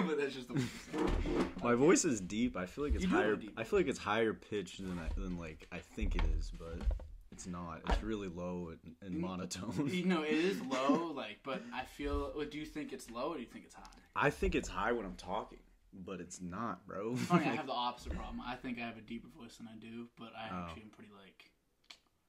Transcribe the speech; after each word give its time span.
but 0.06 0.18
that's 0.18 0.34
just 0.34 0.48
the. 0.48 0.62
My 1.62 1.74
voice 1.74 2.04
is 2.04 2.20
deep. 2.20 2.56
I 2.56 2.66
feel 2.66 2.84
like 2.84 2.94
it's 2.94 3.02
You 3.04 3.10
do 3.10 3.14
have 3.16 3.24
a 3.24 3.26
higher. 3.28 3.36
deep 3.36 3.52
I 3.56 3.64
feel 3.64 3.78
like 3.78 3.88
it's 3.88 3.98
higher 3.98 4.32
pitched 4.34 4.78
than 4.80 4.98
I, 4.98 5.08
than 5.20 5.38
like 5.38 5.66
I 5.72 5.78
think 5.78 6.14
it 6.16 6.22
is, 6.38 6.50
but 6.58 6.78
it's 7.32 7.46
not. 7.46 7.80
It's 7.88 8.02
really 8.02 8.28
low 8.28 8.70
and, 8.84 8.94
and 9.02 9.14
mm. 9.16 9.20
monotone. 9.20 9.90
You 9.92 10.04
know, 10.04 10.22
it 10.22 10.32
is 10.32 10.60
low, 10.70 11.12
like, 11.14 11.38
but 11.44 11.62
I 11.74 11.84
feel. 11.84 12.32
Well, 12.36 12.46
do 12.46 12.58
you 12.58 12.66
think 12.66 12.92
it's 12.92 13.10
low 13.10 13.30
or 13.30 13.34
do 13.34 13.40
you 13.40 13.46
think 13.46 13.64
it's 13.64 13.74
high? 13.74 13.82
I 14.14 14.30
think 14.30 14.54
it's 14.54 14.68
high 14.68 14.92
when 14.92 15.04
I'm 15.04 15.16
talking, 15.16 15.58
but 15.92 16.20
it's 16.20 16.40
not, 16.40 16.86
bro. 16.86 17.10
Oh, 17.12 17.16
Funny, 17.16 17.44
I 17.46 17.48
have 17.56 17.66
the 17.66 17.72
opposite 17.72 18.14
problem. 18.14 18.40
I 18.46 18.54
think 18.54 18.78
I 18.78 18.86
have 18.86 18.96
a 18.96 19.02
deeper 19.02 19.28
voice 19.38 19.56
than 19.56 19.68
I 19.68 19.76
do, 19.78 20.06
but 20.18 20.32
I 20.36 20.48
Oh. 20.52 20.64
actually 20.64 20.82
am 20.82 20.88
pretty 20.90 21.10
like. 21.12 21.50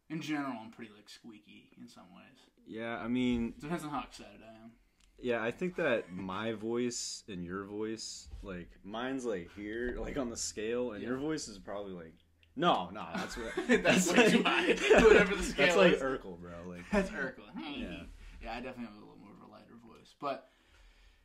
In 0.09 0.21
general, 0.21 0.53
I'm 0.63 0.71
pretty 0.71 0.91
like 0.95 1.09
squeaky 1.09 1.69
in 1.81 1.87
some 1.89 2.05
ways. 2.15 2.39
yeah, 2.65 2.97
I 2.97 3.09
mean, 3.09 3.53
Depends 3.59 3.83
on 3.83 3.89
how 3.89 4.03
excited 4.03 4.39
I 4.41 4.53
am. 4.63 4.71
Yeah, 5.19 5.43
I 5.43 5.51
think 5.51 5.75
that 5.77 6.11
my 6.13 6.53
voice 6.53 7.23
and 7.27 7.43
your 7.45 7.63
voice, 7.65 8.27
like 8.43 8.69
mine's 8.83 9.25
like 9.25 9.49
here, 9.55 9.95
like 9.99 10.17
on 10.17 10.29
the 10.29 10.37
scale, 10.37 10.91
and 10.93 11.01
your 11.03 11.17
voice 11.17 11.47
is 11.47 11.57
probably 11.57 11.93
like. 11.93 12.13
No, 12.59 12.89
no, 12.91 13.05
that's 13.15 13.37
what. 13.37 13.53
That's 13.83 14.11
way 14.11 14.31
too 14.31 14.41
high. 14.41 14.65
Whatever 15.03 15.35
the 15.35 15.43
scale 15.43 15.65
That's 15.67 15.77
like. 15.77 15.99
Urkel, 15.99 16.39
bro. 16.39 16.53
Like, 16.67 16.85
That's 16.91 17.09
Urkel. 17.11 17.43
Yeah. 17.55 17.87
Yeah. 18.43 18.51
I 18.53 18.55
definitely 18.55 18.85
have 18.85 18.93
a 18.95 18.99
little 18.99 19.17
more 19.21 19.31
of 19.39 19.47
a 19.47 19.51
lighter 19.51 19.75
voice. 19.87 20.15
But 20.19 20.49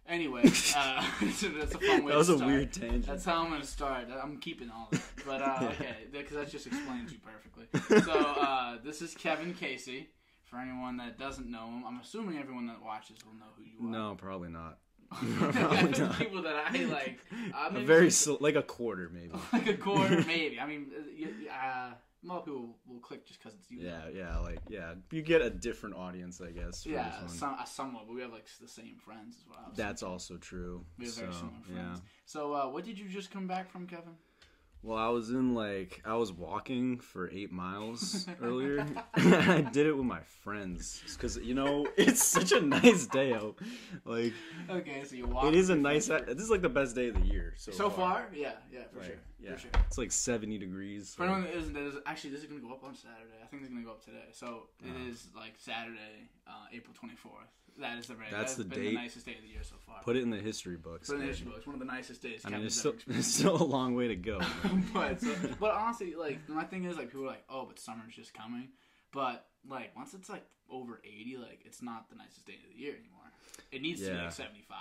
anyway, 0.06 0.43
uh, 0.77 1.06
that's 1.20 1.43
a 1.74 1.79
fun 1.79 2.04
way 2.04 2.10
that 2.12 2.18
was 2.18 2.27
to 2.27 2.34
a 2.34 2.37
start. 2.37 2.51
weird 2.51 2.73
tangent. 2.73 3.06
That's 3.06 3.24
how 3.24 3.45
I'm 3.45 3.51
gonna 3.51 3.65
start. 3.65 4.09
I'm 4.23 4.38
keeping 4.38 4.70
all 4.70 4.88
of 4.93 4.98
it. 4.98 5.04
But 5.24 5.40
uh, 5.40 5.59
Yeah. 5.60 5.68
okay, 5.68 5.96
because 6.10 6.37
that 6.37 6.51
just 6.51 6.66
explains 6.66 7.12
you 7.12 7.18
perfectly. 7.24 8.01
So 8.02 8.12
uh, 8.12 8.77
this 8.84 9.01
is 9.01 9.15
Kevin 9.15 9.54
Casey. 9.54 10.10
For 10.52 10.59
anyone 10.59 10.98
that 10.98 11.19
doesn't 11.19 11.51
know 11.51 11.65
him, 11.65 11.83
I'm 11.87 11.99
assuming 11.99 12.38
everyone 12.38 12.66
that 12.66 12.82
watches 12.85 13.16
will 13.24 13.32
know 13.32 13.46
who 13.57 13.65
you 13.65 13.88
are. 13.88 13.90
no, 13.90 14.15
probably 14.16 14.51
not. 14.51 14.80
probably 15.10 15.52
Probably 15.60 15.99
not. 15.99 16.18
people 16.18 16.43
that 16.43 16.57
I 16.68 16.85
like. 16.85 17.21
Uh, 17.54 17.71
A 17.74 17.80
very 17.80 18.10
sl- 18.10 18.37
like 18.40 18.54
a 18.57 18.63
quarter, 18.63 19.10
maybe. 19.13 19.32
like 19.52 19.66
a 19.66 19.76
quarter, 19.76 20.23
maybe. 20.26 20.60
I 20.60 20.66
mean, 20.66 20.91
uh, 20.95 21.52
uh, 21.52 22.37
of 22.37 22.45
people 22.45 22.76
will 22.87 23.01
click 23.01 23.26
just 23.26 23.43
because 23.43 23.59
it's 23.59 23.71
you. 23.71 23.80
Yeah, 23.80 24.09
yeah, 24.15 24.38
like 24.38 24.60
yeah. 24.68 24.95
You 25.10 25.23
get 25.23 25.41
a 25.41 25.51
different 25.51 25.96
audience, 25.96 26.41
I 26.41 26.51
guess. 26.51 26.85
Yeah, 26.87 27.26
some, 27.26 27.57
uh, 27.59 27.65
somewhat, 27.65 28.04
but 28.07 28.15
we 28.15 28.23
have 28.23 28.32
like 28.32 28.46
the 28.60 28.69
same 28.69 28.96
friends 29.04 29.37
as 29.38 29.48
well. 29.48 29.73
That's 29.74 30.02
also 30.02 30.37
true. 30.37 30.85
we 30.98 31.07
have 31.07 31.15
so, 31.15 31.21
very 31.23 31.32
similar 31.32 31.57
yeah. 31.69 31.74
friends. 31.74 32.02
So, 32.26 32.54
uh, 32.54 32.69
what 32.69 32.85
did 32.85 32.98
you 32.98 33.09
just 33.09 33.30
come 33.30 33.46
back 33.46 33.71
from, 33.71 33.87
Kevin? 33.87 34.15
Well, 34.85 34.99
I 34.99 35.09
was 35.11 35.30
in 35.30 35.55
like 35.55 36.02
I 36.05 36.16
was 36.16 36.33
walking 36.33 36.99
for 36.99 37.30
eight 37.30 37.52
miles 37.52 38.27
earlier. 38.43 38.85
I 39.15 39.61
did 39.61 39.87
it 39.87 39.97
with 39.97 40.05
my 40.07 40.21
friends 40.43 41.02
because 41.13 41.37
you 41.37 41.55
know 41.55 41.87
it's 41.97 42.23
such 42.25 42.51
a 42.51 42.61
nice 42.61 43.07
day 43.07 43.33
out. 43.33 43.57
Like 44.05 44.33
Okay, 44.69 45.05
so 45.05 45.15
you 45.15 45.27
walked. 45.27 45.47
it 45.47 45.55
is 45.55 45.71
a 45.71 45.77
nice. 45.77 46.09
friends. 46.09 46.27
This 46.27 46.43
is 46.43 46.51
like 46.51 46.63
the 46.63 46.69
best 46.69 46.97
day 46.97 47.09
of 47.09 47.15
the 47.15 47.27
year 47.27 47.55
so, 47.57 47.71
So 47.71 47.91
far, 47.91 48.27
yeah, 48.35 48.53
yeah, 48.73 48.80
for 48.93 48.99
Like, 48.99 49.07
sure, 49.07 49.15
yeah, 49.38 49.53
for 49.55 49.60
sure. 49.60 49.71
it's 49.87 49.99
like 49.99 50.10
seventy 50.10 50.59
degrees. 50.59 51.15
For 51.15 51.25
anyone 51.25 51.43
that 51.45 51.55
isn't, 51.55 51.73
that 51.75 51.85
is, 51.85 51.95
actually, 52.05 52.30
this 52.30 52.41
is 52.41 52.47
gonna 52.47 52.60
go 52.60 52.73
up 52.73 52.83
on 52.83 52.95
Saturday. 52.97 53.38
I 53.41 53.47
think 53.47 53.63
it's 53.63 53.71
gonna 53.71 53.85
go 53.85 53.93
up 53.93 54.05
today. 54.05 54.30
So 54.33 54.69
it 54.85 54.91
Oh. 54.93 55.09
is 55.09 55.29
like 55.37 55.53
Saturday, 55.59 56.29
uh, 56.49 56.66
April 56.73 56.93
twenty 56.93 57.15
fourth. 57.15 57.47
That 57.80 57.98
is 57.98 58.06
the 58.06 58.16
right. 58.16 58.30
That's 58.30 58.54
that 58.54 58.68
the 58.68 58.76
date. 58.76 58.88
the 58.90 58.95
nicest 58.95 59.26
day 59.26 59.34
of 59.34 59.42
the 59.42 59.48
year 59.48 59.62
so 59.62 59.76
far. 59.87 60.02
Put 60.02 60.16
it 60.16 60.23
in 60.23 60.30
the 60.30 60.38
history 60.38 60.76
books. 60.76 61.09
Put 61.09 61.15
it 61.15 61.20
in 61.20 61.20
the 61.23 61.26
history 61.28 61.51
books. 61.51 61.66
One 61.66 61.74
of 61.74 61.80
the 61.80 61.87
nicest 61.87 62.23
days. 62.23 62.42
I 62.45 62.51
mean, 62.51 62.64
it's 62.64 62.79
still 62.79 62.95
it's 63.09 63.26
still 63.26 63.60
a 63.60 63.64
long 63.64 63.95
way 63.95 64.09
to 64.09 64.16
go. 64.16 64.41
but 64.94 65.20
so, 65.20 65.34
but 65.59 65.72
honestly, 65.72 66.14
like 66.14 66.48
my 66.48 66.64
thing 66.64 66.84
is 66.84 66.97
like 66.97 67.06
people 67.09 67.25
are 67.25 67.28
like, 67.28 67.44
oh, 67.48 67.64
but 67.66 67.78
summer's 67.78 68.14
just 68.14 68.34
coming. 68.34 68.69
But 69.12 69.47
like 69.69 69.94
once 69.97 70.14
it's 70.14 70.28
like 70.28 70.44
over 70.70 71.00
eighty, 71.04 71.37
like 71.37 71.60
it's 71.64 71.82
not 71.82 72.09
the 72.10 72.16
nicest 72.16 72.47
day 72.47 72.54
of 72.54 72.75
the 72.75 72.81
year 72.81 72.92
anymore. 72.92 73.31
It 73.70 73.82
needs 73.82 74.03
to 74.03 74.10
be 74.10 74.16
like 74.16 74.32
seventy 74.32 74.64
five 74.69 74.78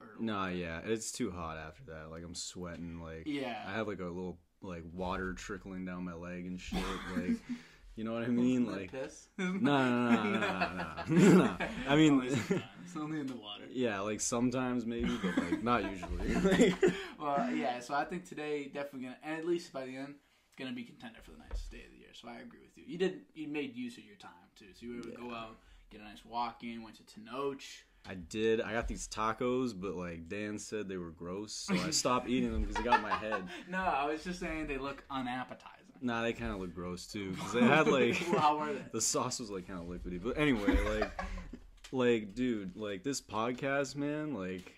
or 0.00 0.22
No, 0.22 0.46
yeah, 0.48 0.80
it's 0.84 1.12
too 1.12 1.30
hot 1.30 1.58
after 1.58 1.84
that. 1.92 2.10
Like 2.10 2.24
I'm 2.24 2.34
sweating. 2.34 3.00
Like 3.00 3.22
yeah. 3.26 3.62
I 3.66 3.72
have 3.72 3.88
like 3.88 4.00
a 4.00 4.04
little 4.04 4.38
like 4.62 4.84
water 4.92 5.32
trickling 5.34 5.84
down 5.84 6.04
my 6.04 6.14
leg 6.14 6.46
and 6.46 6.60
shit. 6.60 6.82
Like, 7.16 7.36
you 7.96 8.04
know 8.04 8.12
what 8.12 8.22
I 8.22 8.28
mean? 8.28 8.66
Like, 8.70 8.90
piss. 8.90 9.28
no, 9.38 9.52
no, 9.54 10.10
no, 10.10 10.40
no, 10.40 11.04
no, 11.08 11.44
no. 11.44 11.56
I 11.88 11.96
mean. 11.96 12.22
It's 12.22 12.96
only 12.96 13.20
in 13.20 13.26
the 13.26 13.36
water. 13.36 13.64
yeah, 13.70 14.00
like 14.00 14.20
sometimes 14.20 14.84
maybe, 14.86 15.18
but 15.22 15.36
like 15.44 15.62
not 15.62 15.82
usually. 15.90 16.74
Well, 17.18 17.50
yeah. 17.50 17.80
So 17.80 17.94
I 17.94 18.04
think 18.04 18.28
today 18.28 18.64
definitely 18.64 19.02
gonna, 19.02 19.18
and 19.22 19.38
at 19.38 19.46
least 19.46 19.72
by 19.72 19.86
the 19.86 19.96
end, 19.96 20.14
it's 20.48 20.56
gonna 20.58 20.74
be 20.74 20.84
contender 20.84 21.20
for 21.22 21.30
the 21.30 21.38
nicest 21.38 21.70
day 21.70 21.82
of 21.84 21.90
the 21.90 21.98
year. 21.98 22.10
So 22.12 22.28
I 22.28 22.40
agree 22.40 22.60
with 22.60 22.76
you. 22.76 22.84
You 22.86 22.98
did. 22.98 23.20
You 23.34 23.48
made 23.48 23.76
use 23.76 23.96
of 23.96 24.04
your 24.04 24.16
time 24.16 24.30
too. 24.58 24.66
So 24.74 24.86
you 24.86 24.92
were 24.92 24.98
able 24.98 25.10
to 25.10 25.28
go 25.28 25.34
out, 25.34 25.58
get 25.90 26.00
a 26.00 26.04
nice 26.04 26.24
walk 26.24 26.64
in, 26.64 26.82
went 26.82 26.96
to 26.96 27.02
Tenoch. 27.04 27.62
I 28.08 28.14
did. 28.14 28.60
I 28.60 28.72
got 28.72 28.88
these 28.88 29.06
tacos, 29.06 29.72
but 29.78 29.94
like 29.94 30.28
Dan 30.28 30.58
said 30.58 30.88
they 30.88 30.96
were 30.96 31.12
gross, 31.12 31.52
so 31.52 31.74
I 31.74 31.90
stopped 31.90 32.28
eating 32.28 32.52
them 32.52 32.62
because 32.62 32.76
they 32.76 32.82
got 32.82 33.00
my 33.00 33.14
head. 33.14 33.44
No, 33.70 33.78
I 33.78 34.06
was 34.06 34.24
just 34.24 34.40
saying 34.40 34.66
they 34.66 34.78
look 34.78 35.04
unappetizing. 35.08 35.81
Nah, 36.02 36.22
they 36.22 36.32
kind 36.32 36.52
of 36.52 36.58
look 36.60 36.74
gross 36.74 37.06
too 37.06 37.30
because 37.30 37.52
they 37.52 37.62
had 37.62 37.86
like 37.88 38.14
how 38.16 38.64
they? 38.64 38.74
the 38.92 39.00
sauce 39.00 39.38
was 39.40 39.50
like 39.50 39.66
kind 39.66 39.78
of 39.80 39.86
liquidy. 39.86 40.22
But 40.22 40.36
anyway, 40.38 40.76
like, 40.98 41.22
like 41.92 42.34
dude, 42.34 42.76
like 42.76 43.02
this 43.02 43.20
podcast, 43.20 43.96
man, 43.96 44.34
like. 44.34 44.74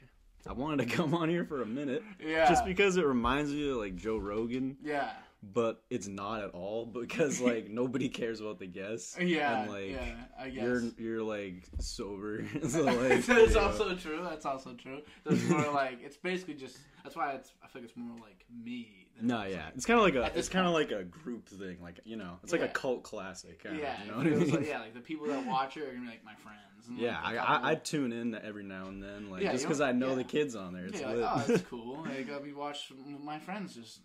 I 0.47 0.53
wanted 0.53 0.87
to 0.87 0.95
come 0.95 1.15
on 1.15 1.31
here 1.31 1.47
for 1.47 1.63
a 1.63 1.67
minute, 1.67 2.03
Yeah. 2.23 2.47
just 2.51 2.67
because 2.67 2.99
it 2.99 3.07
reminds 3.07 3.51
me 3.51 3.71
of 3.71 3.79
like 3.79 3.97
Joe 3.97 4.19
Rogan, 4.19 4.77
Yeah. 4.85 5.09
But 5.53 5.83
it's 5.91 6.07
not 6.07 6.43
at 6.43 6.51
all 6.51 6.87
because 7.01 7.41
like 7.41 7.69
nobody 7.69 8.09
cares 8.09 8.41
about 8.41 8.59
the 8.59 8.67
guests. 8.67 9.17
Yeah. 9.25 9.63
and 9.63 9.71
like 9.71 9.91
yeah. 9.91 10.15
I 10.39 10.49
guess. 10.49 10.63
you're 10.63 10.83
you're 10.99 11.23
like 11.23 11.65
sober, 11.81 12.45
so 12.69 12.83
like 12.85 13.25
that's 13.27 13.55
know. 13.55 13.61
also 13.61 13.95
true. 13.95 14.21
That's 14.23 14.47
also 14.47 14.75
true. 14.75 15.01
That's 15.25 15.43
more 15.49 15.71
like 15.73 15.99
it's 16.03 16.17
basically 16.17 16.55
just. 16.55 16.79
That's 17.03 17.17
why 17.17 17.33
it's. 17.33 17.53
I 17.63 17.69
feel 17.69 17.83
like 17.83 17.91
it's 17.91 17.97
more 17.99 18.17
like 18.19 18.45
me. 18.51 19.07
Than 19.19 19.27
No, 19.29 19.43
it's 19.43 19.55
yeah, 19.55 19.65
like- 19.65 19.75
it's 19.77 19.87
kind 19.87 19.99
of 19.99 20.05
like 20.05 20.15
a 20.35 20.39
it's 20.39 20.49
kind 20.49 20.67
of 20.67 20.73
like 20.73 20.91
a 20.91 21.05
group 21.05 21.49
thing, 21.49 21.79
like 21.83 22.01
you 22.05 22.17
know, 22.17 22.39
it's 22.43 22.53
like 22.53 22.61
Yeah. 22.63 22.69
a 22.69 22.71
cult 22.71 23.03
classic. 23.03 23.63
Kinda, 23.63 23.79
yeah, 23.81 24.03
you 24.05 24.11
know 24.11 24.17
what 24.19 24.27
I 24.27 24.31
mean? 24.31 24.51
like- 24.51 24.67
yeah, 24.67 24.81
like 24.81 24.95
the 24.95 25.01
people 25.01 25.27
that 25.29 25.47
watch 25.47 25.77
it 25.77 25.83
are 25.83 25.87
gonna 25.93 26.01
be 26.01 26.07
like 26.07 26.25
my 26.25 26.35
friends. 26.35 26.61
And 26.89 26.99
Yeah, 26.99 27.21
like, 27.23 27.39
I, 27.39 27.43
I 27.57 27.71
I 27.71 27.75
tune 27.77 28.13
in 28.13 28.35
every 28.35 28.65
now 28.65 28.89
and 28.89 29.03
then, 29.03 29.31
like 29.31 29.43
Yeah, 29.43 29.53
just 29.53 29.65
because 29.65 29.81
I 29.81 29.93
know 29.93 30.11
yeah. 30.11 30.15
the 30.17 30.25
kids 30.25 30.55
on 30.57 30.73
there. 30.75 30.87
It's 30.87 31.01
yeah, 31.01 31.09
like, 31.13 31.17
oh, 31.19 31.45
that's 31.47 31.63
cool. 31.65 32.03
Like, 32.05 32.29
we 32.43 32.53
watch 32.53 32.93
my 33.23 33.39
friends 33.39 33.75
just 33.75 34.01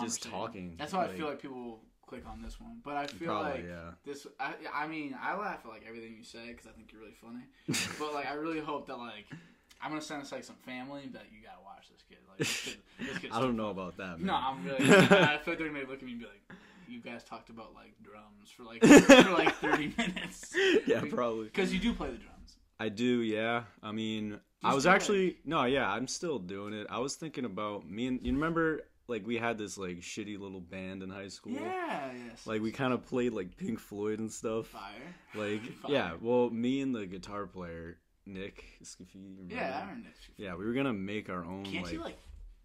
Just 0.00 0.22
talking, 0.22 0.76
That's 0.78 0.92
why 0.92 1.04
I 1.04 1.08
feel 1.08 1.26
like 1.26 1.42
people 1.42 1.56
will 1.56 1.80
click 2.06 2.24
on 2.28 2.42
this 2.42 2.60
one. 2.60 2.80
But 2.84 2.96
I 2.96 3.06
feel 3.06 3.28
Probably, 3.28 3.52
like 3.52 3.64
yeah. 3.66 3.90
this. 4.04 4.26
I, 4.38 4.54
I 4.74 4.86
mean, 4.86 5.16
I 5.20 5.36
laugh 5.36 5.60
at 5.64 5.70
like 5.70 5.84
everything 5.88 6.14
you 6.16 6.24
say 6.24 6.48
because 6.48 6.66
I 6.66 6.70
think 6.70 6.92
you're 6.92 7.00
really 7.00 7.14
funny. 7.14 7.44
but 7.98 8.14
like, 8.14 8.26
I 8.26 8.34
really 8.34 8.60
hope 8.60 8.86
that 8.88 8.98
like 8.98 9.26
I'm 9.82 9.90
gonna 9.90 10.02
send 10.02 10.22
us 10.22 10.32
like 10.32 10.44
some 10.44 10.56
family 10.56 11.08
that 11.12 11.24
you 11.32 11.38
gotta 11.42 11.62
watch 11.64 11.88
this 11.90 12.02
kid. 12.08 12.18
Like, 12.28 12.38
this 12.38 12.64
kid, 12.64 12.76
this 12.98 13.18
kid's 13.18 13.34
I 13.36 13.40
don't 13.40 13.56
know 13.56 13.70
about 13.70 13.96
that. 13.96 14.18
Man. 14.18 14.26
No, 14.26 14.34
I'm 14.34 14.64
really. 14.64 14.84
I 14.94 15.38
feel 15.38 15.54
like 15.54 15.58
they're 15.58 15.68
gonna 15.68 15.80
look 15.80 15.98
at 15.98 16.02
me 16.02 16.12
and 16.12 16.20
be 16.20 16.26
like, 16.26 16.42
"You 16.88 17.00
guys 17.00 17.24
talked 17.24 17.48
about 17.48 17.74
like 17.74 17.94
drums 18.02 18.50
for 18.50 18.64
like 18.64 18.84
for 18.84 19.30
like 19.32 19.54
30 19.56 19.94
minutes." 19.96 20.54
yeah, 20.86 21.02
probably. 21.08 21.44
Because 21.44 21.72
you 21.72 21.80
do 21.80 21.94
play 21.94 22.10
the 22.10 22.18
drums. 22.18 22.56
I 22.78 22.88
do, 22.88 23.20
yeah. 23.20 23.64
I 23.82 23.92
mean, 23.92 24.40
I 24.62 24.74
was 24.74 24.86
actually 24.86 25.36
no, 25.44 25.64
yeah. 25.64 25.90
I'm 25.90 26.08
still 26.08 26.38
doing 26.38 26.74
it. 26.74 26.86
I 26.90 26.98
was 26.98 27.14
thinking 27.14 27.44
about 27.44 27.88
me 27.88 28.06
and 28.06 28.20
you 28.22 28.32
remember 28.32 28.82
like 29.10 29.26
we 29.26 29.36
had 29.36 29.58
this 29.58 29.76
like 29.76 29.98
shitty 30.00 30.38
little 30.38 30.60
band 30.60 31.02
in 31.02 31.10
high 31.10 31.28
school. 31.28 31.52
Yeah. 31.52 32.10
Yes. 32.28 32.46
Like 32.46 32.62
we 32.62 32.72
kind 32.72 32.92
of 32.92 33.04
played 33.04 33.32
like 33.32 33.56
Pink 33.56 33.78
Floyd 33.78 34.18
and 34.20 34.32
stuff. 34.32 34.68
fire. 34.68 35.14
Like 35.34 35.62
Fire. 35.82 35.92
yeah, 35.92 36.12
well, 36.20 36.48
me 36.50 36.80
and 36.80 36.94
the 36.94 37.06
guitar 37.06 37.46
player 37.46 37.98
Nick 38.24 38.64
Scafidi. 38.82 39.14
remember 39.36 39.54
Yeah? 39.54 39.76
I 39.76 39.88
remember. 39.88 40.08
Yeah, 40.36 40.54
we 40.54 40.64
were 40.64 40.72
gonna 40.72 40.92
make 40.92 41.28
our 41.28 41.44
own 41.44 41.64
Can't 41.64 41.84
like. 41.84 41.92
you 41.92 42.00
like? 42.00 42.18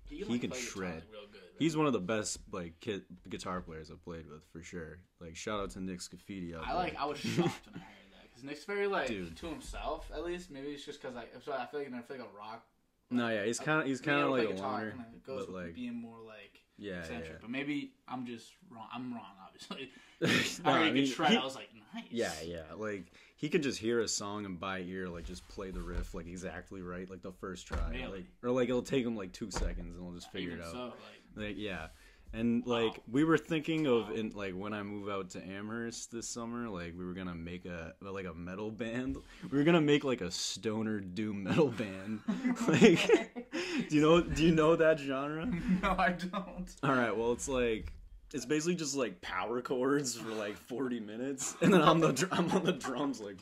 He 0.07 0.19
can, 0.19 0.27
he 0.27 0.31
like, 0.33 0.41
can 0.41 0.51
shred. 0.51 1.03
real 1.11 1.21
good. 1.31 1.41
He's 1.57 1.75
one 1.75 1.87
of 1.87 1.93
the 1.93 1.99
best 1.99 2.37
like 2.51 2.79
kid, 2.79 3.03
guitar 3.27 3.59
players 3.61 3.89
I've 3.89 4.03
played 4.03 4.29
with 4.29 4.43
for 4.53 4.61
sure. 4.61 4.99
Like 5.19 5.35
shout 5.35 5.59
out 5.59 5.71
to 5.71 5.81
Nick 5.81 5.99
Scafidi. 5.99 6.53
I 6.55 6.73
like. 6.73 6.95
I 6.99 7.05
was 7.05 7.17
shocked 7.19 7.37
when 7.71 7.75
I 7.75 7.79
heard 7.79 8.11
that 8.13 8.23
because 8.29 8.43
Nick's 8.43 8.65
very 8.65 8.85
like 8.87 9.07
Dude. 9.07 9.35
to 9.37 9.47
himself. 9.47 10.11
At 10.13 10.23
least 10.23 10.51
maybe 10.51 10.67
it's 10.67 10.85
just 10.85 11.01
because 11.01 11.15
like 11.15 11.33
so 11.43 11.53
I 11.53 11.65
feel 11.65 11.79
like 11.79 11.91
I 11.91 12.01
feel 12.01 12.17
like 12.17 12.27
a 12.27 12.37
rock. 12.37 12.63
No, 13.11 13.29
yeah, 13.29 13.45
he's 13.45 13.59
kind 13.59 13.81
of 13.81 13.87
he's 13.87 14.01
kind 14.01 14.19
of 14.19 14.25
to 14.27 14.31
like 14.31 14.49
a 14.57 14.61
loner, 14.61 14.95
goes 15.25 15.45
but 15.45 15.53
with 15.53 15.63
like 15.65 15.75
being 15.75 15.95
more 16.01 16.17
like 16.25 16.61
yeah, 16.77 16.93
yeah. 16.93 16.99
eccentric. 17.01 17.41
But 17.41 17.49
maybe 17.49 17.91
I'm 18.07 18.25
just 18.25 18.51
wrong. 18.69 18.87
I'm 18.93 19.13
wrong, 19.13 19.35
obviously. 19.45 19.91
No, 20.63 20.71
I 20.71 20.77
I 20.79 20.91
mean, 20.91 21.05
could 21.05 21.13
shred. 21.13 21.31
he- 21.31 21.37
I 21.37 21.43
was 21.43 21.55
like, 21.55 21.69
nice. 21.93 22.05
Yeah, 22.09 22.31
yeah. 22.45 22.63
Like 22.75 23.11
he 23.35 23.49
could 23.49 23.61
just 23.63 23.77
hear 23.79 23.99
a 23.99 24.07
song 24.07 24.45
and 24.45 24.59
by 24.59 24.79
ear, 24.79 25.07
like 25.09 25.25
just 25.25 25.47
play 25.49 25.71
the 25.71 25.81
riff 25.81 26.13
like 26.13 26.25
exactly 26.27 26.81
right, 26.81 27.09
like 27.09 27.21
the 27.21 27.33
first 27.33 27.67
try. 27.67 27.89
Really? 27.91 28.19
Like 28.19 28.25
or 28.43 28.51
like 28.51 28.69
it'll 28.69 28.81
take 28.81 29.05
him 29.05 29.15
like 29.15 29.33
two 29.33 29.51
seconds 29.51 29.95
and 29.97 30.03
we'll 30.05 30.15
just 30.15 30.31
figure 30.31 30.51
Even 30.51 30.61
it 30.61 30.65
out. 30.67 30.71
so, 30.71 30.83
like 30.85 31.47
Like 31.47 31.55
yeah. 31.57 31.87
And 32.35 32.67
like 32.67 33.01
we 33.09 33.23
were 33.23 33.37
thinking 33.37 33.87
of 33.87 34.11
in 34.11 34.31
like 34.31 34.53
when 34.53 34.73
I 34.73 34.83
move 34.83 35.07
out 35.07 35.29
to 35.31 35.41
Amherst 35.41 36.11
this 36.11 36.27
summer, 36.27 36.67
like 36.67 36.93
we 36.97 37.05
were 37.05 37.13
gonna 37.13 37.33
make 37.33 37.65
a 37.65 37.93
like 38.01 38.25
a 38.25 38.33
metal 38.33 38.71
band. 38.71 39.17
We 39.49 39.57
were 39.57 39.63
gonna 39.63 39.79
make 39.79 40.03
like 40.03 40.19
a 40.19 40.29
stoner 40.29 40.99
doom 40.99 41.43
metal 41.43 41.69
band. 41.69 42.19
like 42.67 43.07
do 43.89 43.95
you 43.95 44.01
know 44.01 44.21
do 44.21 44.43
you 44.43 44.53
know 44.53 44.75
that 44.75 44.99
genre? 44.99 45.45
no, 45.81 45.95
I 45.97 46.09
don't. 46.09 46.75
All 46.83 46.93
right, 46.93 47.15
well 47.15 47.31
it's 47.31 47.47
like 47.47 47.93
it's 48.33 48.45
basically 48.45 48.75
just 48.75 48.97
like 48.97 49.21
power 49.21 49.61
chords 49.61 50.17
for 50.17 50.31
like 50.31 50.57
40 50.57 50.99
minutes 50.99 51.55
and 51.61 51.73
then 51.73 51.81
I'm 51.81 52.01
the 52.01 52.11
dr- 52.11 52.33
I'm 52.37 52.51
on 52.51 52.65
the 52.65 52.73
drums 52.73 53.21
like 53.21 53.37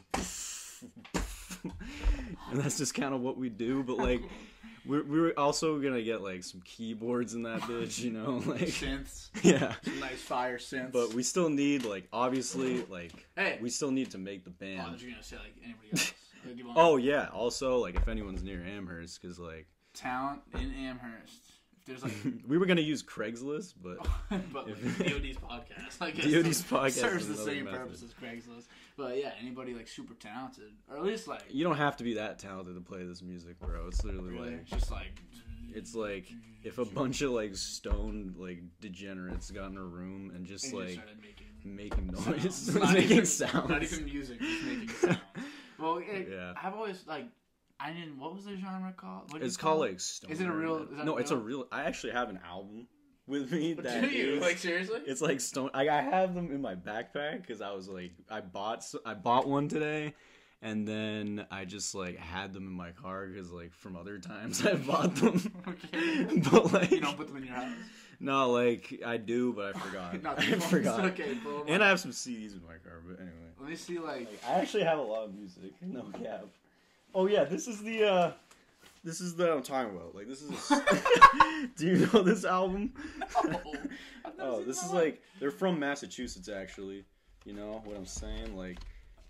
and 2.52 2.62
that's 2.62 2.78
just 2.78 2.94
kind 2.94 3.14
of 3.14 3.22
what 3.22 3.38
we 3.38 3.50
do, 3.50 3.82
but 3.82 3.98
like 3.98 4.22
we're 4.86 5.04
we're 5.04 5.34
also 5.38 5.80
gonna 5.80 6.02
get 6.02 6.22
like 6.22 6.44
some 6.44 6.62
keyboards 6.62 7.34
in 7.34 7.44
that 7.44 7.62
bitch, 7.62 8.00
you 8.00 8.12
know, 8.12 8.32
like 8.46 8.62
synths, 8.62 9.30
yeah. 9.42 9.76
some 9.84 10.00
nice 10.00 10.22
fire 10.22 10.58
synths. 10.58 10.92
But 10.92 11.14
we 11.14 11.24
still 11.24 11.50
need 11.50 11.86
like 11.86 12.08
obviously 12.12 12.86
like 12.86 13.12
hey, 13.36 13.58
we 13.62 13.70
still 13.70 13.92
need 13.92 14.12
to 14.12 14.18
make 14.18 14.44
the 14.44 14.52
oh, 14.52 14.54
I 14.62 14.66
band. 14.66 14.92
thought 14.92 15.02
you 15.02 15.08
were 15.08 15.12
gonna 15.14 15.24
say 15.24 15.38
like 15.38 15.56
anybody 15.64 15.90
else. 15.92 16.14
Like, 16.46 16.54
do 16.56 16.60
you 16.60 16.68
want 16.68 16.78
Oh 16.78 16.98
yeah, 16.98 17.28
also 17.34 17.78
like 17.78 17.96
if 17.96 18.08
anyone's 18.08 18.44
near 18.44 18.64
Amherst, 18.66 19.22
because 19.22 19.40
like 19.40 19.68
talent 19.94 20.42
in 20.54 20.74
Amherst? 20.74 21.53
There's 21.86 22.04
like 22.04 22.14
we 22.48 22.58
were 22.58 22.66
gonna 22.66 22.82
use 22.82 23.04
Craigslist, 23.04 23.74
but 23.84 23.98
but 24.54 24.68
like 24.68 24.78
DoD's 24.98 25.38
podcast, 25.38 26.02
I 26.02 26.12
guess 26.12 26.26
DoD's 26.32 26.64
podcast 26.64 26.92
serves 26.94 27.28
the 27.28 27.36
same 27.36 27.66
method. 27.66 27.80
purpose 27.82 28.04
as 28.04 28.14
Craigslist. 28.14 28.66
But 28.98 29.18
yeah, 29.18 29.32
anybody 29.42 29.74
like 29.74 29.88
super 29.88 30.14
talented, 30.14 30.72
or 30.90 30.98
at 30.98 31.04
least 31.04 31.28
like 31.28 31.44
you 31.50 31.64
don't 31.64 31.78
have 31.78 31.98
to 31.98 32.04
be 32.04 32.14
that 32.16 32.40
talented 32.40 32.76
to 32.76 32.82
play 32.82 33.04
this 33.04 33.22
music, 33.22 33.60
bro. 33.60 33.88
It's 33.88 34.04
literally 34.04 34.32
really, 34.32 34.52
like 34.52 34.66
just 34.66 34.92
like 34.92 35.22
it's 35.74 35.94
like 35.96 36.32
if 36.64 36.78
a 36.78 36.86
bunch 36.86 37.22
of 37.22 37.32
like 37.32 37.56
stoned 37.56 38.36
like 38.38 38.60
degenerates 38.80 39.52
got 39.52 39.72
in 39.72 39.78
a 39.78 39.84
room 39.84 40.32
and 40.36 40.46
just 40.46 40.66
and 40.66 40.74
like 40.76 41.00
making 41.22 41.48
making 41.66 42.08
noise, 42.08 42.56
sounds. 42.56 42.76
Not 42.76 42.94
making 42.94 43.12
even- 43.12 43.26
sounds. 43.26 43.70
not 43.70 43.84
even 43.84 44.06
music, 44.06 44.40
just 44.40 44.64
making 44.64 44.90
sounds. 44.90 45.18
Well, 45.80 45.98
it, 45.98 46.30
Yeah. 46.32 46.54
I've 46.62 46.76
always 46.76 47.04
like 47.08 47.26
I 47.84 47.92
didn't. 47.92 48.18
What 48.20 48.34
was 48.34 48.46
the 48.46 48.56
genre 48.58 48.94
called? 48.96 49.34
What 49.34 49.42
It's 49.42 49.58
called 49.58 49.80
like 49.82 50.00
stoner. 50.00 50.34
Is 50.34 50.40
it 50.42 50.48
a 50.48 50.52
real- 50.52 50.80
metal. 50.80 50.92
is 50.92 50.98
that 50.98 51.06
no, 51.06 51.18
it's 51.18 51.32
a 51.32 51.36
real? 51.38 51.60
real. 51.60 51.68
I 51.72 51.84
actually 51.84 52.14
have 52.14 52.30
an 52.30 52.40
album 52.48 52.88
with 53.28 53.52
me 53.52 53.74
that 53.80 54.02
Do 54.02 54.08
you 54.08 54.36
is- 54.36 54.42
like 54.42 54.58
seriously? 54.58 55.02
It's 55.06 55.22
like 55.22 55.42
stone. 55.42 55.70
I, 55.74 55.90
I 55.90 56.02
have 56.02 56.34
them 56.34 56.52
in 56.52 56.62
my 56.62 56.76
backpack 56.76 57.42
because 57.42 57.62
I 57.62 57.72
was 57.74 57.88
like, 57.90 58.12
I 58.30 58.42
bought 58.42 58.86
I 59.06 59.14
bought 59.16 59.48
one 59.48 59.68
today, 59.68 60.14
and 60.62 60.88
then 60.88 61.46
I 61.52 61.66
just 61.66 61.94
like 61.94 62.18
had 62.18 62.54
them 62.54 62.64
in 62.68 62.74
my 62.74 62.92
car 62.92 63.28
because 63.28 63.52
like 63.52 63.74
from 63.74 63.96
other 63.98 64.18
times 64.20 64.66
I 64.66 64.76
bought 64.76 65.16
them. 65.16 65.42
okay. 65.68 66.26
but 66.52 66.72
like, 66.74 66.92
You 66.92 67.02
don't 67.02 67.18
put 67.18 67.28
them 67.28 67.38
in 67.38 67.46
your 67.46 67.56
house. 67.56 67.74
no, 68.20 68.52
like 68.52 69.02
I 69.06 69.18
do, 69.18 69.52
but 69.52 69.76
I 69.76 69.80
forgot. 69.80 70.24
Not 70.24 70.40
I 70.40 70.52
forgot. 70.60 71.00
Okay, 71.06 71.38
And. 71.68 71.84
I 71.84 71.90
have 71.90 72.00
some 72.00 72.12
CDs 72.12 72.54
in 72.54 72.62
my 72.64 72.76
car, 72.84 73.02
but 73.06 73.20
anyway. 73.20 73.50
Let 73.60 73.70
me 73.70 73.76
see, 73.76 74.00
like. 74.00 74.20
Like, 74.20 74.42
I 74.48 74.54
actually 74.62 74.84
have 74.84 75.00
a 75.00 75.02
lot 75.02 75.26
of 75.26 75.34
music. 75.36 75.74
No 75.82 76.04
cap. 76.04 76.46
Oh 77.16 77.28
yeah, 77.28 77.44
this 77.44 77.68
is 77.68 77.82
the. 77.82 78.04
uh 78.04 78.32
This 79.04 79.20
is 79.22 79.36
the 79.36 79.52
I'm 79.54 79.62
talking 79.64 79.96
about. 79.96 80.16
Like 80.16 80.28
this 80.28 80.42
is. 80.42 80.72
A, 80.72 81.68
do 81.78 81.88
you 81.88 82.08
know 82.14 82.22
this 82.22 82.46
album? 82.46 82.94
No. 83.44 83.62
Oh, 84.40 84.62
this 84.64 84.82
is 84.84 84.90
one. 84.92 85.04
like 85.04 85.22
they're 85.40 85.52
from 85.52 85.80
Massachusetts 85.80 86.50
actually. 86.50 87.06
You 87.46 87.54
know 87.54 87.82
what 87.86 87.96
I'm 87.96 88.06
saying? 88.06 88.58
Like, 88.58 88.78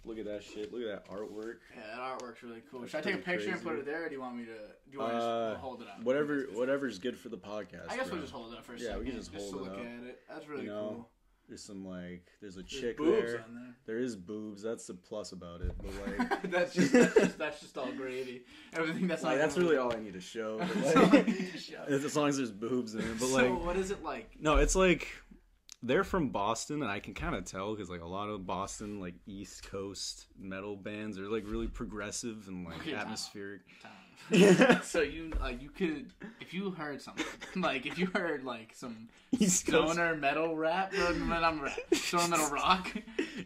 look 0.05 0.17
at 0.17 0.25
that 0.25 0.43
shit. 0.43 0.73
Look 0.73 0.81
at 0.83 0.87
that 1.05 1.11
artwork. 1.11 1.57
Yeah, 1.75 1.81
that 1.95 1.99
artwork's 1.99 2.41
really 2.41 2.61
cool. 2.71 2.79
That's 2.81 2.91
Should 2.91 2.99
I 2.99 3.01
take 3.01 3.15
a 3.15 3.17
pretty 3.19 3.37
picture 3.39 3.53
and 3.53 3.63
put 3.63 3.75
it 3.77 3.85
there, 3.85 4.05
or 4.05 4.07
do 4.09 4.15
you 4.15 4.21
want 4.21 4.37
me 4.37 4.45
to? 4.45 4.51
Do 4.53 4.91
you 4.91 4.99
want 4.99 5.11
to 5.13 5.17
Uh, 5.19 5.51
just 5.51 5.61
hold 5.61 5.81
it 5.81 5.87
up? 5.87 6.01
Whatever, 6.03 6.35
That's 6.37 6.47
good. 6.49 6.57
whatever's 6.57 6.99
good 6.99 7.17
for 7.17 7.29
the 7.29 7.37
podcast. 7.37 7.89
I 7.89 7.97
guess 7.97 8.05
bro. 8.07 8.13
we'll 8.13 8.21
just 8.21 8.33
hold 8.33 8.53
it 8.53 8.57
up 8.57 8.65
for 8.65 8.73
a 8.73 8.77
Yeah, 8.79 8.85
second. 8.87 8.99
we 8.99 9.05
can 9.11 9.15
just 9.19 9.33
hold 9.33 9.51
to 9.53 9.57
it 9.59 9.61
look 9.61 9.73
up. 9.73 9.79
at 9.79 9.85
it. 10.07 10.19
That's 10.29 10.47
really 10.47 10.63
You 10.63 10.69
know, 10.69 10.89
cool. 10.95 11.09
There's 11.53 11.63
some 11.63 11.85
like, 11.85 12.25
there's 12.41 12.55
a 12.57 12.61
There's 12.61 12.71
chick 12.81 12.97
boobs 12.97 13.31
there. 13.33 13.45
on 13.47 13.53
there. 13.53 13.75
There 13.85 13.99
is 13.99 14.15
boobs. 14.15 14.63
That's 14.63 14.87
the 14.87 14.95
plus 14.95 15.33
about 15.33 15.61
it. 15.61 15.71
But 15.77 16.19
like, 16.31 16.41
that's 16.51 16.73
just 16.73 16.91
that's 16.93 17.13
just 17.13 17.37
that's 17.37 17.59
just 17.61 17.77
all 17.77 17.91
gravy. 17.91 18.41
Everything 18.75 19.07
that's 19.07 19.21
like 19.21 19.37
not. 19.37 19.43
that's 19.43 19.55
really 19.55 19.77
all 19.77 19.95
I 19.95 19.99
need 19.99 20.13
to 20.13 20.19
show. 20.19 20.57
But, 20.67 20.73
That's 20.81 20.95
all 20.95 21.03
I 21.03 21.09
like, 21.09 21.25
to 21.51 21.57
show. 21.59 21.83
as 21.87 22.15
long 22.15 22.29
as 22.29 22.37
there's 22.37 22.49
boobs 22.49 22.95
in 22.95 23.01
it. 23.01 23.19
But 23.19 23.27
so 23.27 23.35
like, 23.35 23.63
what 23.63 23.77
is 23.77 23.91
it 23.91 24.03
like? 24.03 24.31
no, 24.39 24.55
it's 24.57 24.75
like 24.75 25.07
they're 25.83 26.03
from 26.03 26.29
Boston, 26.29 26.81
and 26.81 26.89
I 26.89 26.99
can 26.99 27.13
kind 27.13 27.35
of 27.35 27.45
tell 27.45 27.75
because 27.75 27.87
like 27.91 28.01
a 28.01 28.07
lot 28.07 28.29
of 28.29 28.47
Boston 28.47 28.99
like 28.99 29.13
East 29.27 29.69
Coast 29.69 30.25
metal 30.39 30.75
bands 30.75 31.19
are 31.19 31.27
like 31.29 31.43
really 31.45 31.67
progressive 31.67 32.47
and 32.47 32.65
like 32.65 32.79
Okay, 32.79 32.95
atmospheric. 32.95 33.61
Tom? 33.83 33.91
So 34.83 35.01
you 35.01 35.31
like 35.41 35.61
you 35.61 35.69
could 35.69 36.11
if 36.41 36.53
you 36.53 36.71
heard 36.71 37.01
something 37.01 37.25
like 37.61 37.85
if 37.85 37.97
you 37.97 38.07
heard 38.13 38.43
like 38.43 38.73
some 38.73 39.07
East 39.39 39.67
Coast. 39.67 39.93
stoner 39.93 40.15
metal 40.15 40.55
rap, 40.55 40.93
or 40.93 41.13
not 41.13 41.61
rap, 41.61 41.77
stoner 41.93 42.27
metal 42.29 42.49
rock, 42.49 42.89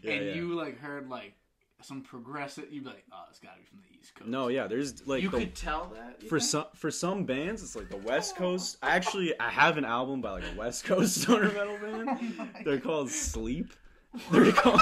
Yeah, 0.02 0.12
and 0.12 0.26
yeah. 0.26 0.34
you 0.34 0.54
like 0.54 0.78
heard 0.78 1.08
like 1.08 1.34
some 1.80 2.02
progressive, 2.02 2.64
you'd 2.72 2.82
be 2.84 2.90
like, 2.90 3.04
oh, 3.12 3.24
it's 3.30 3.38
gotta 3.38 3.58
be 3.58 3.64
from 3.64 3.78
the 3.88 3.98
East 3.98 4.14
Coast. 4.16 4.28
No, 4.28 4.48
yeah, 4.48 4.66
there's 4.66 5.06
like 5.06 5.22
you 5.22 5.30
the- 5.30 5.38
could 5.38 5.54
tell 5.54 5.92
that 5.94 6.22
for 6.28 6.40
some 6.40 6.64
for 6.74 6.90
some 6.90 7.24
bands 7.24 7.62
it's 7.62 7.76
like 7.76 7.88
the 7.90 7.96
West 7.98 8.36
Coast. 8.36 8.78
I 8.82 8.90
actually 8.96 9.38
I 9.40 9.48
have 9.50 9.76
an 9.78 9.84
album 9.84 10.20
by 10.20 10.30
like 10.32 10.44
a 10.54 10.58
West 10.58 10.84
Coast 10.84 11.22
stoner 11.22 11.52
metal 11.52 11.78
band. 11.78 12.34
Oh 12.40 12.48
They're 12.64 12.80
called 12.80 13.10
Sleep. 13.10 13.72
They're 14.32 14.52
called. 14.52 14.80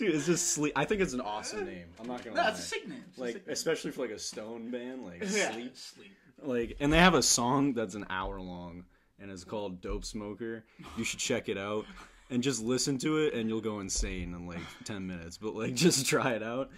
Dude, 0.00 0.14
it's 0.14 0.26
just 0.26 0.48
sleep. 0.48 0.72
I 0.76 0.84
think 0.84 1.00
it's 1.02 1.12
an 1.12 1.20
awesome 1.20 1.64
name. 1.66 1.86
I'm 2.00 2.06
not 2.08 2.24
gonna 2.24 2.36
No, 2.36 2.42
lie. 2.42 2.48
a 2.50 2.56
sick 2.56 2.88
name. 2.88 3.04
It's 3.10 3.18
Like 3.18 3.32
sick 3.34 3.46
name. 3.46 3.52
especially 3.52 3.90
for 3.92 4.00
like 4.02 4.10
a 4.10 4.18
stone 4.18 4.70
band, 4.70 5.04
like 5.04 5.20
yeah, 5.30 5.52
sleep. 5.52 5.76
sleep. 5.76 6.10
Like, 6.42 6.76
and 6.80 6.92
they 6.92 6.98
have 6.98 7.14
a 7.14 7.22
song 7.22 7.74
that's 7.74 7.94
an 7.94 8.06
hour 8.08 8.40
long, 8.40 8.84
and 9.18 9.30
it's 9.30 9.44
called 9.44 9.80
"Dope 9.82 10.04
Smoker." 10.06 10.64
You 10.96 11.04
should 11.04 11.20
check 11.20 11.48
it 11.50 11.58
out 11.58 11.84
and 12.30 12.42
just 12.42 12.62
listen 12.62 12.96
to 12.98 13.18
it, 13.18 13.34
and 13.34 13.48
you'll 13.48 13.60
go 13.60 13.80
insane 13.80 14.32
in 14.34 14.46
like 14.46 14.60
ten 14.84 15.06
minutes. 15.06 15.36
But 15.36 15.54
like, 15.54 15.74
just 15.86 16.06
try 16.06 16.32
it 16.32 16.42
out. 16.42 16.70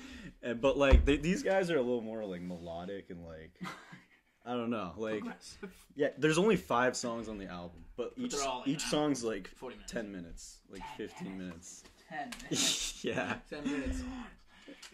And 0.42 0.60
but 0.60 0.76
like, 0.76 1.04
they, 1.04 1.16
these 1.16 1.44
guys 1.44 1.70
are 1.70 1.76
a 1.76 1.82
little 1.82 2.02
more 2.02 2.24
like 2.24 2.42
melodic 2.42 3.10
and 3.10 3.24
like, 3.24 3.52
I 4.44 4.54
don't 4.54 4.70
know, 4.70 4.94
like 4.96 5.22
yeah. 5.94 6.08
There's 6.18 6.38
only 6.38 6.56
five 6.56 6.96
songs 6.96 7.28
on 7.28 7.38
the 7.38 7.46
album, 7.46 7.84
but 7.96 8.12
each 8.16 8.32
they're 8.34 8.42
all, 8.48 8.58
like, 8.60 8.68
each 8.68 8.82
song's 8.82 9.22
like 9.22 9.46
40 9.46 9.76
minutes. 9.76 9.92
ten 9.92 10.10
minutes, 10.10 10.58
like 10.68 10.82
fifteen 10.96 11.38
minutes. 11.38 11.84
Ten 12.12 12.30
minutes. 12.42 13.04
yeah. 13.04 13.34
Ten 13.48 13.64
minutes. 13.64 14.02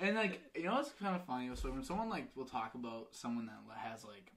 And 0.00 0.14
like, 0.16 0.40
you 0.54 0.64
know 0.64 0.74
what's 0.74 0.90
kind 0.92 1.16
of 1.16 1.24
funny? 1.24 1.50
So 1.54 1.70
when 1.70 1.82
someone 1.82 2.08
like 2.08 2.28
will 2.36 2.44
talk 2.44 2.74
about 2.74 3.08
someone 3.12 3.46
that 3.46 3.78
has 3.78 4.04
like 4.04 4.32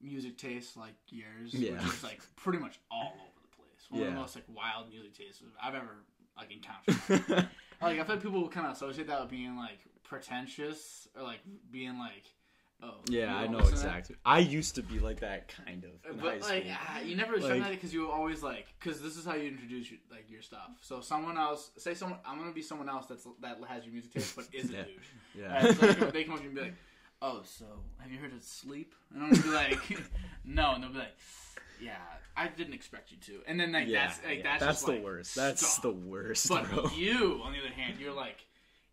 music 0.00 0.38
tastes 0.38 0.76
like 0.76 0.94
yours, 1.08 1.52
Yeah. 1.54 1.72
which 1.72 1.82
is 1.94 2.04
like 2.04 2.20
pretty 2.36 2.58
much 2.58 2.78
all 2.90 3.14
over 3.14 3.40
the 3.42 3.56
place. 3.56 3.90
One 3.90 4.02
of 4.02 4.14
the 4.14 4.20
most 4.20 4.34
like 4.36 4.44
wild 4.54 4.88
music 4.90 5.14
tastes 5.14 5.42
I've 5.62 5.74
ever 5.74 6.04
like 6.36 6.52
encountered. 6.52 7.48
like 7.82 7.98
I 7.98 8.04
feel 8.04 8.14
like 8.14 8.22
people 8.22 8.40
will 8.40 8.48
kind 8.48 8.66
of 8.66 8.72
associate 8.74 9.08
that 9.08 9.20
with 9.20 9.30
being 9.30 9.56
like 9.56 9.80
pretentious 10.04 11.08
or 11.16 11.22
like 11.24 11.40
being 11.70 11.98
like, 11.98 12.24
oh 12.82 12.94
yeah, 13.08 13.36
I 13.36 13.46
know 13.46 13.58
to 13.60 13.64
that? 13.64 13.70
exactly. 13.72 14.16
I 14.24 14.38
used 14.38 14.74
to 14.76 14.82
be 14.82 14.98
like 15.00 15.20
that 15.20 15.48
kind 15.48 15.84
of 15.84 16.20
But 16.20 16.40
like, 16.42 16.66
ah, 16.70 17.00
you 17.00 17.16
never 17.16 17.36
Like- 17.38 17.50
like, 17.50 17.62
that 17.62 17.70
because 17.72 17.92
you 17.92 18.02
were 18.06 18.12
always 18.12 18.42
like, 18.42 18.66
because 18.78 19.00
this 19.00 19.16
is 19.16 19.24
how 19.24 19.34
you 19.34 19.48
introduce 19.48 19.90
your, 19.90 20.00
like 20.10 20.30
your 20.30 20.42
stuff. 20.42 20.70
So 20.80 21.00
someone 21.00 21.36
else, 21.38 21.70
say 21.78 21.94
someone, 21.94 22.18
I'm 22.26 22.38
gonna 22.38 22.52
be 22.52 22.62
someone 22.62 22.88
else 22.88 23.06
that's 23.06 23.26
that 23.40 23.58
has 23.68 23.84
your 23.84 23.92
music 23.92 24.12
taste, 24.14 24.36
but 24.36 24.46
is 24.52 24.70
a 24.70 24.72
Yeah. 24.74 24.82
douche. 24.84 25.08
yeah. 25.34 25.62
So 25.62 25.72
they 25.72 25.94
come- 25.94 26.10
they 26.10 26.24
come 26.24 26.34
up 26.34 26.38
to 26.40 26.44
you 26.44 26.50
and 26.50 26.56
be 26.58 26.62
like, 26.62 26.74
"Oh, 27.22 27.42
so 27.44 27.64
have 27.98 28.10
you 28.12 28.18
heard 28.18 28.32
of 28.32 28.42
Sleep?" 28.42 28.94
And 29.14 29.22
I'm 29.24 29.30
gonna 29.30 29.42
be 29.42 29.48
like, 29.50 29.98
"No," 30.44 30.72
and 30.74 30.82
they'll 30.84 30.92
be 30.92 30.98
like, 30.98 31.16
"Yeah, 31.80 31.96
I 32.36 32.48
didn't 32.48 32.74
expect 32.74 33.10
you 33.10 33.16
to." 33.26 33.40
And 33.48 33.58
then 33.58 33.72
like 33.72 33.88
yeah, 33.88 34.06
that's 34.06 34.24
like 34.24 34.38
yeah. 34.38 34.42
that's, 34.44 34.64
that's 34.64 34.82
the 34.82 34.92
like, 34.92 35.04
worst. 35.04 35.34
That's 35.34 35.66
stop. 35.66 35.82
the 35.82 35.90
worst, 35.92 36.48
But 36.48 36.68
bro. 36.70 36.90
you, 36.94 37.40
on 37.42 37.52
the 37.52 37.58
other 37.58 37.74
hand, 37.74 37.98
you're 37.98 38.14
like, 38.14 38.38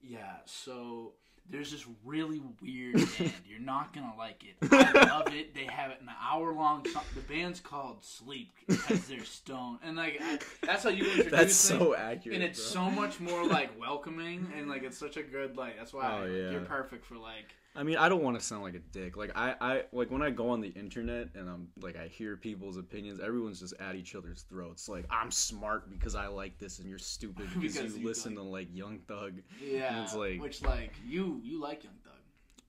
"Yeah, 0.01 0.37
so." 0.45 1.13
There's 1.49 1.71
this 1.71 1.85
really 2.03 2.41
weird 2.61 2.95
band. 2.95 3.31
You're 3.47 3.59
not 3.59 3.93
gonna 3.93 4.13
like 4.17 4.43
it. 4.43 4.55
I 4.71 5.05
love 5.07 5.33
it. 5.33 5.53
They 5.53 5.65
have 5.65 5.91
it 5.91 5.97
in 6.01 6.07
an 6.09 6.15
hour 6.21 6.51
long. 6.53 6.85
Song. 6.89 7.03
The 7.13 7.21
band's 7.21 7.59
called 7.59 8.03
Sleep 8.03 8.51
because 8.67 9.07
they're 9.07 9.23
stoned, 9.23 9.79
and 9.83 9.95
like 9.95 10.19
I, 10.21 10.39
that's 10.63 10.83
how 10.83 10.89
you 10.89 11.05
introduce. 11.05 11.31
That's 11.31 11.67
things. 11.69 11.79
so 11.79 11.95
accurate. 11.95 12.35
and 12.35 12.43
it's 12.43 12.73
bro. 12.73 12.85
so 12.85 12.91
much 12.91 13.19
more 13.19 13.45
like 13.47 13.79
welcoming 13.79 14.51
and 14.57 14.67
like 14.67 14.83
it's 14.83 14.97
such 14.97 15.17
a 15.17 15.23
good 15.23 15.55
like 15.55 15.77
that's 15.77 15.93
why 15.93 16.11
Oh, 16.17 16.21
like, 16.23 16.31
yeah. 16.31 16.49
you're 16.51 16.61
perfect 16.61 17.05
for 17.05 17.15
like 17.17 17.55
I 17.77 17.83
mean, 17.83 17.97
I 17.97 18.07
don't 18.07 18.23
want 18.23 18.39
to 18.39 18.45
sound 18.45 18.63
like 18.63 18.73
a 18.75 18.79
dick. 18.79 19.17
Like 19.17 19.31
I, 19.35 19.55
I 19.59 19.83
like 19.91 20.09
when 20.09 20.21
I 20.21 20.29
go 20.29 20.49
on 20.49 20.61
the 20.61 20.69
internet 20.69 21.27
and 21.35 21.49
I'm 21.49 21.67
like 21.81 21.97
I 21.97 22.07
hear 22.07 22.37
people's 22.37 22.77
opinions. 22.77 23.19
Everyone's 23.19 23.59
just 23.59 23.73
at 23.79 23.95
each 23.95 24.15
other's 24.15 24.43
throats. 24.43 24.87
Like 24.87 25.05
I'm 25.09 25.29
smart 25.31 25.89
because 25.89 26.15
I 26.15 26.27
like 26.27 26.57
this, 26.57 26.79
and 26.79 26.87
you're 26.87 26.97
stupid 26.99 27.47
because, 27.59 27.75
Because 27.75 27.93
you, 27.95 28.01
you 28.01 28.07
listen 28.07 28.35
like- 28.35 28.43
to 28.43 28.49
like 28.49 28.67
Young 28.73 28.99
Thug. 29.07 29.33
yeah 29.61 30.03
it's 30.03 30.15
like- 30.15 30.41
which 30.41 30.61
like 30.63 30.93
you 31.05 31.41
you 31.43 31.59
like 31.61 31.83
Young 31.83 31.93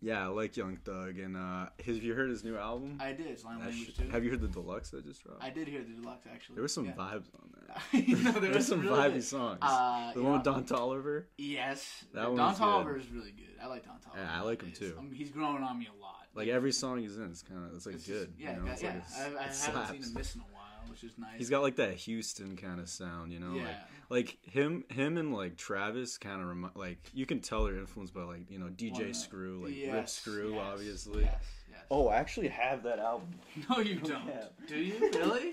Yeah, 0.02 0.24
I 0.24 0.26
like 0.28 0.56
Young 0.56 0.76
Thug, 0.76 1.18
and 1.18 1.36
uh, 1.36 1.66
his, 1.78 1.96
have 1.96 2.04
you 2.04 2.14
heard 2.14 2.28
his 2.28 2.44
new 2.44 2.56
album? 2.56 2.98
I 3.00 3.12
did 3.12 3.26
it's 3.26 3.44
Line 3.44 3.58
That 3.58 3.66
Language 3.70 3.86
shit- 3.86 3.96
too 4.06 4.10
have 4.10 4.22
you 4.24 4.30
heard 4.30 4.40
the 4.42 4.48
deluxe 4.48 4.90
that 4.90 5.04
just 5.06 5.24
dropped? 5.24 5.42
I 5.42 5.50
did 5.50 5.68
hear 5.68 5.82
the 5.82 6.00
deluxe 6.00 6.26
actually 6.32 6.54
there 6.56 6.62
were 6.62 6.68
some 6.68 6.84
yeah. 6.86 6.92
vibes 6.92 7.24
on 7.34 7.50
no, 8.24 8.30
there 8.32 8.40
There 8.40 8.52
were 8.52 8.60
some 8.60 8.80
really 8.82 8.98
vibey 8.98 9.12
good- 9.14 9.24
songs. 9.24 9.58
uh, 9.62 10.12
the 10.12 10.22
one 10.22 10.32
know- 10.32 10.36
with 10.38 10.44
Don 10.44 10.64
Toliver. 10.64 11.24
yes 11.38 12.04
That 12.12 12.24
Don 12.24 12.36
one's 12.36 12.58
Toliver 12.58 12.98
is 13.00 13.10
really 13.10 13.32
good 13.32 13.56
I 13.62 13.66
like 13.66 13.84
Don 13.84 13.96
Toliver 13.96 14.16
Yeah, 14.18 14.38
I 14.38 14.42
like 14.42 14.62
him 14.62 14.72
too. 14.72 14.94
Um, 14.98 15.10
he's 15.12 15.30
growing 15.30 15.62
on 15.62 15.78
me 15.78 15.88
a 15.88 16.00
lot 16.02 16.26
Like 16.34 16.48
every 16.48 16.72
song 16.72 16.98
he's 16.98 17.16
in, 17.16 17.24
it's 17.30 17.42
kind 17.42 17.64
of 17.66 17.74
it's 17.74 17.86
like 17.86 17.94
It's 17.96 18.04
just- 18.06 18.20
good. 18.26 18.34
yeah 18.38 18.52
you 18.52 18.60
know? 18.60 18.66
yeah, 18.66 18.72
it's 18.72 18.82
yeah. 18.82 18.94
like 19.28 19.36
I, 19.36 19.44
I 19.44 19.46
haven't 19.48 19.86
seen 19.88 20.02
him 20.02 20.14
miss 20.14 20.34
in 20.34 20.40
a 20.42 20.44
while 20.44 20.55
which 21.02 21.12
is 21.12 21.18
nice 21.18 21.38
He's 21.38 21.50
got 21.50 21.62
like 21.62 21.76
that 21.76 21.94
Houston 21.94 22.56
kind 22.56 22.80
of 22.80 22.88
sound, 22.88 23.32
you 23.32 23.38
know. 23.40 23.54
yeah 23.54 23.64
Like, 24.08 24.38
like 24.44 24.52
him, 24.52 24.84
him 24.88 25.16
and 25.18 25.34
like 25.34 25.56
Travis 25.56 26.16
kind 26.18 26.40
of 26.40 26.48
remi- 26.48 26.70
like 26.74 26.98
you 27.12 27.26
can 27.26 27.40
tell 27.40 27.64
they're 27.64 27.78
influenced 27.78 28.14
by 28.14 28.22
like 28.22 28.50
you 28.50 28.58
know 28.58 28.66
DJ 28.66 28.92
One, 29.04 29.14
Screw, 29.14 29.64
like 29.66 29.92
Rip 29.92 30.08
Screw, 30.08 30.54
yes, 30.54 30.62
obviously. 30.72 31.22
yes, 31.24 31.44
yes. 31.70 31.80
Oh, 31.90 32.08
I 32.08 32.16
actually 32.16 32.48
have 32.48 32.82
that 32.84 32.98
album. 32.98 33.28
no 33.70 33.78
you 33.80 33.96
don't 34.00 34.26
Yeah. 34.26 34.44
do 34.66 34.76
you 34.76 34.98
really 35.00 35.52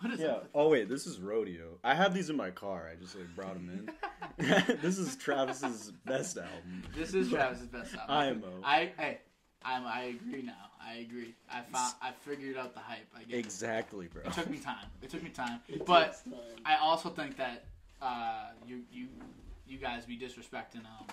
what 0.00 0.12
is 0.14 0.18
Yeah. 0.20 0.26
that 0.28 0.44
Oh 0.54 0.68
wait, 0.68 0.88
this 0.88 1.06
is 1.06 1.20
Rodeo. 1.20 1.78
I 1.84 1.94
have 1.94 2.12
these 2.12 2.28
in 2.28 2.36
my 2.36 2.50
car. 2.50 2.90
I 2.90 3.00
just 3.00 3.14
like 3.16 3.32
brought 3.36 3.54
them 3.54 3.86
in. 4.38 4.76
this 4.82 4.98
is 4.98 5.14
Travis's 5.16 5.92
best 6.04 6.36
album. 6.38 6.82
This 6.96 7.14
is 7.14 7.30
Travis's 7.30 7.68
best 7.68 7.94
album. 7.94 8.42
IMO. 8.44 8.60
I 8.64 8.90
hey, 8.98 9.20
I'm, 9.64 9.86
I 9.86 10.04
agree 10.20 10.42
now. 10.42 10.70
I 10.84 10.94
agree. 10.96 11.34
I 11.50 11.60
found. 11.62 11.94
I 12.02 12.10
figured 12.24 12.56
out 12.56 12.74
the 12.74 12.80
hype. 12.80 13.06
I 13.16 13.20
get 13.24 13.36
it. 13.36 13.38
Exactly, 13.38 14.08
bro. 14.08 14.22
It 14.26 14.32
took 14.32 14.50
me 14.50 14.58
time. 14.58 14.86
It 15.02 15.10
took 15.10 15.22
me 15.22 15.30
time. 15.30 15.60
But 15.86 16.20
I 16.66 16.76
also 16.76 17.08
think 17.08 17.36
that 17.36 17.64
uh, 18.00 18.48
you 18.66 18.80
you 18.92 19.06
you 19.66 19.78
guys 19.78 20.04
be 20.06 20.18
disrespecting 20.18 20.84
um, 20.84 21.06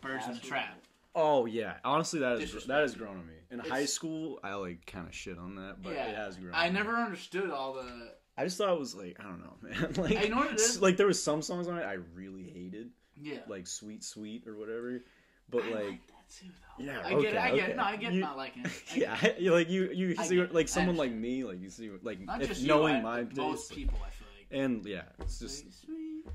Birds 0.00 0.26
in 0.26 0.34
the 0.34 0.40
Trap. 0.40 0.76
Oh 1.14 1.46
yeah, 1.46 1.74
honestly, 1.84 2.20
that 2.20 2.32
is 2.34 2.40
Disrespect. 2.40 2.68
that 2.68 2.80
has 2.80 2.94
grown 2.96 3.16
on 3.18 3.26
me. 3.26 3.34
In 3.52 3.60
It's- 3.60 3.70
high 3.72 3.84
school, 3.84 4.40
I 4.42 4.54
like 4.54 4.84
kind 4.84 5.06
of 5.06 5.14
shit 5.14 5.38
on 5.38 5.54
that, 5.56 5.76
but 5.80 5.92
yeah, 5.94 6.06
it 6.08 6.16
has 6.16 6.36
grown. 6.36 6.52
I 6.54 6.66
on 6.66 6.72
me. 6.72 6.78
never 6.80 6.96
understood 6.96 7.50
all 7.50 7.74
the. 7.74 8.10
I 8.36 8.42
just 8.42 8.58
thought 8.58 8.72
it 8.72 8.78
was 8.80 8.96
like 8.96 9.16
I 9.20 9.22
don't 9.22 9.40
know, 9.40 9.54
man. 9.62 9.92
Like 9.96 10.16
I 10.16 10.28
know 10.28 10.38
what 10.38 10.52
it 10.52 10.60
is. 10.60 10.82
Like 10.82 10.96
there 10.96 11.06
was 11.06 11.22
some 11.22 11.40
songs 11.40 11.68
on 11.68 11.78
it 11.78 11.84
I 11.84 11.98
really 12.16 12.42
hated, 12.42 12.90
Yeah. 13.22 13.38
like 13.46 13.68
"Sweet 13.68 14.02
Sweet" 14.02 14.48
or 14.48 14.56
whatever. 14.56 15.04
But 15.50 15.62
I 15.62 15.68
like, 15.70 15.84
like 15.84 16.00
that 16.28 16.34
too, 16.34 16.46
though. 16.78 16.84
yeah, 16.84 17.00
I 17.04 17.10
get 17.20 17.34
it. 17.34 17.36
I 17.36 17.48
okay, 17.50 17.56
get 17.60 17.68
it. 17.70 17.76
No, 17.76 17.82
I 17.84 17.96
get 17.96 18.12
You- 18.12 18.20
not 18.20 18.36
liking 18.36 18.64
it. 18.64 18.72
I 18.92 18.96
yeah, 18.96 19.18
it. 19.24 19.42
like 19.42 19.70
you 19.70 19.90
you 19.92 20.14
I 20.18 20.24
see 20.24 20.42
like 20.46 20.68
someone 20.68 20.96
like 20.96 21.12
me, 21.12 21.44
like 21.44 21.60
you 21.60 21.70
see 21.70 21.90
like 22.02 22.20
Not 22.20 22.42
if 22.42 22.48
just 22.48 22.62
you, 22.62 22.68
knowing 22.68 22.96
I- 22.96 23.00
my 23.02 23.16
like, 23.18 23.36
most 23.36 23.68
taste, 23.68 23.78
people. 23.78 23.98
I 24.04 24.10
feel 24.10 24.28
like. 24.60 24.64
and 24.64 24.86
yeah, 24.86 25.02
it's 25.20 25.38
just. 25.38 25.64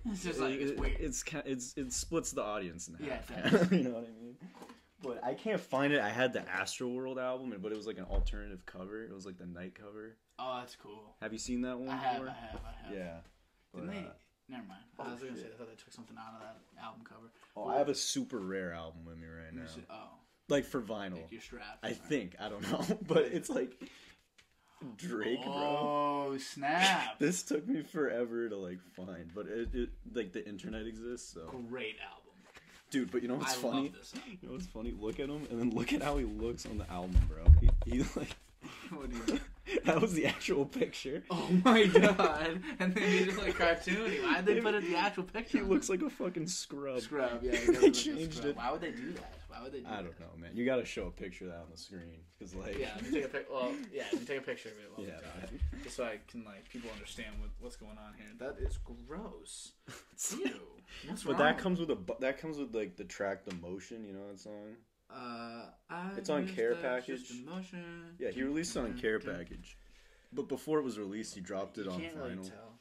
It's 0.06 0.24
just 0.24 0.40
like 0.40 0.54
it's 0.54 0.72
it- 0.72 0.80
weird. 0.80 0.98
It's 1.00 1.24
it's 1.46 1.74
it 1.78 1.92
splits 1.94 2.32
the 2.32 2.44
audience 2.44 2.88
in 2.88 2.98
Yeah, 3.06 3.18
half. 3.28 3.52
does. 3.52 3.72
you 3.72 3.84
know 3.84 3.90
what 3.92 4.08
I 4.08 4.24
mean? 4.24 4.36
But 5.02 5.24
I 5.24 5.34
can't 5.34 5.60
find 5.60 5.94
it. 5.94 6.00
I 6.02 6.10
had 6.10 6.34
the 6.34 6.42
Astroworld 6.42 7.18
album, 7.22 7.54
but 7.62 7.72
it 7.72 7.76
was 7.76 7.88
like 7.88 7.98
an 7.98 8.04
alternative 8.06 8.66
cover. 8.66 9.04
It 9.04 9.14
was 9.14 9.26
like 9.26 9.38
the 9.38 9.46
night 9.46 9.74
cover. 9.74 10.16
oh, 10.38 10.58
that's 10.60 10.76
cool. 10.76 11.16
Have 11.22 11.32
you 11.34 11.40
seen 11.40 11.62
that 11.62 11.80
one? 11.80 11.90
I 11.90 11.96
have. 11.98 12.14
before? 12.22 12.30
I 12.30 12.34
have. 12.52 12.60
I 12.66 12.88
have. 12.88 12.98
Yeah. 12.98 13.16
Didn't 13.74 13.88
But, 13.88 13.94
they? 13.94 14.00
uh, 14.02 14.12
Never 14.50 14.64
mind. 14.68 14.82
oh, 14.98 15.04
I 15.08 15.12
was 15.12 15.20
gonna 15.20 15.34
shit. 15.34 15.42
say 15.44 15.48
I 15.54 15.58
thought 15.58 15.70
they 15.70 15.76
took 15.84 15.94
something 15.94 16.18
out 16.18 16.34
of 16.36 16.42
that 16.42 16.58
album 16.84 17.02
cover. 17.08 17.28
oh, 17.56 17.68
I 17.70 17.78
have 17.78 17.90
a 17.90 17.96
super 17.96 18.40
rare 18.40 18.74
album 18.74 19.06
with 19.06 19.18
me 19.18 19.28
right 19.28 19.54
now, 19.54 19.68
said- 19.68 19.84
oh, 19.90 20.10
like 20.48 20.66
for 20.66 20.82
vinyl. 20.82 21.14
like 21.22 21.32
your 21.32 21.42
straps. 21.42 21.78
I 21.84 21.92
think 21.92 22.36
I 22.40 22.50
don't 22.50 22.64
know, 22.72 22.84
but 23.08 23.26
it's 23.26 23.50
like 23.50 23.80
Drake, 24.98 25.44
bro. 25.44 25.54
Oh 25.54 26.38
snap! 26.40 27.16
This 27.20 27.44
took 27.44 27.68
me 27.68 27.84
forever 27.84 28.48
to 28.50 28.56
like 28.58 28.80
find, 28.96 29.30
but 29.36 29.46
it, 29.48 29.70
it 29.74 29.90
like 30.14 30.32
the 30.32 30.48
internet 30.48 30.88
exists, 30.88 31.34
so 31.34 31.42
Great 31.70 31.98
album. 32.02 32.32
dude. 32.90 33.12
But 33.12 33.22
you 33.22 33.28
know 33.28 33.36
what's 33.36 33.54
I 33.58 33.62
funny? 33.62 33.84
love 33.84 33.94
this. 33.94 34.14
Album. 34.16 34.38
You 34.42 34.48
know 34.48 34.54
what's 34.56 34.68
funny? 34.68 34.94
Look 34.98 35.20
at 35.20 35.28
him 35.30 35.46
and 35.52 35.60
then 35.60 35.70
look 35.72 35.92
at 35.94 36.02
how 36.02 36.18
he 36.18 36.24
looks 36.26 36.66
on 36.66 36.78
the 36.78 36.90
album, 36.90 37.16
bro. 37.28 37.44
He, 37.60 37.92
he 37.92 38.04
like 38.16 38.36
What 38.92 39.10
do 39.12 39.34
you? 39.34 39.40
that 39.86 40.02
was 40.02 40.14
the 40.14 40.26
actual 40.26 40.66
picture. 40.66 41.24
Oh 41.30 41.50
my 41.64 41.86
god! 41.86 42.62
And 42.80 42.94
then 42.96 43.12
he 43.12 43.26
just 43.26 43.38
like 43.38 43.56
cartoony. 43.56 44.22
Why'd 44.24 44.46
they 44.46 44.60
put 44.62 44.74
it 44.76 44.84
the 44.90 44.96
actual 44.98 45.24
picture? 45.24 45.60
He 45.60 45.64
looks 45.64 45.90
like 45.90 46.02
a 46.02 46.10
fucking 46.10 46.48
scrub. 46.48 47.02
scrub. 47.02 47.42
Yeah, 47.44 47.52
They 47.60 47.66
look 47.68 47.82
like 47.82 47.92
a 47.92 47.92
changed 47.92 48.34
scrub. 48.36 48.50
it. 48.52 48.58
Why 48.58 48.72
would 48.72 48.82
they 48.82 48.92
do 48.92 49.12
that? 49.14 49.34
Why 49.50 49.64
would 49.64 49.72
they 49.74 49.80
do 49.80 49.88
I 49.88 49.98
that? 49.98 50.04
don't 50.04 50.20
know, 50.20 50.28
man. 50.40 50.52
You 50.54 50.66
gotta 50.66 50.86
show 50.86 51.08
a 51.08 51.12
picture 51.12 51.46
of 51.46 51.52
that 51.52 51.58
on 51.60 51.68
the 51.72 51.78
screen, 51.78 52.20
cause 52.40 52.54
like 52.56 52.78
Yeah, 52.78 52.92
let 52.96 53.04
me 53.06 53.12
take 53.12 53.26
a 53.26 53.28
pic. 53.30 53.48
Well, 53.52 53.72
yeah, 53.94 54.04
let 54.12 54.22
me 54.22 54.26
take 54.28 54.38
a 54.40 54.42
picture 54.42 54.70
of 54.70 54.76
it. 54.76 54.92
While 54.96 55.06
yeah, 55.08 55.14
man. 55.42 55.60
just 55.84 55.96
so 55.98 56.04
I 56.06 56.20
can 56.28 56.44
like 56.46 56.70
people 56.70 56.90
understand 56.94 57.36
what, 57.40 57.50
what's 57.60 57.76
going 57.76 57.98
on 57.98 58.14
here. 58.18 58.28
That 58.40 58.56
is 58.66 58.78
gross. 59.08 59.72
Ew. 60.32 60.52
What's 61.08 61.24
But 61.24 61.34
wrong? 61.34 61.40
that 61.40 61.58
comes 61.58 61.80
with 61.80 61.90
a 61.92 61.98
that 62.20 62.40
comes 62.40 62.58
with 62.58 62.74
like 62.76 62.96
the 62.96 63.04
track 63.04 63.46
"The 63.46 63.56
Motion." 63.56 64.04
You 64.06 64.14
know 64.14 64.28
that 64.32 64.40
song? 64.40 64.76
Uh, 65.10 65.66
I 65.90 66.12
It's 66.18 66.30
on 66.30 66.48
Care 66.48 66.76
Package. 66.76 67.32
Yeah, 68.20 68.30
he 68.32 68.44
released 68.44 68.76
it 68.76 68.80
on 68.80 68.94
Care 69.00 69.20
Package. 69.20 69.78
But 70.32 70.48
before 70.48 70.80
it 70.80 70.84
was 70.84 71.00
released, 71.00 71.34
he 71.34 71.42
dropped 71.42 71.78
it 71.80 71.86
You 71.86 71.92
on 71.92 72.02
can't 72.02 72.16
really 72.16 72.36
tell. 72.36 72.78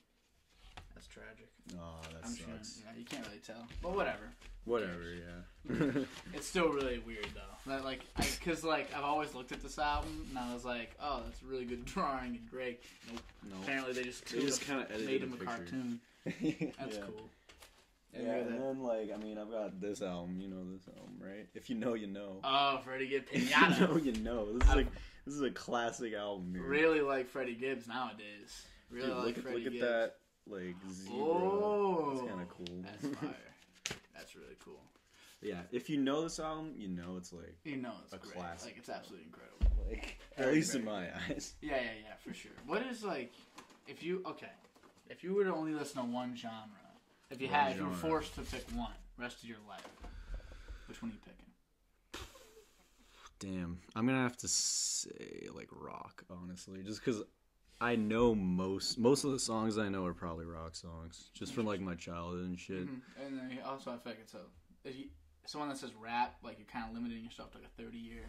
That's 0.94 1.06
tragic. 1.06 1.48
Oh, 1.78 2.00
that 2.12 2.26
I'm 2.26 2.34
sure. 2.34 2.46
sucks. 2.54 2.82
Yeah, 2.84 2.98
you 2.98 3.04
can't 3.04 3.26
really 3.26 3.38
tell. 3.38 3.66
But 3.82 3.94
whatever. 3.94 4.28
Whatever, 4.64 5.14
yeah. 5.14 6.02
It's 6.34 6.46
still 6.46 6.68
really 6.68 6.98
weird 6.98 7.26
though. 7.34 7.70
That 7.72 7.84
like, 7.84 8.00
I, 8.16 8.26
cause 8.44 8.64
like 8.64 8.94
I've 8.94 9.04
always 9.04 9.34
looked 9.34 9.52
at 9.52 9.62
this 9.62 9.78
album 9.78 10.26
and 10.28 10.38
I 10.38 10.52
was 10.52 10.64
like, 10.64 10.94
oh, 11.02 11.22
that's 11.24 11.42
really 11.42 11.64
good 11.64 11.84
drawing 11.86 12.36
and 12.36 12.50
Drake. 12.50 12.82
Nope. 13.10 13.22
no. 13.50 13.56
Apparently 13.62 13.92
they 13.94 14.02
just, 14.04 14.30
They 14.30 14.40
just 14.40 14.60
kinda 14.62 14.86
made 15.06 15.22
him 15.22 15.32
a 15.32 15.36
picture. 15.36 15.46
cartoon. 15.46 16.00
That's 16.24 16.96
yeah. 16.96 17.02
cool. 17.06 17.30
Yeah, 18.12 18.18
And 18.20 18.26
you're 18.26 18.36
and 18.36 18.60
then 18.62 18.82
like 18.82 19.10
I 19.14 19.16
mean 19.22 19.38
I've 19.38 19.50
got 19.50 19.80
this 19.80 20.00
album, 20.02 20.40
you 20.40 20.48
know 20.48 20.64
this 20.72 20.88
album, 20.88 21.14
right? 21.20 21.46
If 21.54 21.68
you 21.68 21.76
know, 21.76 21.94
you 21.94 22.06
know. 22.06 22.40
Oh, 22.42 22.80
Freddie 22.84 23.08
Gibbs 23.08 23.28
If 23.32 23.50
you 23.50 23.86
know, 23.86 23.96
you 23.96 24.12
know. 24.22 24.52
This 24.54 24.64
is 24.64 24.68
I've- 24.70 24.78
like 24.84 24.92
this 25.26 25.34
is 25.34 25.42
a 25.42 25.50
classic 25.50 26.14
album. 26.14 26.54
Really 26.58 27.00
like 27.02 27.28
Freddie 27.28 27.54
Gibbs 27.54 27.86
nowadays. 27.86 28.64
Really 28.90 29.08
Dude, 29.08 29.16
like 29.16 29.26
look 29.26 29.36
at 29.38 29.42
Freddie 29.42 29.64
look 29.64 29.74
at 29.74 29.80
that 29.80 30.14
like 30.46 30.74
zebra. 30.90 31.16
Oh, 31.20 32.10
That's 32.14 32.28
kind 32.30 32.40
of 32.40 32.48
cool. 32.48 32.82
That's 32.82 33.16
fire. 33.20 33.96
That's 34.16 34.34
really 34.36 34.56
cool. 34.64 34.80
yeah, 35.42 35.60
if 35.70 35.90
you 35.90 35.98
know 35.98 36.22
this 36.22 36.40
album, 36.40 36.72
you 36.76 36.88
know 36.88 37.16
it's 37.18 37.32
like 37.32 37.56
You 37.64 37.76
know 37.76 37.92
it's 38.04 38.14
A 38.14 38.16
great. 38.16 38.34
classic. 38.34 38.68
Like 38.70 38.78
it's 38.78 38.88
absolutely 38.88 39.26
incredible. 39.26 39.84
like 39.90 40.18
at 40.38 40.52
least 40.52 40.74
in 40.74 40.84
my 40.84 41.08
eyes. 41.28 41.52
Yeah, 41.60 41.72
yeah, 41.76 41.82
yeah, 42.08 42.14
for 42.24 42.32
sure. 42.32 42.52
What 42.66 42.82
is 42.90 43.04
like, 43.04 43.32
if 43.86 44.02
you 44.02 44.22
okay, 44.26 44.50
if 45.10 45.22
you 45.22 45.34
were 45.34 45.44
to 45.44 45.54
only 45.54 45.72
listen 45.74 46.00
to 46.00 46.08
one 46.10 46.34
genre, 46.34 46.64
if 47.30 47.40
you 47.40 47.48
had, 47.48 47.72
if 47.72 47.78
you 47.78 47.84
were 47.84 47.92
genre. 47.92 48.08
forced 48.08 48.34
to 48.36 48.42
pick 48.42 48.64
one, 48.74 48.92
rest 49.16 49.42
of 49.42 49.48
your 49.48 49.58
life, 49.68 49.86
which 50.86 51.02
one 51.02 51.10
are 51.10 51.14
you 51.14 51.20
picking? 51.24 51.34
Damn, 53.40 53.78
I'm 53.94 54.06
gonna 54.06 54.22
have 54.22 54.36
to 54.38 54.48
say 54.48 55.46
like 55.54 55.68
rock, 55.70 56.24
honestly, 56.30 56.82
just 56.82 57.04
because 57.04 57.22
I 57.80 57.94
know 57.94 58.34
most 58.34 58.98
most 58.98 59.22
of 59.24 59.30
the 59.30 59.38
songs 59.38 59.78
I 59.78 59.88
know 59.88 60.04
are 60.06 60.14
probably 60.14 60.44
rock 60.44 60.74
songs, 60.74 61.30
just 61.34 61.54
from 61.54 61.64
like 61.66 61.80
my 61.80 61.94
childhood 61.94 62.46
and 62.46 62.58
shit. 62.58 62.88
Mhm. 62.88 63.00
And 63.24 63.38
then 63.38 63.50
you 63.50 63.62
also, 63.64 63.92
I 63.92 63.98
feel 63.98 64.12
like 64.12 64.20
it's 64.20 64.34
a, 64.34 64.40
if 64.84 64.98
you, 64.98 65.04
someone 65.46 65.68
that 65.68 65.78
says 65.78 65.92
rap, 66.00 66.36
like 66.42 66.58
you're 66.58 66.66
kind 66.66 66.86
of 66.88 66.94
limiting 66.94 67.22
yourself 67.22 67.52
to 67.52 67.58
like 67.58 67.68
a 67.68 67.82
30 67.82 67.96
year 67.98 68.24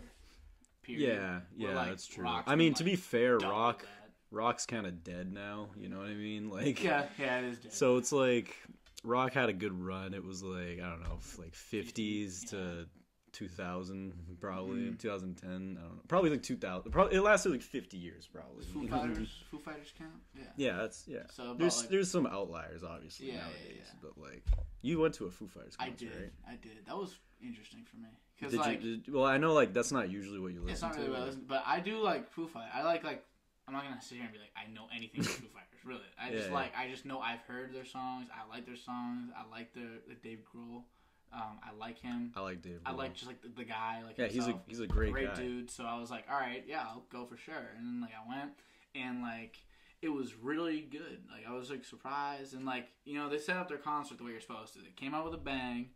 period. 0.84 1.16
Yeah, 1.16 1.40
yeah, 1.70 1.76
like, 1.76 1.90
that's 1.90 2.06
true. 2.06 2.28
I 2.28 2.56
mean, 2.56 2.76
to 2.76 2.84
like, 2.84 2.92
be 2.92 2.96
fair, 2.96 3.40
rock 3.40 3.88
rock's 4.32 4.68
kind 4.68 4.86
of 4.86 5.04
dead 5.04 5.34
now. 5.34 5.70
You 5.76 5.90
know 5.90 5.98
what 5.98 6.08
I 6.08 6.14
mean? 6.14 6.50
Like, 6.52 6.84
Yeah, 6.84 7.06
yeah, 7.18 7.40
it 7.40 7.46
is. 7.46 7.58
Dead. 7.60 7.74
so 7.74 7.98
it's 7.98 8.12
like 8.12 8.56
rock 9.04 9.34
had 9.34 9.50
a 9.50 9.54
good 9.54 9.74
run. 9.74 10.14
It 10.14 10.24
was 10.24 10.44
like 10.44 10.80
I 10.82 10.90
don't 10.90 11.02
know, 11.04 11.20
like 11.38 11.54
50s 11.54 12.50
to 12.50 12.88
2000, 13.32 14.38
probably 14.40 14.82
Mhm. 14.82 15.00
2010. 15.00 15.50
I 15.50 15.54
don't 15.84 15.96
know, 15.98 16.02
probably 16.08 16.32
like 16.32 16.44
2000. 16.44 16.92
Probably 16.92 17.16
it 17.16 17.22
lasted 17.22 17.52
like 17.52 17.62
50 17.62 17.98
years, 17.98 18.28
probably. 18.28 18.66
Foo 18.66 18.82
You 18.82 18.90
know 18.90 18.98
what 18.98 19.04
I 19.04 19.08
mean? 19.08 19.16
Fighters, 19.16 19.44
Foo 19.52 19.60
Fighters 19.60 19.94
count. 19.98 20.12
Yeah. 20.36 20.44
Yeah, 20.58 20.78
that's 20.78 21.08
yeah. 21.08 21.24
So 21.32 21.44
about 21.44 21.60
There's 21.60 21.80
like, 21.82 21.90
there's 21.90 22.10
some 22.12 22.26
outliers 22.28 22.84
obviously 22.84 23.28
Yeah, 23.28 23.34
yeah, 23.36 23.40
nowadays, 23.42 23.78
yeah. 23.86 24.00
but 24.02 24.18
like 24.18 24.44
you 24.82 25.00
went 25.00 25.14
to 25.16 25.26
a 25.26 25.32
Foo 25.32 25.48
Fighters 25.48 25.76
concert, 25.76 25.94
I 25.94 25.96
did, 25.96 26.16
right? 26.22 26.32
I 26.48 26.56
did. 26.56 26.86
That 26.86 26.98
was 26.98 27.18
interesting 27.42 27.84
for 27.86 27.98
me 27.98 28.10
because 28.36 28.52
Did 28.52 28.60
like 28.62 28.84
you? 28.84 28.98
Did, 28.98 29.14
well, 29.14 29.26
I 29.26 29.38
know 29.38 29.54
like 29.54 29.74
that's 29.74 29.92
not 29.92 30.10
usually 30.10 30.40
what 30.40 30.52
you 30.54 30.62
listen 30.62 30.72
it's 30.74 30.82
not 30.82 30.94
to. 30.94 31.00
really 31.00 31.12
what 31.12 31.18
I 31.18 31.22
like- 31.22 31.30
listen, 31.30 31.46
but 31.48 31.64
I 31.66 31.80
do 31.80 32.00
like 32.00 32.28
Foo 32.30 32.48
Fighters. 32.48 32.72
I 32.74 32.84
like 32.84 33.04
like 33.04 33.24
I'm 33.70 33.74
not 33.76 33.84
gonna 33.84 34.02
sit 34.02 34.16
here 34.16 34.26
and 34.26 34.34
be 34.34 34.40
like 34.40 34.52
I 34.58 34.66
know 34.74 34.88
anything 34.96 35.22
about 35.22 35.34
Foo 35.34 35.48
Fighters. 35.54 35.86
Really, 35.86 36.10
I 36.20 36.32
just 36.32 36.50
Yeah, 36.50 36.56
like 36.56 36.74
I 36.76 36.90
just 36.90 37.06
know 37.06 37.20
I've 37.20 37.42
heard 37.42 37.74
their 37.74 37.86
songs. 37.86 38.28
I 38.34 38.50
like 38.54 38.66
their 38.66 38.76
songs. 38.76 39.30
I 39.38 39.50
like 39.50 39.74
the 39.74 40.02
the 40.08 40.16
Dave 40.16 40.40
Grohl. 40.54 40.84
Um, 41.32 41.60
I 41.62 41.78
like 41.80 42.00
him. 42.00 42.32
I 42.36 42.42
like 42.42 42.64
Dave. 42.64 42.80
I 42.84 42.92
like 42.92 43.14
just 43.14 43.28
like 43.28 43.42
the, 43.44 43.50
the 43.50 43.64
guy. 43.64 44.02
Like 44.04 44.18
Yeah, 44.18 44.26
he's 44.26 44.48
a 44.48 44.60
he's 44.68 44.80
a 44.80 44.88
great, 44.88 45.12
great 45.12 45.36
guy. 45.36 45.42
dude. 45.42 45.70
So 45.70 45.84
I 45.86 46.00
was 46.00 46.10
like, 46.10 46.26
all 46.32 46.40
right, 46.40 46.64
yeah, 46.68 46.82
I'll 46.82 47.06
go 47.12 47.26
for 47.26 47.38
sure. 47.38 47.70
And 47.78 47.86
then 47.86 48.02
like 48.02 48.12
I 48.12 48.28
went, 48.28 48.54
and 48.96 49.22
like 49.22 49.58
it 50.02 50.10
was 50.10 50.34
really 50.36 50.82
good. 50.82 51.20
Like 51.32 51.46
I 51.48 51.54
was 51.54 51.70
like 51.70 51.86
surprised, 51.86 52.56
and 52.56 52.66
like 52.66 52.88
you 53.06 53.14
know 53.20 53.30
they 53.30 53.38
set 53.38 53.58
up 53.58 53.70
their 53.70 53.78
concert 53.78 54.18
the 54.18 54.24
way 54.24 54.32
you're 54.32 54.42
supposed 54.42 54.74
to. 54.74 54.80
They 54.80 54.90
came 54.96 55.14
out 55.14 55.24
with 55.26 55.36
a 55.36 55.38
bang, 55.38 55.90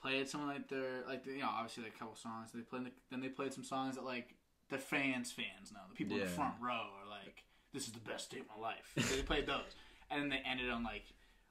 played 0.00 0.28
some 0.28 0.46
like 0.46 0.68
their 0.70 1.04
like 1.06 1.26
you 1.26 1.40
know 1.40 1.50
obviously 1.50 1.82
like 1.84 1.94
a 1.94 1.98
couple 1.98 2.16
songs. 2.16 2.50
They 2.54 2.62
played 2.62 2.90
then 3.10 3.20
they 3.20 3.28
played 3.28 3.52
some 3.52 3.64
songs 3.64 3.96
that 3.96 4.04
like 4.04 4.34
the 4.70 4.78
fans 4.78 5.32
fans 5.32 5.72
know 5.72 5.80
the 5.90 5.94
people 5.96 6.16
in 6.16 6.22
the 6.22 6.28
front 6.28 6.54
row 6.62 6.86
this 7.72 7.86
is 7.86 7.92
the 7.92 8.00
best 8.00 8.30
day 8.30 8.38
of 8.40 8.46
my 8.56 8.60
life. 8.60 8.92
So 8.98 9.16
they 9.16 9.22
played 9.22 9.46
those, 9.46 9.74
and 10.10 10.22
then 10.22 10.28
they 10.30 10.42
ended 10.48 10.70
on 10.70 10.82
like. 10.84 11.04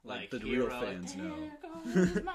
Like, 0.05 0.31
Like, 0.31 0.41
the 0.41 0.47
hero, 0.47 0.67
real 0.67 0.79
fans 0.79 1.13
like, 1.13 1.23
know. 1.25 2.21
My 2.23 2.33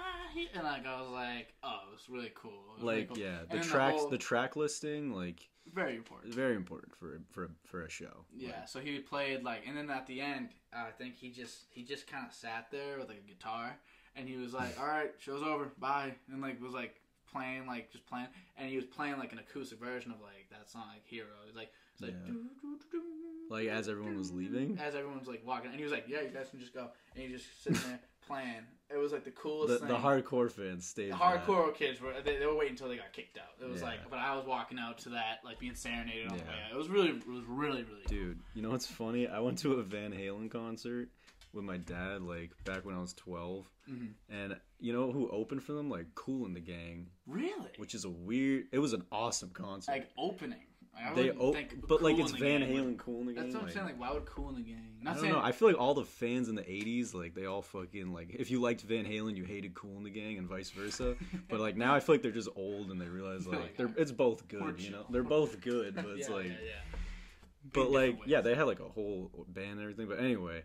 and 0.54 0.64
like 0.64 0.86
I 0.86 1.00
was 1.00 1.10
like, 1.10 1.54
oh, 1.62 1.78
it 1.88 1.92
was 1.94 2.04
really 2.10 2.30
cool. 2.34 2.50
It 2.50 2.74
was 2.74 2.82
really 2.82 2.98
Like 2.98 3.08
cool. 3.08 3.16
yeah, 3.18 3.38
And 3.48 3.60
the 3.62 3.64
tracks, 3.64 4.00
whole- 4.02 4.10
the 4.10 4.18
track 4.18 4.54
listing, 4.54 5.14
like 5.14 5.48
very 5.72 5.96
important. 5.96 6.34
very 6.34 6.56
important 6.56 6.94
for 6.94 7.22
for 7.30 7.50
for 7.64 7.82
a 7.86 7.88
show. 7.88 8.26
Yeah, 8.36 8.66
so 8.66 8.80
he 8.80 8.98
played 8.98 9.44
like, 9.44 9.62
and 9.66 9.78
then 9.78 9.88
at 9.88 10.06
the 10.06 10.20
end, 10.20 10.50
I 10.74 10.90
think 10.90 11.16
he 11.16 11.30
just 11.30 11.64
he 11.70 11.84
just 11.84 12.06
kind 12.06 12.26
of 12.26 12.34
sat 12.34 12.70
there 12.70 12.98
with 12.98 13.08
like 13.08 13.22
a 13.26 13.28
guitar, 13.28 13.74
and 14.14 14.28
he 14.28 14.36
was 14.36 14.52
like, 14.52 14.78
"All 14.78 14.86
right, 14.86 15.12
show's 15.18 15.42
over, 15.42 15.70
bye," 15.78 16.12
and 16.30 16.42
like 16.42 16.60
was 16.60 16.74
like 16.74 17.00
playing 17.32 17.66
like 17.66 17.90
just 17.90 18.04
playing, 18.04 18.28
and 18.58 18.68
he 18.68 18.76
was 18.76 18.84
playing 18.84 19.16
like 19.18 19.32
an 19.32 19.38
acoustic 19.38 19.78
version 19.80 20.10
of 20.12 20.20
like 20.20 20.50
that 20.50 20.68
song, 20.70 20.84
like 20.92 21.06
Hero. 21.06 21.28
It 21.42 21.46
was 21.46 21.56
like, 22.00 22.14
Yeah. 22.26 22.34
Like, 23.50 23.68
as 23.68 23.88
everyone 23.88 24.16
was 24.16 24.32
leaving? 24.32 24.78
as 24.78 24.94
everyone's 24.94 25.28
like 25.28 25.42
walking, 25.46 25.68
and 25.70 25.76
he 25.78 25.84
was 25.84 25.92
like, 25.92 26.06
"Yeah, 26.08 26.22
you 26.22 26.30
guys 26.30 26.48
can 26.48 26.58
just 26.60 26.72
go," 26.72 26.88
and 27.14 27.24
he 27.24 27.28
just 27.30 27.44
sitting 27.62 27.78
there 27.86 28.00
playing. 28.26 28.62
It 28.90 28.96
was 28.96 29.12
like 29.12 29.24
the 29.24 29.30
coolest 29.32 29.68
The, 29.68 29.78
thing. 29.80 29.88
the 29.88 29.94
hardcore 29.96 30.50
fans 30.50 30.86
stayed. 30.86 31.12
The 31.12 31.16
for 31.16 31.18
that. 31.34 31.46
hardcore 31.46 31.74
kids 31.74 32.00
were 32.00 32.14
they, 32.24 32.38
they 32.38 32.46
were 32.46 32.54
waiting 32.56 32.72
until 32.72 32.88
they 32.88 32.96
got 32.96 33.12
kicked 33.12 33.36
out. 33.38 33.62
It 33.62 33.70
was 33.70 33.82
Yeah. 33.82 33.88
like, 33.88 34.10
but 34.10 34.18
I 34.18 34.34
was 34.34 34.46
walking 34.46 34.78
out 34.78 34.96
to 35.00 35.10
that 35.10 35.40
like 35.44 35.58
being 35.58 35.74
serenaded 35.74 36.30
on 36.30 36.38
the 36.38 36.44
way 36.44 36.50
out. 36.64 36.72
It 36.72 36.76
was 36.76 36.88
really, 36.88 37.10
it 37.10 37.26
was 37.28 37.44
really, 37.46 37.82
really. 37.82 38.00
cool. 38.08 38.16
Dude, 38.18 38.40
you 38.54 38.62
know 38.62 38.70
what's 38.70 38.86
funny? 38.86 39.28
I 39.28 39.40
went 39.40 39.58
to 39.58 39.74
a 39.74 39.82
Van 39.82 40.12
Halen 40.12 40.50
concert, 40.50 41.10
with 41.52 41.64
my 41.64 41.76
dad 41.76 42.22
like 42.22 42.50
back 42.64 42.84
when 42.86 42.96
I 42.96 43.00
was 43.00 43.12
12 43.12 43.70
Mhm. 43.88 44.14
and 44.30 44.56
you 44.80 44.92
know 44.94 45.12
who 45.12 45.28
opened 45.30 45.62
for 45.62 45.72
them 45.74 45.88
like 45.90 46.12
Kool 46.14 46.48
& 46.48 46.52
the 46.54 46.60
Gang, 46.60 47.10
Really? 47.26 47.70
which 47.76 47.94
is 47.94 48.04
a 48.06 48.10
weird. 48.10 48.64
It 48.72 48.78
was 48.78 48.94
an 48.94 49.04
awesome 49.12 49.50
concert. 49.50 49.92
Like 49.92 50.08
opening. 50.16 50.66
Like, 50.94 51.14
they 51.16 51.30
o- 51.32 51.52
think 51.52 51.86
but 51.86 52.02
like 52.02 52.18
it's 52.18 52.30
Van 52.32 52.60
would- 52.60 52.70
Halen 52.70 52.96
Kool 52.98 53.24
& 53.24 53.26
the 53.26 53.32
Gang. 53.32 53.42
That's 53.42 53.54
what 53.54 53.60
I'm 53.60 53.66
like- 53.66 53.74
saying. 53.74 53.86
Like, 53.86 54.00
why 54.00 54.12
would 54.12 54.24
Kool 54.26 54.52
& 54.52 54.54
the 54.54 54.62
Gang? 54.62 54.90
Not 55.02 55.10
I 55.10 55.14
don't 55.14 55.22
saying 55.22 55.32
know. 55.34 55.40
I 55.42 55.52
feel 55.52 55.68
like 55.68 55.78
all 55.78 55.92
the 55.94 56.04
fans 56.04 56.48
in 56.48 56.54
the 56.54 56.62
'80s, 56.62 57.12
like 57.14 57.34
they 57.34 57.44
all 57.44 57.60
fucking 57.62 58.12
like. 58.12 58.30
If 58.38 58.50
you 58.50 58.60
liked 58.60 58.80
Van 58.82 59.04
Halen, 59.04 59.36
you 59.36 59.44
hated 59.44 59.74
Kool 59.74 60.00
& 60.00 60.02
the 60.02 60.10
Gang, 60.10 60.38
and 60.38 60.48
vice 60.48 60.70
versa. 60.70 61.16
but 61.50 61.60
like 61.60 61.76
now, 61.76 61.94
I 61.94 62.00
feel 62.00 62.14
like 62.14 62.22
they're 62.22 62.30
just 62.30 62.48
old 62.56 62.90
and 62.90 63.00
they 63.00 63.08
realize 63.08 63.46
like 63.46 63.76
they're 63.76 63.88
"Ah, 63.88 63.94
it's 64.00 64.12
both 64.12 64.48
good. 64.48 64.80
You 64.80 64.90
know, 64.92 65.06
they're 65.10 65.22
both 65.22 65.60
good, 65.60 65.94
but 65.96 66.06
it's 66.16 66.28
yeah, 66.28 66.34
like, 66.34 66.46
yeah, 66.46 66.52
yeah. 66.64 66.98
but 67.72 67.90
like, 67.90 68.18
yeah, 68.26 68.40
they 68.40 68.54
had 68.54 68.64
like 68.64 68.80
a 68.80 68.88
whole 68.88 69.30
band 69.48 69.72
and 69.72 69.80
everything. 69.82 70.06
But 70.08 70.20
anyway, 70.20 70.62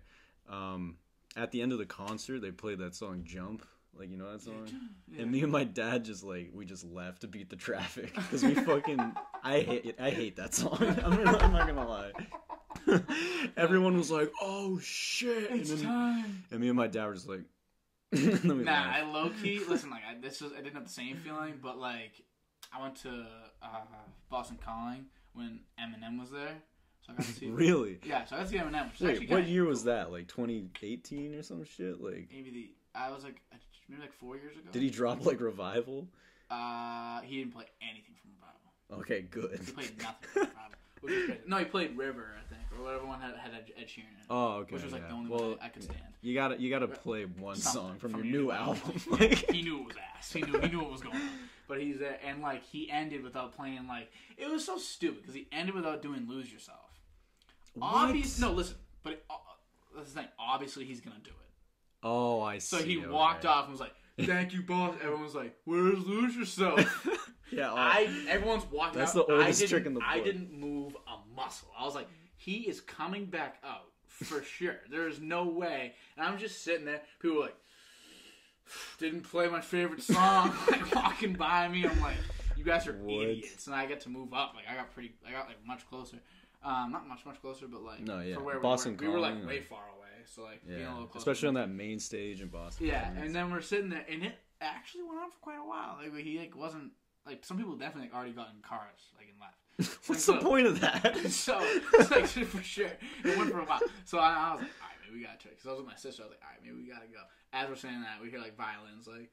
um, 0.48 0.98
at 1.36 1.51
the 1.51 1.62
end 1.62 1.74
of 1.74 1.77
the 1.79 1.86
concert, 1.86 2.41
they 2.41 2.51
played 2.51 2.79
that 2.79 2.95
song 2.95 3.24
"Jump." 3.25 3.65
Like 3.98 4.10
you 4.10 4.17
know 4.17 4.31
that 4.31 4.41
song. 4.41 4.67
Yeah. 4.67 4.77
And 5.24 5.31
me 5.31 5.41
and 5.41 5.51
my 5.51 5.63
dad 5.63 6.05
just 6.05 6.24
like 6.24 6.51
we 6.53 6.65
just 6.65 6.86
left 6.86 7.22
to 7.22 7.27
beat 7.27 7.50
the 7.50 7.55
traffic 7.55 8.13
because 8.13 8.43
we 8.43 8.53
fucking 8.53 9.00
I 9.43 9.60
hate 9.62 9.96
I 10.00 10.10
hate 10.12 10.36
that 10.38 10.53
song. 10.53 10.77
I'm 11.03 11.24
not, 11.24 11.41
I'm 11.43 11.51
not 11.51 11.67
gonna 11.67 11.88
lie. 11.88 12.12
Everyone 13.58 13.98
was 13.98 14.12
like, 14.12 14.31
"Oh 14.41 14.79
shit!" 14.79 15.51
It's 15.51 15.69
and, 15.72 15.79
then- 15.79 15.86
time. 15.88 16.43
and 16.51 16.60
me 16.60 16.67
and 16.69 16.77
my 16.77 16.88
dad 16.88 17.05
were 17.08 17.13
just 17.13 17.27
like, 17.27 17.41
and 18.12 18.22
then 18.34 18.58
we 18.60 18.63
Nah, 18.63 18.72
laughed. 18.72 18.98
I 18.98 19.12
low 19.12 19.31
key 19.41 19.62
listen. 19.67 19.89
Like, 19.89 20.01
I, 20.10 20.19
this 20.19 20.41
was 20.41 20.51
I 20.53 20.58
didn't 20.58 20.75
have 20.75 20.86
the 20.86 20.89
same 20.93 21.17
feeling, 21.17 21.55
but 21.62 21.77
like, 21.77 22.22
I 22.74 22.81
went 22.81 22.96
to 22.98 23.25
uh, 23.62 23.67
Boston 24.29 24.58
Calling 24.63 25.05
when 25.34 25.60
Eminem 25.79 26.19
was 26.19 26.29
there, 26.31 26.55
so 27.01 27.13
I 27.13 27.15
got 27.17 27.25
to 27.25 27.31
see. 27.34 27.48
really. 27.48 28.00
Yeah, 28.03 28.25
so 28.25 28.36
I 28.36 28.39
got 28.39 28.46
to 28.46 28.51
see 28.51 28.58
Eminem. 28.58 28.91
Which 28.91 29.01
is 29.01 29.08
actually 29.08 29.27
Wait, 29.27 29.31
what 29.31 29.48
year 29.48 29.65
was 29.65 29.84
that? 29.86 30.12
Like 30.12 30.27
2018 30.27 31.36
or 31.36 31.43
some 31.43 31.63
shit? 31.65 32.01
Like, 32.01 32.29
Maybe 32.31 32.51
the 32.51 33.00
I 33.00 33.12
was 33.12 33.24
like 33.24 33.41
maybe 33.89 34.01
like 34.01 34.13
four 34.13 34.36
years 34.38 34.55
ago. 34.55 34.69
did 34.72 34.81
he 34.81 34.89
drop 34.89 35.25
like 35.25 35.39
revival? 35.41 36.08
Uh, 36.50 37.22
he 37.22 37.38
didn't 37.39 37.53
play 37.53 37.65
anything 37.81 38.15
from 38.22 38.31
Revival. 38.39 39.01
Okay, 39.01 39.22
good. 39.22 39.60
He 39.65 39.72
played 39.72 39.98
nothing 40.01 40.15
from 40.34 40.41
Revival. 40.43 40.69
Which 41.01 41.13
was 41.15 41.25
crazy. 41.25 41.41
No, 41.48 41.58
he 41.58 41.65
played 41.65 41.98
River, 41.98 42.34
I 42.38 42.53
think, 42.53 42.62
or 42.77 42.84
whatever 42.84 43.05
one 43.05 43.22
had 43.22 43.36
had 43.38 43.51
Ed, 43.53 43.86
Sheeran. 43.88 43.98
In 44.00 44.19
it, 44.19 44.25
Oh, 44.29 44.48
okay. 44.62 44.74
which 44.74 44.84
was 44.84 44.91
like 44.91 45.03
yeah. 45.03 45.08
the 45.10 45.13
only 45.13 45.29
well, 45.29 45.50
one 45.51 45.58
I, 45.62 45.69
could 45.69 45.84
stand. 45.84 46.00
You 46.22 46.34
gotta 46.34 46.60
you 46.60 46.69
gotta 46.69 46.88
play 46.88 47.24
one 47.25 47.55
Something 47.55 47.81
song 47.81 48.00
from, 48.00 48.12
from 48.12 48.24
your 48.25 48.31
your 48.34 48.41
new 48.43 48.51
album. 48.51 49.01
album. 49.12 49.29
he 49.51 49.62
knew 49.62 49.81
it 49.81 49.86
was 49.88 49.96
ass. 50.17 50.34
He 50.34 50.41
knew 50.41 50.60
he 50.60 50.67
knew 50.69 50.79
what 50.79 50.91
was 50.91 51.01
going 51.01 51.15
on. 51.15 51.29
But 51.67 51.79
he's 51.81 52.00
there, 52.00 52.17
and 52.25 52.41
like 52.41 52.63
he 52.63 52.89
ended 52.89 53.24
without 53.24 53.55
playing. 53.55 53.88
Like 53.88 54.12
it 54.38 54.50
was 54.50 54.65
so 54.65 54.77
stupid 54.79 55.22
because 55.22 55.36
he 55.36 55.48
ended 55.51 55.75
without 55.75 56.01
doing 56.01 56.25
"Lose 56.27 56.51
Yourself." 56.51 56.79
Obvious, 57.81 58.39
no, 58.39 58.51
listen, 58.51 58.75
but 59.03 59.13
it, 59.13 59.25
uh, 59.29 59.36
that's 59.96 60.12
the 60.12 60.19
thing. 60.22 60.27
Obviously, 60.39 60.84
he's 60.86 61.00
gonna 61.00 61.15
do 61.24 61.29
it. 61.29 61.49
Oh, 62.03 62.41
I 62.41 62.58
see. 62.60 62.77
So 62.77 62.84
he 62.84 62.98
okay. 63.00 63.08
walked 63.08 63.46
off 63.46 63.63
and 63.65 63.72
was 63.72 63.82
like, 63.82 63.94
"Thank 64.22 64.53
you, 64.53 64.62
boss." 64.63 64.96
Everyone 65.01 65.24
was 65.24 65.36
like, 65.36 65.56
"Where's 65.65 66.00
Lose 66.06 66.36
Yourself?" 66.38 67.08
Yeah, 67.51 67.74
I 67.74 68.08
everyone's 68.29 68.65
walking. 68.72 69.00
That's 69.00 69.15
out. 69.15 69.27
the 69.27 69.34
oldest 69.34 69.48
I 69.48 69.51
didn't- 69.60 69.70
trick 69.70 69.86
in 69.88 69.94
the 69.96 70.00
book. 70.00 70.10
I 70.10 70.20
didn't 70.20 70.53
move 70.53 70.96
a 71.08 71.36
muscle. 71.36 71.70
I 71.77 71.84
was 71.86 71.96
like, 71.96 72.08
he 72.38 72.60
is 72.70 72.79
coming 72.82 73.25
back 73.25 73.58
out 73.63 73.91
for 74.08 74.41
sure. 74.58 74.75
There 74.91 75.08
is 75.08 75.20
no 75.20 75.46
way. 75.46 75.94
And 76.15 76.25
I'm 76.25 76.38
just 76.38 76.63
sitting 76.63 76.86
there. 76.86 77.01
People 77.20 77.38
were 77.38 77.44
like, 77.44 77.56
didn't 79.00 79.22
play 79.22 79.48
my 79.48 79.62
favorite 79.62 80.03
song. 80.03 80.53
like 80.72 80.94
walking 80.96 81.34
by 81.34 81.68
me, 81.68 81.86
I'm 81.86 82.00
like, 82.01 82.18
you 82.56 82.63
guys 82.63 82.88
are 82.88 82.94
What? 82.94 83.24
idiots. 83.25 83.65
And 83.68 83.75
I 83.75 83.86
get 83.88 84.01
to 84.01 84.10
move 84.10 84.34
up. 84.34 84.53
Like 84.56 84.65
I 84.72 84.75
got 84.75 84.94
pretty. 84.94 85.15
I 85.27 85.32
got 85.32 85.48
like 85.48 85.58
much 85.65 85.88
closer. 85.89 86.18
Um, 86.63 86.91
not 86.91 87.08
much, 87.08 87.25
much 87.25 87.41
closer, 87.41 87.68
but 87.68 87.82
like 87.82 88.01
No, 88.01 88.20
yeah. 88.20 88.36
for 88.36 88.44
where 88.44 88.60
Boston 88.60 88.98
we 89.00 89.08
were. 89.08 89.13
We 89.13 89.20
were 89.20 89.22
like 89.27 89.46
way 89.48 89.60
far 89.62 89.79
away. 89.98 89.99
So 90.36 90.43
like 90.43 90.65
being 90.65 90.79
a 90.79 90.83
yeah, 90.83 90.93
little 90.93 91.09
especially 91.15 91.48
on 91.48 91.53
that 91.55 91.69
main 91.69 92.00
stage 92.00 92.41
in 92.41 92.48
Boston. 92.50 92.86
Yeah, 92.88 93.09
and 93.17 93.33
then 93.36 93.51
we're 93.51 93.62
sitting 93.62 93.89
there, 93.89 94.05
and 94.09 94.24
it 94.24 94.33
actually 94.62 95.03
went 95.03 95.19
on 95.19 95.31
for 95.31 95.38
quite 95.41 95.57
a 95.57 95.67
while. 95.67 95.98
Like 96.01 96.24
he 96.24 96.37
like 96.37 96.55
wasn't 96.55 96.92
like 97.25 97.44
some 97.46 97.57
people 97.57 97.75
definitely 97.75 98.11
already 98.13 98.33
got 98.33 98.50
in 98.55 98.61
cars 98.61 99.11
like 99.18 99.27
and 99.29 99.39
left. 99.39 100.00
what's 100.07 100.24
so- 100.24 100.33
the 100.33 100.39
point 100.42 100.68
of 100.68 100.79
that? 100.81 101.18
so 101.31 101.57
it's 101.61 102.11
like 102.11 102.27
for 102.27 102.61
sure 102.61 102.92
it 103.24 103.37
went 103.37 103.51
for 103.51 103.59
a 103.59 103.65
while. 103.65 103.79
So 104.05 104.20
I, 104.20 104.29
I 104.33 104.51
was 104.53 104.61
like, 104.61 104.72
all 104.81 104.87
right, 104.87 104.98
maybe 105.05 105.20
we 105.20 105.25
gotta 105.25 105.37
try. 105.39 105.51
Because 105.51 105.65
I 105.65 105.70
was 105.72 105.79
with 105.79 105.87
my 105.87 105.96
sister. 105.96 106.22
I 106.24 106.25
was 106.27 106.33
like, 106.35 106.42
all 106.44 106.50
right, 106.51 106.59
maybe 106.63 106.75
we 106.83 106.87
gotta 106.89 107.07
go. 107.07 107.22
As 107.51 107.68
we're 107.68 107.75
saying 107.75 108.01
that, 108.01 108.22
we 108.22 108.29
hear 108.29 108.39
like 108.39 108.55
violins, 108.55 109.07
like. 109.07 109.31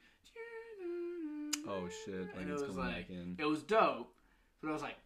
oh 1.68 1.88
shit! 2.04 2.20
Like 2.35 2.40
And 2.40 2.50
it 2.50 2.52
was 2.54 2.76
like 2.76 2.94
back 2.94 3.11
in. 3.11 3.37
it 3.38 3.44
was 3.44 3.62
dope, 3.62 4.14
but 4.62 4.70
I 4.70 4.72
was 4.72 4.82
like, 4.82 4.96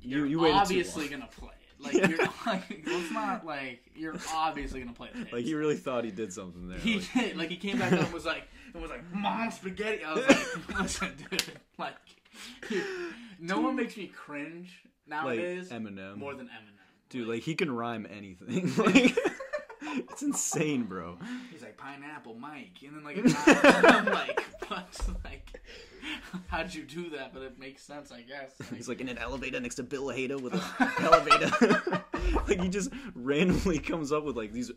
You 0.00 0.24
you're 0.24 0.26
you 0.26 0.46
obviously 0.46 1.08
gonna 1.08 1.28
play 1.30 1.50
it. 1.60 1.67
Like 1.80 1.94
you're 1.94 2.18
like, 2.46 2.82
let's 2.86 3.10
not 3.12 3.46
like 3.46 3.80
you're 3.94 4.16
obviously 4.34 4.80
gonna 4.80 4.92
play 4.92 5.08
it. 5.14 5.32
Like 5.32 5.44
he 5.44 5.54
really 5.54 5.76
thought 5.76 6.04
he 6.04 6.10
did 6.10 6.32
something 6.32 6.68
there. 6.68 6.78
He 6.78 6.96
like- 6.96 7.12
did. 7.14 7.36
Like 7.36 7.48
he 7.50 7.56
came 7.56 7.78
back 7.78 7.92
up 7.92 8.00
and 8.00 8.12
was 8.12 8.24
like, 8.26 8.48
and 8.72 8.82
was 8.82 8.90
like, 8.90 9.04
"Mom, 9.12 9.50
spaghetti." 9.50 10.02
I 10.04 10.14
was 10.14 10.26
like, 10.28 10.68
"Listen, 10.80 11.12
dude, 11.30 11.42
like, 11.78 11.94
no 13.40 13.60
one 13.60 13.76
makes 13.76 13.96
me 13.96 14.06
cringe 14.08 14.82
nowadays 15.06 15.70
like 15.70 15.80
Eminem. 15.82 16.16
more 16.16 16.34
than 16.34 16.46
Eminem." 16.46 16.74
Dude, 17.10 17.28
like 17.28 17.42
he 17.42 17.54
can 17.54 17.70
rhyme 17.70 18.06
anything. 18.10 18.72
like 18.76 19.16
it's 20.10 20.22
insane, 20.22 20.84
bro. 20.84 21.16
he's 21.50 21.62
like 21.62 21.76
pineapple 21.76 22.34
Mike, 22.34 22.70
and 22.86 22.96
then 22.96 23.04
like 23.04 23.16
I'm 23.18 24.06
like, 24.06 24.40
what? 24.68 25.00
Like, 25.24 25.60
how'd 26.48 26.72
you 26.74 26.82
do 26.84 27.10
that? 27.10 27.32
But 27.32 27.42
it 27.42 27.58
makes 27.58 27.82
sense, 27.82 28.12
I 28.12 28.22
guess. 28.22 28.52
Like, 28.60 28.68
He's 28.76 28.88
like 28.88 29.00
in 29.00 29.08
an 29.08 29.18
elevator 29.18 29.60
next 29.60 29.76
to 29.76 29.82
Bill 29.82 30.06
Hader 30.06 30.40
with 30.40 30.54
an 30.54 30.92
elevator. 31.00 32.02
like 32.48 32.60
he 32.60 32.68
just 32.68 32.90
randomly 33.14 33.78
comes 33.78 34.12
up 34.12 34.24
with 34.24 34.36
like 34.36 34.52
these 34.52 34.70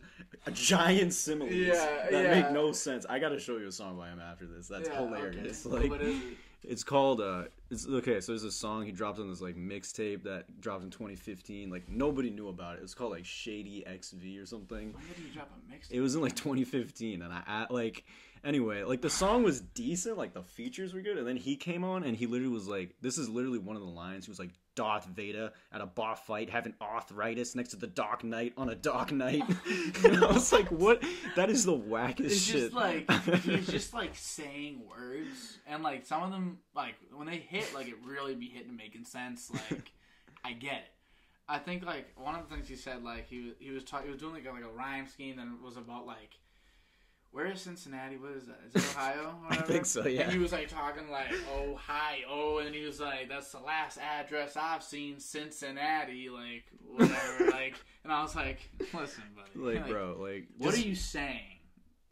giant 0.54 1.14
similes 1.14 1.52
Yeah, 1.54 1.74
that 2.10 2.24
yeah. 2.24 2.42
make 2.42 2.52
no 2.52 2.72
sense. 2.72 3.06
I 3.10 3.20
gotta 3.20 3.40
show 3.40 3.58
you 3.58 3.68
a 3.68 3.72
song 3.72 3.98
by 3.98 4.10
him 4.10 4.20
after 4.20 4.46
this. 4.46 4.68
That's 4.68 4.90
yeah, 4.90 4.96
hilarious. 4.98 5.66
okay. 5.66 5.76
Like 5.78 5.92
What 5.92 6.02
is 6.02 6.18
it? 6.18 6.38
It's 6.64 6.84
called 6.84 7.22
uh 7.22 7.44
it's 7.70 7.88
okay, 7.88 8.20
so 8.20 8.34
there's 8.34 8.44
a 8.44 8.52
song 8.52 8.86
he 8.86 8.92
dropped 8.92 9.20
on 9.20 9.30
this 9.30 9.42
like 9.42 9.56
mixtape 9.56 10.24
that 10.24 10.60
dropped 10.60 10.84
in 10.84 10.90
2015. 10.90 11.70
Like 11.70 11.90
nobody 11.90 12.30
knew 12.30 12.50
about 12.50 12.78
it. 12.78 12.82
It's 12.84 12.94
called 12.94 13.12
like 13.12 13.26
Shady 13.26 13.86
XV 13.88 14.42
or 14.42 14.46
something. 14.46 14.94
When 14.94 15.08
did 15.08 15.18
he 15.18 15.34
drop 15.34 15.50
a 15.52 15.72
mix? 15.72 15.90
It 15.90 16.02
was 16.02 16.16
in 16.16 16.22
like 16.22 16.36
2015, 16.36 17.22
and 17.22 17.34
I, 17.34 17.42
I 17.48 17.68
like 17.70 18.04
anyway, 18.44 18.84
like 18.84 19.02
the 19.02 19.10
song 19.10 19.44
was 19.44 19.62
decent, 19.62 20.18
like 20.18 20.34
the 20.34 20.44
features 20.44 20.94
were 20.94 21.02
good, 21.02 21.18
and 21.18 21.28
then 21.28 21.38
he 21.38 21.56
came 21.56 21.84
on 21.84 22.04
and 22.04 22.16
he 22.16 22.28
literally 22.28 22.54
was 22.54 22.68
like, 22.68 22.96
"This 23.02 23.18
is 23.18 23.30
literally 23.30 23.60
one 23.60 23.76
of 23.76 23.82
the 23.82 23.88
lines." 23.88 24.26
He 24.26 24.32
was 24.32 24.40
like, 24.40 24.52
"Darth 24.76 25.06
Vader 25.06 25.52
at 25.72 25.82
a 25.82 25.86
bar 25.86 26.16
fight 26.16 26.50
having 26.50 26.74
arthritis 26.82 27.56
next 27.56 27.70
to 27.70 27.76
the 27.78 27.88
Dark 27.88 28.24
Knight 28.24 28.54
on 28.58 28.70
a 28.70 28.76
dark 28.76 29.12
night," 29.12 29.44
and 30.04 30.24
I 30.24 30.32
was 30.32 30.52
like, 30.52 30.70
"What? 30.70 31.04
That 31.36 31.50
is 31.50 31.66
the 31.66 31.78
wackest 31.78 32.20
It's 32.26 32.42
shit." 32.42 32.72
just 32.72 32.74
like 32.74 33.12
he's 33.44 33.68
just 33.68 33.94
like 33.94 34.12
saying 34.16 34.82
words, 34.90 35.58
and 35.68 35.84
like 35.84 36.06
some 36.06 36.24
of 36.24 36.32
them, 36.32 36.60
like 36.76 36.96
when 37.14 37.28
they 37.28 37.38
hit, 37.38 37.74
like 37.74 37.88
it 37.88 37.96
really 38.06 38.36
be 38.36 38.48
hitting 38.48 38.70
and 38.70 38.78
making 38.78 39.06
sense. 39.06 39.52
Like 39.52 39.92
I 40.44 40.54
get 40.54 40.78
it. 40.78 40.92
I 41.48 41.58
think 41.60 41.86
like 41.86 42.08
one 42.16 42.36
of 42.36 42.48
the 42.48 42.56
things 42.56 42.68
he 42.68 42.76
said, 42.76 43.04
like 43.04 43.28
he 43.28 43.42
was 43.42 43.54
he 43.60 43.72
was 43.72 43.84
talking, 43.84 44.08
he 44.08 44.12
was 44.12 44.20
doing 44.20 44.34
like 44.34 44.46
a, 44.46 44.52
like 44.52 44.64
a 44.64 44.70
rhyme 44.70 45.08
scheme 45.08 45.38
that 45.38 45.48
was 45.64 45.78
about 45.78 46.06
like. 46.06 46.38
Where 47.32 47.46
is 47.52 47.62
Cincinnati? 47.62 48.18
What 48.18 48.32
is 48.34 48.44
that? 48.48 48.60
Is 48.68 48.84
it 48.84 48.92
Ohio? 48.98 49.36
I 49.50 49.56
think 49.58 49.86
so, 49.86 50.06
yeah. 50.06 50.24
And 50.24 50.34
he 50.34 50.38
was 50.40 50.52
like 50.52 50.68
talking 50.68 51.10
like, 51.10 51.34
"Oh 51.56 51.76
hi, 51.76 52.20
oh," 52.30 52.58
and 52.60 52.76
he 52.76 52.84
was 52.84 53.00
like, 53.00 53.30
"That's 53.30 53.52
the 53.52 53.60
last 53.60 53.98
address 54.00 54.58
I've 54.58 54.84
seen, 54.84 55.20
Cincinnati." 55.20 56.30
Like 56.30 56.66
whatever, 56.86 57.46
like, 57.52 57.76
and 58.04 58.12
I 58.12 58.22
was 58.22 58.36
like, 58.36 58.70
"Listen, 58.94 59.24
buddy, 59.36 59.78
like, 59.80 59.88
bro, 59.88 60.18
like, 60.20 60.48
what 60.58 60.72
just- 60.72 60.84
are 60.84 60.88
you 60.90 60.96
saying?" 60.96 61.60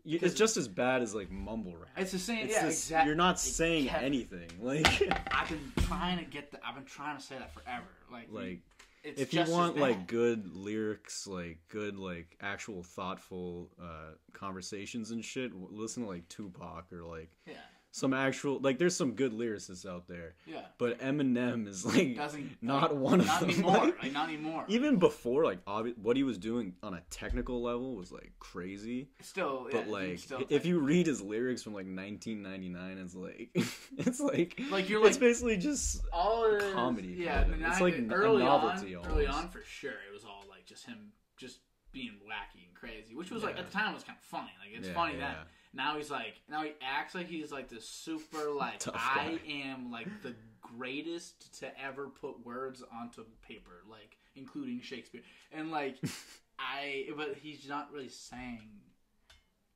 you- 0.05 0.19
It's 0.21 0.35
just 0.35 0.55
as 0.55 0.69
bad 0.69 1.01
as 1.01 1.13
like 1.13 1.29
mumble 1.29 1.75
rap. 1.75 1.89
It's 1.97 2.13
the 2.13 2.19
same. 2.19 2.45
It's 2.45 2.53
yeah, 2.53 2.65
exactly. 2.67 3.07
You're 3.09 3.17
not 3.17 3.39
saying 3.41 3.87
kept- 3.87 4.01
anything. 4.03 4.47
Like, 4.61 4.87
I've 5.33 5.49
been 5.49 5.71
trying 5.85 6.19
to 6.19 6.25
get 6.25 6.51
the. 6.51 6.59
I've 6.65 6.75
been 6.75 6.85
trying 6.85 7.17
to 7.17 7.21
say 7.23 7.35
that 7.37 7.53
forever. 7.53 7.83
Like, 8.11 8.27
like 8.31 8.59
it's 9.03 9.21
if 9.21 9.33
you 9.33 9.43
want 9.45 9.77
like 9.77 10.07
good 10.07 10.55
lyrics 10.55 11.27
like 11.27 11.57
good 11.69 11.97
like 11.97 12.37
actual 12.41 12.83
thoughtful 12.83 13.69
uh 13.81 14.13
conversations 14.33 15.11
and 15.11 15.23
shit 15.23 15.51
listen 15.53 16.03
to 16.03 16.09
like 16.09 16.27
tupac 16.29 16.91
or 16.91 17.03
like 17.03 17.29
yeah, 17.45 17.53
some 17.91 18.13
actual 18.13 18.59
like 18.59 18.77
there's 18.77 18.95
some 18.95 19.13
good 19.13 19.31
lyricists 19.33 19.83
out 19.83 20.07
there 20.07 20.35
yeah, 20.45 20.59
but 20.77 20.99
eminem 20.99 21.67
is 21.67 21.83
like 21.83 22.15
doesn't 22.15 22.57
not 22.61 22.91
like, 22.93 23.01
one 23.01 23.19
of 23.19 23.25
not 23.25 23.39
them 23.39 23.49
anymore. 23.49 23.73
Like, 23.77 23.99
Like, 24.03 24.11
not 24.13 24.27
anymore. 24.29 24.65
even 24.67 24.97
before 24.97 25.43
like 25.43 25.65
obvi- 25.65 25.97
what 25.97 26.15
he 26.15 26.21
was 26.23 26.37
doing 26.37 26.75
on 26.83 26.93
a 26.93 27.01
technical 27.09 27.63
level 27.63 27.95
was 27.95 28.11
like 28.11 28.31
crazy 28.39 29.09
still, 29.21 29.67
but 29.71 29.85
yeah, 29.87 29.91
like 29.91 30.19
still 30.19 30.43
if 30.49 30.65
you 30.67 30.79
read 30.79 31.07
his 31.07 31.19
lyrics 31.21 31.63
from 31.63 31.73
like 31.73 31.87
1999 31.87 32.97
it's 32.99 33.15
like 33.15 33.49
it's 33.97 34.19
like 34.19 34.61
Like, 34.69 34.87
you're 34.87 34.99
like 34.99 35.09
it's 35.09 35.17
basically 35.17 35.57
just 35.57 36.01
all 36.13 36.45
is, 36.45 36.63
comedy, 36.73 37.15
Yeah, 37.17 37.43
kinda. 37.43 37.57
It's 37.67 37.77
90s 37.77 37.81
like 37.81 37.95
a 37.97 38.13
early 38.13 38.43
novelty 38.43 38.95
on, 38.95 39.05
early 39.11 39.25
on 39.27 39.49
for 39.49 39.63
sure. 39.63 39.91
It 40.07 40.13
was 40.13 40.25
all 40.25 40.45
like 40.49 40.65
just 40.65 40.85
him, 40.85 41.11
just 41.37 41.59
being 41.91 42.19
wacky 42.29 42.65
and 42.67 42.75
crazy, 42.75 43.15
which 43.15 43.31
was 43.31 43.41
like 43.41 43.57
at 43.57 43.65
the 43.65 43.73
time 43.73 43.93
was 43.95 44.03
kind 44.03 44.17
of 44.17 44.23
funny. 44.23 44.51
Like 44.63 44.77
it's 44.77 44.87
Yeah, 44.87 44.93
funny 44.93 45.17
yeah. 45.17 45.33
Now 45.73 45.97
he's 45.97 46.09
like, 46.09 46.41
now 46.49 46.63
he 46.63 46.71
acts 46.81 47.13
like 47.13 47.27
he's 47.27 47.51
like 47.51 47.69
this 47.69 47.87
super 47.87 48.49
like 48.55 48.79
Tough 48.79 48.95
I 48.95 49.39
guy. 49.45 49.51
am 49.51 49.91
like 49.91 50.07
the 50.23 50.35
greatest 50.77 51.59
to 51.59 51.67
ever 51.79 52.07
put 52.07 52.45
words 52.45 52.83
onto 52.93 53.23
paper, 53.47 53.83
like 53.89 54.17
including 54.35 54.81
Shakespeare, 54.81 55.21
and 55.51 55.71
like 55.71 55.97
I 56.59 57.07
but 57.15 57.35
he's 57.41 57.67
not 57.67 57.91
really 57.93 58.09
saying 58.09 58.69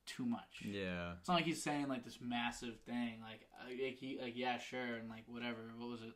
too 0.06 0.26
much. 0.26 0.62
Yeah. 0.64 1.12
It's 1.18 1.28
not 1.28 1.34
like 1.34 1.44
he's 1.44 1.62
saying 1.62 1.88
like 1.88 2.04
this 2.04 2.18
massive 2.20 2.78
thing. 2.80 3.20
Like, 3.22 3.46
uh, 3.60 3.70
like 3.70 3.98
he 3.98 4.18
like 4.20 4.36
yeah 4.36 4.58
sure 4.58 4.96
and 4.98 5.08
like 5.08 5.24
whatever. 5.26 5.60
What 5.78 5.90
was 5.90 6.02
it? 6.02 6.12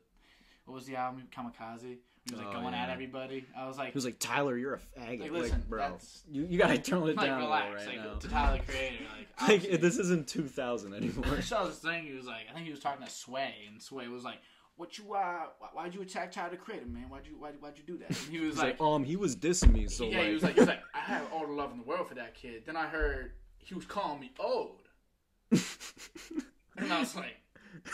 What 0.64 0.75
was 0.75 0.87
the 0.87 0.97
album 0.97 1.29
Kamikaze? 1.35 1.99
He 2.29 2.35
was 2.35 2.45
like 2.45 2.55
Oh, 2.55 2.61
going 2.61 2.75
at 2.75 2.91
everybody. 2.91 3.47
I 3.59 3.67
was 3.67 3.79
like, 3.79 3.88
He 3.93 3.95
was 3.97 4.05
like, 4.05 4.19
Tyler, 4.19 4.57
you're 4.57 4.75
a 4.75 4.79
faggot. 4.79 5.09
Like, 5.09 5.21
Like, 5.21 5.31
listen, 5.33 5.64
bro, 5.69 5.79
that's- 5.83 6.23
you, 6.31 6.45
you 6.49 6.59
gotta 6.59 6.79
tone 6.79 7.09
it 7.09 7.17
like 7.17 7.27
down 7.27 7.41
a 7.41 7.45
relax, 7.45 7.64
little 7.71 7.87
right 7.87 7.97
like 8.05 8.12
now. 8.14 8.19
to 8.19 8.29
Tyler 8.29 8.59
the 8.59 8.73
Creator. 8.73 9.05
Like, 9.41 9.62
Like 9.73 9.81
this 9.81 9.99
isn't 9.99 10.29
2000 10.29 10.95
anymore. 10.95 11.25
I 11.37 11.41
saw 11.41 11.64
this 11.64 11.79
thing. 11.79 12.05
He 12.05 12.12
was 12.12 12.27
like, 12.27 12.43
I 12.51 12.55
think 12.55 12.67
he 12.67 12.71
was 12.71 12.81
talking 12.81 13.05
to 13.05 13.11
Sway, 13.11 13.55
and 13.71 13.81
Sway 13.83 14.09
was 14.09 14.25
like, 14.25 14.38
"What 14.77 14.99
you 14.99 15.05
uh, 15.14 15.47
why- 15.59 15.69
why'd 15.73 15.95
you 15.95 16.03
attack 16.03 16.33
Tyler 16.33 16.51
the 16.51 16.57
Creator, 16.57 16.87
man? 16.87 17.09
Why'd 17.09 17.27
you 17.27 17.37
why'd, 17.38 17.55
why'd 17.61 17.79
you 17.79 17.85
do 17.87 17.99
that?" 17.99 18.09
And 18.09 18.17
he 18.31 18.41
was 18.41 18.59
like, 18.59 18.79
like, 18.79 18.87
um, 18.87 19.05
he 19.05 19.17
was 19.17 19.37
dissing 19.37 19.73
me, 19.73 19.87
so 19.87 20.05
yeah, 20.07 20.19
like, 20.19 20.27
he 20.29 20.35
was 20.35 20.43
like, 20.43 20.55
he 20.55 20.61
was 20.61 20.69
like, 20.69 20.83
I 20.95 20.99
have 20.99 21.33
all 21.33 21.47
the 21.47 21.53
love 21.53 21.71
in 21.73 21.79
the 21.79 21.85
world 21.85 22.09
for 22.09 22.14
that 22.17 22.35
kid. 22.35 22.64
Then 22.67 22.77
I 22.77 22.87
heard 22.88 23.33
he 23.59 23.75
was 23.75 23.85
calling 23.87 24.21
me 24.21 24.33
old, 24.41 24.83
and 25.53 26.93
I 26.93 27.01
was 27.01 27.14
like, 27.17 27.37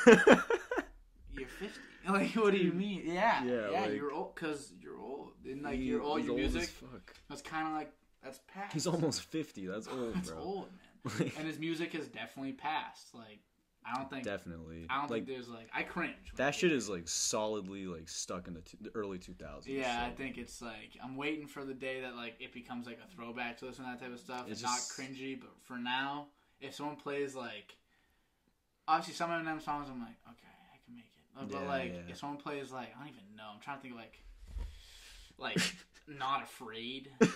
"You're 0.07 1.47
50. 1.49 1.69
Like, 2.09 2.31
what 2.37 2.53
do 2.53 2.59
you 2.59 2.73
mean? 2.73 3.03
Yeah, 3.07 3.45
Yeah, 3.45 3.71
yeah, 3.71 3.81
like- 3.83 3.93
you're 3.95 4.13
old 4.13 4.35
because 4.35 4.73
you're 4.81 4.99
old, 5.01 5.33
and 5.45 5.63
like 5.63 5.79
he- 5.79 5.85
you're 5.87 6.03
all 6.03 6.19
your 6.19 6.37
music. 6.37 6.69
fuck. 6.69 7.15
That's 7.29 7.43
kind 7.43 7.67
of 7.69 7.75
like 7.75 7.93
that's 8.23 8.41
past. 8.53 8.73
He's 8.73 8.87
almost 8.87 9.23
50. 9.23 9.67
That's 9.67 9.89
old, 9.93 10.15
that's 10.15 10.31
bro. 10.31 10.39
old, 10.41 10.69
man. 11.19 11.33
And 11.39 11.47
his 11.47 11.59
music 11.59 11.93
has 11.93 12.07
definitely 12.09 12.53
passed. 12.53 13.15
Like, 13.15 13.41
I 13.87 13.97
don't 13.97 14.09
think. 14.09 14.25
definitely. 14.25 14.87
I 14.89 15.01
don't 15.01 15.11
like 15.11 15.27
think 15.27 15.37
there's 15.37 15.49
like 15.49 15.69
I 15.75 15.83
cringe. 15.83 16.15
that 16.37 16.55
shit 16.55 16.73
is 16.73 16.89
like 16.89 17.07
solidly 17.09 17.87
like 17.87 18.09
stuck 18.09 18.49
in 18.49 18.55
the, 18.55 18.61
t- 18.63 18.79
the 18.81 18.91
early 18.95 19.19
2000s. 19.19 19.65
Yeah, 19.67 20.03
I 20.07 20.11
think 20.11 20.39
it's 20.39 20.63
like 20.63 20.97
I'm 21.03 21.17
waiting 21.17 21.47
for 21.47 21.65
the 21.67 21.75
day 21.75 22.01
that 22.01 22.17
like 22.17 22.37
it 22.41 22.53
becomes 22.55 22.87
like 22.87 22.99
a 23.07 23.15
throwback 23.15 23.59
to 23.59 23.67
listen 23.67 23.85
to 23.85 23.91
that 23.91 24.01
type 24.01 24.13
of 24.15 24.21
stuff. 24.21 24.45
It's 24.49 24.63
It's 24.63 24.63
not 24.63 24.79
cringy, 25.07 25.39
but 25.39 25.51
for 25.65 25.77
now, 25.77 26.29
if 26.61 26.75
someone 26.75 26.97
plays 26.97 27.35
like 27.35 27.77
obviously 28.89 29.15
some 29.15 29.31
of 29.31 29.45
them 29.45 29.61
songs, 29.61 29.89
I'm 29.91 30.01
like, 30.01 30.17
okay, 30.31 30.49
I 30.73 30.79
can 30.87 30.95
make 30.95 31.05
it. 31.05 31.24
But 31.37 31.51
Yeah, 31.51 31.69
like 31.69 31.93
yeah. 31.93 32.01
if 32.11 32.17
someone 32.19 32.39
plays 32.39 32.71
like 32.71 32.89
I 32.97 33.01
don't 33.01 33.09
even 33.09 33.37
know, 33.37 33.45
I'm 33.55 33.61
trying 33.61 33.79
to 33.79 33.83
think 33.83 33.95
of 33.95 34.01
like 34.01 34.21
like 35.39 35.59
not 36.19 36.43
afraid. 36.43 37.11
uh, 37.21 37.27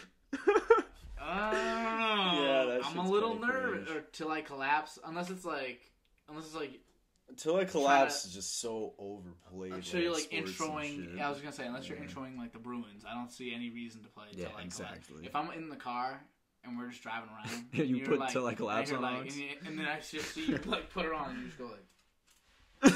yeah, 1.21 2.79
I'm 2.85 2.99
a 2.99 3.09
little 3.09 3.39
nervous 3.39 3.91
or 3.91 4.03
till 4.13 4.31
I 4.31 4.41
collapse, 4.41 4.99
unless 5.05 5.31
it's 5.31 5.45
like 5.45 5.81
unless 6.29 6.47
it's 6.47 6.55
like 6.55 6.81
Until 7.29 7.57
I 7.57 7.65
collapse 7.65 8.25
is 8.25 8.35
just 8.35 8.61
so 8.61 8.95
overplayed. 8.99 9.85
Sure 9.85 10.01
you're 10.01 10.13
like 10.13 10.31
introing. 10.31 11.17
Yeah, 11.17 11.27
I 11.27 11.31
was 11.31 11.41
gonna 11.41 11.53
say 11.53 11.67
unless 11.67 11.89
you're 11.89 11.99
introing 11.99 12.39
like 12.39 12.53
the 12.53 12.59
Bruins, 12.59 13.05
I 13.09 13.15
don't 13.15 13.33
see 13.33 13.53
any 13.55 13.71
reason 13.71 14.03
to 14.03 14.09
play. 14.09 14.27
Till 14.33 14.43
Yeah, 14.43 14.49
I 14.57 14.67
Collapse. 14.67 15.09
If 15.23 15.35
I'm 15.35 15.51
in 15.53 15.69
the 15.69 15.77
car 15.77 16.21
and 16.65 16.79
we're 16.79 16.89
just 16.91 17.03
driving 17.03 17.31
around, 17.31 17.67
You 17.73 17.97
and 17.97 18.07
put 18.07 18.19
like, 18.21 18.31
Till 18.33 18.47
I 18.47 18.55
Collapse 18.55 18.93
on 18.93 19.03
like, 19.03 19.23
and, 19.23 19.33
you, 19.33 19.49
and 19.67 19.79
then 19.79 19.87
I 19.87 19.99
just 19.99 20.35
see 20.35 20.47
you 20.47 20.59
like 20.67 20.91
put 20.91 21.07
it 21.07 21.13
on, 21.13 21.31
and 21.31 21.39
you 21.41 21.47
just 21.47 21.59
go 21.59 21.65
like, 21.67 22.93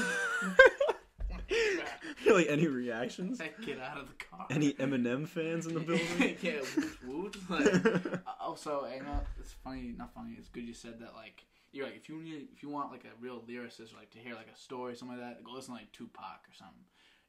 You're 2.25 2.43
any 2.49 2.67
reactions? 2.67 3.39
"Get 3.65 3.79
out 3.79 3.97
of 3.97 4.07
the 4.07 4.13
car." 4.25 4.47
Any 4.49 4.73
Eminem 4.73 5.27
fans 5.27 5.65
in 5.67 5.73
the 5.73 5.79
building? 5.89 6.37
yeah, 6.41 6.59
woot, 7.05 7.37
woot. 7.37 7.37
Like, 7.49 8.05
uh, 8.05 8.19
also, 8.41 8.85
I 8.85 8.99
know 8.99 9.21
it's 9.39 9.53
funny. 9.63 9.93
Not 9.97 10.13
funny. 10.13 10.35
It's 10.37 10.49
good 10.49 10.63
you 10.67 10.73
said 10.73 10.99
that. 10.99 11.13
Like, 11.15 11.45
you're 11.71 11.85
like, 11.85 11.95
if 11.95 12.09
you 12.09 12.21
need, 12.21 12.47
if 12.55 12.61
you 12.63 12.69
want 12.69 12.91
like 12.91 13.05
a 13.05 13.21
real 13.21 13.41
lyricist, 13.49 13.93
or 13.93 13.97
like 13.97 14.11
to 14.11 14.19
hear 14.19 14.33
like 14.35 14.49
a 14.53 14.57
story, 14.57 14.95
something 14.95 15.17
like 15.17 15.25
that, 15.37 15.43
go 15.43 15.51
listen 15.53 15.73
to 15.73 15.79
like 15.79 15.91
Tupac 15.91 16.41
or 16.49 16.53
something. 16.53 16.83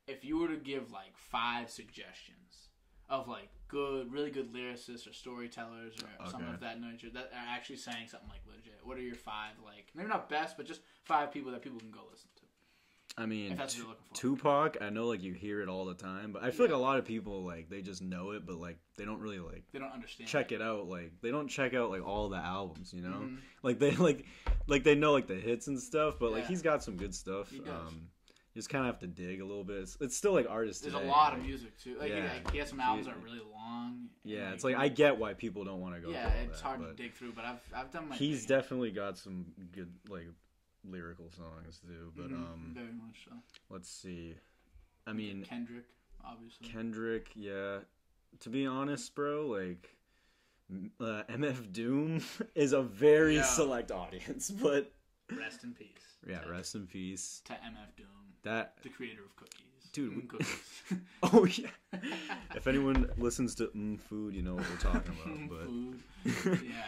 If 0.06 0.24
you 0.24 0.38
were 0.38 0.48
to 0.48 0.56
give 0.56 0.90
like 0.92 1.16
five 1.16 1.70
suggestions 1.70 2.68
of 3.08 3.28
like 3.28 3.48
good, 3.68 4.10
really 4.12 4.30
good 4.30 4.52
lyricists 4.52 5.08
or 5.08 5.12
storytellers 5.12 5.94
or 6.20 6.26
something 6.26 6.46
Okay. 6.48 6.54
of 6.54 6.60
that 6.60 6.80
nature 6.80 7.08
that 7.12 7.30
are 7.32 7.48
actually 7.54 7.76
saying 7.76 8.08
something 8.08 8.28
like 8.28 8.40
legit, 8.46 8.80
what 8.82 8.96
are 8.98 9.02
your 9.02 9.14
five 9.14 9.52
like? 9.64 9.90
Maybe 9.94 10.08
not 10.08 10.28
best, 10.28 10.56
but 10.56 10.66
just 10.66 10.80
five 11.04 11.30
people 11.32 11.52
that 11.52 11.62
people 11.62 11.78
can 11.78 11.90
go 11.90 12.00
listen 12.10 12.28
to. 12.37 12.43
I 13.16 13.27
mean, 13.27 13.53
If 13.53 13.59
that's 13.59 13.74
what 13.74 13.79
you're 13.79 13.88
looking 13.90 14.05
for. 14.09 14.14
Tupac, 14.16 14.77
I 14.81 14.90
know 14.90 15.07
like 15.07 15.22
you 15.22 15.33
hear 15.35 15.61
it 15.62 15.68
all 15.68 15.85
the 15.85 15.94
time, 15.94 16.33
but 16.33 16.42
I 16.42 16.50
feel 16.50 16.66
like 16.66 16.74
a 16.74 16.79
lot 16.79 16.98
of 16.98 17.05
people 17.05 17.44
like 17.44 17.68
they 17.68 17.81
just 17.81 18.03
know 18.03 18.33
it, 18.33 18.44
but 18.44 18.57
like 18.57 18.77
they 18.96 19.05
don't 19.05 19.20
really 19.20 19.38
like 19.38 19.62
They 19.72 19.79
don't 19.79 19.92
understand. 19.92 20.29
check 20.29 20.50
it 20.50 20.61
out. 20.61 20.88
Like 20.88 21.12
they 21.22 21.31
don't 21.31 21.46
check 21.48 21.74
out 21.74 21.90
like 21.90 22.05
all 22.05 22.29
the 22.29 22.38
albums, 22.38 22.92
you 22.92 23.03
know? 23.03 23.11
Mhm. 23.22 23.38
Like 23.62 23.79
they 23.79 23.90
like 23.96 24.27
like 24.66 24.83
they 24.83 24.96
know 24.96 25.12
like 25.12 25.29
the 25.29 25.37
hits 25.37 25.68
and 25.68 25.79
stuff, 25.81 26.16
but 26.18 26.33
like 26.33 26.46
he's 26.46 26.61
got 26.62 26.83
some 26.83 26.96
good 26.96 27.14
stuff. 27.14 27.53
Um, 27.53 28.09
you 28.53 28.61
just 28.61 28.68
kind 28.68 28.85
of 28.87 28.92
have 28.92 29.00
to 29.00 29.07
dig 29.09 29.40
a 29.40 29.44
little 29.44 29.64
bit. 29.64 29.79
It's, 29.79 29.96
it's 30.00 30.16
still 30.16 30.33
like 30.33 30.46
artists. 30.48 30.83
There's 30.83 30.94
today, 30.94 31.07
a 31.07 31.11
lot 31.11 31.31
like- 31.33 31.40
of 31.40 31.44
music 31.46 31.79
too. 31.79 31.96
Like, 31.98 32.11
Yeah. 32.11 32.18
yeah. 32.44 32.50
he 32.53 32.59
has 32.59 32.68
some 32.68 32.79
albums 32.81 33.07
that 33.07 33.14
are 33.16 33.18
really 33.18 33.40
long. 33.53 34.09
Yeah, 34.24 34.50
it's 34.53 34.64
like 34.64 34.74
I 34.77 34.88
get 34.88 35.18
why 35.18 35.35
people 35.35 35.64
don't 35.64 35.81
want 35.81 35.94
to 35.94 36.00
go. 36.00 36.11
yeah, 36.11 36.29
it's 36.31 36.61
that, 36.61 36.66
hard 36.66 36.81
to 36.81 36.92
dig 37.00 37.14
through, 37.14 37.33
but 37.33 37.44
I've 37.44 37.61
I've 37.74 37.90
done 37.92 38.09
my. 38.09 38.16
He's 38.16 38.42
digging. 38.42 38.57
definitely 38.57 38.90
got 38.90 39.18
some 39.18 39.46
good 39.72 39.92
like 40.09 40.27
lyrical 40.88 41.30
songs 41.30 41.80
too. 41.80 42.12
But 42.16 42.30
Mhm, 42.30 42.34
um, 42.34 42.72
very 42.74 42.92
much 42.92 43.24
so. 43.28 43.32
let's 43.70 43.88
see. 43.88 44.36
I 45.06 45.12
mean, 45.12 45.44
Kendrick, 45.44 45.84
obviously. 46.24 46.66
Kendrick, 46.68 47.30
yeah. 47.34 47.80
To 48.40 48.48
be 48.48 48.66
honest, 48.66 49.14
bro, 49.14 49.46
like 49.46 49.96
uh, 51.00 51.22
MF 51.28 51.72
Doom 51.72 52.22
is 52.54 52.72
a 52.72 52.82
very 52.82 53.36
Yeah. 53.36 53.42
select 53.42 53.90
audience, 53.92 54.50
but 54.62 54.92
rest 55.36 55.62
in 55.64 55.72
peace. 55.74 55.88
yeah, 56.26 56.40
to, 56.40 56.50
rest 56.50 56.74
in 56.74 56.86
peace. 56.86 57.42
to 57.44 57.52
MF 57.52 57.96
Doom, 57.96 58.06
That 58.42 58.76
the 58.82 58.88
creator 58.88 59.22
of 59.24 59.36
cookies. 59.36 59.60
Dude, 59.92 60.26
cookies. 60.28 60.82
oh 61.22 61.44
yeah. 61.44 61.68
if 62.56 62.66
anyone 62.66 63.08
listens 63.18 63.54
to 63.56 63.66
mm, 63.68 64.00
food, 64.00 64.34
you 64.34 64.42
know 64.42 64.54
what 64.56 64.64
we're 64.68 64.76
talking 64.92 65.14
about. 65.22 65.48
But 66.24 66.62
Yeah. 66.64 66.82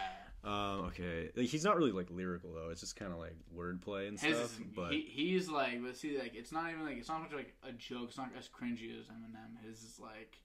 Um, 0.47 0.85
okay, 0.87 1.31
like, 1.37 1.47
he's 1.47 1.65
not 1.65 1.77
really 1.77 1.93
like 1.93 2.09
lyrical 2.11 2.53
though. 2.55 2.71
It's 2.71 2.81
just 2.81 2.97
kind 2.97 3.13
of 3.13 3.19
like 3.19 3.35
wordplay 3.57 4.09
and 4.09 4.19
His, 4.19 4.37
stuff. 4.37 4.59
But 4.75 4.93
he, 4.93 5.01
he's 5.11 5.49
like, 5.49 5.83
but 5.83 5.97
see, 5.97 6.19
like, 6.19 6.35
it's 6.35 6.53
not 6.53 6.71
even 6.71 6.85
like 6.85 6.97
it's 6.99 7.09
not 7.09 7.21
much 7.23 7.33
like 7.33 7.55
a 7.63 7.73
joke. 7.73 8.09
It's 8.09 8.17
not 8.19 8.31
as 8.39 8.49
cringy 8.49 8.99
as 8.99 9.07
Eminem. 9.07 9.63
His 9.67 9.83
is 9.83 9.99
like, 10.01 10.39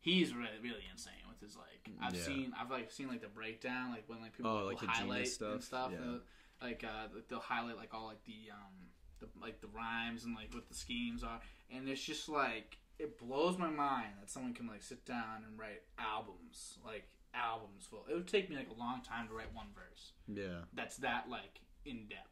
he's 0.00 0.34
really 0.34 0.58
really 0.62 0.84
insane 0.90 1.12
with 1.28 1.40
his 1.40 1.56
like. 1.56 1.90
I've 2.00 2.14
Yeah. 2.14 2.22
seen, 2.22 2.52
I've 2.58 2.70
like 2.70 2.90
seen 2.90 3.08
like 3.08 3.20
the 3.20 3.28
breakdown, 3.28 3.90
like 3.90 4.04
when 4.08 4.20
like 4.20 4.36
people 4.36 4.50
Oh, 4.50 4.66
like 4.66 4.80
the 4.80 4.86
highlight 4.86 5.28
stuff? 5.28 5.52
and 5.54 5.62
stuff. 5.64 5.90
Yeah. 5.92 5.98
they'll- 6.00 6.20
like 6.62 6.84
uh, 6.84 7.08
they'll 7.28 7.40
highlight 7.40 7.76
like 7.76 7.92
all 7.92 8.06
like 8.06 8.22
the 8.24 8.52
um, 8.52 8.86
the 9.18 9.26
like 9.40 9.60
the 9.60 9.66
rhymes 9.76 10.24
and 10.24 10.36
like 10.36 10.54
what 10.54 10.68
the 10.68 10.74
schemes 10.74 11.24
are, 11.24 11.40
and 11.74 11.88
it's 11.88 12.00
just 12.00 12.28
like 12.28 12.78
it 13.00 13.18
blows 13.18 13.58
my 13.58 13.68
mind 13.68 14.10
that 14.20 14.30
someone 14.30 14.54
can 14.54 14.68
like 14.68 14.80
sit 14.80 15.04
down 15.04 15.42
and 15.44 15.58
write 15.58 15.82
albums 15.98 16.78
like 16.86 17.08
albums 17.34 17.86
full. 17.88 18.04
It 18.10 18.14
would 18.14 18.28
take 18.28 18.48
me 18.50 18.56
like 18.56 18.68
a 18.74 18.78
long 18.78 19.02
time 19.02 19.28
to 19.28 19.34
write 19.34 19.52
one 19.54 19.66
verse. 19.74 20.12
yeah, 20.28 20.62
That's 20.74 20.96
that 20.98 21.28
like 21.28 21.60
in 21.84 22.06
depth. 22.08 22.28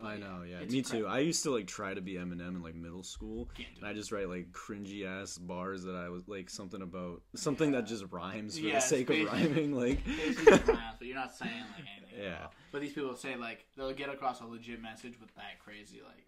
I 0.00 0.16
know. 0.16 0.44
Yeah, 0.48 0.60
me 0.66 0.80
too. 0.82 1.08
I 1.08 1.18
used 1.18 1.42
to 1.42 1.50
like 1.50 1.66
try 1.66 1.92
to 1.92 2.00
be 2.00 2.12
Eminem 2.14 2.50
in 2.54 2.62
like 2.62 2.76
middle 2.76 3.02
school. 3.02 3.50
And 3.76 3.84
I 3.84 3.92
just 3.92 4.12
write 4.12 4.28
like 4.28 4.52
cringy 4.52 5.04
ass 5.04 5.36
bars 5.38 5.82
that 5.84 5.96
I 5.96 6.08
was 6.08 6.28
like 6.28 6.48
something 6.50 6.82
about 6.82 7.22
something 7.34 7.72
that 7.72 7.84
just 7.86 8.04
rhymes 8.12 8.56
for 8.58 8.64
Yeah, 8.66 8.74
the 8.76 8.80
sake 8.80 9.10
of 9.10 9.26
rhyming. 9.26 9.72
Like, 9.76 9.98
rhymes, 10.06 10.60
but 10.98 11.06
you're 11.08 11.16
not 11.16 11.34
saying 11.34 11.50
like 11.76 11.86
anything. 11.98 12.22
Yeah. 12.24 12.46
But 12.70 12.80
these 12.82 12.92
people 12.92 13.16
say 13.16 13.34
like 13.34 13.66
they'll 13.76 13.92
get 13.92 14.08
across 14.08 14.40
a 14.40 14.44
legit 14.46 14.80
message 14.80 15.18
with 15.20 15.34
that 15.34 15.58
crazy 15.64 16.00
like. 16.06 16.26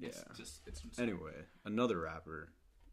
It's 0.00 0.18
Yeah. 0.18 0.32
just 0.36 0.62
it's 0.66 0.82
insane. 0.82 1.10
anyway, 1.10 1.44
another 1.64 2.00
rapper 2.00 2.48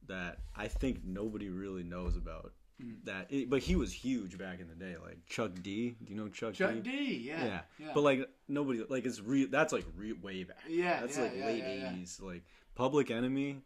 that 0.08 0.38
I 0.56 0.68
think 0.68 1.00
nobody 1.04 1.50
really 1.50 1.84
knows 1.84 2.18
about. 2.18 2.54
Mhm. 2.82 3.04
That, 3.06 3.28
it, 3.32 3.50
but 3.50 3.60
he 3.60 3.76
was 3.76 3.92
huge 3.94 4.38
back 4.38 4.60
in 4.60 4.68
the 4.68 4.76
day. 4.76 4.96
Like 5.04 5.26
Chuck 5.28 5.52
D. 5.62 5.96
Do 6.04 6.14
you 6.14 6.20
know 6.20 6.30
Chuck, 6.30 6.54
D 6.54 6.58
Chuck 6.60 6.74
D? 6.76 6.80
D, 6.82 7.18
yeah, 7.28 7.46
Yeah. 7.46 7.62
yeah. 7.80 7.92
But 7.94 8.02
like 8.02 8.30
nobody, 8.48 8.84
like 8.90 9.06
it's 9.06 9.20
re- 9.22 9.46
That's 9.46 9.72
like 9.74 9.86
re- 9.96 10.14
way 10.14 10.44
back. 10.44 10.58
Yeah, 10.68 11.02
That's 11.02 11.18
yeah, 11.18 11.24
like 11.24 11.34
late 11.34 11.58
yeah, 11.60 11.74
yeah. 11.74 11.92
'80s. 11.94 12.22
Like 12.22 12.44
Public 12.76 13.12
Enemy. 13.12 13.62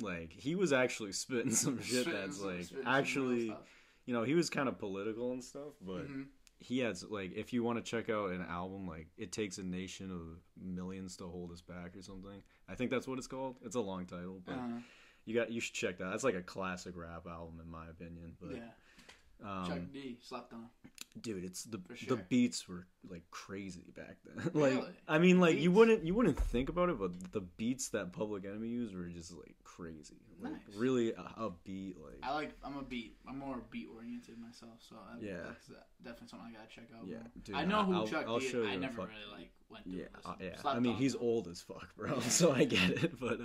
Like 0.00 0.32
he 0.32 0.54
was 0.54 0.72
actually 0.72 1.12
spitting 1.12 1.50
some 1.64 1.82
shit 1.82 2.06
that's 2.10 2.38
some- 2.38 2.46
like 2.46 2.66
real 2.72 2.82
actually, 2.86 3.56
you 4.06 4.14
know, 4.14 4.22
he 4.22 4.34
was 4.34 4.48
kind 4.48 4.68
of 4.68 4.78
political 4.78 5.32
and 5.32 5.42
stuff, 5.42 5.72
but 5.84 6.08
Mhm. 6.08 6.26
he 6.60 6.78
has 6.80 7.02
like 7.04 7.32
if 7.34 7.52
you 7.52 7.64
want 7.64 7.78
to 7.78 7.90
check 7.90 8.08
out 8.08 8.30
an 8.30 8.42
album 8.48 8.86
like 8.86 9.08
it 9.16 9.32
takes 9.32 9.58
a 9.58 9.62
nation 9.64 10.10
of 10.12 10.40
millions 10.64 11.16
to 11.16 11.24
hold 11.26 11.50
us 11.52 11.60
back 11.60 11.96
or 11.96 12.02
something 12.02 12.42
i 12.68 12.74
think 12.74 12.90
that's 12.90 13.06
what 13.06 13.16
it's 13.16 13.28
called 13.28 13.54
it's 13.64 13.76
a 13.76 13.80
long 13.80 14.04
title 14.06 14.40
but 14.44 14.56
Uh, 14.56 14.80
you 15.28 15.34
got 15.34 15.50
you 15.52 15.60
should 15.60 15.74
check 15.74 15.98
that 15.98 16.10
that's 16.10 16.24
like 16.24 16.34
a 16.34 16.42
classic 16.42 16.94
rap 16.96 17.26
album 17.28 17.60
in 17.62 17.70
my 17.70 17.86
opinion 17.88 18.32
but 18.40 18.56
yeah, 18.56 18.62
um 19.48 19.66
Chuck 19.68 19.78
D 19.92 20.16
slept 20.22 20.52
on. 20.52 20.66
dude 21.20 21.44
it's 21.44 21.64
the 21.64 21.78
For 21.96 22.06
the 22.06 22.16
beats 22.16 22.66
were 22.68 22.86
like 23.08 23.22
crazy 23.30 23.84
back 23.94 24.16
then 24.24 24.50
like 24.54 24.72
Really? 24.74 24.92
i 25.06 25.18
mean 25.18 25.38
like 25.38 25.58
you 25.58 25.70
wouldn't 25.70 26.04
you 26.04 26.14
wouldn't 26.14 26.38
think 26.40 26.68
about 26.70 26.88
it 26.88 26.98
but 26.98 27.12
the 27.32 27.42
beats 27.42 27.90
that 27.90 28.12
public 28.12 28.44
enemy 28.46 28.68
used 28.68 28.94
were 28.96 29.04
just 29.06 29.32
like 29.36 29.54
crazy 29.64 30.16
like 30.42 30.52
Nice. 30.52 30.60
really 30.76 31.12
a, 31.12 31.20
a 31.20 31.50
beat 31.64 31.96
like 32.02 32.18
I 32.22 32.32
like. 32.32 32.52
I'm 32.64 32.76
a 32.78 32.82
beat. 32.82 33.16
I'm 33.28 33.38
more 33.40 33.56
beat 33.72 33.88
oriented 33.92 34.38
myself, 34.38 34.78
so 34.88 34.94
I, 34.96 35.18
Yeah. 35.20 35.38
that's 35.46 35.66
definitely 36.04 36.28
something 36.28 36.48
I 36.48 36.52
gotta 36.52 36.68
check 36.72 36.84
out. 36.96 37.08
Yeah, 37.08 37.16
dude, 37.42 37.56
I 37.56 37.64
know 37.64 37.82
who 37.84 37.92
I'll- 37.94 38.06
Chuck 38.06 38.24
I'll 38.28 38.38
D. 38.38 38.48
show 38.48 38.62
is. 38.62 38.68
I 38.68 38.76
never 38.76 38.94
fuck- 38.98 39.08
really 39.08 39.32
like 39.40 39.50
went 39.68 39.84
to 39.86 39.90
Yeah, 39.90 40.04
uh, 40.24 40.34
yeah. 40.40 40.56
Slept 40.60 40.76
I 40.76 40.78
mean, 40.78 40.92
on 40.92 40.98
he's 40.98 41.16
old 41.16 41.48
as 41.48 41.60
fuck, 41.60 41.88
bro. 41.96 42.20
So 42.28 42.52
I 42.52 42.62
get 42.64 42.88
it. 42.90 43.18
But 43.18 43.40
uh, 43.40 43.44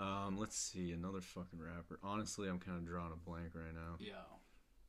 um, 0.00 0.36
let's 0.38 0.56
see 0.56 0.92
another 0.92 1.20
fucking 1.20 1.60
rapper. 1.60 1.98
Honestly, 2.02 2.48
I'm 2.48 2.58
kind 2.58 2.76
of 2.78 2.86
drawing 2.86 3.12
a 3.12 3.16
blank 3.28 3.50
right 3.54 3.74
now. 3.74 3.96
Yo, 3.98 4.12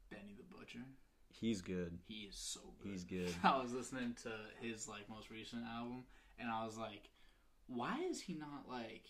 Benny 0.09 0.35
the 0.37 0.43
Butcher. 0.55 0.85
He's 1.31 1.61
good. 1.61 1.97
He 2.07 2.27
is 2.29 2.35
so 2.35 2.61
good. 2.81 2.91
He's 2.91 3.03
good. 3.03 3.33
I 3.43 3.61
was 3.61 3.73
listening 3.73 4.15
to 4.23 4.31
his 4.65 4.87
like 4.87 5.09
most 5.09 5.29
recent 5.29 5.63
album, 5.65 6.03
and 6.39 6.49
I 6.49 6.65
was 6.65 6.77
like, 6.77 7.09
why 7.67 7.99
is 8.09 8.21
he 8.21 8.33
not 8.33 8.65
like 8.69 9.03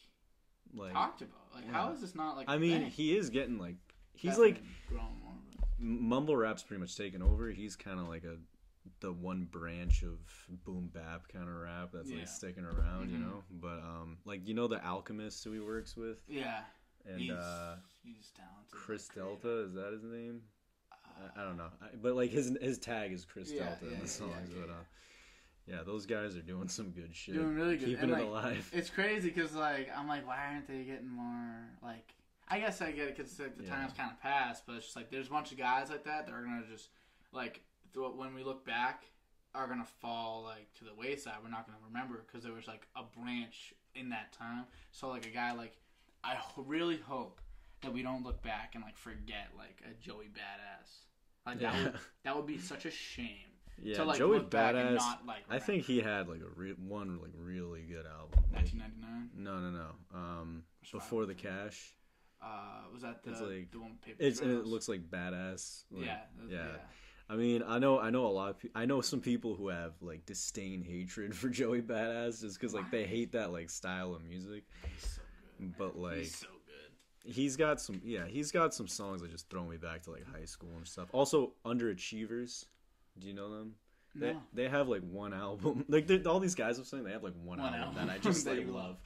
Like, 0.73 0.93
talked 0.93 1.21
about? 1.21 1.47
Like, 1.53 1.69
how 1.71 1.88
yeah. 1.88 1.93
is 1.93 2.01
this 2.01 2.15
not 2.15 2.36
like? 2.36 2.49
I 2.49 2.58
mean, 2.58 2.81
thing? 2.81 2.89
he 2.91 3.15
is 3.17 3.29
getting 3.29 3.58
like 3.58 3.75
he's 4.13 4.38
like 4.38 4.62
growing 4.88 5.19
more. 5.23 5.34
But 5.58 5.67
mumble 5.77 6.36
rap's 6.36 6.63
pretty 6.63 6.81
much 6.81 6.95
taken 6.97 7.21
over. 7.21 7.49
He's 7.51 7.75
kind 7.75 7.99
of 7.99 8.08
like 8.08 8.23
a 8.23 8.38
the 9.00 9.12
one 9.12 9.45
branch 9.45 10.04
of 10.04 10.19
boom 10.63 10.89
bap 10.93 11.28
kind 11.28 11.50
of 11.50 11.56
rap 11.56 11.89
that's 11.93 12.12
Yeah. 12.12 12.19
like 12.19 12.28
sticking 12.28 12.65
around, 12.65 13.10
you 13.10 13.17
Mhm. 13.17 13.21
know. 13.21 13.43
But 13.52 13.80
um, 13.80 14.17
like 14.26 14.48
you 14.48 14.54
know 14.54 14.67
the 14.67 14.84
Alchemist 14.86 15.43
who 15.43 15.52
he 15.52 15.60
works 15.60 15.95
with, 15.95 16.19
yeah, 16.28 16.63
and 17.06 17.19
he's 17.21 17.32
uh, 17.32 17.78
he's 18.04 18.32
talented. 18.32 18.71
Chris. 18.71 19.08
Delta 19.10 19.60
is 19.63 19.74
that 19.74 19.91
his 19.93 20.04
name? 20.04 20.41
Uh, 20.91 20.95
I, 21.36 21.41
I 21.41 21.43
don't 21.43 21.58
know, 21.58 21.71
I, 21.82 21.88
but 22.02 22.15
like 22.15 22.30
his 22.32 22.56
his 22.62 22.78
tag 22.78 23.12
is 23.12 23.26
Chris 23.26 23.52
Yeah, 23.52 23.65
Delta 23.65 23.86
in 23.86 23.91
yeah, 23.91 23.98
the 23.98 24.02
yeah, 24.02 24.08
songs. 24.08 24.50
but 24.54 24.69
uh, 24.69 24.84
yeah, 25.67 25.84
those 25.84 26.06
guys 26.06 26.36
are 26.38 26.41
doing 26.41 26.67
some 26.67 26.91
good 26.91 27.15
shit, 27.15 27.36
Doing 27.36 27.56
really 27.56 27.78
good. 27.78 27.86
keeping 27.88 28.12
And, 28.12 28.19
it 28.19 28.26
alive. 28.28 28.69
It's 28.74 28.89
crazy 28.89 29.30
because 29.30 29.56
like 29.56 29.89
I'm 29.95 30.08
like, 30.08 30.28
why 30.28 30.38
aren't 30.54 30.67
they 30.67 30.84
getting 30.84 31.10
more 31.10 31.69
like? 31.82 32.13
I 32.48 32.60
guess 32.60 32.80
I 32.82 32.91
get 32.91 33.08
it 33.08 33.17
because 33.17 33.39
like, 33.39 33.58
the 33.58 33.63
time's 33.63 33.93
kind 33.93 34.12
of 34.12 34.21
passed, 34.21 34.65
but 34.67 34.76
it's 34.76 34.86
just 34.86 34.95
like 34.95 35.10
there's 35.10 35.28
a 35.28 35.32
bunch 35.32 35.52
of 35.52 35.58
guys 35.58 35.89
like 35.89 36.04
that 36.04 36.28
that 36.28 36.32
are 36.34 36.43
gonna 36.43 36.62
just 36.71 36.89
like 37.32 37.62
when 37.95 38.34
we 38.34 38.43
look 38.43 38.65
back 38.65 39.05
are 39.53 39.67
gonna 39.67 39.88
fall 40.01 40.43
like 40.43 40.73
to 40.75 40.84
the 40.84 40.93
wayside. 40.93 41.36
We're 41.43 41.49
not 41.49 41.65
gonna 41.65 41.79
remember 41.88 42.23
because 42.25 42.43
there 42.43 42.53
was 42.53 42.67
like 42.67 42.88
a 42.95 43.03
branch 43.17 43.73
in 43.95 44.10
that 44.10 44.34
time. 44.34 44.65
So 44.91 45.08
like 45.10 45.25
a 45.25 45.29
guy 45.29 45.53
like 45.53 45.77
I 46.23 46.38
really 46.58 46.97
hope 46.97 47.39
that 47.81 47.93
we 47.93 48.01
don't 48.01 48.23
look 48.23 48.41
back 48.41 48.71
and 48.75 48.84
like 48.84 48.97
forget 48.97 49.49
like 49.58 49.81
a 49.89 49.93
Joey 50.03 50.25
Badass. 50.25 51.05
Like 51.45 51.60
that 51.60 51.84
would 51.84 51.93
that 52.23 52.36
would 52.36 52.47
be 52.47 52.58
such 52.58 52.86
a 52.86 52.91
shame 52.91 53.27
yeah, 53.81 53.95
to 53.95 54.05
like 54.05 54.17
Joey 54.17 54.38
look 54.39 54.49
back 54.49 54.75
and 54.75 54.89
Badass. 54.89 54.95
not 54.97 55.25
like. 55.25 55.43
I 55.49 55.60
think 55.60 55.86
he 55.86 56.01
had 56.01 56.27
like 56.27 56.41
a 56.41 56.60
re- 56.60 56.75
one 56.77 57.19
like 57.21 57.31
really 57.38 57.81
good 57.81 58.05
album. 58.05 58.43
Like, 58.53 58.65
1999. 58.73 59.29
no, 59.38 59.60
no, 59.60 59.69
no. 59.69 60.17
Um, 60.17 60.63
What's 60.79 60.91
before 60.91 61.25
the 61.25 61.36
cash. 61.36 61.93
Uh, 62.41 62.84
was 62.93 63.01
that 63.01 63.23
the 63.23 63.31
like- 63.31 63.71
the 63.71 63.79
one 63.79 63.97
paper 64.03 64.17
It's 64.19 64.39
it 64.39 64.65
looks 64.65 64.88
like 64.89 65.10
badass. 65.10 65.84
Like, 65.91 66.05
yeah, 66.05 66.19
yeah. 66.47 66.58
yeah. 66.58 66.77
I 67.29 67.35
mean, 67.35 67.63
I 67.67 67.79
know, 67.79 67.99
I 67.99 68.11
know 68.11 68.27
a 68.27 68.29
lot 68.29 68.49
of. 68.51 68.59
Pe- 68.59 68.69
I 68.75 68.85
know 68.85 69.01
some 69.01 69.19
people 69.19 69.55
who 69.55 69.69
have 69.69 69.93
like 70.01 70.25
disdain 70.25 70.83
hatred 70.83 71.35
for 71.35 71.49
Joey 71.49 71.81
Badass 71.81 72.41
just 72.41 72.59
because 72.59 72.73
like 72.73 72.91
they 72.91 73.05
hate 73.05 73.31
that 73.31 73.51
like 73.51 73.69
style 73.69 74.13
of 74.13 74.23
music. 74.23 74.63
He's 74.93 75.09
so 75.15 75.21
good. 75.59 75.73
But, 75.77 75.97
like, 75.97 76.17
he's 76.17 76.35
so 76.38 76.47
good. 76.47 77.33
He's 77.33 77.55
got 77.57 77.81
some, 77.81 77.99
yeah, 78.03 78.25
he's 78.27 78.51
got 78.51 78.73
some 78.75 78.88
songs 78.88 79.21
that 79.21 79.31
just 79.31 79.49
throw 79.49 79.63
me 79.63 79.77
back 79.77 80.03
to 80.03 80.11
like 80.11 80.25
high 80.31 80.45
school 80.45 80.69
and 80.77 80.88
stuff. 80.88 81.07
Also, 81.13 81.53
Underachievers. 81.65 82.65
Do 83.17 83.27
you 83.27 83.33
know 83.33 83.49
them? 83.57 83.73
They 84.13 84.33
No. 84.33 84.41
they 84.53 84.69
have 84.69 84.88
like 84.88 85.01
one 85.01 85.33
album. 85.45 85.83
Like 85.88 86.09
all 86.27 86.39
these 86.39 86.55
guys 86.55 86.77
I'm 86.77 86.85
saying, 86.85 87.03
they 87.05 87.11
have 87.11 87.23
like 87.23 87.33
one, 87.43 87.59
One 87.59 87.73
album, 87.73 87.97
album 87.97 88.07
that 88.07 88.13
I 88.13 88.17
just 88.19 88.45
like 88.47 88.67
love. 88.67 88.97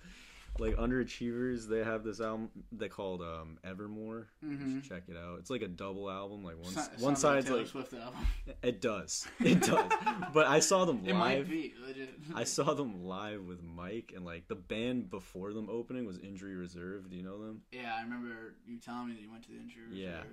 Like 0.59 0.75
Underachievers, 0.75 1.67
they 1.67 1.83
have 1.83 2.03
this 2.03 2.19
album 2.19 2.49
they 2.71 2.89
called 2.89 3.21
um, 3.21 3.57
Evermore. 3.63 4.27
You 4.41 4.49
Mhm. 4.57 4.81
should 4.81 4.89
check 4.89 5.03
it 5.07 5.15
out. 5.17 5.39
It's 5.39 5.49
like 5.49 5.61
a 5.61 5.67
double 5.67 6.09
album. 6.11 6.43
Like 6.43 6.57
one 6.61 6.73
So- 6.73 6.81
one 6.99 7.15
side's 7.15 7.49
like 7.49 7.67
Swift 7.67 7.93
album. 7.93 8.25
it 8.63 8.81
does, 8.81 9.27
it 9.39 9.61
does. 9.61 9.91
but 10.33 10.47
I 10.47 10.59
saw 10.59 10.85
them 10.85 11.01
It 11.05 11.13
might 11.13 11.39
live. 11.39 11.49
be 11.49 11.73
legit. 11.85 12.09
I 12.35 12.43
saw 12.43 12.73
them 12.73 13.05
live 13.05 13.43
with 13.43 13.63
Mike, 13.63 14.11
and 14.15 14.25
like 14.25 14.47
the 14.47 14.55
band 14.55 15.09
before 15.09 15.53
them 15.53 15.69
opening 15.69 16.05
was 16.05 16.17
Injury 16.19 16.55
Reserve. 16.55 17.09
Do 17.09 17.15
you 17.15 17.23
know 17.23 17.43
them? 17.45 17.61
Yeah, 17.71 17.95
I 17.97 18.01
remember 18.03 18.55
you 18.67 18.77
telling 18.79 19.07
me 19.07 19.13
that 19.15 19.21
you 19.21 19.31
went 19.31 19.43
to 19.43 19.51
the 19.51 19.57
injury 19.57 19.83
reserve 19.89 20.25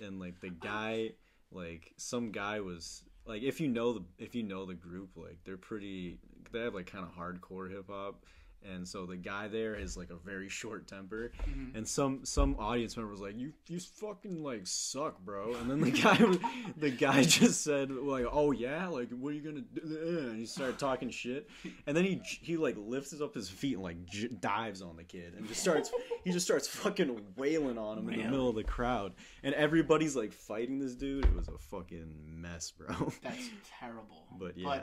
Yeah. 0.00 0.06
and 0.06 0.18
like 0.18 0.40
the 0.40 0.50
guy 0.50 1.10
like 1.52 1.92
some 1.96 2.32
guy 2.32 2.60
was 2.60 3.04
like 3.26 3.42
if 3.42 3.60
you 3.60 3.68
know 3.68 3.92
the 3.92 4.04
if 4.18 4.34
you 4.34 4.42
know 4.42 4.64
the 4.66 4.74
group 4.74 5.10
like 5.16 5.38
they're 5.44 5.56
pretty 5.56 6.18
they 6.52 6.60
have 6.60 6.74
like 6.74 6.86
kind 6.86 7.04
of 7.04 7.14
hardcore 7.14 7.70
hip 7.70 7.86
hop 7.88 8.24
and 8.64 8.86
so 8.86 9.06
the 9.06 9.16
guy 9.16 9.48
there 9.48 9.74
is 9.74 9.96
like 9.96 10.10
a 10.10 10.16
very 10.16 10.48
short 10.48 10.86
temper. 10.86 11.32
Mhm. 11.48 11.74
and 11.76 11.86
some 11.88 12.24
some 12.24 12.56
audience 12.58 12.96
member 12.96 13.10
was 13.12 13.20
like 13.20 13.36
you 13.36 13.52
you 13.68 13.78
fucking 13.80 14.42
like 14.42 14.62
suck 14.66 15.20
bro. 15.24 15.54
And 15.54 15.70
then 15.70 15.80
the 15.80 15.90
guy 15.90 16.16
the 16.76 16.90
guy 16.90 17.22
just 17.22 17.62
said 17.62 17.90
like 17.90 18.26
oh 18.30 18.50
yeah? 18.52 18.88
Like 18.88 19.10
what 19.10 19.30
are 19.30 19.32
you 19.36 19.42
gonna 19.42 19.60
do? 19.60 20.28
And 20.30 20.38
he 20.38 20.46
started 20.46 20.78
talking 20.78 21.10
shit. 21.10 21.48
And 21.86 21.96
then 21.96 22.04
he 22.04 22.20
he 22.24 22.56
like 22.56 22.76
lifts 22.78 23.18
up 23.20 23.34
his 23.34 23.48
feet 23.48 23.74
and 23.74 23.82
like 23.82 24.04
j- 24.06 24.28
dives 24.28 24.82
on 24.82 24.96
the 24.96 25.04
kid 25.04 25.34
and 25.36 25.46
just 25.48 25.60
starts 25.60 25.90
he 26.24 26.32
just 26.32 26.46
starts 26.46 26.66
fucking 26.68 27.20
wailing 27.36 27.78
on 27.78 27.98
him 27.98 28.08
in 28.10 28.18
the 28.20 28.24
middle 28.30 28.48
of 28.48 28.54
the 28.56 28.64
crowd. 28.64 29.12
And 29.42 29.54
everybody's 29.54 30.16
like 30.16 30.32
fighting 30.32 30.78
this 30.78 30.94
dude. 30.94 31.24
It 31.24 31.34
was 31.36 31.48
a 31.48 31.58
fucking 31.58 32.14
mess 32.26 32.70
bro. 32.70 33.12
That's 33.22 33.48
terrible. 33.80 34.26
but 34.38 34.56
yeah. 34.56 34.80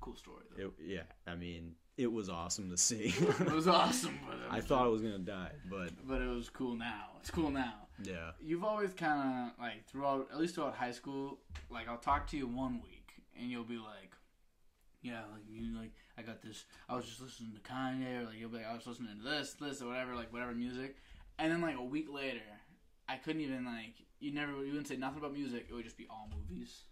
cool 0.00 0.16
story 0.16 0.42
though. 0.56 0.64
it, 0.66 0.72
yeah. 0.84 1.02
I 1.26 1.34
mean 1.34 1.72
it 1.96 2.10
was 2.12 2.28
awesome 2.28 2.70
to 2.70 2.76
see 2.76 3.14
It 3.40 3.52
was 3.52 3.68
awesome, 3.68 4.18
but 4.26 4.36
it 4.36 4.42
i 4.50 4.56
was- 4.56 4.64
thought 4.64 4.84
i 4.84 4.88
was 4.88 5.02
gonna 5.02 5.18
die 5.18 5.52
but 5.70 5.90
but 6.06 6.20
it 6.20 6.28
was 6.28 6.48
cool 6.50 6.74
now. 6.76 7.06
It's 7.20 7.30
cool 7.30 7.50
now. 7.50 7.74
yeah 8.02 8.32
You've 8.40 8.64
always 8.64 8.92
kind 8.92 9.20
of 9.52 9.62
like 9.64 9.86
throughout, 9.88 10.28
at 10.32 10.38
least 10.38 10.54
throughout 10.56 10.74
high 10.74 10.90
school, 10.92 11.38
like 11.70 11.88
I'll 11.88 11.96
talk 12.10 12.26
to 12.28 12.36
you 12.36 12.46
one 12.46 12.80
week 12.82 13.22
and 13.38 13.50
you'll 13.50 13.64
be 13.64 13.78
like, 13.78 14.12
"Yeah, 15.02 15.22
like 15.32 15.42
you 15.48 15.76
like 15.78 15.92
I 16.18 16.22
got 16.22 16.42
this. 16.42 16.64
I 16.88 16.94
was 16.96 17.04
just 17.06 17.20
listening 17.20 17.52
to 17.54 17.60
Kanye, 17.60 18.20
or 18.22 18.26
like 18.26 18.38
you'll 18.38 18.50
be 18.50 18.58
like, 18.58 18.66
I 18.66 18.74
was 18.74 18.86
listening 18.86 19.16
to 19.18 19.24
this, 19.28 19.54
this, 19.54 19.80
or 19.82 19.88
whatever, 19.88 20.14
like 20.14 20.32
whatever 20.32 20.52
music." 20.52 20.96
And 21.38 21.50
then 21.50 21.60
like 21.62 21.76
a 21.76 21.82
week 21.82 22.08
later, 22.12 22.46
I 23.08 23.16
couldn't 23.16 23.40
even 23.42 23.64
like 23.64 23.94
you 24.20 24.32
never 24.32 24.52
you 24.64 24.68
wouldn't 24.72 24.86
say 24.88 24.96
nothing 24.96 25.18
about 25.18 25.32
music. 25.32 25.66
It 25.68 25.74
would 25.74 25.84
just 25.84 25.96
be 25.98 26.06
all 26.10 26.28
movies. 26.36 26.82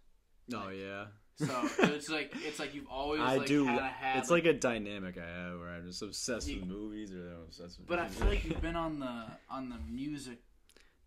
oh 0.54 0.70
yeah 0.70 1.04
So 1.36 1.68
it's 1.78 2.08
like 2.08 2.32
it's 2.44 2.58
like 2.58 2.74
you've 2.74 2.88
always 2.88 3.20
I 3.20 3.36
like, 3.38 3.46
do. 3.46 3.64
Had, 3.66 4.18
it's 4.18 4.30
like, 4.30 4.44
a 4.44 4.52
dynamic 4.52 5.16
I 5.18 5.26
have 5.26 5.58
where 5.58 5.70
I'm 5.70 5.86
just 5.86 6.02
obsessed 6.02 6.46
You- 6.48 6.60
with 6.60 6.68
movies 6.68 7.12
or 7.12 7.28
I'm 7.34 7.42
obsessed 7.46 7.78
with. 7.78 7.88
But 7.88 7.98
I 7.98 8.08
feel 8.08 8.28
like 8.28 8.44
you've 8.48 8.60
been 8.62 8.76
on 8.76 9.00
the 9.00 9.24
on 9.50 9.68
the 9.68 9.76
music 9.90 10.38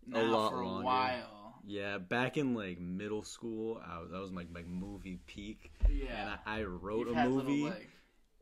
now 0.06 0.22
lot 0.22 0.50
for 0.52 0.60
a 0.60 0.66
longer. 0.66 0.84
while. 0.84 1.60
yeah, 1.64 1.98
back 1.98 2.36
in 2.36 2.54
like 2.54 2.78
middle 2.80 3.22
school, 3.22 3.80
I, 3.84 3.98
was- 4.00 4.10
that 4.10 4.20
was 4.20 4.32
like 4.32 4.50
my 4.50 4.60
like 4.60 4.68
movie 4.68 5.20
peak, 5.26 5.72
Yeah. 5.88 6.06
and 6.20 6.30
I, 6.46 6.60
I 6.60 6.62
wrote 6.64 7.06
You've 7.08 7.16
a 7.16 7.26
little, 7.28 7.36
movie. 7.50 7.64
like, 7.64 7.88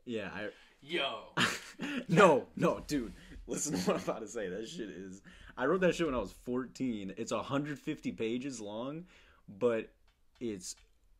yeah, 0.05 0.29
I. 0.33 0.49
Yo. 0.81 1.23
no, 2.09 2.45
no, 2.55 2.79
dude. 2.87 3.13
Listen 3.47 3.73
to 3.73 3.79
what 3.81 3.97
I'm 3.97 4.03
about 4.03 4.21
to 4.21 4.27
say. 4.27 4.49
That 4.49 4.67
shit 4.67 4.89
is. 4.89 5.21
I 5.57 5.65
wrote 5.65 5.81
that 5.81 5.95
shit 5.95 6.05
when 6.05 6.13
I 6.15 6.19
was 6.19 6.31
14. 6.45 7.13
It's 7.17 7.31
150 7.31 8.11
pages 8.11 8.59
long, 8.61 9.05
but 9.47 9.89
it's 10.39 10.75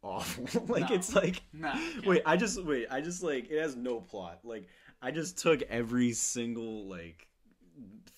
awful. 0.05 0.65
like 0.67 0.89
No. 0.89 0.95
it's 0.95 1.13
like 1.15 1.41
okay. 1.63 1.79
Wait, 2.05 2.21
I 2.25 2.37
just 2.37 2.63
wait. 2.63 2.87
I 2.91 3.01
just 3.01 3.23
like 3.23 3.49
it 3.49 3.59
has 3.59 3.75
no 3.75 3.99
plot. 3.99 4.39
Like 4.43 4.67
I 5.01 5.11
just 5.11 5.37
took 5.37 5.61
every 5.63 6.13
single 6.13 6.87
like 6.87 7.27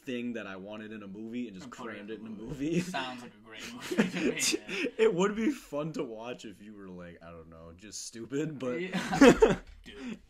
thing 0.05 0.33
that 0.33 0.47
I 0.47 0.55
wanted 0.55 0.93
in 0.93 1.03
a 1.03 1.07
movie 1.07 1.47
and 1.47 1.55
just 1.55 1.65
And 1.65 1.73
put 1.73 1.87
it 1.87 1.97
in 1.99 2.05
crammed 2.07 2.11
it 2.11 2.19
in 2.21 2.27
a 2.27 2.29
movie. 2.29 2.65
movie. 2.65 2.79
Sounds 2.91 3.21
like 3.21 3.31
a 3.33 3.45
great 3.45 3.63
movie 3.73 4.39
to 4.39 4.57
me. 4.69 4.87
it 4.97 5.13
would 5.13 5.35
be 5.35 5.49
fun 5.51 5.91
to 5.93 6.03
watch 6.03 6.45
if 6.45 6.61
you 6.61 6.73
were 6.75 6.87
like 6.87 7.19
I 7.25 7.31
don't 7.31 7.49
know, 7.49 7.71
just 7.75 8.05
stupid. 8.07 8.57
But 8.59 8.79
Yeah. 8.81 9.55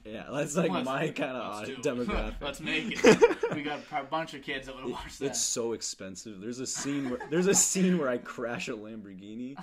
yeah, 0.06 0.26
that's 0.32 0.56
like 0.56 0.72
Let's 0.72 0.86
my 0.86 1.10
kind 1.10 1.36
of 1.38 1.68
demographic. 1.84 2.36
Let's 2.42 2.60
make 2.62 3.04
it. 3.04 3.56
We 3.56 3.62
got 3.64 3.80
a 3.92 4.04
bunch 4.04 4.34
of 4.34 4.42
kids 4.42 4.66
that 4.68 4.76
would 4.76 4.92
watch 4.92 5.18
that. 5.20 5.26
It's 5.28 5.42
so 5.42 5.74
expensive. 5.74 6.40
There's 6.42 6.60
a 6.60 6.68
scene 6.68 7.10
where 7.10 7.20
there's 7.30 7.48
a 7.48 7.54
scene 7.56 7.98
where 8.00 8.10
I 8.10 8.18
crash 8.18 8.70
a 8.70 8.74
Lamborghini, 8.74 9.58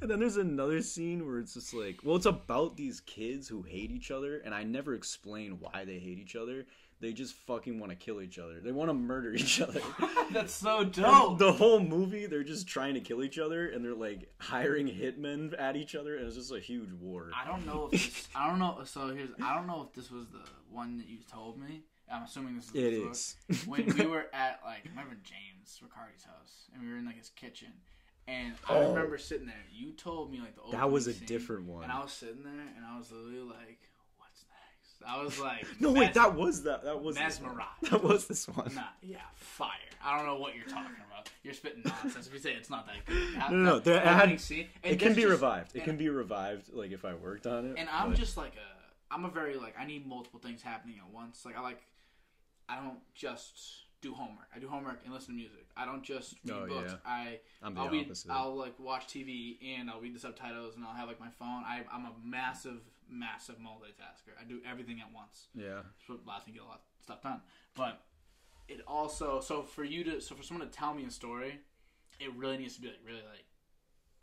and 0.00 0.10
then, 0.10 0.20
there's 0.20 0.36
another 0.36 0.82
scene 0.82 1.26
where 1.26 1.38
it's 1.38 1.54
just 1.54 1.74
like, 1.74 2.00
well, 2.04 2.16
it's 2.16 2.26
about 2.26 2.76
these 2.76 3.00
kids 3.00 3.48
who 3.48 3.62
hate 3.62 3.90
each 3.90 4.10
other, 4.10 4.38
and 4.38 4.54
I 4.54 4.62
never 4.64 4.94
explain 4.94 5.58
why 5.60 5.84
they 5.84 5.98
hate 5.98 6.18
each 6.18 6.36
other. 6.36 6.66
They 7.00 7.12
just 7.12 7.34
fucking 7.34 7.80
want 7.80 7.90
to 7.90 7.96
kill 7.96 8.22
each 8.22 8.38
other. 8.38 8.60
They 8.60 8.70
want 8.70 8.88
to 8.88 8.94
murder 8.94 9.34
each 9.34 9.60
other. 9.60 9.80
That's 10.32 10.54
so 10.54 10.80
And 10.80 10.92
dope. 10.92 11.38
The 11.38 11.52
whole 11.52 11.80
movie, 11.80 12.26
they're 12.26 12.44
just 12.44 12.68
trying 12.68 12.94
to 12.94 13.00
kill 13.00 13.24
each 13.24 13.38
other, 13.38 13.68
and 13.68 13.84
they're 13.84 13.94
like 13.94 14.32
hiring 14.38 14.86
hitmen 14.86 15.58
at 15.60 15.76
each 15.76 15.94
other, 15.96 16.16
and 16.16 16.26
it's 16.26 16.36
just 16.36 16.52
a 16.52 16.60
huge 16.60 16.92
war. 16.92 17.30
I 17.34 17.46
don't 17.46 17.66
know 17.66 17.88
if 17.92 18.14
this, 18.14 18.28
I 18.36 18.48
don't 18.48 18.60
know. 18.60 18.78
So 18.84 19.08
here's 19.08 19.30
I 19.42 19.54
don't 19.54 19.66
know 19.66 19.82
if 19.88 19.92
this 19.94 20.10
was 20.12 20.26
the 20.28 20.40
one 20.70 20.96
that 20.98 21.08
you 21.08 21.18
told 21.30 21.58
me. 21.58 21.82
I'm 22.12 22.24
assuming 22.24 22.56
this 22.56 22.68
is. 22.68 22.74
It 22.74 22.92
is. 22.92 23.36
when 23.66 23.86
we 23.86 24.06
were 24.06 24.26
at 24.32 24.60
like 24.64 24.84
I 24.86 24.90
remember 24.90 25.16
James 25.24 25.80
Riccardi's 25.82 26.24
house 26.24 26.68
and 26.74 26.82
we 26.84 26.90
were 26.90 26.98
in 26.98 27.06
like 27.06 27.16
his 27.16 27.30
kitchen 27.30 27.68
and 28.28 28.54
I 28.68 28.74
Oh. 28.76 28.88
remember 28.94 29.18
sitting 29.18 29.46
there. 29.46 29.56
You 29.72 29.92
told 29.92 30.30
me 30.30 30.40
like 30.40 30.54
the 30.54 30.62
That 30.76 30.90
was 30.90 31.06
a 31.06 31.12
scene, 31.14 31.26
different 31.26 31.66
one. 31.66 31.84
and 31.84 31.92
I 31.92 32.00
was 32.02 32.12
sitting 32.12 32.42
there 32.44 32.52
and 32.76 32.84
I 32.86 32.96
was 32.98 33.10
literally 33.10 33.40
like, 33.48 33.80
"What's 34.18 34.44
next?" 34.48 35.02
I 35.06 35.22
was 35.22 35.38
like, 35.38 35.66
No, 35.80 35.92
wait, 35.92 36.14
that 36.14 36.34
was 36.34 36.62
that. 36.62 36.84
That 36.84 37.02
was. 37.02 37.16
Mesmerized. 37.16 37.68
That 37.90 38.02
was 38.02 38.26
this 38.26 38.46
one. 38.48 38.72
Nah, 38.74 38.82
yeah, 39.02 39.18
fire. 39.34 39.68
I 40.04 40.16
don't 40.16 40.26
know 40.26 40.36
what 40.36 40.54
you're 40.56 40.66
talking 40.66 40.96
about. 41.06 41.30
You're 41.42 41.54
spitting 41.54 41.82
nonsense 41.84 42.26
if 42.26 42.32
you 42.32 42.38
say 42.38 42.52
it's 42.54 42.70
not 42.70 42.86
that 42.86 43.04
good. 43.06 43.34
That- 43.34 43.50
No, 43.52 43.56
no, 43.56 43.64
no, 43.74 43.78
there- 43.80 43.96
it 43.96 44.02
had- 44.06 44.40
scene- 44.40 44.68
it 44.82 44.98
can 44.98 45.08
that's 45.08 45.16
be 45.16 45.22
just- 45.22 45.30
revived. 45.30 45.76
It 45.76 45.84
can 45.84 45.96
be 45.96 46.08
revived, 46.08 46.72
like 46.72 46.92
if 46.92 47.04
I 47.04 47.14
worked 47.14 47.46
on 47.46 47.66
it. 47.70 47.74
And 47.78 47.88
I'm 47.88 48.10
but- 48.10 48.18
just 48.18 48.36
like 48.36 48.54
a, 48.56 49.14
I'm 49.14 49.24
a 49.24 49.30
very 49.30 49.56
like 49.56 49.74
I 49.78 49.84
need 49.84 50.06
multiple 50.06 50.40
things 50.40 50.62
happening 50.62 50.98
at 50.98 51.12
once. 51.12 51.44
Like 51.44 51.56
I 51.56 51.60
like, 51.60 51.82
I 52.68 52.76
don't 52.76 53.00
just 53.14 53.82
do 54.02 54.12
homework. 54.12 54.46
I 54.54 54.58
do 54.58 54.68
homework 54.68 55.00
and 55.04 55.14
listen 55.14 55.28
to 55.28 55.34
music. 55.34 55.64
I 55.76 55.86
don't 55.86 56.02
just 56.02 56.34
read 56.44 56.54
Oh, 56.54 56.66
books. 56.66 56.92
yeah. 56.92 57.10
I 57.10 57.38
I'm 57.62 57.74
the 57.74 57.80
I'll 57.80 57.88
read. 57.88 58.06
opposite. 58.06 58.30
I'll 58.30 58.54
like 58.54 58.78
watch 58.78 59.06
TV 59.06 59.56
and 59.78 59.88
I'll 59.88 60.00
read 60.00 60.14
the 60.14 60.18
subtitles 60.18 60.76
and 60.76 60.84
I'll 60.84 60.94
have 60.94 61.08
like 61.08 61.20
my 61.20 61.30
phone. 61.38 61.62
I, 61.64 61.82
I'm 61.90 62.04
a 62.04 62.12
massive, 62.22 62.80
massive 63.08 63.56
multitasker. 63.56 64.32
I 64.38 64.44
do 64.44 64.58
everything 64.68 65.00
at 65.00 65.12
once. 65.14 65.46
yeah. 65.54 65.80
What 66.08 66.18
allows 66.26 66.46
me 66.46 66.52
to 66.52 66.58
get 66.58 66.62
a 66.66 66.68
lot 66.68 66.82
of 66.98 67.02
stuff 67.02 67.22
done. 67.22 67.40
But 67.74 68.02
it 68.68 68.80
also 68.86 69.40
so 69.40 69.62
for 69.62 69.84
you 69.84 70.04
to 70.04 70.20
so 70.20 70.34
for 70.34 70.42
someone 70.42 70.66
to 70.68 70.72
tell 70.72 70.92
me 70.94 71.04
a 71.04 71.10
story, 71.10 71.60
it 72.20 72.34
really 72.36 72.58
needs 72.58 72.74
to 72.74 72.80
be 72.82 72.88
like 72.88 72.98
really 73.06 73.22
like 73.22 73.44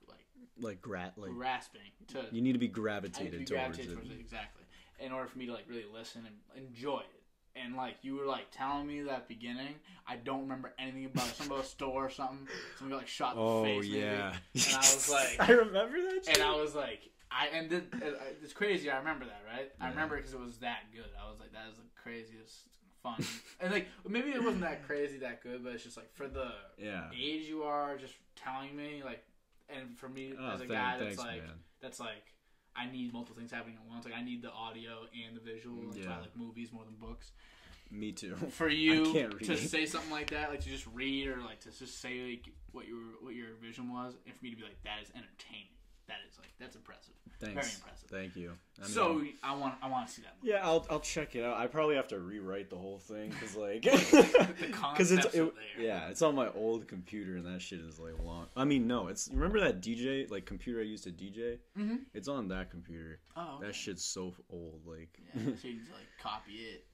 like 0.08 0.26
Like 0.58 0.82
grat 0.82 1.14
like 1.18 1.32
grasping 1.32 1.82
to 2.10 2.26
you 2.32 2.42
need 2.42 2.54
to 2.54 2.60
be 2.60 2.68
gravitated, 2.68 3.48
to 3.48 3.54
gravitated 3.54 3.90
be 3.90 3.96
towards 3.96 4.10
it. 4.10 4.10
towards 4.10 4.10
it 4.12 4.20
exactly 4.20 4.64
in 5.00 5.14
order 5.14 5.28
for 5.30 5.38
me 5.38 5.46
to 5.46 5.54
like 5.54 5.64
really 5.70 5.86
listen 5.94 6.26
and 6.26 6.66
enjoy 6.68 7.00
it. 7.00 7.19
And 7.56 7.76
like 7.76 7.96
you 8.04 8.16
were 8.16 8.26
like 8.26 8.52
telling 8.52 8.88
me 8.88 9.02
that 9.02 9.28
beginning, 9.28 9.76
I 10.08 10.16
don't 10.16 10.42
remember 10.42 10.74
anything 10.80 11.06
about 11.06 11.28
it. 11.28 11.36
Something 11.36 11.54
about 11.56 11.66
a 11.66 11.68
store 11.68 12.06
or 12.06 12.10
something. 12.10 12.48
Something 12.78 12.90
got 12.92 12.98
like 12.98 13.08
shot 13.08 13.34
in 13.34 13.40
the 13.40 13.44
Oh 13.46 13.64
face. 13.64 13.86
maybe. 13.86 14.00
yeah. 14.00 14.34
And 14.54 14.74
I 14.76 14.78
was 14.78 15.10
like- 15.10 15.36
I 15.50 15.52
remember 15.54 15.98
that. 16.02 16.28
and. 16.34 16.42
I 16.44 16.56
was 16.56 16.76
like, 16.76 17.02
I 17.32 17.48
and 17.48 17.72
it, 17.72 17.84
it, 17.94 18.04
uh, 18.04 18.08
uh, 18.08 18.12
it's 18.42 18.54
crazy. 18.54 18.90
I 18.90 18.98
remember 18.98 19.26
that, 19.26 19.42
right? 19.52 19.72
I 19.80 19.86
Yeah. 19.86 19.90
remember 19.92 20.16
it 20.16 20.20
because 20.22 20.34
it 20.34 20.40
was 20.40 20.58
that 20.60 20.84
good. 20.94 21.10
I 21.24 21.30
was 21.30 21.40
like, 21.40 21.52
that 21.54 21.68
is 21.72 21.78
the 21.78 21.84
craziest 22.02 22.56
fun. 23.04 23.24
and 23.60 23.72
like 23.72 23.88
maybe 24.08 24.30
it 24.32 24.42
wasn't 24.44 24.62
that 24.62 24.86
crazy, 24.88 25.18
that 25.20 25.44
good, 25.44 25.64
but 25.64 25.74
it's 25.74 25.84
just 25.84 25.98
like 25.98 26.12
for 26.14 26.28
the 26.28 26.52
yeah. 26.78 27.10
age 27.18 27.48
you 27.48 27.64
are, 27.64 27.98
just 27.98 28.14
telling 28.36 28.76
me 28.76 29.02
like, 29.04 29.24
and 29.70 29.98
for 29.98 30.08
me 30.10 30.34
Oh, 30.40 30.48
as 30.52 30.56
a 30.56 30.58
thank- 30.60 30.72
guy 30.72 30.98
that's 30.98 31.16
thanks, 31.18 31.20
like, 31.24 31.44
man. 31.46 31.54
that's 31.82 32.00
like. 32.00 32.26
I 32.80 32.92
need 32.92 33.12
multiple 33.14 33.36
things 33.36 33.52
happening 33.52 33.76
at 33.76 33.90
once. 33.90 34.06
Like 34.06 34.16
I 34.16 34.24
need 34.24 34.42
the 34.42 34.52
audio 34.52 35.06
and 35.28 35.36
the 35.36 35.42
visual. 35.42 35.76
That's 35.92 36.06
why 36.06 36.14
I 36.14 36.20
like 36.22 36.36
movies 36.36 36.72
more 36.72 36.84
than 36.86 36.96
books. 36.96 37.32
Me 37.92 38.12
too. 38.12 38.36
For 38.50 38.70
you 38.70 39.14
to 39.44 39.58
say 39.58 39.86
something 39.86 40.12
like 40.12 40.30
that, 40.30 40.50
like 40.50 40.62
to 40.62 40.70
just 40.70 40.86
read 40.94 41.28
or 41.28 41.42
like 41.42 41.60
to 41.62 41.78
just 41.78 42.02
say 42.02 42.30
like 42.30 42.54
what 42.72 42.88
your 42.88 43.00
what 43.22 43.34
your 43.34 43.56
vision 43.62 43.92
was, 43.92 44.14
and 44.26 44.36
for 44.36 44.44
me 44.44 44.52
to 44.52 44.56
be 44.58 44.64
like 44.64 44.82
that 44.84 45.02
is 45.02 45.10
entertaining. 45.16 45.74
That 46.10 46.18
is 46.30 46.38
like 46.38 46.50
that's 46.60 46.76
impressive. 46.76 47.14
Thanks. 47.40 47.56
Very 47.56 47.76
impressive. 47.76 48.10
Thank 48.10 48.36
you. 48.36 48.52
I 48.80 48.84
mean, 48.84 48.92
so 48.92 49.22
I 49.44 49.56
want 49.56 49.76
I 49.82 49.88
want 49.88 50.08
to 50.08 50.14
see 50.14 50.22
that. 50.24 50.34
Movie. 50.42 50.52
yeah, 50.54 50.66
I'll 50.68 50.86
I'll 50.90 51.00
check 51.00 51.36
it 51.36 51.44
out. 51.46 51.58
I 51.58 51.68
probably 51.68 51.96
have 51.96 52.08
to 52.10 52.20
rewrite 52.20 52.70
the 52.70 52.76
whole 52.76 52.98
thing 52.98 53.30
because 53.30 53.56
like 53.56 53.82
The 53.84 54.48
because 54.60 55.12
it's 55.12 55.22
concepts 55.24 55.36
it, 55.36 55.42
are 55.42 55.46
there. 55.46 55.86
yeah 55.86 56.10
it's 56.10 56.22
on 56.22 56.36
my 56.36 56.50
old 56.50 56.88
computer 56.90 57.38
and 57.38 57.46
that 57.46 57.62
shit 57.62 57.80
is 57.80 57.98
like 58.00 58.16
long. 58.24 58.48
I 58.58 58.66
mean 58.66 58.88
no, 58.88 59.08
it's 59.08 59.30
remember 59.32 59.60
that 59.62 59.80
DJ 59.82 60.30
like 60.30 60.46
computer 60.46 60.80
I 60.82 60.84
used 60.84 61.06
to 61.06 61.12
DJ. 61.12 61.60
Mhm. 61.78 62.00
It's 62.14 62.28
on 62.28 62.50
that 62.50 62.72
computer. 62.72 63.20
Oh, 63.38 63.56
okay. 63.58 63.68
That 63.68 63.76
shit's 63.76 64.04
so 64.04 64.34
old. 64.50 64.82
Like 64.86 65.18
yeah. 65.34 65.44
So 65.62 65.68
you 65.70 65.76
just 65.80 65.92
like 65.94 66.08
copy 66.22 66.54
it, 66.54 66.86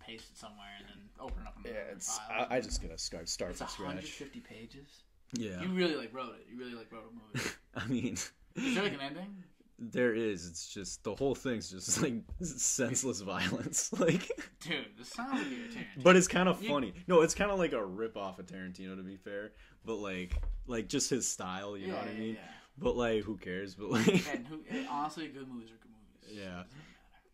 paste 0.00 0.26
it 0.32 0.36
somewhere, 0.38 0.66
and 0.80 0.88
then 0.88 0.98
open 1.18 1.42
it 1.44 1.46
up 1.48 1.56
in 1.64 1.70
yeah, 1.72 1.78
another 1.78 1.92
it's 1.96 2.18
file. 2.18 2.46
I, 2.50 2.56
I 2.56 2.60
just 2.60 2.82
gotta 2.82 2.98
start 2.98 3.28
start 3.30 3.52
it's 3.52 3.60
from 3.60 3.68
scratch. 3.68 3.86
150 3.86 4.40
pages. 4.40 5.04
Yeah, 5.32 5.62
You 5.62 5.68
really 5.70 5.94
like 5.96 6.12
wrote 6.12 6.34
it. 6.34 6.46
You 6.50 6.58
really 6.58 6.74
like 6.74 6.92
wrote 6.92 7.04
a 7.10 7.38
movie. 7.38 7.48
I 7.74 7.86
mean. 7.86 8.16
Is 8.56 8.74
there 8.74 8.84
like 8.84 8.94
an 8.94 9.00
ending? 9.00 9.36
There 9.78 10.14
is. 10.14 10.46
It's 10.48 10.72
just 10.72 11.02
the 11.02 11.14
whole 11.14 11.34
thing's 11.34 11.68
just 11.70 12.00
like 12.02 12.14
senseless 12.42 13.20
violence. 13.20 13.90
Like, 13.98 14.30
Dude, 14.60 14.86
this 14.96 15.08
sounds 15.08 15.32
like 15.32 15.46
Tarantino. 15.48 16.02
but 16.02 16.16
it's 16.16 16.28
kind 16.28 16.48
of 16.48 16.62
You- 16.62 16.68
funny. 16.70 16.94
No, 17.08 17.22
it's 17.22 17.34
kind 17.34 17.50
of 17.50 17.58
like 17.58 17.72
a 17.72 17.84
rip 17.84 18.16
off 18.16 18.38
of 18.38 18.46
Tarantino, 18.46 18.96
to 18.96 19.02
be 19.02 19.16
fair. 19.16 19.52
But 19.84 19.96
like, 19.96 20.36
like 20.66 20.88
just 20.88 21.10
his 21.10 21.26
style. 21.26 21.76
You 21.76 21.86
yeah, 21.88 21.92
know 21.92 21.98
what 21.98 22.08
I 22.08 22.14
mean? 22.14 22.34
yeah. 22.34 22.40
But 22.78 22.96
like, 22.96 23.22
who 23.24 23.36
cares? 23.36 23.74
But 23.74 23.90
like, 23.90 24.24
And 24.32 24.46
who, 24.46 24.60
honestly, 24.90 25.28
good 25.28 25.48
movies 25.48 25.70
are 25.70 25.82
good 25.82 25.92
movies. 26.30 26.40
Yeah. 26.44 26.62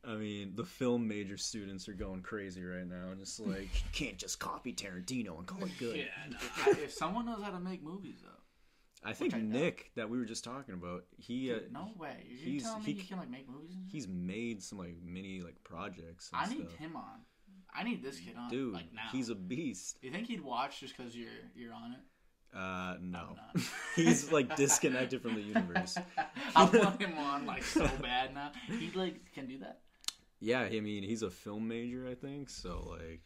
I 0.02 0.16
mean, 0.16 0.52
the 0.56 0.64
film 0.64 1.06
major 1.06 1.36
students 1.36 1.86
are 1.88 1.92
going 1.92 2.22
crazy 2.22 2.64
right 2.64 2.86
now. 2.88 3.10
And 3.10 3.20
just 3.20 3.38
like, 3.38 3.60
you 3.74 3.90
can't 3.92 4.16
just 4.16 4.38
copy 4.40 4.72
Tarantino 4.72 5.36
and 5.38 5.46
call 5.46 5.62
it 5.62 5.72
good. 5.78 5.96
Yeah, 5.96 6.04
no, 6.30 6.72
if 6.72 6.90
someone 6.92 7.26
knows 7.26 7.42
how 7.42 7.50
to 7.50 7.60
make 7.60 7.82
movies, 7.82 8.16
though, 8.22 8.30
I 9.02 9.12
think 9.12 9.34
I. 9.34 9.40
Nick 9.40 9.92
that 9.96 10.10
we 10.10 10.18
were 10.18 10.24
just 10.24 10.44
talking 10.44 10.74
about, 10.74 11.04
he 11.16 11.52
uh, 11.52 11.60
no 11.72 11.90
way. 11.98 12.24
You're 12.28 12.38
he's- 12.38 12.62
telling 12.64 12.84
me 12.84 12.92
he 12.92 13.00
he, 13.00 13.06
can 13.08 13.18
like 13.18 13.30
make 13.30 13.48
movies? 13.48 13.76
He's 13.90 14.06
made 14.08 14.62
some 14.62 14.78
like 14.78 14.96
mini 15.02 15.40
like 15.40 15.62
projects. 15.64 16.30
And 16.32 16.42
I 16.42 16.54
need 16.54 16.68
stuff. 16.68 16.78
him 16.78 16.96
on. 16.96 17.20
I 17.72 17.84
need 17.84 18.02
this 18.02 18.18
kid 18.18 18.34
on. 18.36 18.50
Dude, 18.50 18.74
like 18.74 18.92
now. 18.92 19.08
he's 19.12 19.28
a 19.28 19.34
beast. 19.34 19.98
You 20.02 20.10
think 20.10 20.26
he'd 20.26 20.42
watch 20.42 20.80
just 20.80 20.96
because 20.96 21.16
you're 21.16 21.28
you're 21.54 21.72
on 21.72 21.92
it? 21.92 22.00
Uh, 22.52 22.96
no. 23.00 23.36
He's 23.94 24.32
like 24.32 24.56
disconnected 24.56 25.22
from 25.22 25.34
the 25.36 25.40
universe. 25.40 25.96
I 26.56 26.64
want 26.64 27.00
him 27.00 27.16
on 27.16 27.46
like 27.46 27.62
so 27.62 27.88
bad 28.02 28.34
now. 28.34 28.50
He 28.66 28.90
like 28.92 29.32
can 29.32 29.46
do 29.46 29.58
that. 29.60 29.82
Yeah, 30.40 30.60
I 30.60 30.80
mean, 30.80 31.02
he's 31.02 31.22
a 31.22 31.30
film 31.30 31.68
major, 31.68 32.08
I 32.08 32.14
think. 32.14 32.48
So 32.48 32.96
like, 32.98 33.20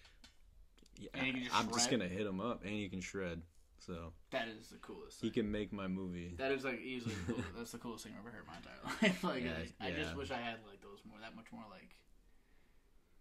yeah, 0.99 1.09
And 1.15 1.27
he 1.27 1.33
can 1.33 1.43
just 1.45 1.57
I'm 1.57 1.69
just 1.69 1.91
gonna 1.91 2.09
hit 2.09 2.27
him 2.27 2.41
up, 2.41 2.65
and 2.65 2.73
he 2.73 2.89
can 2.89 3.01
shred. 3.01 3.41
So 3.85 4.13
That 4.31 4.49
is 4.49 4.69
the 4.69 4.79
coolest. 4.79 5.21
he 5.21 5.31
can 5.31 5.51
make 5.51 5.73
my 5.73 5.87
movie. 5.87 6.35
That 6.39 6.53
is 6.53 6.65
like 6.65 6.81
easily 6.81 7.15
the 7.27 7.33
coolest. 7.35 7.49
that's 7.57 7.73
the 7.73 7.79
coolest 7.79 8.05
thing 8.05 8.15
I've 8.19 8.27
ever 8.27 8.31
heard 8.31 8.45
in 8.45 8.51
my 8.51 8.57
entire 8.57 9.13
life. 9.13 9.25
like 9.25 9.45
Yeah, 9.45 9.87
I, 9.87 9.89
I 9.89 9.91
just 9.93 10.17
wish 10.17 10.31
I 10.31 10.39
had 10.39 10.59
like 10.67 10.81
those 10.81 11.01
more 11.09 11.19
that 11.21 11.37
much 11.37 11.47
more 11.53 11.65
like 11.71 11.95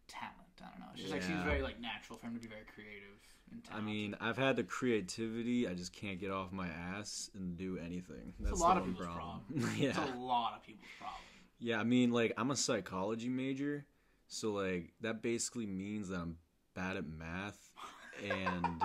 talent. 0.08 0.38
I 0.62 0.70
don't 0.70 0.80
know. 0.80 0.86
It's 0.94 1.02
just 1.02 1.14
like 1.14 1.24
seems 1.24 1.44
very 1.44 1.62
like 1.62 1.82
natural 1.82 2.18
for 2.18 2.28
him 2.28 2.36
to 2.36 2.40
be 2.40 2.48
very 2.48 2.64
creative 2.74 3.20
and 3.52 3.62
I 3.72 3.82
mean, 3.82 4.16
I've 4.20 4.38
had 4.38 4.56
the 4.56 4.64
creativity. 4.64 5.68
I 5.68 5.74
just 5.74 5.94
can't 5.94 6.20
get 6.20 6.32
off 6.32 6.52
my 6.52 6.68
ass 6.68 7.30
and 7.36 7.58
do 7.58 7.78
anything. 7.78 8.34
That's 8.40 8.60
a 8.60 8.64
lot 8.64 8.78
of 8.78 8.86
people's 8.86 9.06
problem. 9.06 9.42
It's 9.78 9.98
yeah, 9.98 10.16
a 10.16 10.18
lot 10.18 10.54
of 10.56 10.64
people's 10.66 10.88
problem. 10.98 11.20
yeah. 11.60 11.80
I 11.80 11.84
mean, 11.84 12.12
like, 12.12 12.34
I'm 12.38 12.52
a 12.52 12.56
psychology 12.56 13.30
major, 13.30 13.86
so 14.28 14.54
like 14.54 14.94
that 15.02 15.22
basically 15.22 15.66
means 15.66 16.10
that 16.10 16.18
I'm 16.20 16.38
bad 16.74 16.98
at 16.98 17.06
math 17.08 17.72
and 18.24 18.82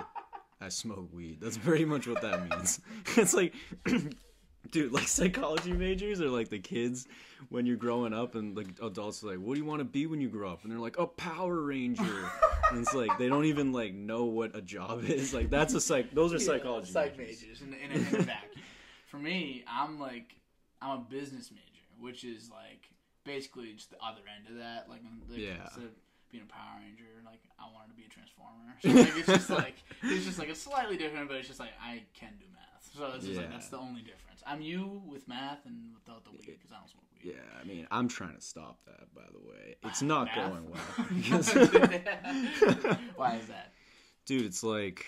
I 0.61 0.69
smoke 0.69 1.09
weed. 1.13 1.39
That's 1.41 1.57
pretty 1.57 1.85
much 1.85 2.07
what 2.07 2.21
that 2.21 2.49
means. 2.49 2.81
it's 3.17 3.33
like, 3.33 3.53
dude, 4.71 4.91
like 4.91 5.07
psychology 5.07 5.71
majors 5.71 6.21
are 6.21 6.29
like 6.29 6.49
the 6.49 6.59
kids 6.59 7.07
when 7.49 7.65
you're 7.65 7.77
growing 7.77 8.13
up, 8.13 8.35
and 8.35 8.57
like 8.57 8.67
adults 8.81 9.23
are 9.23 9.27
like, 9.27 9.39
"What 9.39 9.53
do 9.55 9.59
you 9.59 9.65
want 9.65 9.79
to 9.79 9.85
be 9.85 10.05
when 10.05 10.21
you 10.21 10.29
grow 10.29 10.51
up?" 10.51 10.63
And 10.63 10.71
they're 10.71 10.79
like, 10.79 10.97
"A 10.97 11.07
Power 11.07 11.61
Ranger." 11.61 12.29
and 12.71 12.79
it's 12.79 12.93
like 12.93 13.17
they 13.17 13.27
don't 13.27 13.45
even 13.45 13.71
like 13.71 13.93
know 13.93 14.25
what 14.25 14.55
a 14.55 14.61
job 14.61 15.03
is. 15.05 15.33
Like 15.33 15.49
that's 15.49 15.73
a 15.73 15.81
psych. 15.81 16.13
Those 16.13 16.33
are 16.33 16.39
psychology 16.39 16.91
psych 16.91 17.17
majors. 17.17 17.41
majors 17.41 17.61
in, 17.61 17.73
in, 17.73 17.91
a, 17.91 17.95
in 17.95 18.15
a 18.15 18.23
vacuum. 18.23 18.63
For 19.07 19.17
me, 19.17 19.63
I'm 19.67 19.99
like 19.99 20.35
I'm 20.81 20.99
a 20.99 21.01
business 21.01 21.51
major, 21.51 21.85
which 21.99 22.23
is 22.23 22.49
like 22.49 22.89
basically 23.25 23.73
just 23.73 23.89
the 23.91 23.97
other 23.97 24.21
end 24.37 24.49
of 24.49 24.61
that. 24.61 24.89
Like, 24.89 25.01
like 25.29 25.39
Yeah. 25.39 25.69
Being 26.31 26.43
a 26.43 26.51
Power 26.51 26.79
Ranger, 26.81 27.05
like 27.25 27.41
I 27.59 27.65
wanted 27.73 27.89
to 27.89 27.95
be 27.95 28.05
a 28.05 28.09
Transformer. 28.09 28.75
So 28.81 28.89
like 28.89 29.17
it's 29.17 29.27
just 29.27 29.49
like 29.49 29.75
it's 30.03 30.25
just 30.25 30.39
like 30.39 30.49
it's 30.49 30.61
slightly 30.61 30.97
different, 30.97 31.27
but 31.27 31.37
it's 31.37 31.47
just 31.47 31.59
like 31.59 31.71
I 31.81 32.03
can 32.13 32.29
do 32.39 32.45
math. 32.53 32.89
So 32.95 33.11
it's 33.15 33.25
just 33.25 33.37
like 33.37 33.51
that's 33.51 33.69
the 33.69 33.77
only 33.77 34.01
difference. 34.01 34.41
I'm 34.47 34.61
you 34.61 35.01
with 35.05 35.27
math 35.27 35.65
and 35.65 35.93
without 35.93 36.23
the 36.23 36.31
weed 36.31 36.45
because 36.45 36.71
I 36.71 36.77
don't 36.79 36.89
smoke 36.89 37.03
weed. 37.13 37.33
Yeah, 37.35 37.59
I 37.61 37.65
mean, 37.65 37.87
I'm 37.91 38.07
trying 38.07 38.35
to 38.35 38.41
stop 38.41 38.79
that. 38.85 39.13
By 39.13 39.23
the 39.31 39.39
way, 39.39 39.75
it's 39.83 40.01
not 40.13 40.27
Math? 40.27 40.49
going 40.51 40.71
well. 40.71 41.07
Because- 41.13 41.53
Why 43.15 43.35
is 43.35 43.47
that? 43.47 43.73
dude 44.25 44.45
it's 44.45 44.61
like 44.61 45.05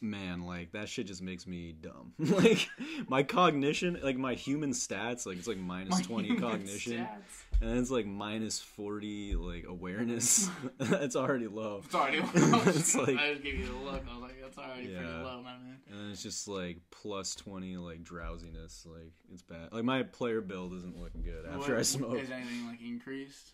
man 0.00 0.44
like 0.44 0.72
that 0.72 0.88
shit 0.88 1.06
just 1.06 1.22
makes 1.22 1.46
me 1.46 1.72
dumb 1.80 2.12
like 2.18 2.68
my 3.06 3.22
cognition 3.22 3.96
like 4.02 4.16
my 4.16 4.34
human 4.34 4.70
stats 4.72 5.24
like 5.26 5.36
it's 5.38 5.46
like 5.46 5.58
minus 5.58 5.90
My 5.90 6.02
20 6.02 6.36
cognition 6.36 6.94
stats. 7.06 7.49
And 7.60 7.70
then 7.70 7.78
it's 7.78 7.90
like 7.90 8.06
minus 8.06 8.58
40 8.60 9.34
like 9.36 9.64
awareness 9.68 10.48
it's 10.80 11.16
already 11.16 11.46
low 11.46 11.82
It's 11.84 11.94
already 11.94 12.20
low. 12.34 12.62
It's 12.66 12.94
like- 12.96 13.18
I 13.18 13.32
just 13.32 13.42
gave 13.42 13.58
you 13.58 13.66
the 13.66 13.72
look. 13.78 14.02
I 14.08 14.12
was 14.14 14.22
like, 14.22 14.40
that's 14.42 14.58
already 14.58 14.86
pretty 14.88 15.04
low, 15.04 15.42
my 15.44 15.52
man. 15.58 15.76
and 15.90 16.00
then 16.00 16.10
it's 16.10 16.22
just 16.22 16.48
like 16.48 16.78
plus 16.90 17.34
20 17.34 17.76
like 17.76 18.02
drowsiness 18.02 18.86
like 18.90 19.12
it's 19.32 19.42
bad 19.42 19.72
like 19.72 19.84
my 19.84 20.02
player 20.02 20.40
build 20.40 20.72
isn't 20.74 20.98
looking 20.98 21.22
good 21.22 21.44
after 21.46 21.58
What- 21.58 21.78
i 21.78 21.82
smoke 21.82 22.18
Is 22.18 22.30
anything 22.30 22.66
like 22.66 22.80
increased? 22.80 23.52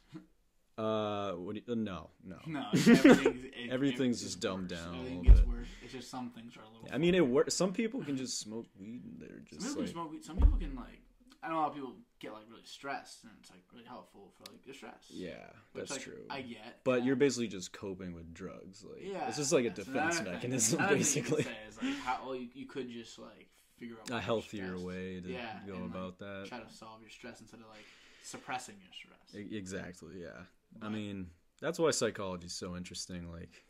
uh 0.78 1.32
what 1.32 1.56
you, 1.56 1.62
uh, 1.70 1.74
no 1.74 2.10
no 2.22 2.36
No, 2.46 2.66
everything's, 2.72 3.44
it, 3.44 3.70
Everything's 3.70 4.20
just 4.22 4.40
dumbed 4.40 4.70
worse. 4.70 4.78
down 4.80 4.94
a 4.94 4.98
Everything 4.98 5.18
little 5.20 5.24
gets 5.34 5.40
bit. 5.40 5.48
worse. 5.48 5.68
It's 5.82 5.92
just 5.94 6.10
some 6.10 6.30
things 6.30 6.54
are 6.56 6.60
a 6.60 6.68
little. 6.68 6.88
i 6.94 6.98
mean 6.98 7.14
it 7.14 7.26
works 7.26 7.54
some 7.54 7.72
people 7.72 8.02
can 8.04 8.14
just 8.16 8.38
smoke 8.38 8.66
weed 8.78 9.02
and 9.04 9.16
they're 9.18 9.40
Some 9.58 9.58
just 9.58 9.66
people 9.68 9.82
like 9.82 9.86
can 9.86 9.94
smoke 9.94 10.10
weed. 10.12 10.24
Some 10.24 10.36
people 10.36 10.58
can 10.58 10.76
like. 10.76 11.00
I 11.46 11.50
know 11.50 11.58
a 11.58 11.60
lot 11.60 11.68
of 11.68 11.74
people 11.74 11.94
get 12.18 12.32
like 12.32 12.42
really 12.50 12.64
stressed, 12.64 13.22
and 13.24 13.32
it's 13.40 13.50
like 13.50 13.60
really 13.72 13.84
helpful 13.84 14.32
for 14.36 14.50
like 14.50 14.64
their 14.64 14.74
stress. 14.74 15.06
yeah 15.10 15.34
Which, 15.72 15.88
that's 15.88 15.90
like, 15.92 16.00
true 16.00 16.24
I 16.28 16.40
get. 16.42 16.80
But 16.84 17.00
yeah. 17.00 17.04
you're 17.06 17.12
um, 17.14 17.18
basically 17.20 17.48
just 17.48 17.72
coping 17.72 18.14
with 18.14 18.34
drugs. 18.34 18.84
Like 18.84 19.02
Yeah, 19.02 19.28
it's 19.28 19.36
just 19.36 19.52
like 19.52 19.64
a 19.64 19.70
defense 19.70 20.22
mechanism, 20.22 20.78
thing 20.88 20.88
basically. 20.88 21.46
is 21.68 21.82
like 21.82 21.94
how 21.98 22.20
well, 22.24 22.34
you, 22.34 22.48
you 22.54 22.66
could 22.66 22.90
just 22.90 23.18
like 23.18 23.48
figure 23.78 23.96
out 24.00 24.10
A 24.10 24.20
healthier 24.20 24.78
way 24.78 25.20
to 25.20 25.30
Yeah, 25.30 25.58
go 25.66 25.74
and, 25.74 25.82
like, 25.82 25.90
about 25.90 26.18
that. 26.18 26.46
Try 26.48 26.58
to 26.58 26.72
solve 26.72 27.00
your 27.00 27.10
stress 27.10 27.40
instead 27.40 27.60
of 27.60 27.66
like 27.68 27.84
suppressing 28.22 28.74
your 28.80 28.92
stress. 28.92 29.52
Exactly. 29.52 30.20
Yeah. 30.20 30.42
I 30.82 30.88
mean, 30.88 31.28
that's 31.60 31.78
why 31.78 31.90
psychology 31.90 32.46
is 32.46 32.52
so 32.52 32.76
interesting. 32.76 33.30
Like, 33.30 33.64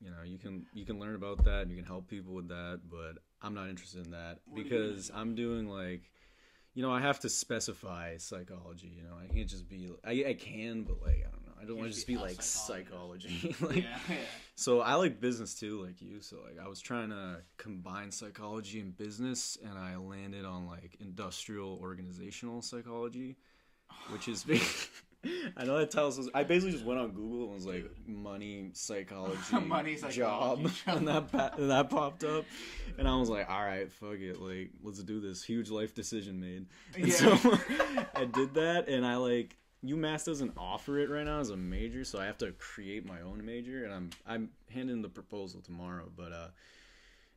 you 0.00 0.10
know, 0.10 0.22
you 0.24 0.38
can 0.38 0.66
you 0.74 0.84
can 0.84 0.98
learn 0.98 1.14
about 1.14 1.44
that 1.44 1.62
and 1.62 1.70
you 1.70 1.76
can 1.76 1.86
help 1.86 2.08
people 2.08 2.34
with 2.34 2.48
that, 2.48 2.80
but 2.90 3.22
I'm 3.42 3.54
not 3.54 3.68
interested 3.68 4.04
in 4.04 4.12
that 4.12 4.40
What 4.46 4.60
are 4.60 4.62
you 4.62 4.64
because? 4.64 5.10
I'm 5.14 5.34
doing 5.34 5.68
like, 5.68 6.10
you 6.74 6.82
know, 6.82 6.92
I 6.92 7.00
have 7.00 7.20
to 7.20 7.28
specify 7.28 8.16
psychology. 8.16 8.92
You 8.96 9.04
know, 9.04 9.14
I 9.22 9.32
can't 9.32 9.48
just 9.48 9.68
be. 9.68 9.88
I 10.04 10.24
I 10.28 10.34
can, 10.34 10.82
but 10.82 11.00
like 11.00 11.24
I 11.26 11.30
don't 11.30 11.46
know. 11.46 11.52
I 11.60 11.64
don't 11.64 11.76
want 11.76 11.88
to 11.88 11.94
just 11.94 12.06
be 12.06 12.14
be 12.16 12.20
like 12.20 12.42
psychology. 12.42 13.54
like, 13.60 13.76
yeah, 13.76 13.98
yeah. 14.08 14.16
So 14.56 14.80
I 14.80 14.94
like 14.94 15.20
business 15.20 15.54
too, 15.54 15.82
like 15.82 16.02
you. 16.02 16.20
So 16.20 16.38
like 16.44 16.58
I 16.62 16.68
was 16.68 16.80
trying 16.80 17.10
to 17.10 17.42
combine 17.56 18.10
psychology 18.10 18.80
and 18.80 18.96
business, 18.96 19.56
and 19.64 19.78
I 19.78 19.96
landed 19.96 20.44
on 20.44 20.66
like 20.66 20.96
industrial 21.00 21.78
organizational 21.80 22.60
psychology, 22.60 23.36
which 24.10 24.26
is 24.28 24.42
big. 24.44 24.62
I 25.56 25.64
know 25.64 25.78
that 25.78 25.90
tells 25.90 26.18
us. 26.18 26.28
I 26.34 26.44
basically 26.44 26.72
just 26.72 26.84
went 26.84 27.00
on 27.00 27.10
Google 27.12 27.44
and 27.46 27.54
was 27.54 27.66
like 27.66 27.90
money 28.06 28.70
psychology, 28.74 29.38
Money 29.60 29.96
job, 29.96 30.08
psychology. 30.10 30.82
and 30.86 31.08
that 31.08 31.32
pa- 31.32 31.50
and 31.56 31.70
that 31.70 31.90
popped 31.90 32.24
up, 32.24 32.44
and 32.98 33.06
I 33.08 33.16
was 33.16 33.28
like, 33.28 33.48
all 33.50 33.62
right, 33.64 33.90
fuck 33.92 34.18
it, 34.18 34.40
like 34.40 34.70
let's 34.82 35.02
do 35.02 35.20
this. 35.20 35.42
Huge 35.44 35.70
life 35.70 35.94
decision 35.94 36.40
made. 36.40 36.66
And 36.96 37.08
Yeah. 37.08 37.14
so 37.14 37.32
I 38.14 38.24
did 38.24 38.54
that, 38.54 38.88
and 38.88 39.04
I 39.06 39.16
like 39.16 39.56
UMass 39.84 40.24
doesn't 40.24 40.52
offer 40.56 40.98
it 40.98 41.10
right 41.10 41.24
now 41.26 41.40
as 41.40 41.50
a 41.50 41.56
major, 41.56 42.04
so 42.04 42.18
I 42.18 42.24
have 42.24 42.38
to 42.38 42.52
create 42.52 43.04
my 43.06 43.20
own 43.20 43.44
major, 43.44 43.84
and 43.84 43.92
I'm 43.92 44.10
I'm 44.26 44.50
handing 44.70 45.02
the 45.02 45.08
proposal 45.10 45.60
tomorrow. 45.60 46.10
But 46.16 46.32
uh, 46.32 46.48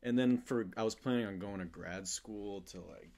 and 0.04 0.18
then 0.18 0.38
for 0.38 0.68
I 0.78 0.84
was 0.84 0.96
planning 0.96 1.26
on 1.26 1.40
going 1.40 1.60
to 1.60 1.66
grad 1.66 2.08
school 2.08 2.62
to 2.62 2.78
like 2.78 3.10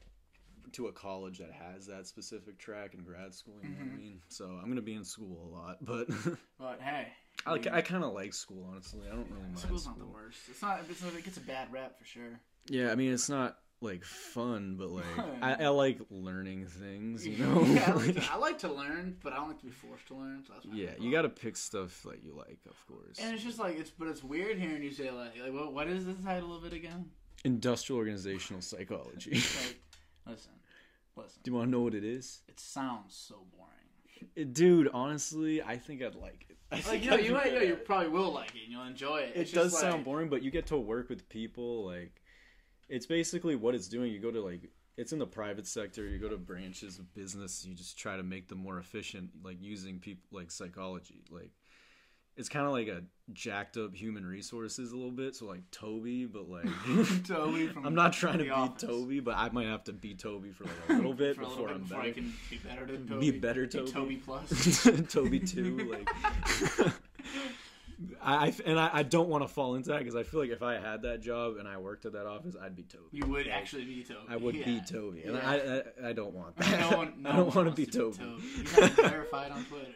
to 0.74 0.88
a 0.88 0.91
college 0.91 1.39
that 1.39 1.51
has 1.51 1.86
that 1.88 2.07
specific 2.07 2.57
track 2.57 2.93
in 2.93 3.03
grad 3.03 3.34
school. 3.34 3.55
You 3.63 3.70
know 3.70 3.76
what 3.76 3.82
I 3.82 3.88
mm-hmm. 3.88 3.97
mean? 3.97 4.22
So 4.30 4.45
I'm 4.45 4.70
gonna 4.70 4.82
be 4.82 4.93
in 4.93 5.03
school 5.03 5.49
a 5.51 5.55
lot, 5.55 5.78
but 5.82 6.07
But 6.59 6.82
hey, 6.82 7.07
I 7.45 7.51
like 7.51 7.67
I 7.67 7.82
kind 7.82 8.03
of 8.03 8.13
like 8.13 8.34
school 8.34 8.67
honestly. 8.72 9.07
I 9.07 9.15
don't 9.15 9.30
really 9.30 9.43
mind 9.43 9.59
school's 9.59 9.84
school. 9.84 9.97
not 9.97 10.05
the 10.05 10.13
worst. 10.13 10.39
It's 10.49 10.61
not. 10.61 10.82
It's 10.89 11.03
not. 11.03 11.13
It 11.13 11.24
gets 11.24 11.38
a 11.38 11.41
bad 11.41 11.72
rap 11.72 11.97
for 11.97 12.05
sure. 12.05 12.39
Yeah, 12.67 12.91
I 12.91 12.95
mean 12.95 13.13
it's 13.13 13.30
not 13.30 13.57
like 13.82 14.03
fun, 14.03 14.76
but 14.78 14.89
like 14.89 15.05
I, 15.41 15.65
I 15.65 15.67
like 15.70 15.99
learning 16.09 16.67
things. 16.67 17.26
You 17.26 17.38
know? 17.45 17.61
yeah, 17.61 17.91
I, 17.91 17.93
like 17.93 18.15
to, 18.15 18.32
I 18.32 18.36
like 18.36 18.59
to 18.59 18.72
learn, 18.72 19.17
but 19.24 19.34
I 19.34 19.38
don't 19.38 19.47
like 19.47 19.59
to 19.59 19.65
be 19.65 19.72
forced 19.72 20.07
to 20.07 20.15
learn. 20.15 20.43
So 20.45 20.53
Yeah, 20.72 20.91
you 20.99 21.11
got 21.11 21.22
to 21.22 21.30
pick 21.30 21.55
stuff 21.55 22.03
that 22.03 22.24
you 22.24 22.34
like, 22.36 22.59
of 22.70 22.76
course. 22.88 23.17
And 23.20 23.34
it's 23.34 23.43
just 23.43 23.59
like 23.59 23.80
it's, 23.80 23.89
but 23.89 24.07
it's 24.07 24.24
weird 24.24 24.57
hearing 24.57 24.84
you 24.84 24.91
say 24.91 25.11
like, 25.11 25.34
like 25.41 25.53
what, 25.53 25.74
what 25.74 25.88
is 25.88 26.05
the 26.05 26.13
title 26.13 26.55
of 26.55 26.65
it 26.65 26.74
again? 26.74 27.05
Industrial 27.45 27.97
organizational 27.97 28.61
psychology. 28.61 29.32
Like, 29.36 29.82
listen, 30.28 30.51
listen. 31.15 31.39
Do 31.43 31.51
you 31.51 31.55
want 31.57 31.67
to 31.67 31.72
know 31.72 31.82
what 31.82 31.93
it 31.95 32.03
is? 32.03 32.41
It 32.47 32.59
sounds 32.59 33.15
so 33.15 33.45
boring. 33.55 34.32
It- 34.36 34.53
dude, 34.53 34.89
honestly, 34.93 35.61
I 35.61 35.78
think 35.78 36.01
I'd 36.03 36.15
like 36.15 36.45
it. 36.49 36.57
I 36.72 36.82
Like 36.89 37.03
you 37.03 37.09
know, 37.09 37.17
I'd 37.17 37.26
you 37.26 37.34
might, 37.34 37.45
you, 37.47 37.51
know, 37.53 37.61
you 37.61 37.74
at 37.74 37.80
it. 37.80 37.86
probably 37.86 38.09
will 38.09 38.32
like 38.34 38.49
it. 38.55 38.63
and 38.63 38.72
You'll 38.72 38.84
enjoy 38.86 39.17
it. 39.20 39.32
It 39.36 39.41
It's 39.41 39.51
does 39.51 39.72
just 39.72 39.82
sound 39.82 40.03
boring, 40.05 40.30
but 40.30 40.43
you 40.43 40.51
get 40.51 40.67
to 40.67 40.78
work 40.78 41.09
with 41.09 41.28
people. 41.30 41.86
Like, 41.86 42.22
it's 42.89 43.05
basically 43.05 43.55
what 43.55 43.76
it's 43.76 43.88
doing. 43.88 44.11
You 44.11 44.20
go 44.20 44.32
to 44.32 44.41
like, 44.41 44.70
it's 44.97 45.13
in 45.13 45.20
the 45.20 45.26
private 45.26 45.65
sector. 45.65 46.05
You 46.05 46.20
go 46.20 46.28
to 46.30 46.38
branches 46.38 46.99
of 46.99 47.13
business. 47.15 47.65
You 47.65 47.74
just 47.74 47.97
try 47.97 48.17
to 48.17 48.24
make 48.24 48.49
them 48.49 48.57
more 48.59 48.78
efficient, 48.78 49.30
like 49.43 49.57
using 49.61 49.99
people 49.99 50.26
like 50.38 50.51
psychology. 50.51 51.24
Like, 51.32 51.51
it's 52.39 52.49
kind 52.49 52.65
of 52.65 52.71
like 52.71 52.87
a 52.87 53.03
jacked 53.33 53.77
up 53.77 53.93
human 53.93 54.25
resources 54.25 54.91
a 54.91 54.95
little 54.95 55.11
bit. 55.11 55.35
So 55.35 55.45
like 55.45 55.69
Toby, 55.71 56.25
but 56.25 56.49
like. 56.49 56.65
Toby 57.27 57.67
from 57.67 57.85
I'm 57.85 57.93
not 57.93 58.13
trying 58.13 58.39
to 58.39 58.49
Office. 58.49 58.81
Toby, 58.89 59.19
but 59.19 59.35
I 59.37 59.49
might 59.49 59.67
have 59.67 59.83
to 59.83 59.93
beat 59.93 60.19
Toby 60.19 60.51
for 60.51 60.63
like 60.63 60.73
a 60.89 60.93
little 60.93 61.13
bit 61.13 61.37
a 61.37 61.41
before 61.41 61.67
little 61.67 61.67
bit 61.67 61.75
I'm 61.75 61.81
before 61.83 61.99
I 61.99 62.01
better. 62.05 62.13
can 62.13 62.33
be 62.49 62.57
better 62.57 62.85
than 62.87 63.07
Toby. 63.07 63.31
Be 63.31 63.39
better, 63.39 63.67
Toby. 63.67 63.91
Toby 63.91 64.15
plus. 64.15 64.87
Toby 65.09 65.39
two, 65.39 65.77
like. 65.91 66.09
I, 68.21 68.45
I 68.47 68.53
and 68.65 68.79
I, 68.79 68.89
I 68.93 69.03
don't 69.03 69.27
want 69.27 69.43
to 69.43 69.47
fall 69.49 69.75
into 69.75 69.89
that 69.89 69.99
because 69.99 70.15
I 70.15 70.23
feel 70.23 70.39
like 70.39 70.51
if 70.51 70.63
I 70.63 70.75
had 70.79 71.01
that 71.01 71.21
job 71.21 71.57
and 71.57 71.67
I 71.67 71.77
worked 71.77 72.05
at 72.05 72.13
that 72.13 72.25
office, 72.25 72.55
I'd 72.61 72.73
be 72.73 72.83
Toby. 72.83 73.03
You 73.11 73.25
would 73.27 73.45
Like, 73.47 73.55
actually 73.55 73.83
be 73.83 74.03
Toby. 74.03 74.21
I 74.29 74.37
would 74.37 74.55
yeah. 74.55 74.63
be 74.65 74.81
Toby, 74.89 75.23
and 75.23 75.35
Yeah. 75.35 75.83
I, 76.01 76.05
I 76.07 76.09
I 76.09 76.13
don't 76.13 76.33
want 76.33 76.55
that. 76.55 76.79
No 76.91 76.97
one, 76.97 77.13
no 77.21 77.29
I 77.29 77.35
don't 77.35 77.53
want 77.53 77.67
to 77.69 77.75
be 77.75 77.85
Toby. 77.85 78.17
You 78.23 78.63
have 78.81 78.91
verified 78.93 79.51
on 79.51 79.65
Twitter. 79.65 79.87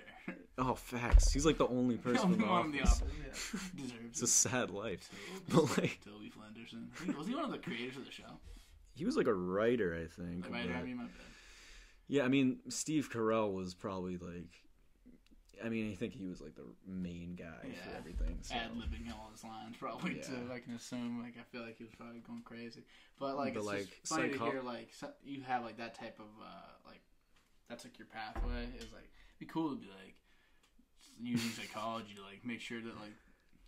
Oh, 0.58 0.76
facts. 0.76 1.32
He's 1.34 1.46
like 1.46 1.58
the 1.58 1.68
only 1.68 1.98
person 2.08 2.34
in 2.34 2.40
the 2.40 2.46
One 2.46 2.72
the 2.72 2.82
office. 2.82 3.02
office. 3.02 3.54
Yeah. 3.76 3.82
Deserves 3.84 4.00
It's 4.10 4.22
a 4.22 4.28
sad 4.28 4.70
life. 4.70 5.10
Toby, 5.50 5.68
but, 5.68 5.78
like- 5.78 6.00
Toby 6.06 6.32
Flenderson. 6.32 7.18
Was 7.18 7.28
he 7.28 7.36
one 7.36 7.46
of 7.46 7.52
the 7.52 7.58
creators 7.58 7.98
of 7.98 8.06
the 8.06 8.12
show? 8.12 8.40
He 8.96 9.06
was 9.06 9.18
like 9.18 9.28
a 9.28 9.34
writer, 9.34 9.96
I 9.96 10.06
think. 10.08 10.44
But- 10.50 10.60
I 10.60 10.84
mean, 10.84 10.98
my 10.98 11.04
bad. 11.04 11.12
Yeah, 12.08 12.24
I 12.24 12.28
mean, 12.28 12.60
Steve 12.70 13.10
Carell 13.12 13.52
was 13.54 13.74
probably 13.74 14.18
like. 14.18 14.52
I 15.64 15.70
mean, 15.70 15.92
I 15.92 15.96
think 15.96 16.14
he 16.14 16.26
was 16.26 16.42
like 16.42 16.56
the 16.56 16.66
main 16.86 17.36
guy 17.36 17.70
for 17.84 17.96
everything. 17.98 18.38
So. 18.42 18.56
Ad 18.56 18.72
libbing 18.76 19.10
all 19.14 19.30
his 19.32 19.44
lines, 19.44 19.76
probably 19.80 20.18
Yeah. 20.18 20.24
too. 20.24 20.50
I 20.54 20.60
can 20.60 20.74
assume. 20.74 21.22
Like, 21.24 21.36
I 21.40 21.44
feel 21.52 21.62
like 21.62 21.78
he 21.78 21.84
was 21.86 21.94
probably 21.96 22.20
going 22.20 22.42
crazy. 22.44 22.84
But 23.20 23.38
like, 23.38 23.54
But, 23.54 23.60
it's 23.60 23.68
like, 23.68 23.90
just 24.02 24.08
funny 24.14 24.32
psycho- 24.34 24.46
to 24.46 24.52
hear 24.52 24.62
like 24.62 24.90
you 25.24 25.42
have 25.44 25.64
like 25.64 25.78
that 25.78 25.96
type 25.96 26.20
of 26.20 26.26
uh 26.44 26.50
like 26.86 27.02
that's 27.70 27.86
like 27.86 27.98
your 27.98 28.08
pathway. 28.08 28.66
Is 28.78 28.92
like 28.92 29.10
be 29.40 29.46
cool 29.46 29.72
to 29.72 29.76
be 29.76 29.88
like 29.88 30.16
using 31.22 31.50
psychology 31.52 32.14
to 32.16 32.22
like 32.22 32.44
make 32.46 32.60
sure 32.62 32.82
that 32.82 32.96
like 33.00 33.14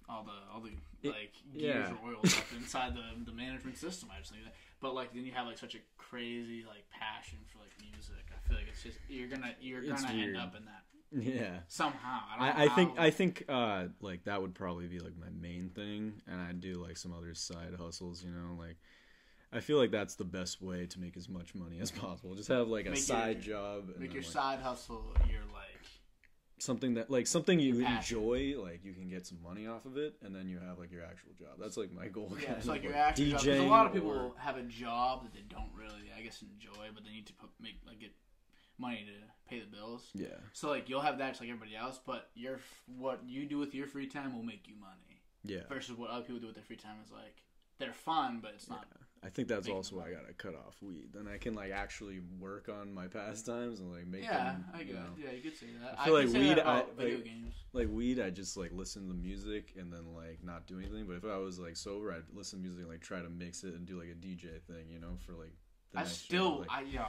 all 0.09 0.23
the 0.23 0.31
all 0.53 0.61
the 0.61 0.69
It- 1.01 1.09
like 1.11 1.33
gears 1.57 1.89
yeah. 1.89 1.91
are 1.91 2.07
oiled 2.09 2.25
up 2.25 2.45
inside 2.55 2.93
the 2.95 3.03
the 3.25 3.31
management 3.35 3.77
system. 3.77 4.09
I 4.15 4.19
just 4.19 4.31
think 4.31 4.43
that. 4.43 4.53
But 4.81 4.93
like 4.93 5.13
then 5.13 5.25
you 5.25 5.31
have 5.31 5.47
like 5.47 5.57
such 5.57 5.75
a 5.75 5.79
crazy 5.97 6.63
like 6.67 6.89
passion 6.89 7.39
for 7.51 7.59
like 7.59 7.71
music. 7.91 8.25
I 8.31 8.47
feel 8.47 8.57
like 8.57 8.67
it's 8.69 8.83
just 8.83 8.97
you're 9.09 9.27
gonna 9.29 9.53
you're 9.59 9.83
It's 9.83 10.03
gonna 10.03 10.13
weird. 10.15 10.35
end 10.35 10.37
up 10.37 10.55
in 10.55 10.65
that 10.65 10.83
Yeah. 11.33 11.59
somehow. 11.67 12.19
I, 12.29 12.37
don't 12.37 12.57
know 12.57 12.61
I, 12.61 12.65
I 12.65 12.69
think. 12.75 12.99
I 12.99 13.09
think 13.09 13.45
uh 13.49 13.85
like 14.01 14.25
that 14.25 14.41
would 14.41 14.53
probably 14.53 14.87
be 14.87 14.99
like 14.99 15.17
my 15.17 15.29
main 15.39 15.69
thing, 15.69 16.21
and 16.27 16.39
I 16.41 16.51
do 16.51 16.73
like 16.75 16.97
some 16.97 17.13
other 17.13 17.33
side 17.33 17.73
hustles. 17.79 18.23
You 18.23 18.31
know, 18.31 18.55
like 18.59 18.77
I 19.53 19.59
feel 19.61 19.77
like 19.77 19.91
that's 19.91 20.15
the 20.15 20.25
best 20.25 20.61
way 20.61 20.85
to 20.87 20.99
make 20.99 21.15
as 21.17 21.29
much 21.29 21.55
money 21.55 21.79
as 21.79 21.89
possible. 21.89 22.35
Just 22.35 22.49
have 22.49 22.67
like 22.67 22.85
a 22.85 22.89
Make 22.89 22.97
your- 22.99 23.05
side 23.05 23.41
job, 23.41 23.89
and 23.89 23.99
make 23.99 24.13
your 24.13 24.21
like, 24.23 24.31
side 24.31 24.59
hustle 24.59 25.03
your 25.31 25.41
something 26.57 26.93
that 26.95 27.09
like 27.09 27.27
something 27.27 27.59
you 27.59 27.85
enjoy. 27.85 28.55
Like 28.57 28.83
you 28.83 28.93
can 28.93 29.09
get 29.09 29.25
some 29.27 29.39
money 29.43 29.67
off 29.67 29.85
of 29.85 29.97
it, 29.97 30.15
and 30.23 30.33
then 30.35 30.47
you 30.47 30.59
have 30.59 30.79
like 30.79 30.91
your 30.91 31.03
actual 31.03 31.31
job. 31.37 31.57
That's 31.59 31.77
like 31.77 31.91
my 31.91 32.07
goal. 32.17 32.31
Yeah, 32.41 32.53
it's 32.53 32.67
like 32.67 32.83
your 32.83 32.95
actual 32.95 33.25
job. 33.27 33.39
'cause 33.39 33.47
a 33.47 33.63
lot 33.63 33.85
of 33.87 33.93
people 33.93 34.11
or- 34.11 34.33
have 34.37 34.57
a 34.57 34.63
job 34.63 35.23
that 35.23 35.33
they 35.33 35.43
don't 35.49 35.69
really, 35.75 36.11
I 36.17 36.21
guess, 36.21 36.41
enjoy, 36.41 36.87
but 36.93 37.03
they 37.03 37.11
need 37.11 37.27
to 37.27 37.33
put, 37.33 37.49
make 37.59 37.75
like 37.85 37.99
get 37.99 38.11
money 38.77 39.05
to 39.05 39.49
pay 39.49 39.59
the 39.61 39.67
bills. 39.67 40.09
Yeah. 40.13 40.27
So 40.53 40.69
like 40.69 40.89
you'll 40.89 41.01
have 41.01 41.17
that 41.19 41.29
just 41.29 41.41
like 41.41 41.49
everybody 41.49 41.75
else, 41.75 41.99
but 42.05 42.29
your 42.35 42.59
what 42.97 43.21
you 43.25 43.45
do 43.45 43.57
with 43.57 43.73
your 43.75 43.87
free 43.87 44.07
time 44.07 44.35
will 44.35 44.43
make 44.43 44.67
you 44.67 44.75
money. 44.79 45.21
Yeah. 45.43 45.67
Versus 45.69 45.95
what 45.97 46.09
other 46.09 46.23
people 46.23 46.39
do 46.39 46.47
with 46.47 46.55
their 46.55 46.63
free 46.65 46.75
time 46.75 46.97
is 47.05 47.11
like 47.11 47.41
they're 47.77 47.93
fun, 47.93 48.39
but 48.41 48.51
it's 48.55 48.69
not. 48.69 48.85
I 49.25 49.29
think 49.29 49.47
that's 49.47 49.67
also 49.67 49.95
why 49.95 50.07
I 50.09 50.11
gotta 50.11 50.33
cut 50.37 50.53
off 50.53 50.75
weed. 50.81 51.09
Then 51.13 51.27
I 51.27 51.37
can 51.37 51.55
like 51.55 51.71
actually 51.71 52.19
work 52.39 52.69
on 52.69 52.93
my 52.93 53.07
pastimes 53.07 53.79
and 53.79 53.91
like 53.91 54.05
make 54.05 54.23
Yeah, 54.23 54.43
them. 54.53 54.65
I 54.73 54.81
you 54.81 54.93
know. 54.93 54.99
Yeah, 55.17 55.31
you 55.31 55.41
could 55.41 55.57
say 55.57 55.65
that. 55.81 55.99
I 55.99 56.05
feel 56.05 56.15
could 56.21 56.25
like 56.33 56.33
weed, 56.41 56.59
I- 56.59 56.83
video 56.95 57.15
like- 57.17 57.25
games. 57.25 57.55
like 57.73 57.87
weed 57.89 58.19
i 58.19 58.29
just 58.29 58.55
like 58.55 58.71
listen 58.71 59.01
to 59.03 59.07
the 59.09 59.13
music 59.19 59.73
and 59.77 59.91
then 59.91 60.13
like 60.15 60.43
not 60.43 60.67
do 60.67 60.77
anything 60.77 61.05
but 61.07 61.15
if 61.15 61.25
i 61.25 61.37
was 61.37 61.59
like 61.59 61.75
sober 61.75 62.13
i'd 62.13 62.23
listen 62.33 62.59
to 62.59 62.63
music 62.63 62.81
and 62.83 62.89
like 62.91 63.01
try 63.01 63.19
to 63.21 63.29
mix 63.29 63.63
it 63.63 63.73
and 63.73 63.85
do 63.85 63.99
like 63.99 64.07
a 64.09 64.15
dj 64.15 64.43
thing 64.63 64.85
you 64.89 64.99
know 64.99 65.17
for 65.25 65.33
like 65.33 65.51
the 65.91 65.99
I 65.99 66.03
next 66.03 66.23
still, 66.25 66.59
job, 66.59 66.67
I 66.69 66.81
yeah, 66.83 67.07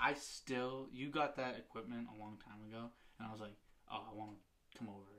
I 0.00 0.14
still. 0.14 0.88
You 0.92 1.10
got 1.10 1.36
that 1.36 1.56
equipment 1.58 2.08
a 2.16 2.18
long 2.20 2.38
time 2.44 2.60
ago, 2.68 2.90
and 3.18 3.28
I 3.28 3.32
was 3.32 3.40
like, 3.40 3.56
oh, 3.90 4.02
I 4.10 4.14
want 4.16 4.30
to 4.32 4.78
come 4.78 4.88
over 4.88 5.10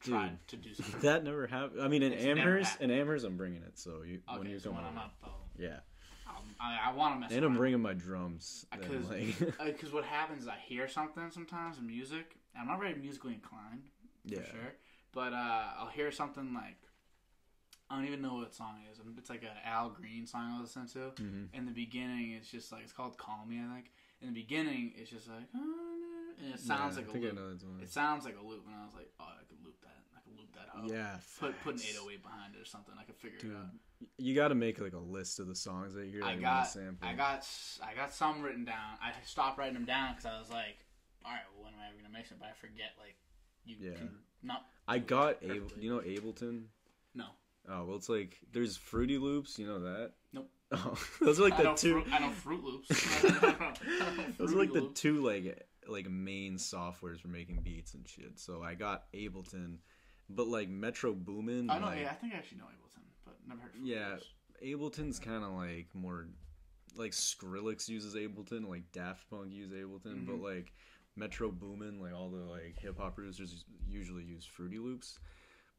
try 0.00 0.30
to 0.48 0.56
do 0.56 0.74
something. 0.74 1.00
that 1.00 1.24
never 1.24 1.46
happened 1.46 1.80
i 1.82 1.88
mean 1.88 2.02
in 2.02 2.12
It's 2.12 2.24
never 2.24 2.40
amherst 2.40 2.72
happened. 2.72 2.92
in 2.92 2.98
amherst 3.00 3.24
i'm 3.24 3.36
bringing 3.36 3.62
it 3.62 3.78
so 3.78 4.02
you 4.06 4.20
when 4.28 4.40
Okay, 4.40 4.50
you 4.50 4.58
so 4.58 4.70
come 4.70 4.76
when 4.78 4.86
I'm 4.86 4.98
up, 4.98 5.14
though, 5.22 5.62
yeah 5.62 5.80
um, 6.28 6.42
I, 6.60 6.90
I 6.90 6.92
want 6.92 7.14
to 7.16 7.20
mess. 7.20 7.30
and 7.32 7.44
i'm 7.44 7.52
around. 7.52 7.58
bringing 7.58 7.80
my 7.82 7.92
drums 7.94 8.66
then, 8.70 8.80
because 8.80 9.08
like 9.10 9.56
because 9.64 9.92
what 9.92 10.04
happens 10.04 10.42
is 10.42 10.48
I 10.48 10.56
hear 10.66 10.88
something 10.88 11.30
sometimes 11.30 11.78
in 11.78 11.86
music. 11.86 12.36
I'm 12.58 12.66
not 12.68 12.78
very 12.80 12.94
musically 12.94 13.34
inclined 13.34 13.82
yeah 14.24 14.40
for 14.40 14.44
sure, 14.50 14.72
but 15.12 15.32
uh, 15.32 15.64
I'll 15.78 15.88
hear 15.92 16.10
something 16.12 16.52
like 16.54 16.76
I 17.90 17.96
don't 17.96 18.06
even 18.06 18.22
know 18.22 18.34
what 18.36 18.54
song 18.54 18.76
it 18.86 18.90
is. 18.90 18.98
It's 19.18 19.28
like 19.28 19.42
an 19.42 19.50
Al 19.66 19.90
Green 19.90 20.26
song 20.26 20.54
I 20.56 20.60
listen 20.62 20.86
to. 20.88 21.12
Mhm. 21.22 21.48
In 21.52 21.66
the 21.66 21.72
beginning, 21.72 22.32
it's 22.32 22.50
just 22.50 22.72
like 22.72 22.82
it's 22.84 22.92
called 22.92 23.18
"Call 23.18 23.44
Me." 23.46 23.58
I 23.60 23.74
think. 23.74 23.90
In 24.22 24.28
the 24.28 24.40
beginning, 24.40 24.92
it's 24.96 25.10
just 25.10 25.28
like, 25.28 25.44
and 26.40 26.54
it 26.54 26.60
sounds 26.60 26.96
Yeah, 26.96 27.02
like 27.02 27.14
I 27.14 27.18
a 27.18 27.32
loop. 27.32 27.82
It 27.82 27.90
sounds 27.92 28.24
like 28.24 28.36
a 28.40 28.46
loop, 28.46 28.64
and 28.66 28.74
I 28.74 28.84
was 28.84 28.94
like, 28.94 29.10
oh, 29.20 29.24
I 29.28 29.44
could 29.48 29.58
loop 29.64 29.80
that. 29.82 29.98
I 30.16 30.20
could 30.24 30.38
loop 30.38 30.52
that 30.54 30.68
up. 30.76 30.84
yeah 30.90 31.16
Put 31.40 31.60
put 31.62 31.74
an 31.76 31.80
808 31.82 32.22
behind 32.22 32.54
it 32.54 32.60
or 32.60 32.64
something. 32.64 32.94
I 32.98 33.04
could 33.04 33.16
figure 33.16 33.38
Dude, 33.38 33.50
it 33.52 33.56
out. 33.56 33.66
you 34.18 34.34
got 34.34 34.48
to 34.48 34.54
make 34.54 34.80
like 34.80 34.92
a 34.94 34.98
list 34.98 35.40
of 35.40 35.46
the 35.48 35.54
songs 35.54 35.94
that 35.94 36.06
you 36.06 36.12
hear 36.12 36.24
I 36.24 36.36
got, 36.36 36.68
sample. 36.68 37.08
I 37.08 37.14
got, 37.14 37.46
I 37.82 37.94
got 37.94 38.12
some 38.12 38.42
written 38.42 38.64
down. 38.64 38.98
I 39.02 39.12
stopped 39.24 39.58
writing 39.58 39.74
them 39.74 39.84
down 39.84 40.14
because 40.14 40.26
I 40.26 40.38
was 40.38 40.50
like, 40.50 40.78
all 41.24 41.30
right, 41.32 41.40
well, 41.54 41.64
when 41.64 41.74
am 41.74 41.80
I 41.80 41.88
ever 41.88 41.96
gonna 42.02 42.12
mix 42.16 42.30
it? 42.30 42.38
But 42.38 42.48
I 42.48 42.52
forget, 42.60 42.92
like, 42.98 43.16
you 43.64 43.76
Yeah. 43.78 43.94
can 43.96 44.10
not. 44.42 44.66
I 44.88 44.98
got. 44.98 45.38
Able, 45.42 45.68
you 45.78 45.88
know 45.94 46.00
Ableton 46.00 46.64
No, 47.14 47.26
Oh 47.68 47.84
well, 47.84 47.96
it's 47.96 48.08
like 48.08 48.38
there's 48.52 48.76
Fruity 48.76 49.18
Loops. 49.18 49.58
You 49.58 49.66
know 49.66 49.80
that? 49.80 50.12
Nope. 50.32 50.48
Oh, 50.74 50.96
those 51.20 51.38
are 51.38 51.42
like 51.44 51.60
I 51.60 51.64
the 51.64 51.74
two. 51.74 51.92
Fruit, 52.00 52.06
I 52.12 52.18
know 52.18 52.30
Fruit 52.30 52.64
Loops. 52.64 52.88
I 53.24 53.28
know- 53.28 53.38
I 53.48 54.16
know 54.16 54.24
Those 54.38 54.52
are 54.54 54.56
like 54.56 54.72
the 54.72 54.88
two 54.94 55.22
like 55.24 55.44
like 55.88 56.08
main 56.10 56.56
softwares 56.56 57.20
for 57.20 57.28
making 57.28 57.60
beats 57.62 57.94
and 57.94 58.06
shit. 58.06 58.38
So 58.38 58.62
I 58.62 58.74
got 58.74 59.10
Ableton, 59.12 59.78
but 60.30 60.46
like 60.48 60.68
Metro 60.68 61.12
Boomin. 61.12 61.70
I 61.70 61.78
know. 61.78 61.86
like, 61.86 62.00
yeah, 62.00 62.10
I 62.10 62.14
think 62.14 62.34
I 62.34 62.36
actually 62.36 62.58
know 62.58 62.64
Ableton, 62.64 63.02
but 63.24 63.34
never 63.48 63.60
heard. 63.62 63.72
Fruit 63.72 63.84
Yeah. 63.86 64.16
Ableton's 64.64 65.18
kind 65.18 65.42
of 65.44 65.52
like 65.52 65.88
more. 65.94 66.28
like 66.94 67.12
Skrillex 67.12 67.88
uses 67.88 68.14
Ableton, 68.14 68.68
like 68.68 68.82
Daft 68.92 69.28
Punk 69.30 69.50
use 69.50 69.70
Ableton, 69.72 70.26
but 70.26 70.36
Mhm. 70.36 70.42
like 70.42 70.72
Metro 71.16 71.50
Boomin, 71.50 71.98
like 72.00 72.12
all 72.12 72.28
the 72.30 72.36
like 72.44 72.78
hip 72.78 72.98
hop 72.98 73.14
producers 73.14 73.64
usually 73.88 74.24
use 74.24 74.44
Fruity 74.44 74.78
Loops. 74.78 75.18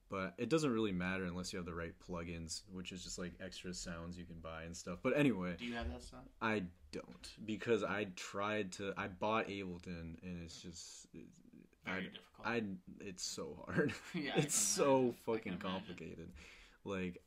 But 0.10 0.34
it 0.38 0.49
doesn't 0.49 0.72
really 0.72 0.91
matter 0.91 1.26
unless 1.26 1.51
you 1.51 1.58
have 1.58 1.66
the 1.66 1.74
right 1.74 1.93
plugins, 2.08 2.62
which 2.72 2.91
is 2.91 3.04
just 3.04 3.18
like 3.18 3.34
extra 3.43 3.74
sounds 3.74 4.18
you 4.18 4.26
can 4.26 4.39
buy 4.41 4.64
and 4.64 4.76
stuff. 4.76 4.99
But 5.01 5.18
anyway, 5.18 5.56
Do 5.58 5.66
you 5.66 5.74
have 5.74 5.89
that 5.91 6.04
stuff? 6.04 6.20
I 6.41 6.64
don't 6.91 7.30
because 7.45 7.84
I 7.84 8.08
tried 8.16 8.72
to. 8.74 8.93
I 8.97 9.08
bought 9.08 9.47
Ableton 9.47 10.22
and 10.22 10.43
it's 10.43 10.62
just. 10.62 11.08
Very 11.86 11.97
I, 11.97 12.01
difficult. 12.01 12.24
I 12.45 12.62
it's 13.01 13.24
so 13.24 13.66
hard. 13.66 13.93
Yeah, 14.14 14.32
it's 14.36 14.56
so 14.56 14.97
imagine. 14.99 15.16
Fucking 15.26 15.58
complicated. 15.58 16.30
Like, 16.86 17.22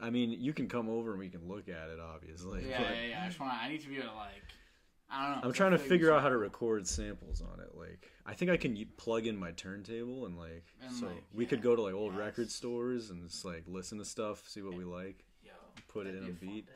I 0.00 0.10
mean, 0.10 0.30
you 0.30 0.52
can 0.52 0.68
come 0.68 0.88
over 0.88 1.10
and 1.10 1.18
we 1.18 1.28
can 1.28 1.46
look 1.46 1.68
at 1.68 1.88
it, 1.90 1.98
obviously. 2.00 2.68
yeah, 2.68 2.82
yeah, 2.82 3.08
yeah. 3.10 3.22
I 3.24 3.26
just 3.28 3.40
want. 3.40 3.52
I 3.52 3.68
need 3.68 3.82
to 3.82 3.88
be 3.88 3.96
able 3.96 4.08
to 4.08 4.14
like. 4.14 4.42
I 5.10 5.28
don't 5.28 5.36
know. 5.36 5.48
I'm 5.48 5.52
trying 5.52 5.72
to 5.72 5.78
figure 5.78 6.12
out 6.12 6.22
how 6.22 6.28
to 6.28 6.36
record 6.36 6.86
samples 6.86 7.40
on 7.40 7.60
it. 7.60 7.76
Like, 7.76 8.10
I 8.28 8.34
think 8.34 8.50
I 8.50 8.56
can 8.56 8.76
plug 8.96 9.26
in 9.26 9.36
my 9.36 9.52
turntable 9.52 10.26
and 10.26 10.36
like, 10.36 10.64
And, 10.82 10.92
so 10.94 11.06
like, 11.06 11.22
we 11.32 11.46
could 11.46 11.62
go 11.62 11.76
to 11.76 11.82
like 11.82 11.94
old 11.94 12.16
record 12.16 12.50
stores 12.50 13.10
and 13.10 13.28
just 13.28 13.44
like 13.44 13.62
listen 13.66 13.98
to 13.98 14.04
stuff, 14.04 14.42
see 14.48 14.62
what 14.62 14.74
we 14.74 14.84
like. 14.84 15.24
Yo, 15.44 15.52
put 15.88 16.06
it 16.06 16.14
in 16.16 16.24
a 16.24 16.30
beat. 16.32 16.66
day. 16.66 16.72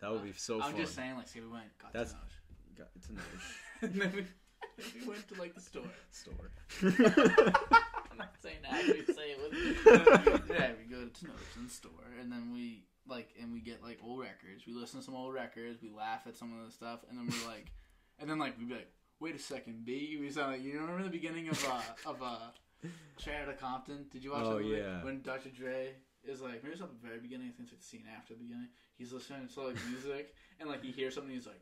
That 0.00 0.10
would 0.12 0.24
be 0.24 0.30
uh, 0.30 0.34
so 0.36 0.58
fun. 0.58 0.68
I'm 0.68 0.72
fun. 0.74 0.80
just 0.82 0.94
saying, 0.94 1.16
like, 1.16 1.28
say 1.28 1.40
we 1.40 1.48
went, 1.48 1.64
got 1.80 1.92
That's- 1.92 2.12
to 2.12 2.18
Got- 2.76 2.88
a 3.08 3.12
nice 3.14 3.22
and 3.82 4.00
then 4.00 4.12
we, 4.14 5.00
we 5.00 5.06
went 5.08 5.26
to 5.28 5.34
like 5.40 5.54
the 5.54 5.60
store. 5.60 5.82
store. 6.10 6.50
I'm 6.82 8.18
not 8.18 8.34
saying 8.42 8.56
that. 8.62 8.72
Actually 8.72 9.04
say 9.14 9.32
it 9.32 9.38
with. 9.40 10.50
yeah, 10.50 10.70
we 10.78 10.84
go 10.94 11.04
to 11.04 11.10
Teno's 11.10 11.56
in 11.56 11.64
the 11.64 11.70
store, 11.70 11.90
and 12.20 12.30
then 12.32 12.52
we 12.52 12.84
like, 13.08 13.30
and 13.40 13.52
we 13.52 13.60
get 13.60 13.82
like 13.82 13.98
old 14.04 14.20
records. 14.20 14.66
We 14.66 14.72
listen 14.74 15.00
to 15.00 15.04
some 15.04 15.14
old 15.14 15.32
records. 15.34 15.80
We 15.82 15.90
laugh 15.90 16.22
at 16.26 16.36
some 16.36 16.58
of 16.58 16.66
the 16.66 16.72
stuff, 16.72 17.00
and 17.08 17.18
then 17.18 17.26
we're 17.28 17.48
like, 17.48 17.70
and 18.18 18.28
then 18.28 18.38
like 18.38 18.58
we'd 18.58 18.68
be 18.68 18.74
like, 18.74 18.90
wait 19.20 19.34
a 19.34 19.38
second, 19.38 19.84
B. 19.84 20.16
We 20.20 20.30
sound 20.30 20.52
like 20.52 20.62
you 20.62 20.78
remember 20.80 21.02
the 21.04 21.10
beginning 21.10 21.48
of 21.48 21.64
uh 21.68 21.80
of 22.10 22.22
uh 22.22 22.36
Straight 23.18 23.36
Outta 23.42 23.54
Compton? 23.54 24.06
Did 24.12 24.22
you 24.22 24.32
watch 24.32 24.42
Oh, 24.44 24.54
that 24.58 24.62
movie 24.64 24.76
yeah. 24.76 25.02
when 25.04 25.22
Dr. 25.22 25.48
Dre 25.50 25.88
is 26.24 26.40
like 26.40 26.62
maybe 26.62 26.72
it's 26.72 26.80
not 26.80 26.90
the 26.90 27.06
very 27.08 27.20
beginning. 27.20 27.48
I 27.48 27.50
think 27.56 27.68
it's 27.68 27.72
like 27.72 27.80
the 27.80 27.86
scene 27.86 28.04
after 28.16 28.34
the 28.34 28.40
beginning. 28.40 28.68
He's 28.98 29.12
listening 29.12 29.48
to 29.54 29.60
like 29.62 29.76
music, 29.90 30.34
and 30.60 30.68
like 30.68 30.82
he 30.82 30.90
hears 30.92 31.14
something. 31.14 31.32
He's 31.32 31.46
like 31.46 31.60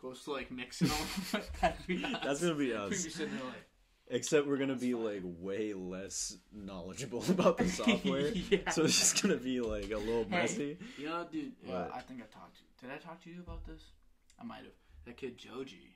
goes 0.00 0.22
to 0.24 0.32
like 0.32 0.50
mix 0.50 0.82
it 0.82 0.90
all. 0.90 1.40
That'd 1.60 1.86
be 1.86 2.04
us. 2.04 2.16
That's 2.24 2.40
gonna 2.40 2.54
be 2.54 2.66
We'd 2.68 2.74
us. 2.76 2.90
be 3.04 3.10
sitting 3.10 3.34
there 3.34 3.44
like. 3.44 3.66
Except 4.08 4.46
we're 4.46 4.56
gonna 4.58 4.74
be 4.74 4.94
like 4.94 5.22
way 5.24 5.72
less 5.74 6.36
knowledgeable 6.52 7.24
about 7.30 7.56
the 7.56 7.68
software. 7.68 8.28
yeah. 8.28 8.68
So 8.70 8.82
it's 8.84 8.98
just 8.98 9.22
gonna 9.22 9.36
be 9.36 9.60
like 9.60 9.90
a 9.90 9.96
little 9.96 10.24
Hey. 10.24 10.30
messy. 10.30 10.78
You 10.98 11.06
know, 11.06 11.26
dude, 11.30 11.52
What? 11.64 11.90
I 11.94 12.00
think 12.00 12.20
I 12.20 12.26
talked 12.32 12.56
to 12.56 12.86
Did 12.86 12.92
I 12.94 12.98
talk 12.98 13.22
to 13.24 13.30
you 13.30 13.40
about 13.40 13.64
this? 13.64 13.80
I 14.40 14.44
might 14.44 14.58
have. 14.64 14.74
That 15.06 15.16
kid 15.16 15.38
Joji. 15.38 15.91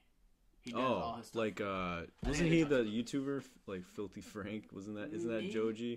He 0.66 0.72
does 0.72 0.80
all 0.82 1.12
Oh, 1.14 1.16
his 1.18 1.26
stuff. 1.28 1.38
like 1.38 1.60
uh, 1.62 2.02
wasn't 2.26 2.50
he 2.50 2.62
the 2.64 2.82
YouTuber 2.84 3.42
like 3.66 3.84
Filthy 3.94 4.20
Frank? 4.20 4.64
Wasn't 4.72 4.96
that 4.96 5.14
isn't 5.14 5.30
that 5.30 5.48
Joji? 5.50 5.94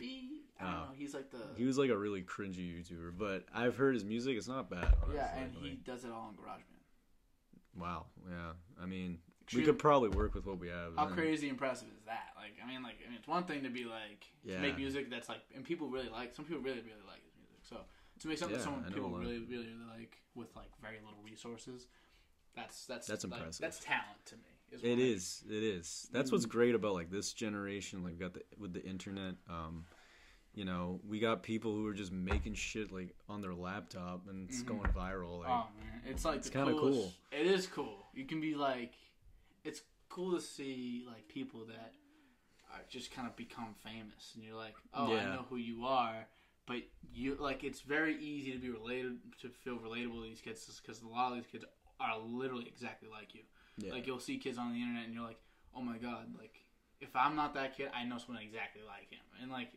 I 0.59 0.63
don't 0.63 0.73
Oh. 0.73 0.77
know. 0.85 0.91
He's 0.95 1.13
like 1.13 1.31
the. 1.31 1.39
He 1.57 1.65
was 1.65 1.77
like 1.77 1.89
a 1.89 1.97
really 1.97 2.21
cringy 2.21 2.69
YouTuber, 2.79 3.17
but 3.17 3.45
I've 3.53 3.75
heard 3.77 3.93
his 3.95 4.05
music. 4.05 4.37
It's 4.37 4.47
not 4.47 4.69
bad. 4.69 4.93
Honestly. 5.01 5.15
yeah, 5.15 5.37
and 5.37 5.53
he 5.55 5.69
Like, 5.71 5.83
does 5.83 6.05
it 6.05 6.11
all 6.11 6.29
in 6.29 6.35
GarageBand. 6.35 7.79
wow. 7.81 8.05
Yeah. 8.29 8.51
I 8.81 8.85
mean, 8.85 9.19
Extreme- 9.43 9.61
we 9.61 9.65
could 9.65 9.79
probably 9.79 10.09
work 10.09 10.35
with 10.35 10.45
what 10.45 10.59
we 10.59 10.67
have. 10.67 10.95
How 10.97 11.05
then. 11.05 11.15
crazy 11.15 11.49
impressive 11.49 11.87
is 11.97 12.03
that? 12.05 12.33
Like, 12.35 12.53
I 12.63 12.67
mean, 12.67 12.83
like, 12.83 12.97
I 13.05 13.09
mean, 13.09 13.17
it's 13.17 13.27
one 13.27 13.43
thing 13.45 13.63
to 13.63 13.69
be 13.69 13.85
like 13.85 14.21
to 14.45 14.51
Yeah. 14.51 14.61
make 14.61 14.75
music 14.77 15.09
that's 15.09 15.29
like, 15.29 15.41
and 15.55 15.63
people 15.63 15.87
really 15.87 16.09
like. 16.09 16.35
Some 16.35 16.45
people 16.45 16.61
really, 16.61 16.81
really 16.81 17.05
like 17.07 17.23
his 17.25 17.33
music. 17.37 17.59
So 17.63 17.77
to 18.19 18.27
make 18.27 18.37
something 18.37 18.57
Yeah, 18.57 18.63
someone 18.63 18.83
I 18.85 18.89
know 18.89 18.93
people 18.95 19.09
a 19.09 19.13
lot. 19.13 19.21
really, 19.21 19.39
really, 19.39 19.67
really 19.67 19.89
like 19.97 20.21
with 20.35 20.53
like 20.55 20.69
very 20.81 20.99
little 21.03 21.21
resources, 21.23 21.87
that's 22.53 22.85
that's 22.85 23.07
That's 23.07 23.23
like, 23.23 23.33
impressive. 23.39 23.61
That's 23.61 23.79
talent 23.79 24.25
to 24.25 24.35
me. 24.35 24.58
Is 24.71 24.83
It 24.83 24.99
is. 24.99 25.43
It 25.49 25.63
is. 25.63 26.07
That's 26.11 26.31
what's 26.31 26.45
Mm. 26.45 26.49
great 26.49 26.75
about 26.75 26.93
like 26.93 27.09
this 27.09 27.33
generation. 27.33 28.03
Like, 28.03 28.13
we 28.13 28.19
got 28.19 28.33
the 28.33 28.43
with 28.57 28.73
the 28.73 28.83
internet. 28.85 29.35
Um, 29.49 29.85
you 30.53 30.65
know, 30.65 30.99
we 31.07 31.19
got 31.19 31.43
people 31.43 31.73
who 31.73 31.85
are 31.87 31.93
just 31.93 32.11
making 32.11 32.55
shit 32.55 32.91
like 32.91 33.15
on 33.27 33.41
their 33.41 33.53
laptop 33.53 34.27
and 34.27 34.49
it's 34.49 34.61
Mhm. 34.61 34.67
going 34.67 34.91
viral. 34.91 35.39
Like, 35.39 35.49
oh 35.49 35.67
man, 35.79 36.01
it's 36.05 36.25
like 36.25 36.37
it's 36.37 36.49
kinda 36.49 36.73
cool. 36.73 37.13
It 37.31 37.45
is 37.47 37.67
cool. 37.67 38.07
You 38.13 38.25
can 38.25 38.41
be 38.41 38.55
like, 38.55 38.93
it's 39.63 39.81
cool 40.09 40.33
to 40.35 40.41
see 40.41 41.05
like 41.07 41.27
people 41.27 41.65
that 41.65 41.93
are 42.71 42.81
just 42.89 43.11
kind 43.11 43.27
of 43.27 43.35
become 43.35 43.73
famous, 43.83 44.33
and 44.35 44.43
you're 44.43 44.55
like, 44.55 44.75
oh, 44.93 45.07
Yeah. 45.11 45.17
I 45.17 45.35
know 45.35 45.45
who 45.49 45.57
you 45.57 45.85
are. 45.85 46.27
But 46.67 46.83
you 47.11 47.35
like, 47.35 47.63
it's 47.63 47.81
very 47.81 48.15
easy 48.17 48.51
to 48.51 48.59
be 48.59 48.69
related 48.69 49.17
to 49.41 49.49
feel 49.49 49.77
relatable 49.79 50.21
to 50.21 50.29
these 50.29 50.41
kids 50.41 50.79
because 50.79 51.01
a 51.01 51.07
lot 51.07 51.31
of 51.31 51.37
these 51.37 51.47
kids 51.47 51.65
are 51.99 52.17
literally 52.19 52.67
exactly 52.67 53.09
like 53.09 53.33
you. 53.33 53.41
Yeah. 53.79 53.91
Like 53.93 54.07
you'll 54.07 54.19
see 54.19 54.37
kids 54.37 54.57
on 54.57 54.71
the 54.73 54.79
internet, 54.81 55.05
and 55.05 55.13
you're 55.13 55.23
like, 55.25 55.39
oh 55.75 55.81
my 55.81 55.97
god, 55.97 56.27
like 56.37 56.55
if 57.01 57.15
I'm 57.15 57.35
not 57.35 57.53
that 57.55 57.75
kid, 57.77 57.89
I 57.95 58.03
know 58.03 58.17
someone 58.17 58.43
exactly 58.43 58.81
like 58.85 59.09
him, 59.09 59.19
and 59.41 59.51
like 59.51 59.71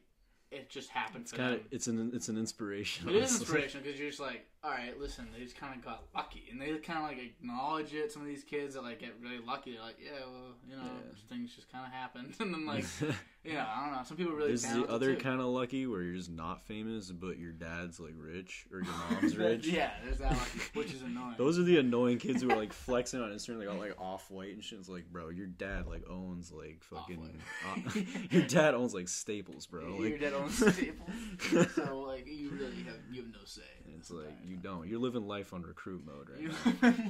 it 0.50 0.68
just 0.68 0.90
happened 0.90 1.22
it's 1.22 1.32
kind 1.32 1.55
of 1.55 1.61
it's 1.70 1.86
an 1.86 2.11
it's 2.14 2.28
an 2.28 2.36
inspiration. 2.36 3.09
It 3.09 3.14
is 3.14 3.32
inspirational 3.40 3.84
because 3.84 3.98
you're 3.98 4.11
just 4.11 4.20
like, 4.20 4.46
all 4.62 4.70
right, 4.70 4.98
listen, 5.00 5.28
they 5.36 5.42
just 5.42 5.57
kind 5.57 5.74
of 5.74 5.84
got 5.84 6.05
lucky, 6.14 6.44
and 6.50 6.61
they 6.61 6.76
kind 6.78 6.98
of 6.98 7.05
like 7.05 7.18
acknowledge 7.18 7.94
it. 7.94 8.12
Some 8.12 8.22
of 8.22 8.28
these 8.28 8.44
kids 8.44 8.74
that 8.74 8.82
like 8.82 8.98
get 9.00 9.14
really 9.22 9.38
lucky, 9.38 9.72
they're 9.72 9.80
like, 9.82 9.96
yeah, 10.03 10.20
well, 10.30 10.55
you 10.68 10.76
know, 10.76 10.82
Yeah. 10.82 11.14
things 11.28 11.55
just 11.55 11.70
kind 11.72 11.86
of 11.86 11.92
happened, 11.92 12.34
and 12.40 12.53
then 12.53 12.66
like, 12.66 12.84
know, 13.45 13.66
I 13.68 13.84
don't 13.86 13.97
know. 13.97 14.03
Some 14.05 14.16
people 14.16 14.32
really 14.34 14.53
is 14.53 14.62
the 14.62 14.84
other 14.86 15.16
kind 15.16 15.40
of 15.40 15.47
lucky 15.47 15.86
where 15.88 16.01
you're 16.03 16.14
just 16.14 16.30
not 16.30 16.62
famous, 16.62 17.11
but 17.11 17.38
your 17.38 17.51
dad's 17.51 17.99
like 17.99 18.14
rich 18.16 18.66
or 18.72 18.78
your 18.82 18.93
mom's 19.11 19.36
rich. 19.36 19.66
yeah, 19.66 19.90
there's 20.05 20.18
that 20.18 20.30
lucky, 20.30 20.61
which 20.74 20.93
is 20.95 21.03
annoying. 21.03 21.34
Those 21.38 21.59
are 21.59 21.64
the 21.64 21.78
annoying 21.78 22.18
kids 22.18 22.40
who 22.43 22.51
are 22.53 22.57
like 22.57 22.72
flexing 22.72 23.20
on 23.20 23.30
Instagram. 23.30 23.59
They 23.59 23.64
got 23.64 23.78
like 23.78 24.01
off 24.01 24.30
white 24.30 24.55
and 24.55 24.62
shit. 24.62 24.78
It's 24.78 24.88
like, 24.88 25.07
bro, 25.11 25.30
your 25.30 25.49
dad 25.49 25.88
like 25.88 26.09
owns 26.09 26.53
like 26.53 26.84
fucking. 26.84 27.40
Uh, 27.66 28.01
your 28.30 28.43
dad 28.43 28.74
owns 28.74 28.95
like 28.95 29.09
Staples, 29.09 29.66
bro. 29.66 29.97
You're 29.99 30.11
Like, 30.12 30.20
dead 30.20 30.34
on 30.34 30.49
staples, 30.49 31.72
so 31.74 32.01
like 32.07 32.26
you 32.28 32.51
really 32.51 32.84
have 32.84 32.95
you 33.11 33.22
have 33.22 33.32
no 33.32 33.40
say. 33.45 33.62
it's 33.99 34.11
like 34.11 34.26
you 34.45 34.55
thing. 34.55 34.61
don't. 34.62 34.88
You're 34.88 35.01
living 35.01 35.26
life 35.26 35.53
on 35.53 35.62
recruit 35.62 36.05
mode 36.07 36.28
right 36.30 36.40
You 36.40 36.49
now. 36.49 36.55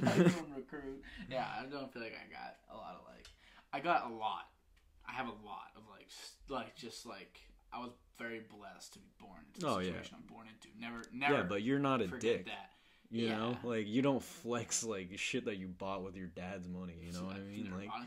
like 0.01 0.37
on 0.41 0.53
recruit. 0.55 1.03
Yeah, 1.29 1.45
I 1.59 1.65
don't 1.71 1.93
feel 1.93 2.01
like 2.01 2.13
I 2.13 2.31
got 2.31 2.55
a 2.71 2.75
lot 2.75 2.95
of 2.99 3.05
like. 3.07 3.27
I 3.71 3.79
got 3.79 4.09
a 4.09 4.13
lot. 4.13 4.49
I 5.05 5.11
have 5.11 5.27
a 5.27 5.31
lot 5.45 5.72
like, 6.49 6.63
like 6.65 6.75
just 6.75 7.05
like 7.05 7.39
I 7.71 7.79
was 7.79 7.91
very 8.17 8.41
blessed 8.41 8.93
to 8.93 8.99
be 8.99 9.09
born 9.19 9.39
into 9.47 9.61
the 9.61 9.67
Oh, 9.67 9.79
yeah. 9.79 9.85
situation 9.87 10.17
I'm 10.19 10.33
born 10.33 10.47
into. 10.47 10.67
Never, 10.79 11.01
never. 11.13 11.33
Yeah, 11.33 11.43
but 11.43 11.61
you're 11.63 11.79
not 11.79 12.01
a 12.01 12.07
dick. 12.07 12.45
that. 12.45 12.69
You 13.09 13.29
know, 13.29 13.57
like 13.63 13.87
you 13.87 14.01
don't 14.01 14.23
flex 14.23 14.83
like 14.83 15.09
shit 15.17 15.45
that 15.45 15.57
you 15.57 15.67
bought 15.67 16.03
with 16.03 16.15
your 16.15 16.27
dad's 16.27 16.67
money. 16.67 16.95
You 16.99 17.13
know 17.13 17.25
what 17.25 17.35
I 17.35 17.39
mean? 17.51 17.71
Like, 17.75 17.87
bought 17.87 18.01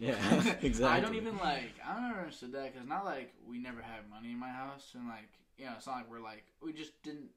anything 0.00 0.16
like 0.16 0.60
that. 0.62 0.80
yeah, 0.82 0.88
I 0.94 1.00
don't 1.00 1.14
even 1.14 1.36
like. 1.38 1.74
I 1.86 1.94
don't 1.94 2.18
understand 2.18 2.54
that 2.54 2.72
because 2.72 2.88
not 2.88 3.04
like 3.04 3.34
we 3.46 3.58
never 3.58 3.82
had 3.82 4.08
money 4.10 4.30
in 4.32 4.38
my 4.38 4.48
house, 4.48 4.92
and 4.94 5.06
like 5.08 5.28
you 5.58 5.66
know, 5.66 5.72
it's 5.76 5.86
not 5.86 5.96
like 5.96 6.10
we're 6.10 6.20
like 6.20 6.44
we 6.62 6.72
just 6.72 7.02
didn't. 7.02 7.28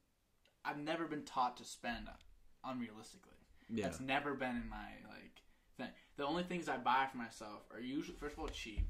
I've 0.64 0.78
never 0.80 1.08
been 1.08 1.24
taught 1.24 1.58
to 1.58 1.66
spend 1.66 2.08
unrealistically. 2.66 3.40
yeah, 3.70 3.86
That's 3.86 4.00
never 4.00 4.34
been 4.34 4.56
in 4.56 4.70
my 4.70 4.88
like 5.10 5.42
thing. 5.78 5.88
The 6.18 6.26
only 6.26 6.44
things 6.44 6.68
I 6.70 6.78
buy 6.78 7.08
for 7.12 7.18
myself 7.18 7.64
are 7.74 7.80
usually 7.82 8.18
first 8.18 8.34
of 8.34 8.40
all 8.40 8.48
cheap. 8.50 8.88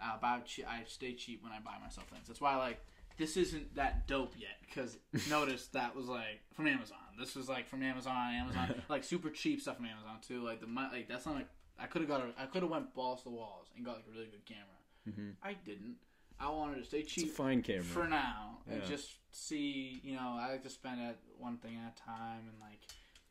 I 0.00 0.16
buy 0.20 0.40
che- 0.44 0.64
I 0.64 0.82
stay 0.86 1.14
cheap 1.14 1.42
when 1.42 1.52
I 1.52 1.58
buy 1.60 1.76
myself 1.82 2.08
things. 2.08 2.26
That's 2.28 2.40
why 2.40 2.56
like 2.56 2.80
this 3.18 3.36
isn't 3.36 3.74
that 3.76 4.06
dope 4.06 4.34
yet 4.38 4.56
because 4.66 4.98
notice 5.30 5.68
that 5.68 5.94
was 5.96 6.06
like 6.06 6.42
from 6.54 6.66
Amazon. 6.66 6.98
This 7.18 7.34
was 7.34 7.48
like 7.48 7.68
from 7.68 7.82
Amazon. 7.82 8.14
Amazon 8.34 8.82
like 8.88 9.04
super 9.04 9.30
cheap 9.30 9.60
stuff 9.60 9.76
from 9.76 9.86
Amazon 9.86 10.18
too. 10.26 10.42
Like 10.42 10.60
the 10.60 10.66
like 10.66 11.08
that's 11.08 11.26
not 11.26 11.34
like 11.36 11.48
I 11.78 11.86
could 11.86 12.02
have 12.02 12.08
got 12.08 12.20
a, 12.20 12.28
I 12.40 12.46
could 12.46 12.62
have 12.62 12.70
went 12.70 12.94
balls 12.94 13.20
to 13.20 13.24
the 13.24 13.30
walls 13.34 13.68
and 13.76 13.84
got 13.84 13.96
like 13.96 14.04
a 14.08 14.12
really 14.12 14.26
good 14.26 14.44
camera. 14.46 14.64
Mhm. 15.08 15.34
I 15.42 15.54
didn't. 15.64 15.96
I 16.38 16.50
wanted 16.50 16.76
to 16.76 16.84
stay 16.84 16.98
it's 16.98 17.12
a 17.12 17.20
cheap 17.20 17.30
fine 17.32 17.62
camera. 17.62 17.82
for 17.82 18.06
now 18.06 18.58
and 18.70 18.84
just 18.84 19.12
see 19.30 20.00
you 20.04 20.16
know 20.16 20.36
i 20.38 20.50
like 20.50 20.62
to 20.62 20.68
spend 20.68 21.00
at 21.00 21.16
one 21.38 21.56
thing 21.56 21.76
at 21.82 21.98
a 21.98 22.02
time 22.04 22.40
and 22.50 22.60
like 22.60 22.80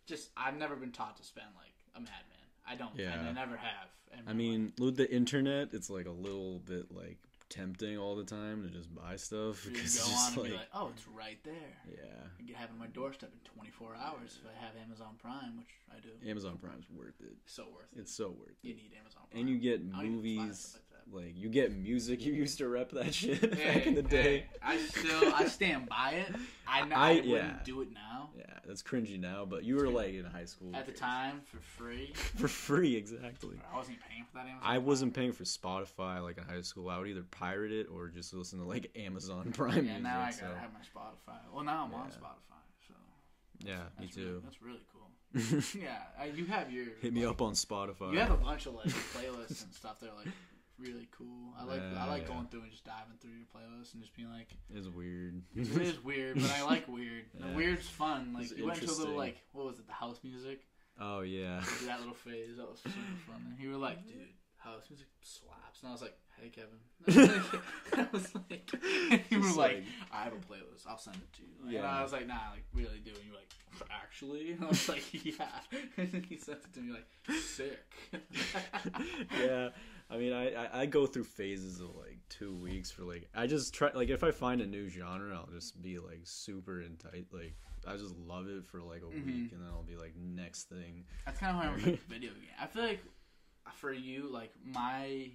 just 0.07 0.29
i've 0.37 0.57
never 0.57 0.75
been 0.75 0.91
taught 0.91 1.15
to 1.17 1.23
spend 1.23 1.47
like 1.55 1.73
a 1.95 1.99
madman 1.99 2.34
i 2.67 2.75
don't 2.75 2.99
and 2.99 3.27
i 3.27 3.31
never 3.31 3.57
have 3.57 3.87
I 4.27 4.33
mean, 4.33 4.73
with 4.79 4.95
the 4.95 5.11
internet, 5.11 5.69
it's 5.73 5.89
like 5.89 6.05
a 6.05 6.11
little 6.11 6.59
bit 6.59 6.91
like 6.91 7.17
tempting 7.49 7.97
all 7.97 8.15
the 8.15 8.23
time 8.23 8.63
to 8.63 8.69
just 8.69 8.93
buy 8.93 9.15
stuff 9.17 9.63
because 9.65 9.97
go 9.97 10.01
it's 10.01 10.03
on 10.03 10.11
just 10.11 10.27
and 10.29 10.37
like, 10.37 10.51
be 10.51 10.57
like 10.57 10.67
oh 10.73 10.89
it's 10.95 11.07
right 11.07 11.37
there 11.43 11.77
yeah, 11.87 12.03
I 12.39 12.43
can 12.43 12.55
have 12.55 12.69
it 12.69 12.73
on 12.73 12.79
my 12.79 12.87
doorstep 12.87 13.29
in 13.31 13.39
24 13.51 13.95
hours 13.95 14.39
if 14.41 14.49
I 14.49 14.65
have 14.65 14.73
Amazon 14.83 15.15
Prime, 15.21 15.57
which 15.57 15.67
I 15.91 15.99
do. 15.99 16.09
Amazon 16.29 16.57
Prime's 16.57 16.85
worth 16.89 17.19
it. 17.21 17.35
So 17.45 17.63
worth 17.63 17.91
it. 17.95 17.99
It's 17.99 18.13
so 18.15 18.29
worth 18.29 18.49
it. 18.49 18.67
You 18.67 18.73
need 18.73 18.91
Amazon 18.99 19.21
Prime. 19.29 19.41
And 19.41 19.49
you 19.49 19.57
get 19.57 19.81
I 19.93 20.01
don't 20.01 20.15
even 20.15 20.37
buy 20.37 20.43
movies, 20.43 20.77
like 21.11 21.33
you 21.35 21.49
get 21.49 21.71
music. 21.75 22.25
You 22.25 22.33
used 22.33 22.57
to 22.57 22.67
rep 22.67 22.91
that 22.91 23.13
shit 23.13 23.53
Hey, 23.55 23.73
back 23.73 23.87
in 23.87 23.95
the 23.95 24.01
day. 24.03 24.23
hey, 24.23 24.45
I 24.61 24.77
still 24.77 25.33
I 25.33 25.45
stand 25.47 25.87
by 25.87 26.11
it. 26.27 26.35
I, 26.67 26.81
I, 26.81 26.87
I- 26.93 27.13
wouldn't 27.15 27.27
yeah. 27.27 27.59
do 27.63 27.81
it 27.81 27.89
now. 27.93 28.29
Yeah, 28.37 28.45
that's 28.65 28.81
cringy 28.81 29.19
now, 29.19 29.45
but 29.45 29.63
you 29.63 29.75
were 29.75 29.87
like 29.87 30.13
in 30.13 30.25
high 30.25 30.45
school 30.45 30.75
At 30.75 30.85
the 30.87 30.91
time, 30.91 31.41
for 31.45 31.57
free, 31.59 32.11
for 32.35 32.47
free, 32.47 32.95
exactly. 32.95 33.57
I 33.71 33.77
wasn't 33.77 33.97
paying 34.09 34.25
for 34.25 34.37
that 34.37 34.47
Amazon. 34.47 34.61
I 34.63 34.77
wasn't 34.79 35.13
paying 35.13 35.31
for 35.31 35.43
Spotify 35.43 36.21
like 36.23 36.37
in 36.37 36.43
high 36.43 36.61
school. 36.61 36.89
I 36.89 36.97
would 36.97 37.07
either 37.07 37.23
pirate 37.31 37.71
it 37.71 37.87
or 37.93 38.07
just 38.09 38.33
listen 38.33 38.59
to 38.59 38.65
like 38.65 38.89
Amazon 38.95 39.51
Prime 39.53 39.75
Yeah, 39.75 39.81
music. 39.81 40.03
now 40.03 40.21
I 40.21 40.31
so 40.31 40.41
gotta 40.47 40.57
have 40.59 40.71
my 40.73 40.79
Spotify. 40.79 41.37
Well, 41.53 41.63
now 41.63 41.85
I'm 41.87 41.93
on 41.93 42.07
Spotify, 42.09 42.63
so 42.87 42.93
yeah, 43.59 43.75
me 43.77 43.81
that's 43.99 44.17
really, 44.17 44.27
too. 44.29 44.41
that's 44.43 44.61
really 44.61 44.79
cool. 44.91 45.81
yeah, 45.81 45.97
uh, 46.19 46.25
you 46.33 46.45
have 46.45 46.71
your 46.71 46.85
Hit 47.01 47.13
me 47.13 47.25
like, 47.25 47.35
up 47.35 47.41
on 47.41 47.53
Spotify. 47.53 48.11
You 48.13 48.19
have 48.19 48.31
a 48.31 48.37
bunch 48.37 48.65
of 48.65 48.73
like 48.75 48.87
playlists 48.87 49.63
and 49.63 49.73
stuff 49.73 49.99
that 49.99 50.09
are 50.09 50.15
like 50.17 50.33
really 50.79 51.07
cool. 51.17 51.53
I 51.59 51.63
like 51.63 51.81
I 51.97 52.07
like 52.07 52.23
yeah. 52.23 52.27
going 52.35 52.47
through 52.47 52.61
and 52.61 52.71
just 52.71 52.83
diving 52.85 53.17
through 53.21 53.31
your 53.31 53.45
playlist 53.53 53.93
and 53.93 54.01
just 54.01 54.15
being 54.15 54.29
like, 54.29 54.49
It's 54.73 54.87
weird. 54.87 55.41
it 55.55 55.67
is 55.81 56.03
weird, 56.03 56.39
but 56.41 56.51
I 56.51 56.63
like 56.63 56.87
weird. 56.87 57.25
Yeah. 57.39 57.55
weird's 57.55 57.87
fun. 57.87 58.33
Like 58.33 58.43
It's 58.45 58.53
you 58.57 58.65
went 58.65 58.79
to 58.81 58.85
a 58.85 58.91
little 58.91 59.15
like 59.15 59.37
what 59.53 59.65
was 59.65 59.79
it, 59.79 59.87
the 59.87 59.93
house 59.93 60.19
music? 60.23 60.61
oh 60.99 61.21
yeah. 61.21 61.61
that 61.85 61.99
little 61.99 62.13
phase. 62.15 62.57
That 62.57 62.69
was 62.69 62.79
super 62.79 62.95
fun. 63.27 63.45
And 63.49 63.59
you 63.59 63.71
were 63.71 63.77
like, 63.77 64.05
dude, 64.07 64.15
house 64.57 64.83
music 64.89 65.07
slaps. 65.21 65.81
And 65.81 65.89
I 65.89 65.91
was 65.91 66.01
like, 66.01 66.17
hey, 66.39 66.49
Kevin. 66.49 66.79
I 67.97 68.07
was 68.11 68.33
like, 68.49 68.71
you 69.29 69.39
were 69.41 69.47
like, 69.49 69.55
like- 69.57 69.83
I 70.11 70.23
have 70.23 70.33
a 70.33 70.37
playlist. 70.37 70.87
I'll 70.87 70.97
send 70.97 71.17
it 71.17 71.33
to 71.33 71.41
you. 71.43 71.49
Like, 71.65 71.73
Yeah. 71.73 71.79
And 71.79 71.87
I 71.87 72.01
was 72.03 72.11
like, 72.13 72.27
nah, 72.27 72.35
like, 72.51 72.63
really 72.73 72.99
do. 73.03 73.11
And 73.11 73.23
you 73.25 73.31
were 73.31 73.37
like, 73.37 73.53
actually? 73.91 74.53
And 74.53 74.63
I 74.63 74.67
was 74.69 74.87
like, 74.89 75.03
yeah. 75.25 75.45
And 75.97 76.11
then 76.11 76.23
he 76.29 76.37
sent 76.37 76.59
it 76.59 76.73
to 76.73 76.79
me 76.79 76.93
like, 76.93 77.07
sick. 77.41 77.77
yeah. 79.37 79.69
I 80.09 80.17
mean, 80.17 80.33
I, 80.33 80.53
I 80.53 80.81
I 80.81 80.85
go 80.85 81.05
through 81.07 81.23
phases 81.23 81.79
of 81.79 81.95
like 81.95 82.19
two 82.29 82.53
weeks 82.55 82.91
for 82.91 83.03
like 83.03 83.27
I 83.35 83.47
just 83.47 83.73
try 83.73 83.89
like 83.93 84.09
if 84.09 84.23
I 84.23 84.31
find 84.31 84.61
a 84.61 84.65
new 84.67 84.87
genre, 84.89 85.33
I'll 85.35 85.49
just 85.53 85.81
be 85.81 85.97
like 85.99 86.21
super 86.23 86.81
in 86.81 86.95
tight 86.97 87.25
like 87.31 87.55
I 87.87 87.97
just 87.97 88.15
love 88.15 88.47
it 88.47 88.65
for 88.65 88.81
like 88.81 89.01
a 89.01 89.05
Mhm. 89.05 89.25
week, 89.25 89.51
and 89.51 89.61
then 89.61 89.67
I'll 89.71 89.83
be 89.83 89.95
like 89.95 90.13
next 90.15 90.69
thing. 90.69 91.05
That's 91.25 91.39
kind 91.39 91.55
of 91.55 91.63
how 91.63 91.69
I 91.69 91.71
am 91.71 91.75
with 91.75 91.85
like, 91.85 92.01
video 92.07 92.31
game. 92.33 92.49
I 92.59 92.67
feel 92.67 92.83
like 92.83 92.99
for 93.73 93.91
you, 93.93 94.27
like 94.31 94.51
my 94.63 95.31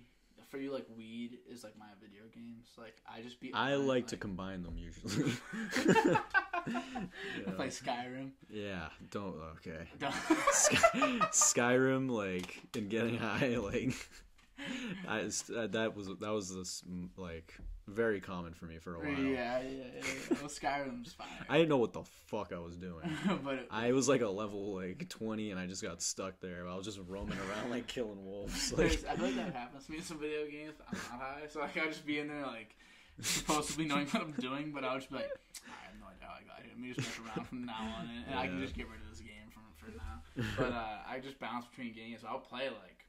for 0.49 0.59
you, 0.59 0.73
like 0.73 0.87
weed 0.97 1.39
is 1.49 1.63
like 1.65 1.77
my 1.79 1.87
video 2.01 2.23
games. 2.35 2.69
Like 2.79 2.97
I 3.09 3.21
just 3.23 3.41
be. 3.41 3.53
I 3.55 3.75
on, 3.75 3.87
like 3.87 4.07
to 4.09 4.17
combine 4.17 4.63
them 4.63 4.77
usually. 4.79 5.33
I 6.67 7.51
play 7.57 7.69
Skyrim. 7.69 8.31
yeah, 8.51 8.89
don't 9.11 9.37
okay. 9.57 9.87
Don't- 9.99 10.15
Sky, 10.53 10.79
Skyrim, 11.33 12.11
like, 12.11 12.61
and 12.77 12.89
getting 12.91 13.17
high, 13.19 13.57
like, 13.57 13.95
I, 15.09 15.21
uh, 15.21 15.67
that 15.69 15.97
was 15.97 16.09
that 16.21 16.31
was 16.31 16.55
this, 16.55 16.83
like 17.17 17.55
very 17.87 18.21
common 18.21 18.55
for 18.55 18.67
me 18.67 18.79
for 18.79 18.95
a 18.95 18.99
while. 18.99 19.09
yeah, 19.09 19.61
yeah, 19.61 19.61
yeah. 19.61 19.85
yeah. 19.97 20.37
Well, 20.41 20.49
Skyrim's 20.49 21.13
fine. 21.13 21.29
I 21.49 21.57
didn't 21.57 21.69
know 21.69 21.79
what 21.79 21.93
the 21.93 22.05
fuck 22.27 22.53
I 22.55 22.59
was 22.59 22.77
doing. 22.77 23.17
but 23.45 23.55
it, 23.55 23.69
I 23.71 23.93
was 23.93 24.09
like 24.09 24.21
a 24.21 24.29
level 24.29 24.75
like 24.75 25.09
twenty, 25.09 25.51
and 25.51 25.59
I 25.59 25.67
just 25.67 25.83
got 25.83 26.03
stuck 26.03 26.41
there. 26.41 26.69
I 26.69 26.77
was 26.77 26.87
just 26.87 27.01
roaming 27.09 27.39
around 27.39 27.71
like 27.71 27.87
killing 27.87 28.25
wolves. 28.25 28.73
Like, 28.73 29.05
I 29.09 29.17
feel 29.17 29.27
like 29.27 29.37
that 29.37 29.55
happens 29.55 29.87
to 29.87 29.93
me 29.93 29.99
in 29.99 30.05
some 30.05 30.19
video 30.19 30.47
games. 30.47 30.75
I'm 30.89 30.99
not 30.99 31.21
high, 31.21 31.43
so 31.49 31.61
like 31.61 31.77
I 31.77 31.87
just 31.87 32.07
be 32.07 32.19
in 32.19 32.29
there 32.29 32.47
like 32.47 32.77
supposedly 33.21 33.87
knowing 33.87 34.07
what 34.07 34.23
I'm 34.23 34.33
doing, 34.33 34.73
but 34.73 34.85
I 34.85 34.95
was 34.95 35.05
just 35.05 35.11
be 35.11 35.17
like, 35.17 35.31
I 35.67 35.87
have 35.87 35.95
no 36.01 36.07
idea 36.07 36.27
how 36.29 36.35
I 36.35 36.43
got 36.47 36.63
here. 36.63 36.71
Let 36.73 36.81
me 36.81 36.93
just 36.95 37.09
mess 37.09 37.27
around 37.27 37.47
from 37.49 37.65
now 37.67 37.95
on, 37.99 38.09
and, 38.09 38.25
and 38.29 38.39
I 38.39 38.47
can 38.47 38.61
just 38.61 38.75
get 38.75 38.89
rid 38.89 39.01
of 39.01 39.11
this 39.11 39.21
game 39.21 39.51
from 39.53 39.63
for 39.77 39.91
now. 39.97 40.23
But 40.57 40.73
uh, 40.73 40.99
I 41.09 41.19
just 41.19 41.39
bounce 41.39 41.67
between 41.67 41.93
games. 41.93 42.21
I'll 42.27 42.39
play 42.39 42.69
like 42.69 43.00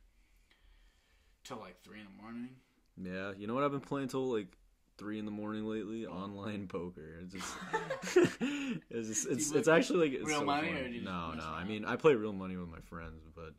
till 1.51 1.59
like 1.59 1.81
three 1.83 1.99
in 1.99 2.05
the 2.05 2.21
morning. 2.21 2.49
yeah, 2.97 3.31
you 3.37 3.47
know 3.47 3.53
what 3.53 3.63
I've 3.63 3.71
been 3.71 3.81
playing 3.81 4.07
till 4.07 4.31
like 4.31 4.47
three 4.97 5.19
in 5.19 5.25
the 5.25 5.31
morning 5.31 5.65
lately? 5.65 6.05
Online 6.05 6.67
poker. 6.67 7.19
It's 7.21 7.33
just, 7.33 8.37
it's 8.89 9.07
just, 9.07 9.27
it's, 9.27 9.51
it's 9.51 9.67
actually 9.67 10.09
like 10.09 10.19
it's 10.19 10.27
real 10.27 10.39
so 10.39 10.45
money, 10.45 10.69
fun. 10.69 10.77
or 10.77 10.87
you 10.87 11.01
no, 11.01 11.33
no. 11.33 11.43
I 11.43 11.63
mean, 11.63 11.85
I 11.85 11.95
play 11.95 12.15
real 12.15 12.33
money 12.33 12.57
with 12.57 12.69
my 12.69 12.81
friends, 12.81 13.27
but. 13.35 13.53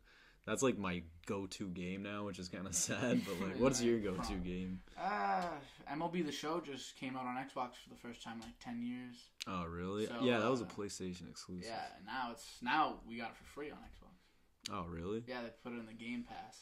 That's 0.45 0.61
like 0.61 0.77
my 0.77 1.03
go-to 1.25 1.69
game 1.69 2.03
now, 2.03 2.25
which 2.25 2.37
is 2.37 2.49
kind 2.49 2.67
of 2.67 2.75
sad. 2.75 3.21
But 3.25 3.47
like, 3.47 3.59
what's 3.61 3.81
your 3.81 3.97
go-to 4.01 4.33
game? 4.33 4.81
Uh, 5.01 5.45
MLB 5.89 6.25
The 6.25 6.33
Show 6.33 6.59
just 6.59 6.97
came 6.97 7.15
out 7.15 7.25
on 7.25 7.37
Xbox 7.37 7.75
for 7.81 7.87
the 7.89 7.95
first 7.95 8.21
time 8.21 8.33
in 8.33 8.41
like 8.41 8.59
ten 8.59 8.83
years. 8.83 9.15
Oh, 9.47 9.63
really? 9.63 10.07
So, 10.07 10.15
yeah, 10.21 10.39
that 10.39 10.51
was 10.51 10.59
a 10.59 10.65
uh, 10.65 10.67
PlayStation 10.67 11.29
exclusive. 11.29 11.71
Yeah, 11.71 11.85
and 11.95 12.05
now 12.05 12.31
it's 12.33 12.57
now 12.61 12.95
we 13.07 13.15
got 13.15 13.29
it 13.29 13.37
for 13.37 13.45
free 13.45 13.71
on 13.71 13.77
Xbox. 13.77 14.73
Oh, 14.73 14.85
really? 14.89 15.23
Yeah, 15.25 15.43
they 15.43 15.49
put 15.63 15.71
it 15.71 15.79
in 15.79 15.85
the 15.85 15.93
Game 15.93 16.25
Pass. 16.27 16.57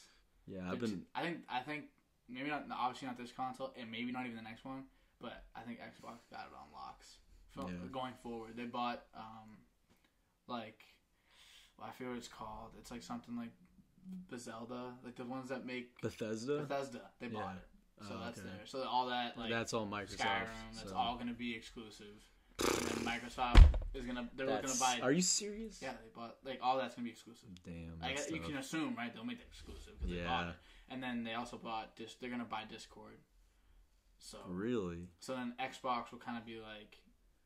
Yeah, 0.46 0.70
I've 0.70 0.80
been. 0.80 1.02
I 1.14 1.22
think 1.22 1.38
I 1.48 1.60
think 1.60 1.84
maybe 2.28 2.48
not 2.48 2.64
obviously 2.72 3.08
not 3.08 3.18
this 3.18 3.32
console 3.32 3.72
and 3.78 3.90
maybe 3.90 4.12
not 4.12 4.24
even 4.24 4.36
the 4.36 4.42
next 4.42 4.64
one, 4.64 4.84
but 5.20 5.44
I 5.54 5.60
think 5.60 5.78
Xbox 5.80 6.18
got 6.30 6.46
it 6.50 6.54
on 6.56 6.72
locks. 6.72 7.18
So 7.54 7.68
Yeah. 7.68 7.88
going 7.92 8.14
forward, 8.22 8.56
they 8.56 8.64
bought 8.64 9.04
um 9.14 9.58
like 10.48 10.82
well, 11.78 11.88
I 11.88 11.92
forget 11.92 12.08
what 12.10 12.18
it's 12.18 12.28
called. 12.28 12.70
It's 12.78 12.90
like 12.90 13.02
something 13.02 13.36
like 13.36 13.50
Bethesda, 14.28 14.94
like 15.04 15.16
the 15.16 15.24
ones 15.24 15.48
that 15.48 15.64
make 15.64 16.00
Bethesda. 16.00 16.58
Bethesda. 16.58 17.02
They 17.20 17.28
bought 17.28 17.54
Yeah. 17.54 17.58
it, 17.60 18.06
so 18.08 18.14
Oh, 18.16 18.24
that's 18.24 18.38
okay. 18.40 18.48
there. 18.48 18.66
So 18.66 18.82
all 18.82 19.06
that 19.08 19.38
like 19.38 19.50
that's 19.50 19.72
all 19.72 19.86
Microsoft. 19.86 20.18
Skyrim, 20.18 20.74
that's 20.74 20.90
so. 20.90 20.96
all 20.96 21.16
gonna 21.16 21.32
be 21.34 21.54
exclusive. 21.54 22.16
And 22.58 22.86
then 22.88 23.04
Microsoft 23.04 23.64
is 23.94 24.04
gonna 24.06 24.28
they're 24.36 24.46
looking 24.46 24.62
That's- 24.62 24.78
to 24.78 25.00
buy. 25.00 25.00
Are 25.02 25.12
you 25.12 25.20
serious? 25.22 25.80
yeah, 25.82 25.92
they 25.92 26.08
bought 26.14 26.36
like 26.44 26.58
all 26.62 26.78
that's 26.78 26.94
gonna 26.94 27.04
be 27.04 27.10
exclusive. 27.10 27.48
Damn. 27.64 27.98
I 28.02 28.12
guess 28.12 28.30
you 28.30 28.40
can 28.40 28.56
assume, 28.56 28.94
right? 28.96 29.12
They'll 29.14 29.24
make 29.24 29.38
it 29.40 29.46
exclusive 29.48 29.98
because 29.98 30.14
they 30.16 30.24
bought 30.24 30.44
Yeah. 30.46 30.50
it. 30.50 30.56
And 30.90 31.02
then 31.02 31.24
they 31.24 31.34
also 31.34 31.56
bought 31.58 31.96
dis. 31.96 32.14
They're 32.16 32.30
gonna 32.30 32.44
buy 32.44 32.64
Discord. 32.64 33.18
So 34.18 34.38
Really? 34.46 35.08
so 35.20 35.34
then 35.34 35.54
Xbox 35.58 36.12
will 36.12 36.18
kind 36.20 36.38
of 36.38 36.44
be 36.46 36.60
like 36.60 36.96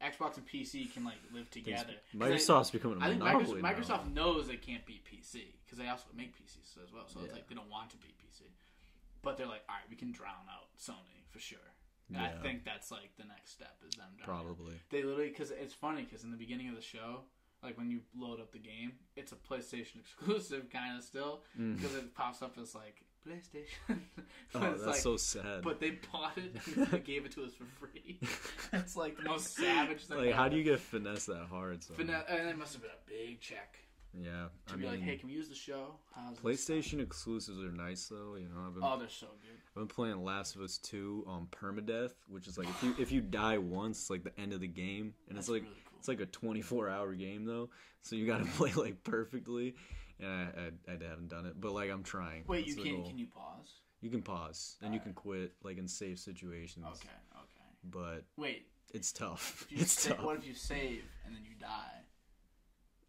Xbox 0.03 0.37
and 0.37 0.47
PC 0.47 0.93
can 0.93 1.05
like 1.05 1.17
live 1.33 1.49
together. 1.51 1.95
Microsoft's 2.15 2.71
becoming 2.71 3.01
I, 3.01 3.07
a 3.07 3.09
I 3.09 3.11
think 3.13 3.23
monopoly 3.25 3.63
Microsoft, 3.63 3.63
now. 3.63 3.73
Microsoft 4.05 4.13
knows 4.13 4.47
they 4.47 4.57
can't 4.57 4.85
beat 4.85 5.05
PC 5.07 5.55
because 5.65 5.79
they 5.79 5.89
also 5.89 6.05
make 6.15 6.37
PCs 6.37 6.77
as 6.85 6.93
well. 6.93 7.09
So 7.09 7.21
it's 7.25 7.33
like 7.33 7.49
they 7.49 7.55
don't 7.55 7.71
want 7.71 7.91
to 7.91 7.97
beat 7.97 8.15
PC, 8.19 8.43
but 9.23 9.37
they're 9.39 9.47
like, 9.47 9.63
all 9.69 9.75
right, 9.77 9.89
we 9.89 9.97
can 9.97 10.13
drown 10.13 10.45
out 10.51 10.69
Sony 10.79 11.25
for 11.31 11.39
sure. 11.39 11.59
And 12.09 12.19
I 12.19 12.31
think 12.43 12.65
that's 12.65 12.91
like 12.91 13.11
the 13.19 13.25
next 13.25 13.53
step 13.53 13.77
is 13.89 13.95
them 13.97 14.07
drowning. 14.25 14.45
Probably. 14.47 14.75
They 14.91 15.03
literally 15.03 15.29
because 15.31 15.51
it's 15.51 15.75
funny 15.75 16.03
because 16.03 16.23
in 16.25 16.31
the 16.31 16.37
beginning 16.37 16.69
of 16.69 16.77
the 16.77 16.83
show, 16.83 17.21
like 17.63 17.77
when 17.77 17.91
you 17.91 18.01
load 18.17 18.39
up 18.41 18.53
the 18.53 18.59
game, 18.59 18.93
it's 19.17 19.33
a 19.33 19.37
PlayStation 19.37 19.97
exclusive 20.01 20.71
kind 20.71 20.97
of 20.97 21.03
still 21.05 21.43
Mm. 21.59 21.77
because 21.77 21.95
it 21.97 22.15
pops 22.15 22.43
up 22.43 22.57
as 22.61 22.75
like 22.75 23.05
PlayStation. 23.27 23.99
Oh, 24.55 24.61
that's 24.61 24.87
like- 24.87 24.95
so 24.97 25.17
sad. 25.17 25.63
But 25.63 25.81
they 25.81 25.99
bought 26.13 26.39
it 26.39 26.55
and 26.77 26.87
they 26.87 26.99
gave 27.01 27.27
it 27.27 27.33
to 27.33 27.43
us 27.45 27.53
for 27.55 27.65
free. 27.87 28.21
It's 28.73 28.97
like 28.97 29.17
the 29.17 29.25
most 29.25 29.55
savage 29.57 30.07
thing. 30.07 30.17
like, 30.19 30.33
how 30.35 30.49
do 30.49 30.57
you 30.57 30.63
get 30.65 30.79
finesse 30.81 31.27
that 31.27 31.47
hard? 31.51 31.83
So? 31.83 31.95
Fina- 31.95 32.25
and 32.29 32.49
it 32.49 32.57
must 32.57 32.73
have 32.75 32.83
been 32.83 32.93
a 32.93 33.11
big 33.11 33.41
check 33.41 33.79
Yeah, 34.19 34.47
to 34.69 34.73
I 34.73 34.77
be 34.77 34.83
mean, 34.83 34.91
like, 34.93 35.01
"Hey, 35.03 35.17
can 35.17 35.29
we 35.29 35.35
use 35.35 35.49
the 35.49 35.55
show?" 35.55 35.97
How's 36.15 36.39
PlayStation 36.39 37.01
exclusives 37.01 37.59
are 37.61 37.71
nice 37.73 38.07
though. 38.09 38.37
You 38.37 38.49
know, 38.49 38.67
I've 38.67 38.75
been, 38.75 38.83
Oh, 38.83 38.99
they're 38.99 39.09
so 39.09 39.27
good. 39.43 39.59
I've 39.69 39.75
been 39.75 39.89
playing 39.89 40.25
Last 40.25 40.57
of 40.57 40.63
Us 40.63 40.79
Two 40.79 41.23
on 41.27 41.47
permadeath, 41.49 42.13
which 42.29 42.47
is 42.49 42.57
like 42.57 42.69
if 42.69 42.83
you 42.83 42.95
if 42.99 43.13
you 43.13 43.21
die 43.21 43.59
once, 43.59 44.01
it's 44.01 44.11
like 44.11 44.25
the 44.25 44.39
end 44.41 44.53
of 44.55 44.61
the 44.61 44.69
game, 44.69 45.13
and 45.29 45.37
That's 45.37 45.49
it's 45.49 45.53
like 45.53 45.63
really 45.65 45.75
cool. 45.91 45.99
it's 45.99 46.09
like 46.09 46.21
a 46.21 46.27
24 46.27 46.89
hour 46.89 47.13
game 47.15 47.45
though, 47.45 47.69
so 48.03 48.17
you 48.17 48.27
got 48.27 48.39
to 48.39 48.45
play 48.57 48.73
like 48.73 49.05
perfectly. 49.05 49.75
And 50.19 50.31
I, 50.31 50.91
I, 50.91 50.93
I 50.95 51.09
haven't 51.11 51.29
done 51.29 51.45
it, 51.45 51.61
but 51.61 51.73
like 51.73 51.91
I'm 51.91 52.03
trying. 52.03 52.45
Wait, 52.47 52.65
That's 52.67 52.77
you 52.79 52.83
can 52.83 52.97
goal. 52.97 53.09
can 53.09 53.19
you 53.19 53.27
pause? 53.27 53.81
You 54.01 54.09
can 54.11 54.23
pause 54.23 54.77
and 54.83 54.95
you 54.95 55.01
can 55.01 55.13
quit 55.13 55.53
like 55.63 55.77
in 55.77 55.87
safe 55.89 56.19
situations. 56.21 56.87
Okay, 56.87 57.09
okay. 57.35 57.67
But 57.91 58.25
Wait, 58.39 58.67
it's 58.95 59.13
tough. 59.13 59.67
if 59.67 59.73
you 59.73 59.79
It's 59.83 59.93
sa- 60.05 60.15
tough. 60.15 60.25
what 60.25 60.37
if 60.39 60.47
you 60.47 60.55
save 60.55 61.05
and 61.27 61.35
then 61.35 61.43
you 61.45 61.55
die? 61.61 62.01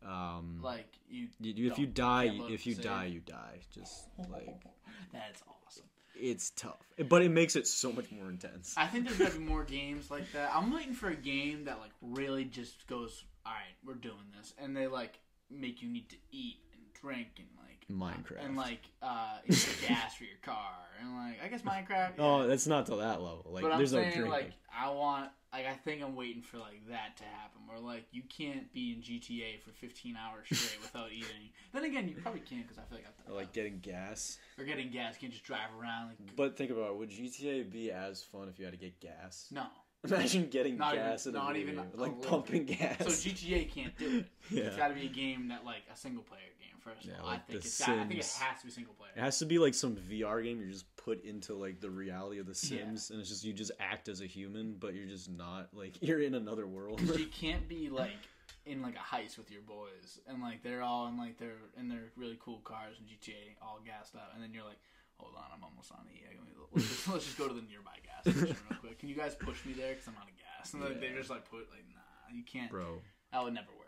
Um, 0.08 0.60
Like 0.62 0.88
you. 1.10 1.28
you, 1.39 1.70
if 1.72 1.78
you 1.78 1.86
die, 1.86 2.32
if 2.49 2.66
you 2.66 2.76
die, 2.76 3.05
you 3.05 3.20
die. 3.20 3.60
Just 3.74 4.08
like 4.30 4.62
That's 5.14 5.43
awesome. 5.66 5.84
it's 6.16 6.51
tough, 6.51 6.82
but 7.10 7.22
it 7.22 7.30
makes 7.30 7.55
it 7.55 7.68
so 7.68 7.91
much 7.91 8.10
more 8.12 8.30
intense. 8.30 8.74
I 8.78 8.88
think 8.88 9.05
there's 9.05 9.18
gotta 9.20 9.38
be 9.38 9.43
more 9.45 9.64
games 9.64 10.10
like 10.10 10.32
that. 10.32 10.51
I'm 10.55 10.74
waiting 10.74 10.93
for 10.93 11.10
a 11.10 11.16
game 11.16 11.66
that 11.66 11.80
like 11.80 11.91
really 12.01 12.45
just 12.45 12.88
goes, 12.88 13.24
all 13.45 13.51
right, 13.53 13.76
we're 13.86 13.95
doing 13.95 14.32
this, 14.38 14.53
and 14.58 14.76
they 14.76 14.88
like 14.88 15.20
make 15.51 15.82
you 15.82 15.89
need 15.89 16.10
to 16.10 16.16
eat 16.32 16.58
and 16.74 16.82
drink 17.01 17.28
and 17.38 17.47
like 17.58 17.76
Minecraft. 17.92 18.46
and 18.46 18.58
like 18.58 18.82
uh, 19.02 19.38
gas 19.48 20.16
for 20.18 20.24
your 20.26 20.38
car 20.44 20.74
and 21.02 21.16
like 21.16 21.38
I 21.44 21.48
guess 21.48 21.62
Minecraft. 21.62 22.14
Oh, 22.20 22.46
that's 22.48 22.68
not 22.68 22.86
to 22.88 22.96
that 22.98 23.22
level. 23.22 23.48
Like, 23.50 23.64
but 23.64 23.72
I'm 23.72 23.78
there's 23.78 23.94
no 23.94 24.00
saying 24.00 24.12
drinking. 24.12 24.32
like 24.32 24.52
I 24.78 24.90
want 24.90 25.30
like 25.54 25.66
I 25.66 25.74
think 25.74 26.04
I'm 26.04 26.16
waiting 26.16 26.42
for 26.42 26.58
like 26.58 26.82
that 26.90 27.16
to 27.18 27.24
happen 27.24 27.62
where 27.68 27.80
like 27.80 28.06
you 28.12 28.24
can't 28.28 28.72
be 28.74 28.92
in 28.94 29.02
GTA 29.02 29.62
for 29.62 29.72
15 29.72 30.18
hours 30.18 30.46
straight 30.52 30.82
without 30.82 31.12
eating. 31.12 31.50
Then 31.74 31.86
again, 31.86 32.10
you 32.10 32.16
probably 32.22 32.42
can 32.42 32.62
because 32.64 32.78
I 32.78 32.82
feel 32.90 32.98
like 32.98 33.06
I've 33.28 33.34
like 33.34 33.54
getting 33.54 33.80
gas. 33.80 34.38
or 34.58 34.66
getting 34.66 34.92
gas. 34.92 35.16
You 35.16 35.28
can 35.28 35.32
just 35.32 35.44
drive 35.46 35.70
around 35.80 36.08
like 36.10 36.36
But 36.36 36.58
think 36.58 36.72
about 36.72 36.90
it, 36.92 36.98
would 36.98 37.10
GTA 37.10 37.72
be 37.72 37.92
as 37.92 38.22
fun 38.22 38.50
if 38.50 38.60
you 38.60 38.66
had 38.66 38.74
to 38.74 38.80
get 38.80 39.00
gas? 39.00 39.48
no. 39.52 39.64
Imagine 40.04 40.48
getting 40.50 40.78
Not 40.78 40.94
even- 40.94 41.06
gas 41.08 41.26
in 41.26 41.36
a 41.36 41.40
not 41.40 41.56
even 41.56 41.82
like 41.96 42.22
pumping 42.22 42.66
gas. 42.66 42.98
So 43.00 43.06
GTA 43.30 43.70
can't 43.74 43.98
do 43.98 44.20
it. 44.20 44.26
yeah. 44.52 44.64
It's 44.66 44.78
got 44.78 44.90
to 44.90 44.94
be 44.94 45.08
a 45.08 45.10
game 45.10 45.48
that 45.48 45.66
like 45.66 45.82
a 45.92 45.98
single 45.98 46.22
player. 46.24 46.42
First 46.88 47.06
Yeah, 47.08 47.22
like 47.24 47.40
I 47.40 47.42
think 47.44 47.66
it's 47.66 47.80
got, 47.80 47.90
I 47.90 48.04
think 48.06 48.20
it 48.20 48.34
has 48.40 48.60
to 48.62 48.66
be 48.66 48.72
single 48.72 48.94
player. 48.94 49.12
It 49.16 49.20
has 49.20 49.40
to 49.40 49.46
be 49.46 49.60
like 49.60 49.74
some 49.74 49.96
VR 49.96 50.44
game 50.44 50.60
you're 50.60 50.70
just 50.72 50.86
put 50.96 51.24
into 51.26 51.54
like 51.54 51.82
the 51.82 51.90
reality 51.90 52.40
of 52.40 52.46
The 52.46 52.52
Yeah. 52.52 52.86
Sims, 52.86 53.10
and 53.10 53.20
it's 53.20 53.30
just 53.30 53.44
you 53.44 53.52
just 53.52 53.72
act 53.80 54.08
as 54.08 54.22
a 54.22 54.26
human, 54.26 54.76
but 54.80 54.94
you're 54.94 55.06
just 55.08 55.30
not 55.30 55.68
like 55.74 55.96
you're 56.02 56.22
in 56.22 56.36
another 56.36 56.66
world. 56.66 57.02
you 57.18 57.26
can't 57.32 57.68
be 57.68 57.90
like 57.90 58.16
in 58.66 58.82
like 58.82 58.96
a 58.96 59.16
heist 59.16 59.38
with 59.38 59.52
your 59.52 59.62
boys 59.62 60.20
and 60.28 60.42
like 60.42 60.62
they're 60.64 60.82
all 60.82 61.08
in 61.08 61.18
like 61.18 61.38
they're 61.38 61.60
in 61.78 61.88
their 61.90 62.12
really 62.16 62.38
cool 62.40 62.60
cars 62.64 62.96
and 63.00 63.08
GTA, 63.08 63.58
all 63.62 63.80
gassed 63.86 64.16
up, 64.16 64.32
and 64.34 64.42
then 64.42 64.54
you're 64.54 64.66
like, 64.66 64.80
hold 65.18 65.34
on, 65.36 65.46
I'm 65.54 65.64
almost 65.64 65.92
on 65.92 66.06
E. 66.14 66.24
Let's 66.74 66.88
just, 66.88 67.08
let's 67.10 67.26
just 67.26 67.38
go 67.38 67.48
to 67.48 67.54
the 67.54 67.64
nearby 67.64 67.98
gas 68.04 68.22
station 68.36 68.56
real 68.70 68.80
quick. 68.80 69.00
Can 69.00 69.10
you 69.10 69.16
guys 69.16 69.36
push 69.36 69.66
me 69.66 69.74
there 69.74 69.94
because 69.94 70.08
I'm 70.08 70.16
out 70.16 70.30
of 70.30 70.36
gas? 70.38 70.74
And 70.74 70.84
like, 70.84 71.00
they 71.00 71.08
Yeah. 71.08 71.18
just 71.18 71.30
like 71.30 71.50
put 71.50 71.68
like, 71.72 71.84
nah, 71.90 72.36
you 72.36 72.44
can't. 72.44 72.70
Bro, 72.70 73.02
That 73.32 73.44
would 73.44 73.54
never 73.54 73.72
work. 73.80 73.87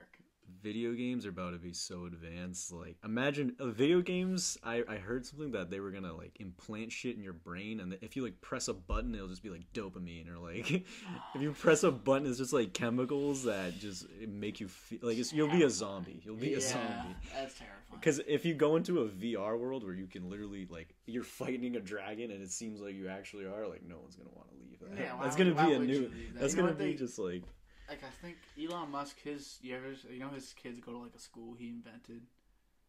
Video 0.61 0.93
games 0.93 1.25
are 1.25 1.29
about 1.29 1.51
to 1.51 1.57
be 1.57 1.73
so 1.73 2.05
advanced. 2.05 2.71
Like, 2.71 2.97
imagine 3.03 3.55
uh, 3.59 3.67
video 3.67 4.01
games. 4.01 4.57
I, 4.63 4.83
I 4.87 4.97
heard 4.97 5.25
something 5.25 5.51
that 5.51 5.69
they 5.69 5.79
were 5.79 5.91
gonna 5.91 6.13
like 6.13 6.37
implant 6.39 6.91
shit 6.91 7.15
in 7.15 7.23
your 7.23 7.33
brain, 7.33 7.79
and 7.79 7.97
if 8.01 8.15
you 8.15 8.23
like 8.23 8.39
press 8.41 8.67
a 8.67 8.73
button, 8.73 9.13
it'll 9.15 9.27
just 9.27 9.43
be 9.43 9.49
like 9.49 9.71
dopamine, 9.73 10.29
or 10.29 10.37
like 10.37 10.71
if 11.35 11.41
you 11.41 11.51
press 11.51 11.83
a 11.83 11.91
button, 11.91 12.27
it's 12.27 12.37
just 12.37 12.53
like 12.53 12.73
chemicals 12.73 13.43
that 13.43 13.77
just 13.79 14.05
make 14.27 14.59
you 14.59 14.67
feel 14.67 14.99
like 15.03 15.17
it's, 15.17 15.31
you'll 15.33 15.49
be 15.49 15.63
a 15.63 15.69
zombie. 15.69 16.21
You'll 16.23 16.35
be 16.35 16.49
yeah, 16.49 16.57
a 16.57 16.61
zombie. 16.61 17.15
that's 17.33 17.57
terrifying. 17.57 17.75
Because 17.91 18.19
if 18.27 18.45
you 18.45 18.53
go 18.53 18.75
into 18.75 19.01
a 19.01 19.07
VR 19.07 19.57
world 19.59 19.83
where 19.83 19.93
you 19.95 20.05
can 20.07 20.29
literally 20.29 20.67
like 20.69 20.93
you're 21.05 21.23
fighting 21.23 21.75
a 21.75 21.79
dragon 21.79 22.31
and 22.31 22.41
it 22.41 22.51
seems 22.51 22.81
like 22.81 22.93
you 22.95 23.07
actually 23.07 23.45
are, 23.45 23.67
like 23.67 23.83
no 23.87 23.97
one's 23.97 24.15
gonna 24.15 24.29
want 24.35 24.47
to 24.49 24.55
leave 24.57 24.79
that. 24.79 25.03
Yeah, 25.03 25.17
that's 25.21 25.35
gonna 25.35 25.53
be 25.55 25.73
a 25.73 25.79
new. 25.79 26.01
that? 26.33 26.39
That's 26.39 26.55
You 26.55 26.61
gonna 26.61 26.73
be 26.73 26.85
they- 26.85 26.93
just 26.93 27.17
like 27.19 27.43
like 27.89 28.03
I 28.03 28.25
think 28.25 28.37
Elon 28.61 28.91
Musk, 28.91 29.19
his 29.21 29.57
you 29.61 29.75
ever 29.75 29.93
you 30.11 30.19
know 30.19 30.29
his 30.29 30.53
kids 30.53 30.79
go 30.79 30.91
to 30.91 30.97
like 30.99 31.15
a 31.15 31.19
school 31.19 31.55
he 31.57 31.69
invented, 31.69 32.21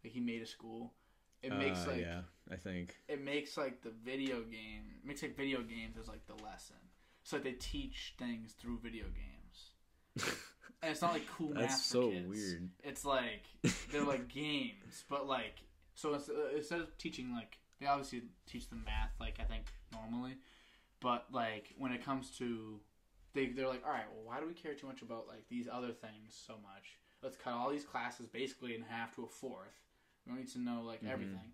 like 0.05 0.12
he 0.12 0.20
made 0.20 0.42
a 0.42 0.46
school. 0.46 0.92
It 1.42 1.53
makes 1.55 1.86
uh, 1.86 1.92
like 1.92 2.01
yeah, 2.01 2.20
I 2.53 2.57
think. 2.57 2.94
it 3.09 3.24
makes 3.24 3.57
like 3.57 3.82
the 3.82 3.92
video 4.05 4.42
game 4.42 4.82
makes 5.05 5.22
like 5.22 5.36
video 5.36 5.62
games 5.62 5.96
as 5.98 6.09
like 6.09 6.26
the 6.26 6.34
lesson. 6.44 6.76
So 7.22 7.36
like 7.36 7.44
they 7.44 7.53
teach 7.53 8.14
things 8.18 8.53
through 8.53 8.78
video 8.82 9.05
games. 9.07 10.36
And 10.82 10.92
it's 10.92 11.03
not 11.03 11.12
like 11.12 11.26
cool 11.36 11.51
math 11.51 11.68
That's 11.68 11.82
for 11.88 11.92
so 11.92 12.11
kids. 12.11 12.26
weird. 12.26 12.70
It's 12.82 13.05
like 13.05 13.44
they're 13.92 14.03
like 14.03 14.28
games, 14.32 15.05
but 15.11 15.26
like 15.26 15.57
so 15.94 16.14
uh, 16.14 16.18
instead 16.57 16.80
of 16.80 16.96
teaching 16.96 17.34
like 17.34 17.59
they 17.78 17.86
obviously 17.86 18.22
teach 18.46 18.70
them 18.70 18.82
math 18.86 19.12
like 19.20 19.38
I 19.40 19.44
think 19.44 19.64
normally, 19.92 20.38
but 21.01 21.26
like 21.32 21.74
when 21.76 21.92
it 21.92 22.03
comes 22.03 22.30
to 22.38 22.80
they 23.35 23.47
they're 23.47 23.68
like 23.68 23.83
all 23.85 23.93
right, 23.93 24.07
well 24.14 24.24
why 24.24 24.41
do 24.41 24.47
we 24.47 24.53
care 24.55 24.74
too 24.74 24.87
much 24.87 25.03
about 25.03 25.28
like 25.28 25.49
these 25.49 25.68
other 25.70 25.93
things 25.93 26.41
so 26.47 26.55
much? 26.62 26.99
Let's 27.22 27.37
cut 27.37 27.53
all 27.53 27.70
these 27.70 27.85
classes 27.85 28.26
basically 28.26 28.74
in 28.74 28.83
half 28.83 29.14
to 29.16 29.24
a 29.24 29.28
fourth. 29.28 29.78
We 30.26 30.31
don't 30.33 30.39
need 30.41 30.53
to 30.53 30.59
know 30.61 30.83
like 30.83 31.03
Mhm. 31.03 31.11
everything, 31.11 31.53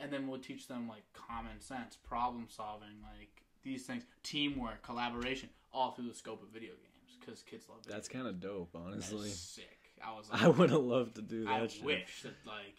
and 0.00 0.12
then 0.12 0.26
we'll 0.28 0.40
teach 0.40 0.66
them 0.68 0.88
like 0.88 1.04
common 1.12 1.60
sense, 1.60 1.96
problem 1.96 2.46
solving, 2.48 3.02
like 3.02 3.42
these 3.62 3.86
things, 3.86 4.04
teamwork, 4.22 4.82
collaboration, 4.82 5.48
all 5.72 5.92
through 5.92 6.08
the 6.08 6.14
scope 6.14 6.42
of 6.42 6.48
video 6.50 6.72
games 6.74 7.16
because 7.20 7.42
kids 7.42 7.68
love. 7.68 7.78
Video 7.82 7.94
That's 7.96 8.08
kind 8.08 8.26
of 8.26 8.38
dope, 8.40 8.72
That's 8.72 8.84
honestly. 8.86 9.30
sick. 9.30 9.80
I 10.04 10.12
was 10.16 10.28
like, 10.30 10.42
I 10.42 10.48
would 10.48 10.70
have 10.70 10.82
loved 10.82 11.14
to 11.16 11.22
do 11.22 11.44
that. 11.44 11.50
I 11.62 11.66
shit. 11.66 11.82
wish 11.84 12.22
that 12.22 12.34
like, 12.46 12.76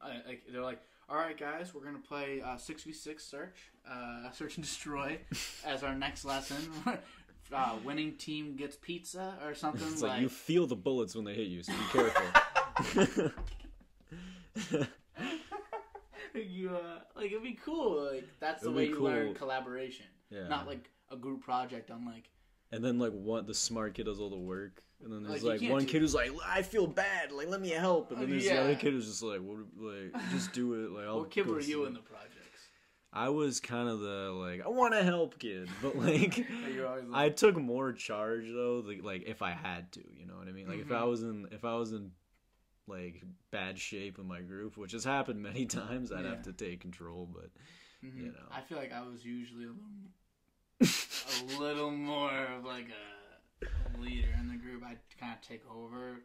I, 0.00 0.26
like 0.26 0.42
they're 0.50 0.62
like, 0.62 0.80
all 1.08 1.16
right, 1.16 1.36
guys, 1.38 1.72
we're 1.74 1.84
gonna 1.84 1.98
play 1.98 2.40
uh, 2.40 2.56
six 2.56 2.82
v 2.84 2.92
six 2.92 3.24
search, 3.24 3.70
uh, 3.88 4.30
search 4.32 4.56
and 4.56 4.64
destroy, 4.64 5.18
as 5.64 5.82
our 5.84 5.94
next 5.94 6.24
lesson. 6.24 6.56
uh, 7.52 7.74
winning 7.84 8.16
team 8.16 8.56
gets 8.56 8.76
pizza 8.76 9.34
or 9.44 9.54
something 9.54 9.86
It's 9.88 10.02
like. 10.02 10.12
like 10.12 10.20
you 10.22 10.28
feel 10.28 10.66
the 10.66 10.76
bullets 10.76 11.14
when 11.14 11.24
they 11.24 11.34
hit 11.34 11.48
you, 11.48 11.62
so 11.62 11.72
be 11.72 11.78
careful. 11.92 13.32
you, 16.34 16.70
uh, 16.70 17.00
like 17.16 17.26
it'd 17.32 17.42
be 17.42 17.58
cool. 17.64 18.10
Like 18.12 18.28
that's 18.40 18.62
the 18.62 18.68
It'd 18.68 18.76
way 18.76 18.84
be 18.84 18.88
you 18.90 18.96
cool. 18.96 19.04
learn 19.06 19.34
collaboration, 19.34 20.06
yeah. 20.30 20.48
not 20.48 20.66
like 20.66 20.90
a 21.10 21.16
group 21.16 21.42
project 21.42 21.90
on 21.90 22.04
like. 22.06 22.30
And 22.72 22.84
then 22.84 22.98
like 22.98 23.12
one, 23.12 23.46
the 23.46 23.54
smart 23.54 23.94
kid 23.94 24.04
does 24.06 24.20
all 24.20 24.30
the 24.30 24.36
work, 24.38 24.82
and 25.02 25.12
then 25.12 25.24
there's 25.24 25.42
Like, 25.42 25.60
like, 25.60 25.70
one 25.70 25.86
kid 25.86 26.02
who's 26.02 26.14
like, 26.14 26.30
"I 26.46 26.62
feel 26.62 26.86
bad, 26.86 27.32
like 27.32 27.48
let 27.48 27.60
me 27.60 27.70
help," 27.70 28.12
and 28.12 28.20
then 28.20 28.30
there's 28.30 28.44
yeah. 28.44 28.54
the 28.56 28.60
other 28.62 28.74
kid 28.76 28.92
who's 28.92 29.06
just 29.08 29.22
like, 29.22 29.40
"What? 29.40 29.58
Like 29.76 30.30
just 30.30 30.52
do 30.52 30.74
it." 30.84 30.92
Like, 30.92 31.06
I'll 31.06 31.20
what 31.20 31.30
kid 31.30 31.46
were 31.46 31.60
you 31.60 31.84
in 31.86 31.94
the 31.94 32.00
projects? 32.00 32.39
I 33.12 33.28
was 33.30 33.58
kind 33.60 33.88
of 33.88 34.00
the 34.00 34.30
like, 34.32 34.64
I 34.64 34.68
want 34.68 34.94
to 34.94 35.02
help 35.02 35.38
kid, 35.38 35.68
but 35.82 35.96
like, 35.96 36.36
You're 36.74 37.02
I 37.12 37.28
took 37.28 37.56
more 37.56 37.92
charge 37.92 38.44
though, 38.46 38.82
like, 38.86 39.02
like 39.02 39.24
if 39.26 39.42
I 39.42 39.50
had 39.50 39.90
to, 39.92 40.00
you 40.16 40.26
know 40.26 40.34
what 40.36 40.48
I 40.48 40.52
mean? 40.52 40.68
Like 40.68 40.80
if 40.80 40.90
I 40.92 41.02
Mhm. 41.02 41.08
was 41.08 41.22
in, 41.22 41.48
if 41.50 41.64
I 41.64 41.74
was 41.74 41.92
in 41.92 42.12
like 42.86 43.22
bad 43.50 43.78
shape 43.78 44.18
in 44.18 44.26
my 44.26 44.40
group, 44.40 44.76
which 44.76 44.92
has 44.92 45.04
happened 45.04 45.42
many 45.42 45.66
times, 45.80 46.12
I'd 46.12 46.24
Yeah. 46.24 46.30
have 46.30 46.42
to 46.42 46.52
take 46.52 46.80
control. 46.80 47.26
But 47.32 47.50
Mhm. 48.04 48.16
you 48.18 48.26
know. 48.32 48.48
I 48.50 48.60
feel 48.60 48.78
like 48.78 48.92
I 48.92 49.02
was 49.02 49.24
usually 49.24 49.64
a 49.64 49.68
little, 49.68 50.10
a 50.80 51.60
little 51.60 51.90
more 51.90 52.30
of 52.46 52.64
like 52.64 52.88
a, 52.90 53.98
leader 53.98 54.30
in 54.38 54.48
the 54.48 54.56
group. 54.56 54.82
I'd 54.84 54.98
kind 55.18 55.32
of 55.34 55.40
take 55.46 55.62
over, 55.68 56.20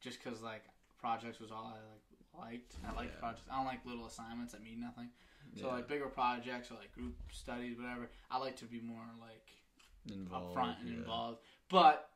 just 0.00 0.22
because 0.22 0.42
like 0.42 0.64
projects 0.98 1.40
was 1.40 1.50
all 1.50 1.72
I 1.74 2.38
like 2.38 2.52
liked. 2.52 2.74
I 2.86 2.92
like 2.92 3.12
Yeah. 3.14 3.18
projects. 3.20 3.46
I 3.50 3.56
don't 3.56 3.64
like 3.66 3.84
little 3.86 4.06
assignments 4.06 4.52
that 4.52 4.62
mean 4.62 4.80
nothing. 4.80 5.08
So 5.54 5.66
yeah, 5.66 5.74
like 5.74 5.88
bigger 5.88 6.06
projects 6.06 6.70
or 6.70 6.74
like 6.74 6.92
group 6.92 7.14
studies, 7.32 7.78
whatever. 7.78 8.10
I 8.30 8.38
like 8.38 8.56
to 8.56 8.64
be 8.64 8.80
more 8.80 9.02
like 9.20 10.14
involved, 10.14 10.56
upfront 10.56 10.80
and 10.80 10.90
yeah. 10.90 10.96
involved. 10.98 11.38
But 11.68 12.10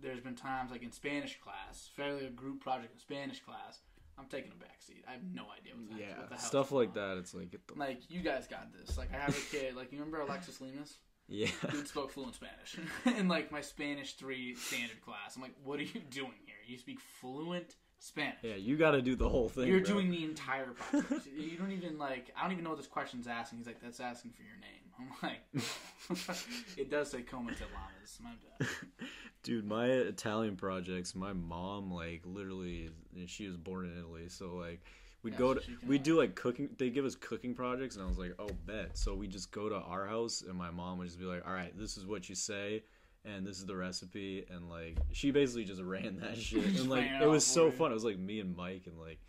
there's 0.00 0.20
been 0.20 0.34
times 0.34 0.70
like 0.70 0.82
in 0.82 0.92
Spanish 0.92 1.38
class, 1.40 1.88
fairly 1.96 2.26
a 2.26 2.30
group 2.30 2.60
project 2.60 2.92
in 2.94 2.98
Spanish 3.00 3.40
class. 3.40 3.80
I'm 4.18 4.26
taking 4.26 4.52
a 4.52 4.56
back 4.56 4.80
seat. 4.80 5.04
I 5.08 5.12
have 5.12 5.22
no 5.32 5.44
idea 5.58 5.72
what's 5.74 5.98
Yeah, 5.98 6.18
what 6.18 6.28
the 6.28 6.34
hell's 6.34 6.46
stuff 6.46 6.70
like 6.72 6.90
on. 6.90 6.94
that. 6.94 7.16
It's 7.18 7.34
like, 7.34 7.54
Like 7.76 8.10
you 8.10 8.20
guys 8.20 8.46
got 8.46 8.68
this. 8.72 8.98
Like 8.98 9.12
I 9.14 9.18
have 9.18 9.36
a 9.36 9.56
kid. 9.56 9.74
Like 9.74 9.90
you 9.92 9.98
remember 9.98 10.20
Alexis 10.20 10.58
Lemus? 10.58 10.94
yeah, 11.28 11.48
Dude 11.70 11.88
spoke 11.88 12.10
fluent 12.10 12.34
Spanish 12.34 12.76
in 13.18 13.28
like 13.28 13.50
my 13.50 13.60
Spanish 13.62 14.14
three 14.14 14.54
standard 14.54 15.00
class. 15.00 15.34
I'm 15.36 15.42
like, 15.42 15.54
what 15.64 15.80
are 15.80 15.84
you 15.84 16.00
doing 16.10 16.34
here? 16.44 16.56
You 16.66 16.76
speak 16.76 17.00
fluent 17.00 17.76
Spanish. 18.04 18.38
yeah. 18.42 18.56
You 18.56 18.76
got 18.76 18.92
to 18.92 19.02
do 19.02 19.14
the 19.14 19.28
whole 19.28 19.48
thing. 19.48 19.68
You're 19.68 19.80
bro. 19.80 19.94
doing 19.94 20.10
the 20.10 20.24
entire 20.24 20.66
process. 20.74 21.26
you 21.36 21.56
don't 21.56 21.70
even 21.70 21.98
like. 21.98 22.32
I 22.36 22.42
don't 22.42 22.52
even 22.52 22.64
know 22.64 22.70
what 22.70 22.78
this 22.78 22.88
question's 22.88 23.28
asking. 23.28 23.58
He's 23.58 23.66
like, 23.66 23.80
that's 23.80 24.00
asking 24.00 24.32
for 24.32 24.42
your 24.42 24.56
name. 24.60 24.82
I'm 24.98 25.08
like, 25.22 26.36
it 26.76 26.90
does 26.90 27.10
say 27.10 27.22
Coma. 27.22 27.52
My 28.22 28.30
bad. 28.58 28.68
Dude, 29.42 29.64
my 29.66 29.86
Italian 29.86 30.56
projects, 30.56 31.14
my 31.14 31.32
mom 31.32 31.92
like 31.92 32.22
literally, 32.24 32.90
she 33.26 33.46
was 33.48 33.56
born 33.56 33.86
in 33.86 33.96
Italy, 33.98 34.28
so 34.28 34.54
like 34.54 34.80
we'd 35.22 35.32
Yeah, 35.32 35.38
go 35.38 35.54
to 35.54 35.60
we 35.86 35.98
do 35.98 36.18
like 36.18 36.34
cooking. 36.34 36.68
They 36.78 36.90
give 36.90 37.04
us 37.04 37.14
cooking 37.14 37.54
projects, 37.54 37.96
and 37.96 38.04
I 38.04 38.08
was 38.08 38.18
like, 38.18 38.34
oh 38.38 38.50
bet. 38.66 38.98
So 38.98 39.14
we 39.14 39.28
just 39.28 39.50
go 39.52 39.68
to 39.68 39.76
our 39.76 40.06
house, 40.06 40.42
and 40.46 40.56
my 40.56 40.70
mom 40.70 40.98
would 40.98 41.06
just 41.06 41.18
be 41.18 41.24
like, 41.24 41.46
all 41.46 41.54
right, 41.54 41.76
this 41.78 41.96
is 41.96 42.04
what 42.06 42.28
you 42.28 42.34
say. 42.34 42.82
And 43.24 43.46
this 43.46 43.58
is 43.58 43.66
the 43.66 43.76
recipe, 43.76 44.44
and 44.50 44.68
like 44.68 44.98
she 45.12 45.30
basically 45.30 45.64
just 45.64 45.80
ran 45.80 46.18
that 46.20 46.36
shit, 46.40 46.64
and 46.64 46.90
like 46.90 47.06
it 47.20 47.26
was 47.28 47.46
so 47.46 47.70
fun. 47.70 47.90
It 47.92 47.94
was 47.94 48.04
like 48.04 48.18
me 48.18 48.40
and 48.40 48.56
Mike, 48.56 48.82
and 48.86 48.98
like 48.98 49.20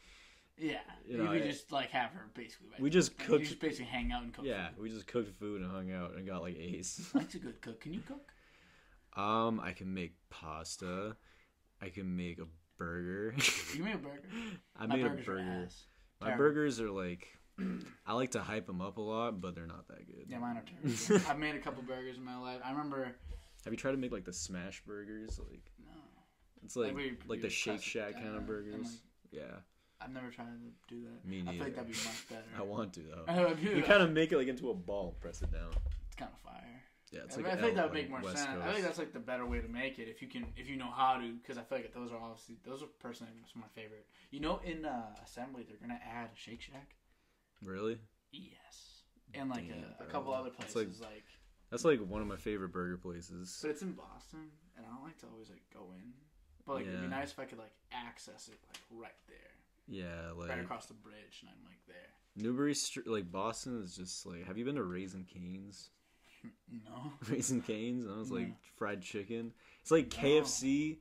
Yeah, 0.57 0.79
You 1.05 1.17
know, 1.19 1.29
we 1.29 1.37
I- 1.37 1.47
just 1.47 1.71
like 1.71 1.91
have 1.91 2.09
her 2.11 2.25
basically. 2.33 2.69
We 2.79 2.89
just 2.89 3.17
cooked- 3.19 3.41
You 3.41 3.45
just 3.47 3.59
basically 3.59 3.85
hang 3.85 4.11
out 4.11 4.23
and 4.23 4.33
cook. 4.33 4.45
yeah, 4.45 4.69
food. 4.69 4.79
we 4.81 4.89
just 4.89 5.05
cooked 5.05 5.29
food 5.39 5.61
and 5.61 5.69
hung 5.69 5.91
out 5.91 6.15
and 6.15 6.25
got 6.25 6.41
like 6.41 6.55
A's. 6.57 7.07
Mike's 7.13 7.35
a 7.35 7.39
good 7.39 7.61
cook. 7.61 7.81
Can 7.81 7.93
you 7.93 8.01
cook? 8.01 8.31
Um, 9.15 9.59
I 9.59 9.73
can 9.73 9.93
make 9.93 10.15
pasta. 10.31 11.15
I 11.79 11.89
can 11.89 12.15
make 12.15 12.39
a 12.39 12.47
burger. 12.79 13.35
You 13.75 13.83
made 13.83 13.95
a 13.95 13.97
burger. 13.99 14.23
I 14.75 14.87
My 14.87 14.95
made 14.95 15.05
a 15.05 15.09
burger. 15.09 15.67
My 16.19 16.27
Terrible. 16.29 16.43
burgers 16.45 16.81
are 16.81 16.89
like, 16.89 17.27
I 18.07 18.13
like 18.13 18.31
to 18.31 18.41
hype 18.41 18.65
them 18.65 18.81
up 18.81 18.97
a 18.97 19.01
lot, 19.01 19.39
but 19.39 19.53
they're 19.53 19.67
not 19.67 19.87
that 19.89 20.07
good. 20.07 20.25
Yeah, 20.27 20.39
mine 20.39 20.57
are 20.57 20.63
terrible. 20.63 21.29
I've 21.29 21.37
made 21.37 21.53
a 21.53 21.59
couple 21.59 21.83
burgers 21.83 22.17
in 22.17 22.23
my 22.23 22.37
life. 22.39 22.59
I 22.65 22.71
remember. 22.71 23.15
Have 23.63 23.73
you 23.73 23.77
tried 23.77 23.91
to 23.91 23.97
make 23.97 24.11
like 24.11 24.25
the 24.25 24.33
smash 24.33 24.81
burgers? 24.85 25.39
Like 25.39 25.71
No, 25.85 25.91
it's 26.63 26.75
like 26.75 26.97
you- 26.97 27.17
like 27.27 27.41
the 27.41 27.49
Shake 27.49 27.81
Shack 27.81 28.13
kind 28.13 28.35
of 28.35 28.45
burgers. 28.45 28.85
like, 28.85 28.91
yeah, 29.31 29.55
I've 30.01 30.11
never 30.11 30.29
tried 30.29 30.45
to 30.47 30.93
do 30.93 31.01
that. 31.03 31.25
me 31.25 31.39
I 31.39 31.43
neither. 31.43 31.51
feel 31.57 31.63
like 31.65 31.75
that'd 31.75 31.91
be 31.91 31.97
much 31.97 32.29
better. 32.29 32.43
I 32.57 32.61
want 32.63 32.93
to 32.93 32.99
though. 33.01 33.23
I 33.27 33.53
You 33.53 33.81
kind 33.83 34.03
of 34.03 34.11
make 34.11 34.31
it 34.31 34.37
like 34.37 34.47
into 34.47 34.69
a 34.69 34.73
ball, 34.73 35.09
and 35.09 35.19
press 35.19 35.41
it 35.41 35.51
down. 35.51 35.69
it's 36.07 36.15
kind 36.15 36.31
of 36.33 36.39
fire. 36.39 36.59
Yeah, 37.11 37.19
it's 37.25 37.37
I, 37.37 37.41
like 37.41 37.51
I 37.53 37.55
think 37.61 37.75
that 37.75 37.85
would 37.85 37.93
make 37.93 38.09
more 38.09 38.21
West 38.21 38.37
sense. 38.43 38.59
I 38.63 38.71
think 38.73 38.83
that's 38.83 38.97
like 38.97 39.13
the 39.13 39.19
better 39.19 39.45
way 39.45 39.61
to 39.61 39.67
make 39.67 39.99
it 39.99 40.07
if 40.07 40.19
you 40.19 40.27
can, 40.27 40.47
if 40.57 40.67
you 40.67 40.75
know 40.75 40.89
how 40.89 41.19
to. 41.19 41.31
Because 41.33 41.59
I 41.59 41.61
feel 41.61 41.77
like 41.77 41.93
those 41.93 42.11
are 42.11 42.17
obviously 42.17 42.55
those 42.65 42.81
are 42.81 42.87
personally 42.99 43.31
some 43.53 43.61
of 43.61 43.69
my 43.69 43.81
favorite. 43.81 44.07
You 44.31 44.39
know, 44.39 44.59
in 44.65 44.83
uh, 44.83 45.15
assembly 45.23 45.63
they're 45.67 45.77
gonna 45.77 45.99
add 46.03 46.29
a 46.33 46.35
Shake 46.35 46.61
Shack. 46.61 46.95
really. 47.63 47.99
Yes, 48.31 49.03
and 49.35 49.49
like 49.51 49.67
Damn, 49.69 49.77
a, 49.99 50.03
a 50.03 50.07
couple 50.07 50.33
other 50.33 50.49
It's 50.59 50.73
places 50.73 50.99
like- 51.01 51.11
like, 51.11 51.23
That's 51.73 51.83
like 51.85 51.99
one 52.07 52.21
of 52.21 52.27
my 52.27 52.35
favorite 52.35 52.71
burger 52.71 52.97
places. 52.97 53.57
but 53.63 53.71
it's 53.71 53.81
in 53.81 53.93
Boston, 53.93 54.41
and 54.77 54.85
I 54.85 54.89
don't 54.93 55.03
like 55.03 55.17
to 55.21 55.25
always 55.33 55.49
like 55.49 55.63
go 55.73 55.91
in. 55.95 56.13
But 56.67 56.75
like 56.75 56.85
it'd 56.85 56.99
be 56.99 57.03
Yeah. 57.05 57.09
nice 57.09 57.31
if 57.31 57.39
I 57.39 57.45
could 57.45 57.57
like 57.57 57.73
access 57.91 58.47
it 58.47 58.59
like 58.67 58.77
right 58.91 59.17
there, 59.27 59.37
Yeah, 59.87 60.31
like 60.37 60.49
right 60.49 60.59
across 60.59 60.85
the 60.85 60.93
bridge, 60.93 61.39
and 61.41 61.49
I'm 61.49 61.65
like 61.65 61.79
there. 61.87 61.95
Newbury 62.35 62.75
Street, 62.75 63.07
like 63.07 63.31
Boston 63.31 63.81
is 63.83 63.95
just 63.95 64.23
like. 64.27 64.45
Have 64.45 64.55
you 64.59 64.65
been 64.65 64.75
to 64.75 64.83
Raising 64.83 65.25
Canes? 65.25 65.89
No, 66.71 67.13
Raising 67.29 67.61
Canes, 67.61 68.05
and 68.05 68.13
it 68.13 68.19
was 68.19 68.29
like 68.31 68.49
fried 68.77 69.01
chicken. 69.01 69.51
It's 69.81 69.89
like. 69.91 70.09
KFC 70.09 70.97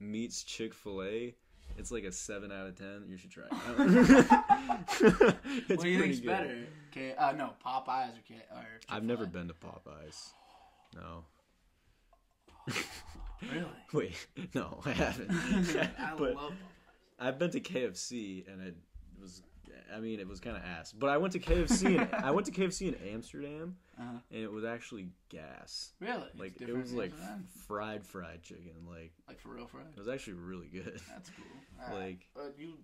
meets 0.00 0.42
Chick 0.42 0.72
Fil 0.72 1.02
A. 1.02 1.34
It's 1.76 1.90
like 1.90 2.04
a 2.04 2.12
seven 2.12 2.52
out 2.52 2.66
of 2.66 2.76
ten. 2.76 3.04
You 3.08 3.16
should 3.16 3.30
try 3.30 3.44
it. 3.44 3.52
it's 5.68 5.68
what 5.68 5.80
do 5.80 5.88
you 5.88 6.00
think's 6.00 6.20
good. 6.20 6.26
better? 6.28 6.66
Okay, 6.90 7.14
uh, 7.16 7.32
no, 7.32 7.50
Popeyes 7.64 8.10
or 8.10 8.22
K 8.26 8.36
or 8.52 8.64
I've 8.88 9.04
never 9.04 9.26
been 9.26 9.48
to 9.48 9.54
Popeyes. 9.54 10.30
No. 10.94 11.24
Really? 13.52 13.66
Wait, 13.92 14.26
no, 14.54 14.80
I 14.86 14.92
haven't. 14.92 15.30
I 15.30 16.14
but 16.16 16.34
love 16.34 16.52
Popeyes. 16.52 16.54
I've 17.20 17.38
been 17.38 17.50
to 17.50 17.60
KFC, 17.60 18.50
and 18.50 18.62
it 18.62 18.74
was 19.20 19.42
I 19.94 20.00
mean, 20.00 20.20
it 20.20 20.28
was 20.28 20.40
kind 20.40 20.56
of 20.56 20.62
ass. 20.64 20.92
But 20.92 21.10
I 21.10 21.16
went 21.18 21.32
to 21.34 21.38
KFC. 21.38 21.96
In, 22.00 22.08
I 22.24 22.30
went 22.30 22.46
to 22.46 22.52
KFC 22.52 22.88
in 22.88 23.08
Amsterdam, 23.12 23.76
Uh-huh. 23.98 24.18
and 24.30 24.42
it 24.42 24.50
was 24.52 24.64
actually 24.64 25.08
gas. 25.28 25.92
Really? 26.00 26.28
Like 26.36 26.60
it 26.60 26.76
was 26.76 26.92
like 26.92 27.10
Amsterdam? 27.12 27.46
fried 27.66 28.04
fried 28.06 28.42
chicken. 28.42 28.72
Like 28.88 29.12
like 29.28 29.38
for 29.40 29.50
real 29.50 29.66
fried. 29.66 29.86
it 29.94 29.98
was 29.98 30.08
actually 30.08 30.34
really 30.34 30.68
good. 30.68 31.00
That's 31.12 31.30
cool. 31.30 31.44
Uh, 31.86 31.94
Like 31.94 32.26
uh, 32.36 32.48
you 32.58 32.74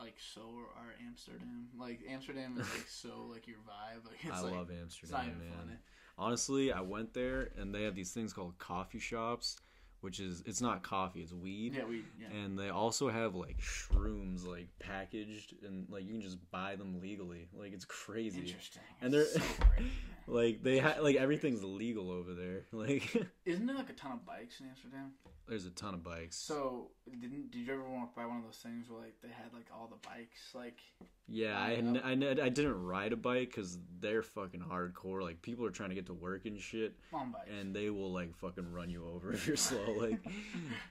like 0.00 0.16
so 0.18 0.40
are 0.76 0.94
Amsterdam. 1.06 1.68
Like 1.78 2.00
Amsterdam 2.08 2.52
is 2.60 2.68
like 2.70 2.86
so 2.88 3.28
like 3.32 3.46
your 3.46 3.58
vibe. 3.58 4.04
Like 4.06 4.18
it's 4.22 4.32
I 4.32 4.40
like, 4.40 4.52
love 4.54 4.70
Amsterdam, 4.70 5.38
man. 5.38 5.52
funny. 5.58 5.76
Honestly, 6.18 6.72
I 6.72 6.80
went 6.80 7.12
there 7.14 7.50
and 7.58 7.74
they 7.74 7.82
have 7.84 7.94
these 7.94 8.12
things 8.12 8.32
called 8.32 8.58
coffee 8.58 8.98
shops, 8.98 9.56
which 10.00 10.20
is 10.20 10.42
it's 10.46 10.60
not 10.60 10.82
coffee, 10.82 11.20
it's 11.20 11.32
weed. 11.32 11.74
Yeah, 11.74 11.84
we 11.84 12.04
yeah. 12.20 12.28
And 12.36 12.58
they 12.58 12.68
also 12.68 13.08
have 13.08 13.34
like 13.34 13.58
shrooms 13.58 14.46
like 14.46 14.68
packaged 14.78 15.54
and 15.66 15.86
like 15.90 16.04
you 16.04 16.12
can 16.12 16.20
just 16.22 16.38
buy 16.50 16.76
them 16.76 17.00
legally. 17.00 17.48
Like 17.52 17.72
it's 17.72 17.84
crazy. 17.84 18.40
Interesting. 18.40 18.82
And 19.00 19.12
they're- 19.12 19.24
so 19.26 19.40
great. 19.76 19.88
Like 20.28 20.62
they 20.64 20.78
ha- 20.78 20.96
like 21.00 21.14
everything's 21.16 21.62
legal 21.62 22.10
over 22.10 22.34
there. 22.34 22.62
Like 22.72 23.26
Isn't 23.44 23.66
there 23.66 23.76
like 23.76 23.90
a 23.90 23.94
ton 23.94 24.12
of 24.12 24.26
bikes 24.26 24.60
in 24.60 24.66
Amsterdam? 24.68 25.12
there's 25.48 25.64
a 25.66 25.70
ton 25.70 25.94
of 25.94 26.02
bikes. 26.02 26.34
So 26.36 26.90
didn't 27.08 27.52
did 27.52 27.66
you 27.68 27.72
ever 27.72 27.88
walk 27.88 28.16
by 28.16 28.26
one 28.26 28.38
of 28.38 28.42
those 28.44 28.56
things 28.56 28.90
where 28.90 29.00
like 29.00 29.14
they 29.22 29.28
had 29.28 29.52
like 29.54 29.66
all 29.72 29.86
the 29.88 30.08
bikes 30.08 30.52
like 30.54 30.80
yeah, 31.28 31.56
I, 31.58 31.74
lined 31.74 31.96
n- 31.98 32.02
I, 32.04 32.12
n- 32.12 32.40
I 32.40 32.48
didn't 32.48 32.82
ride 32.84 33.12
a 33.12 33.16
bike 33.16 33.50
because 33.50 33.78
they're 34.00 34.22
fucking 34.22 34.60
hardcore. 34.60 35.22
Like 35.22 35.42
people 35.42 35.64
are 35.64 35.70
trying 35.70 35.90
to 35.90 35.94
get 35.94 36.06
to 36.06 36.14
work 36.14 36.46
and 36.46 36.58
shit, 36.60 36.94
on 37.12 37.30
bikes? 37.30 37.48
and 37.60 37.74
they 37.74 37.90
will 37.90 38.12
like 38.12 38.34
fucking 38.36 38.72
run 38.72 38.90
you 38.90 39.06
over 39.08 39.32
if 39.34 39.46
you're 39.46 39.56
slow. 39.56 39.85
Like, 39.92 40.18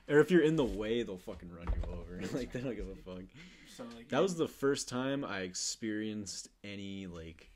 or 0.08 0.20
if 0.20 0.30
you're 0.30 0.42
in 0.42 0.56
the 0.56 0.64
way, 0.64 1.02
they'll 1.02 1.18
fucking 1.18 1.50
run 1.50 1.66
you 1.74 1.92
over. 1.92 2.20
Like 2.36 2.52
they 2.52 2.60
don't 2.60 2.74
give 2.76 2.88
a 2.88 2.94
fuck. 2.96 3.24
so 3.76 3.84
like 3.96 4.08
That 4.08 4.22
was 4.22 4.36
the 4.36 4.48
first 4.48 4.88
time 4.88 5.24
I 5.24 5.40
experienced 5.40 6.48
any 6.64 7.06
like 7.06 7.50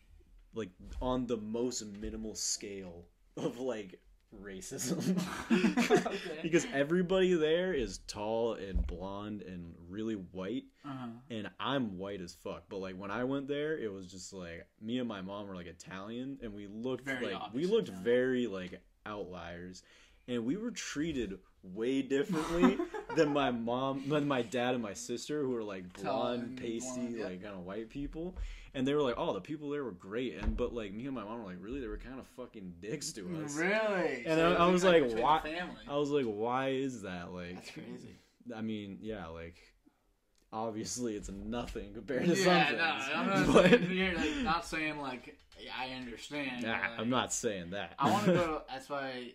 like 0.55 0.71
on 1.01 1.27
the 1.27 1.37
most 1.37 1.85
minimal 2.01 2.35
scale 2.35 3.05
of 3.37 3.59
like 3.59 3.99
racism. 4.43 5.17
Okay. 5.91 6.39
because 6.43 6.67
everybody 6.73 7.35
there 7.35 7.73
is 7.73 7.99
tall 8.07 8.55
and 8.55 8.87
blonde 8.87 9.43
and 9.43 9.75
really 9.89 10.15
white 10.15 10.65
uh-huh. 10.85 11.07
and 11.31 11.51
I'm 11.59 11.99
white 11.99 12.21
as 12.21 12.35
fuck. 12.35 12.65
But 12.69 12.79
like 12.79 12.95
when 12.97 13.11
I 13.11 13.25
went 13.25 13.49
there, 13.49 13.77
it 13.79 13.93
was 13.93 14.07
just 14.07 14.33
like 14.33 14.67
me 14.81 14.99
and 14.99 15.09
my 15.09 15.21
mom 15.21 15.49
were 15.49 15.55
like 15.57 15.67
Italian 15.67 16.39
and 16.43 16.53
we 16.55 16.67
looked 16.69 17.07
Very 17.07 17.33
like 17.35 17.53
we 17.55 17.67
looked 17.67 17.89
Italian. 17.89 18.05
very 18.05 18.47
like 18.47 18.81
outliers 19.07 19.83
and 20.31 20.47
we 20.47 20.57
were 20.57 20.71
treated 20.71 21.39
way 21.63 22.01
differently 22.01 22.79
than 23.17 23.33
my 23.35 23.51
mom 23.51 24.09
than 24.09 24.27
my 24.27 24.41
dad 24.41 24.73
and 24.75 24.83
my 24.83 24.95
sister 24.95 25.43
who 25.43 25.51
were 25.51 25.63
like 25.63 25.93
blonde 26.01 26.57
pasty 26.57 27.01
blonde, 27.01 27.17
yeah. 27.19 27.25
like 27.25 27.43
kind 27.43 27.55
of 27.55 27.67
white 27.67 27.91
people 27.91 28.35
and 28.73 28.89
they 28.89 28.95
were 28.95 29.03
like 29.03 29.17
oh 29.19 29.35
the 29.35 29.41
people 29.43 29.69
there 29.69 29.85
were 29.85 29.91
great 29.91 30.37
and 30.37 30.57
but 30.57 30.73
like 30.73 30.95
me 30.95 31.05
and 31.05 31.15
my 31.15 31.23
mom 31.23 31.39
were 31.39 31.45
like 31.45 31.59
really 31.61 31.81
they 31.81 31.87
were 31.87 31.99
kind 31.99 32.19
of 32.19 32.27
fucking 32.29 32.73
dicks 32.81 33.13
to 33.13 33.21
us 33.45 33.55
Really? 33.57 34.25
And 34.25 34.39
So 34.39 34.55
I- 34.55 34.65
I 34.65 34.67
was 34.69 34.85
like 34.85 35.03
like, 35.03 35.23
why- 35.23 35.61
i 35.89 35.97
was 35.97 36.09
like 36.11 36.25
why 36.25 36.69
is 36.71 37.03
that 37.03 37.33
like 37.33 37.57
That's 37.57 37.71
crazy. 37.73 38.17
I 38.57 38.63
mean, 38.63 38.99
yeah, 39.03 39.27
like 39.27 39.57
obviously 40.53 41.15
it's 41.15 41.31
nothing 41.31 41.93
compared 41.95 42.27
to 42.27 42.35
yeah, 42.35 42.69
some 42.69 42.77
no. 42.79 42.85
I'm 43.15 43.27
not, 43.47 43.53
but 43.55 43.71
saying, 43.71 43.91
you're, 43.91 44.17
like, 44.17 44.37
not 44.39 44.65
saying 44.65 44.99
like 44.99 45.37
I 45.79 45.91
understand. 45.95 46.63
Nah, 46.63 46.71
like, 46.71 46.81
I'm 46.99 47.11
not 47.11 47.33
saying 47.33 47.71
that. 47.71 47.95
I 47.99 48.11
want 48.11 48.25
to 48.27 48.33
go. 48.33 48.63
That's 48.69 48.89
why 48.89 49.35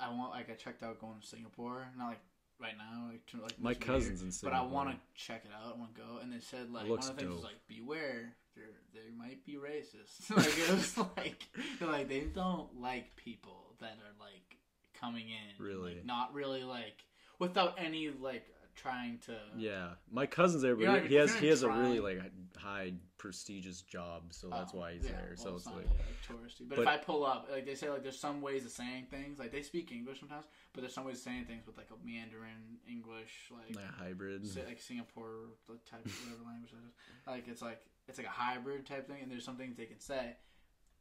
I 0.00 0.12
want. 0.12 0.32
Like 0.32 0.50
I 0.50 0.54
checked 0.54 0.82
out 0.82 1.00
going 1.00 1.20
to 1.20 1.26
Singapore. 1.26 1.86
Not 1.98 2.08
like 2.08 2.20
right 2.60 2.74
now. 2.76 3.10
Like, 3.10 3.26
to, 3.26 3.42
like 3.42 3.60
My 3.60 3.74
cousins 3.74 4.20
year, 4.22 4.28
in 4.28 4.50
But 4.50 4.56
I 4.56 4.62
want 4.62 4.90
to 4.90 4.96
check 5.14 5.44
it 5.44 5.50
out. 5.54 5.74
I 5.74 5.78
want 5.78 5.94
to 5.94 6.00
go. 6.00 6.18
And 6.22 6.32
they 6.32 6.40
said 6.40 6.70
like 6.70 6.88
one 6.88 6.98
of 6.98 7.06
the 7.06 7.12
things 7.12 7.34
was 7.34 7.44
like 7.44 7.60
beware. 7.68 8.34
There, 8.54 8.64
they 8.94 9.10
might 9.16 9.44
be 9.44 9.54
racist. 9.54 10.30
like 10.36 10.58
it 10.58 10.70
was 10.70 10.96
like 11.16 11.44
like 11.80 12.08
they 12.08 12.20
don't 12.20 12.80
like 12.80 13.14
people 13.16 13.74
that 13.80 13.98
are 13.98 14.14
like 14.18 14.56
coming 14.98 15.26
in. 15.28 15.64
Really? 15.64 15.96
Like, 15.96 16.06
not 16.06 16.32
really 16.34 16.64
like 16.64 17.04
without 17.38 17.74
any 17.78 18.08
like 18.08 18.46
trying 18.74 19.18
to. 19.26 19.36
Yeah, 19.56 19.90
my 20.10 20.26
cousin's 20.26 20.62
there, 20.62 20.76
but 20.76 20.82
You're 20.82 21.00
he- 21.00 21.08
he 21.08 21.14
has 21.16 21.34
he 21.34 21.48
has 21.48 21.62
a 21.62 21.70
really 21.70 22.00
like 22.00 22.20
high 22.56 22.92
prestigious 23.26 23.82
job, 23.82 24.22
so 24.30 24.48
that's 24.48 24.72
Oh, 24.74 24.78
why 24.78 24.94
he's 24.94 25.04
yeah, 25.04 25.12
there. 25.12 25.34
well, 25.36 25.44
So 25.44 25.54
it's 25.56 25.66
not, 25.66 25.76
like, 25.76 25.86
yeah, 25.86 25.90
like 25.92 26.22
touristy. 26.40 26.68
But, 26.68 26.76
but- 26.76 26.82
if 26.82 26.88
I 26.88 26.96
pull 26.98 27.26
up, 27.26 27.48
like 27.50 27.66
they 27.66 27.74
say, 27.74 27.90
like 27.90 28.02
there's 28.02 28.18
some 28.18 28.40
ways 28.40 28.64
of 28.64 28.70
saying 28.70 29.06
things. 29.10 29.38
Like 29.38 29.50
they 29.52 29.62
speak 29.62 29.90
English 29.92 30.20
sometimes, 30.20 30.46
but 30.72 30.80
there's 30.82 30.94
some 30.94 31.04
ways 31.04 31.16
of 31.16 31.22
saying 31.22 31.44
things 31.46 31.66
with 31.66 31.76
like 31.76 31.88
a 31.90 32.06
Mandarin 32.06 32.78
English, 32.88 33.50
like 33.50 33.74
like 33.74 33.84
hybrid. 33.98 34.42
like 34.66 34.80
Singapore 34.80 35.50
type 35.90 36.04
whatever 36.04 36.44
language 36.46 36.70
that 36.70 36.86
is. 36.86 36.94
Like 37.26 37.48
it's 37.48 37.62
like 37.62 37.80
it's 38.08 38.18
like 38.18 38.26
a 38.26 38.30
hybrid 38.30 38.86
type 38.86 39.08
thing, 39.08 39.18
and 39.22 39.30
there's 39.30 39.44
some 39.44 39.56
things 39.56 39.76
they 39.76 39.86
can 39.86 39.98
say, 40.00 40.36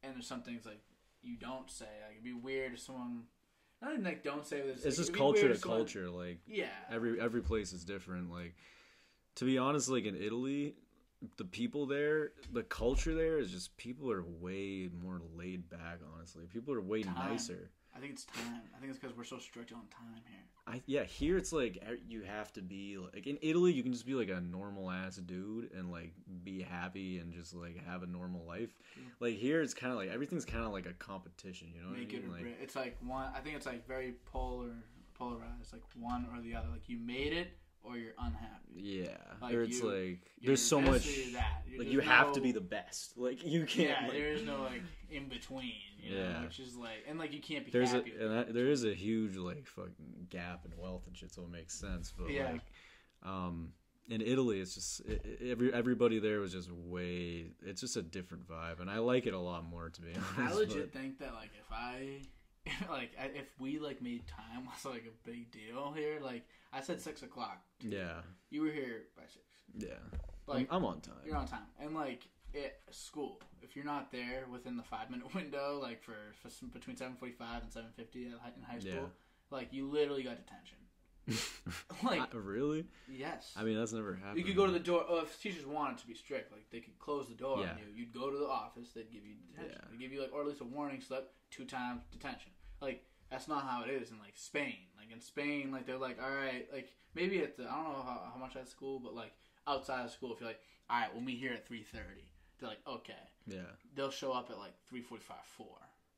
and 0.04 0.16
there's 0.16 0.28
some 0.28 0.42
things 0.42 0.66
like 0.66 0.82
you 1.22 1.38
don't 1.38 1.70
say. 1.70 1.86
Like 2.06 2.14
it'd 2.14 2.24
be 2.24 2.34
weird 2.34 2.74
if 2.74 2.80
someone. 2.80 3.24
Not 3.82 3.92
even 3.94 4.06
like 4.06 4.24
don't 4.24 4.46
say 4.48 4.62
this. 4.62 4.78
It's 4.84 4.98
like, 4.98 5.06
just 5.08 5.14
culture 5.14 5.48
to 5.50 5.56
someone- 5.58 5.80
culture. 5.80 6.10
Like 6.10 6.40
Yeah. 6.48 6.70
every 6.90 7.20
every 7.22 7.42
place 7.44 7.72
is 7.74 7.86
different. 7.86 8.32
Like 8.32 8.56
to 9.36 9.46
be 9.46 9.58
honest, 9.58 9.90
like 9.90 10.06
in 10.06 10.16
Italy, 10.16 10.76
the 11.38 11.46
people 11.46 11.86
there, 11.86 12.32
the 12.52 12.64
culture 12.64 13.14
there 13.16 13.38
is 13.40 13.52
just 13.52 13.76
people 13.78 14.12
are 14.12 14.24
way 14.24 14.90
more 15.02 15.22
laid 15.36 15.70
back. 15.70 16.00
Honestly, 16.16 16.46
people 16.52 16.74
are 16.74 16.82
way 16.82 17.04
Time. 17.04 17.16
nicer. 17.32 17.70
I 17.96 18.00
think 18.00 18.12
it's 18.12 18.26
time. 18.26 18.62
I 18.76 18.80
think 18.80 18.92
it's 18.92 19.00
because 19.00 19.16
we're 19.16 19.24
so 19.24 19.40
strict 19.40 19.72
on 19.72 19.80
time 19.90 20.22
here. 20.28 20.40
I 20.68 20.82
yeah, 20.86 21.04
here 21.04 21.38
it's 21.38 21.54
like 21.54 21.78
e- 21.78 22.02
you 22.10 22.24
have 22.24 22.52
to 22.54 22.62
be 22.62 22.98
like 22.98 23.26
in 23.26 23.38
Italy 23.42 23.72
you 23.72 23.84
can 23.84 23.94
just 23.94 24.06
be 24.06 24.16
like 24.16 24.30
a 24.30 24.42
normal 24.42 24.92
ass 24.92 25.16
dude 25.16 25.72
and 25.72 25.92
like 25.92 26.12
be 26.44 26.62
happy 26.62 27.20
and 27.20 27.32
just 27.32 27.56
like 27.56 27.82
have 27.86 28.04
a 28.04 28.08
normal 28.08 28.44
life. 28.46 28.76
Like 29.22 29.36
here 29.36 29.62
it's 29.62 29.74
kind 29.74 29.94
of 29.94 29.98
like 30.00 30.10
everything's 30.10 30.44
kind 30.44 30.66
of 30.66 30.74
like 30.74 30.88
a 30.88 30.94
competition, 30.94 31.70
you 31.74 31.82
know 31.82 31.90
what 31.90 32.00
I 32.00 32.06
mean? 32.06 32.26
or 32.28 32.34
Like. 32.34 32.58
It's 32.62 32.76
like 32.76 32.98
one. 33.02 33.30
I 33.34 33.40
think 33.40 33.56
it's 33.56 33.66
like 33.66 33.88
very 33.88 34.16
polar, 34.26 34.72
polarized. 35.14 35.72
Like 35.72 35.84
one 35.98 36.28
or 36.34 36.42
the 36.42 36.56
other. 36.56 36.68
Like 36.72 36.90
you 36.90 36.98
made 36.98 37.32
it 37.32 37.56
or 37.88 37.98
you're 37.98 38.14
unhappy. 38.18 38.74
yeah, 38.76 39.18
Like, 39.42 39.54
or 39.54 39.62
it's 39.64 39.80
you- 39.80 39.90
like 39.90 40.20
there's 40.42 40.62
so 40.62 40.82
much 40.82 41.06
this 41.06 41.34
that. 41.34 41.64
You're- 41.68 41.80
like 41.86 41.92
you 41.94 42.00
have 42.02 42.34
to 42.34 42.42
be 42.42 42.52
the 42.52 42.62
best. 42.62 43.18
Like 43.18 43.46
you 43.46 43.66
can't 43.66 43.90
Yeah, 43.90 44.04
like, 44.08 44.12
there 44.14 44.32
is 44.34 44.44
no 44.44 44.62
like 44.64 44.82
in 45.10 45.28
between. 45.30 45.72
You 46.00 46.16
know, 46.16 46.22
Yeah. 46.22 46.44
which 46.44 46.60
is 46.60 46.76
like 46.76 47.04
and 47.08 47.18
like 47.18 47.34
you 47.34 47.42
can't 47.42 47.66
be 47.66 47.72
there's 47.72 47.94
a 47.94 47.98
and 48.04 48.32
that, 48.32 48.54
there 48.54 48.68
is 48.68 48.84
a 48.86 48.94
huge 48.94 49.36
like 49.38 49.66
fucking 49.68 50.28
gap 50.30 50.66
in 50.66 50.78
wealth 50.78 51.08
and 51.08 51.16
shit 51.18 51.34
so 51.34 51.44
it 51.44 51.50
makes 51.50 51.74
sense 51.74 52.14
but 52.16 52.30
Yeah. 52.30 52.52
like 52.52 52.62
um 53.24 53.74
in 54.08 54.22
Italy 54.22 54.60
it's 54.60 54.76
just 54.76 55.00
it- 55.02 55.40
every 55.44 55.74
everybody 55.74 56.20
there 56.20 56.40
was 56.40 56.52
just 56.52 56.70
way 56.72 57.48
it's 57.66 57.82
just 57.82 57.98
a 57.98 58.04
different 58.04 58.48
vibe 58.48 58.80
and 58.82 58.90
I 58.90 59.00
like 59.00 59.26
it 59.26 59.34
a 59.34 59.40
lot 59.40 59.66
more 59.66 59.90
to 59.90 60.02
be 60.02 60.10
honest 60.38 60.38
I 60.38 60.54
legit 60.54 60.92
but- 60.94 61.02
think 61.02 61.18
that 61.20 61.34
like 61.34 61.50
if 61.60 61.72
I 61.72 62.22
like 62.90 63.12
if 63.36 63.48
we 63.60 63.80
like 63.80 64.02
made 64.02 64.28
time 64.28 64.66
was 64.66 64.86
like 64.86 65.06
a 65.06 65.30
big 65.30 65.52
deal 65.52 65.94
here. 65.96 66.20
Like 66.22 66.46
I 66.74 66.82
said 66.82 67.02
six 67.02 67.24
o'clock. 67.24 67.62
yeah 67.80 68.22
You 68.50 68.62
were 68.64 68.72
here 68.72 69.04
by 69.16 69.24
six. 69.24 69.46
yeah 69.78 70.20
Like 70.48 70.68
I'm, 70.72 70.78
I'm 70.78 70.86
on 70.86 71.02
time 71.02 71.16
You're 71.26 71.38
on 71.38 71.48
time. 71.48 71.68
And 71.80 71.94
like 71.96 72.28
at 72.56 72.80
school, 72.92 73.42
if 73.62 73.76
you're 73.76 73.86
not 73.86 74.12
there 74.12 74.46
within 74.52 74.78
the 74.78 74.84
five 74.84 75.10
minute 75.12 75.34
window, 75.40 75.80
like 75.82 76.02
for, 76.04 76.16
for 76.42 76.50
some, 76.50 76.70
between 76.70 76.96
seven 76.96 77.16
forty 77.16 77.34
five 77.34 77.64
and 77.64 77.72
seven 77.72 77.90
fifty 77.96 78.26
in 78.26 78.34
high 78.64 78.80
school, 78.80 78.92
Yeah. 78.94 79.02
like 79.52 79.74
you 79.74 79.90
literally 79.90 80.24
got 80.24 80.38
detention. 80.38 80.78
Like 82.04 82.22
I- 82.36 82.38
really 82.38 82.86
yes, 83.10 83.52
I 83.58 83.64
mean 83.64 83.78
that's 83.78 83.94
never 83.94 84.14
happened 84.16 84.38
you 84.40 84.44
could 84.46 84.56
go 84.56 84.66
to 84.66 84.72
the 84.72 84.80
door. 84.80 85.06
Oh, 85.08 85.22
if 85.22 85.42
teachers 85.42 85.66
wanted 85.66 85.98
to 86.00 86.08
be 86.08 86.14
strict, 86.14 86.52
like 86.52 86.70
they 86.72 86.80
could 86.80 86.98
close 87.00 87.28
the 87.28 87.34
door 87.36 87.60
Yeah. 87.62 87.72
on 87.72 87.78
you. 87.80 87.86
You'd 87.96 88.14
go 88.14 88.30
to 88.30 88.38
the 88.38 88.48
office. 88.48 88.90
They'd 88.94 89.12
give 89.12 89.26
you 89.26 89.36
detention. 89.52 89.80
Yeah. 89.82 89.88
They 89.92 89.98
give 89.98 90.12
you 90.14 90.22
like 90.22 90.32
or 90.34 90.42
at 90.42 90.48
least 90.48 90.62
a 90.62 90.66
warning 90.66 91.02
slip, 91.02 91.32
two 91.52 91.66
times 91.66 92.04
detention. 92.12 92.52
Like 92.82 93.04
that's 93.32 93.48
not 93.48 93.64
how 93.64 93.84
it 93.84 93.90
is 93.90 94.12
in 94.12 94.20
like 94.20 94.34
Spain. 94.36 94.78
Like 94.98 95.12
in 95.12 95.20
Spain, 95.22 95.72
like 95.72 95.88
they're 95.88 95.98
like, 95.98 96.18
all 96.22 96.30
right, 96.36 96.68
like 96.72 96.90
maybe 97.16 97.40
at 97.40 97.58
the 97.58 97.64
I 97.64 97.76
don't 97.76 97.84
know 97.94 98.04
how, 98.04 98.32
how 98.34 98.40
much 98.40 98.56
at 98.56 98.68
school, 98.70 99.00
but 99.00 99.16
like 99.16 99.32
outside 99.68 100.06
of 100.06 100.12
school, 100.12 100.34
if 100.34 100.40
you're 100.42 100.50
like, 100.50 100.60
all 100.90 101.00
right, 101.00 101.10
we'll 101.14 101.24
meet 101.24 101.40
here 101.40 101.54
at 101.54 101.68
three 101.68 101.84
thirty. 101.84 102.30
They're 102.60 102.70
like, 102.70 102.80
okay. 102.88 103.14
yeah 103.48 103.62
They'll 103.96 104.12
show 104.12 104.32
up 104.32 104.50
at 104.52 104.58
like 104.60 104.74
three 104.88 105.02
forty 105.02 105.24
five, 105.24 105.44
four. 105.58 105.76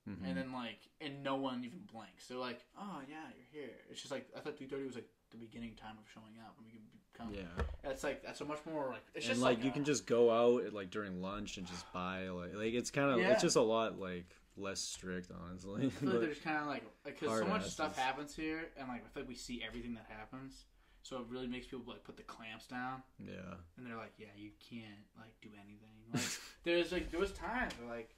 Mhm. 0.07 0.25
And 0.27 0.37
then 0.37 0.51
like, 0.53 0.79
and 1.01 1.21
no 1.23 1.35
one 1.35 1.63
even 1.65 1.79
blinks. 1.91 2.27
They're 2.27 2.37
like, 2.37 2.61
"Oh 2.79 3.01
yeah, 3.09 3.15
you're 3.35 3.63
here." 3.63 3.75
It's 3.89 3.99
just 4.01 4.11
like 4.11 4.27
I 4.35 4.39
thought 4.39 4.57
three 4.57 4.67
thirty 4.67 4.85
was 4.85 4.95
like 4.95 5.09
the 5.31 5.37
beginning 5.37 5.75
time 5.75 5.97
of 6.01 6.09
showing 6.13 6.37
up, 6.45 6.55
and 6.57 6.65
we 6.65 6.71
can 6.71 6.81
come. 7.13 7.33
yeah 7.33 7.63
That's 7.83 8.03
like 8.03 8.23
that's 8.23 8.39
a 8.41 8.45
much 8.45 8.59
more 8.65 8.87
like 8.89 9.03
it's 9.13 9.25
and 9.25 9.33
just 9.35 9.41
like, 9.41 9.57
like, 9.57 9.65
you 9.65 9.71
can 9.71 9.83
just 9.83 10.05
go 10.07 10.31
out 10.31 10.63
at, 10.65 10.73
like 10.73 10.89
during 10.91 11.21
lunch 11.21 11.57
and 11.57 11.67
just 11.67 11.91
buy 11.91 12.29
like 12.29 12.53
like 12.55 12.73
it's 12.73 12.89
kind 12.91 13.09
of 13.11 13.19
Yeah. 13.19 13.31
it's 13.33 13.41
just 13.41 13.57
a 13.57 13.61
lot 13.61 13.99
like 13.99 14.33
less 14.55 14.79
strict 14.79 15.29
honestly 15.43 15.87
I 15.87 15.89
feel 15.89 16.09
like 16.11 16.21
there's 16.21 16.39
kind 16.43 16.57
of 16.57 16.67
like 16.67 16.83
because 17.03 17.39
so 17.39 17.45
much 17.45 17.61
asses. 17.61 17.73
stuff 17.73 17.97
happens 17.97 18.33
here, 18.35 18.69
and 18.77 18.87
like 18.87 19.03
I 19.05 19.09
feel 19.09 19.23
like 19.23 19.29
we 19.29 19.35
see 19.35 19.61
everything 19.67 19.93
that 19.95 20.05
happens, 20.07 20.65
so 21.03 21.17
it 21.17 21.23
really 21.29 21.47
makes 21.47 21.65
people 21.67 21.83
like 21.85 22.03
put 22.05 22.15
the 22.15 22.23
clamps 22.23 22.65
down, 22.67 23.03
yeah 23.19 23.55
and 23.77 23.85
they're 23.85 23.97
like, 23.97 24.13
yeah, 24.17 24.27
you 24.37 24.51
can't 24.69 25.03
like 25.17 25.33
do 25.41 25.49
anything. 25.61 25.89
Like 26.13 26.23
there's 26.63 26.91
like 26.93 27.11
there 27.11 27.19
was 27.19 27.31
times 27.33 27.73
where 27.79 27.89
like 27.97 28.15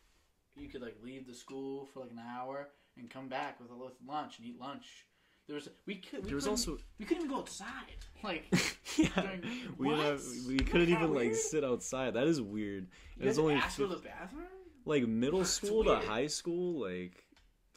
you 0.60 0.68
could 0.70 0.82
like 0.82 0.96
leave 1.04 1.26
the 1.28 1.34
school 1.34 1.86
for 1.94 2.02
like 2.02 2.12
an 2.12 2.20
hour 2.20 2.70
and 2.98 3.10
come 3.10 3.28
back 3.28 3.60
with 3.60 3.70
a 3.72 3.74
little 3.74 3.92
lunch 4.08 4.38
and 4.40 4.48
eat 4.48 4.60
lunch. 4.60 5.06
There 5.48 5.56
was 5.56 5.68
we 5.86 5.96
could 5.96 6.22
we 6.24 6.28
There 6.28 6.36
was 6.36 6.44
couldn't- 6.46 6.52
also 6.60 6.78
we 7.00 7.06
couldn't 7.06 7.24
even 7.24 7.34
go 7.36 7.40
outside. 7.42 7.98
Like 8.24 8.46
yeah, 8.98 9.08
during- 9.16 9.44
we 9.78 9.90
have, 9.90 10.22
we 10.48 10.56
Isn't 10.56 10.66
couldn't 10.68 10.90
even 10.98 11.14
like 11.14 11.34
sit 11.36 11.64
outside. 11.64 12.14
That 12.16 12.28
is 12.28 12.42
weird. 12.42 12.88
you 13.18 13.24
It 13.24 13.28
was 13.28 13.40
only 13.40 13.56
ask 13.56 13.78
the 13.78 13.88
bathroom. 13.88 14.44
like 14.86 15.08
middle 15.08 15.40
That's 15.40 15.52
school 15.52 15.86
to 15.86 15.96
high 15.96 16.28
school. 16.28 16.82
Like 16.82 17.24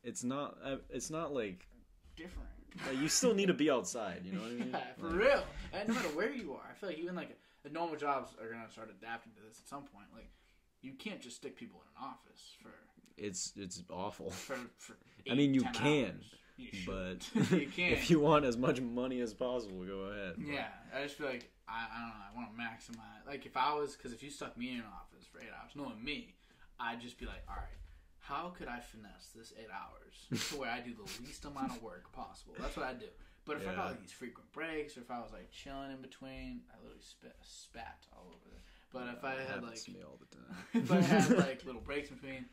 it's 0.03 0.25
not 0.25 0.59
uh, 0.65 0.77
it's 0.91 1.11
not 1.11 1.33
like 1.33 1.67
Different. 2.17 2.49
like, 2.87 2.99
you 3.01 3.09
still 3.09 3.35
need 3.35 3.47
to 3.47 3.55
be 3.55 3.71
outside. 3.71 4.23
You 4.25 4.33
know 4.33 4.41
what 4.43 4.51
I 4.51 4.55
mean? 4.55 4.69
Yeah, 4.73 4.81
for 5.01 5.07
Like, 5.11 5.17
real. 5.21 5.45
And 5.73 5.89
no 5.89 5.95
matter 5.95 6.09
where 6.09 6.31
you 6.33 6.53
are, 6.55 6.67
I 6.71 6.75
feel 6.75 6.89
like 6.91 6.99
even 6.99 7.15
like 7.15 7.39
the 7.63 7.71
normal 7.71 7.97
jobs 7.97 8.33
are 8.41 8.51
gonna 8.51 8.69
start 8.71 8.91
adapting 8.91 9.33
to 9.35 9.41
this 9.49 9.61
at 9.63 9.69
some 9.69 9.85
point. 9.85 10.07
Like 10.13 10.29
you 10.83 10.93
can't 10.95 11.21
just 11.21 11.37
stick 11.37 11.57
people 11.57 11.81
in 11.81 12.03
an 12.03 12.11
office 12.11 12.43
for 12.63 12.71
It's 13.17 13.53
it's 13.57 13.83
awful. 13.91 14.31
for. 14.31 14.57
for 14.79 14.97
I 15.31 15.35
mean, 15.35 15.55
you 15.55 15.63
can, 15.63 16.07
hours. 16.07 16.25
You 16.57 16.69
But 16.87 17.29
you 17.53 17.69
can't. 17.69 17.93
if 17.93 18.11
you 18.11 18.19
want 18.21 18.45
as 18.45 18.57
much 18.57 18.81
money 18.81 19.21
as 19.21 19.33
possible, 19.33 19.85
go 19.85 20.11
ahead. 20.13 20.35
But- 20.37 20.47
Yeah, 20.47 20.69
I 20.95 21.03
just 21.05 21.17
feel 21.17 21.29
like 21.29 21.51
I, 21.69 21.87
I 21.95 22.01
don't 22.01 22.09
know. 22.09 22.25
I 22.33 22.37
want 22.37 22.49
to 22.57 22.61
maximize. 22.63 23.27
Like 23.27 23.47
if 23.47 23.57
I 23.57 23.73
was, 23.75 23.95
because 23.97 24.13
if 24.13 24.23
you 24.23 24.31
stuck 24.31 24.57
me 24.59 24.71
in 24.73 24.79
an 24.79 24.85
office 24.93 25.27
for 25.31 25.39
eight 25.41 25.49
hours, 25.59 25.71
knowing 25.77 26.03
me, 26.03 26.35
I'd 26.81 27.01
just 27.01 27.19
be 27.19 27.27
like, 27.27 27.43
all 27.49 27.57
right, 27.57 27.79
how 28.19 28.53
could 28.57 28.69
I 28.69 28.81
finesse 28.81 29.31
this 29.35 29.53
eight 29.59 29.71
hours 29.73 30.49
to 30.51 30.57
where 30.57 30.71
I 30.71 30.81
do 30.81 30.93
the 30.95 31.07
least 31.25 31.45
amount 31.45 31.71
of 31.71 31.83
work 31.83 32.11
possible? 32.13 32.55
That's 32.59 32.77
what 32.77 32.87
I 32.87 32.95
do. 32.95 33.07
But 33.45 33.57
if 33.57 33.69
I 33.69 33.75
got 33.75 33.87
like 33.87 34.01
these 34.01 34.13
frequent 34.13 34.51
breaks, 34.53 34.97
or 34.97 35.01
if 35.01 35.11
I 35.11 35.19
was 35.21 35.33
like 35.33 35.51
chilling 35.51 35.91
in 35.91 36.01
between, 36.03 36.63
I 36.71 36.79
literally 36.83 37.03
spit, 37.03 37.35
spat 37.43 38.07
all 38.13 38.27
over 38.31 38.47
there. 38.51 38.63
But 38.93 39.09
if 39.17 39.25
I 39.25 39.35
had 39.41 39.63
like, 39.63 39.89
me 39.89 40.03
all 40.07 40.19
the 40.21 40.37
time. 40.37 40.57
if 40.85 40.91
I 40.93 41.01
had 41.01 41.31
like 41.49 41.65
little 41.65 41.81
breaks 41.81 42.11
in 42.11 42.17
between, 42.17 42.47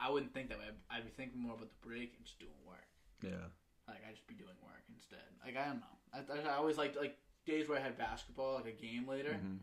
I 0.00 0.10
wouldn't 0.10 0.32
think 0.34 0.48
that 0.48 0.58
way. 0.58 0.64
I'd, 0.90 0.96
I'd 0.98 1.04
be 1.04 1.10
thinking 1.10 1.40
more 1.40 1.54
about 1.54 1.68
the 1.70 1.88
break 1.88 2.14
and 2.16 2.24
just 2.24 2.38
doing 2.40 2.52
work. 2.66 2.86
yeah, 3.22 3.48
Like 3.88 4.02
I'd 4.08 4.14
just 4.14 4.26
be 4.26 4.34
doing 4.34 4.56
work 4.62 4.82
instead. 4.94 5.18
Like 5.44 5.56
I 5.56 5.66
don't 5.66 5.80
know. 5.80 5.96
I, 6.44 6.50
I, 6.50 6.54
I 6.54 6.56
always 6.56 6.76
liked 6.78 6.96
like 6.96 7.16
days 7.46 7.68
where 7.68 7.78
I 7.78 7.82
had 7.82 7.96
basketball, 7.96 8.54
like 8.54 8.66
a 8.66 8.72
game 8.82 9.06
later. 9.08 9.38
Mhm. 9.42 9.58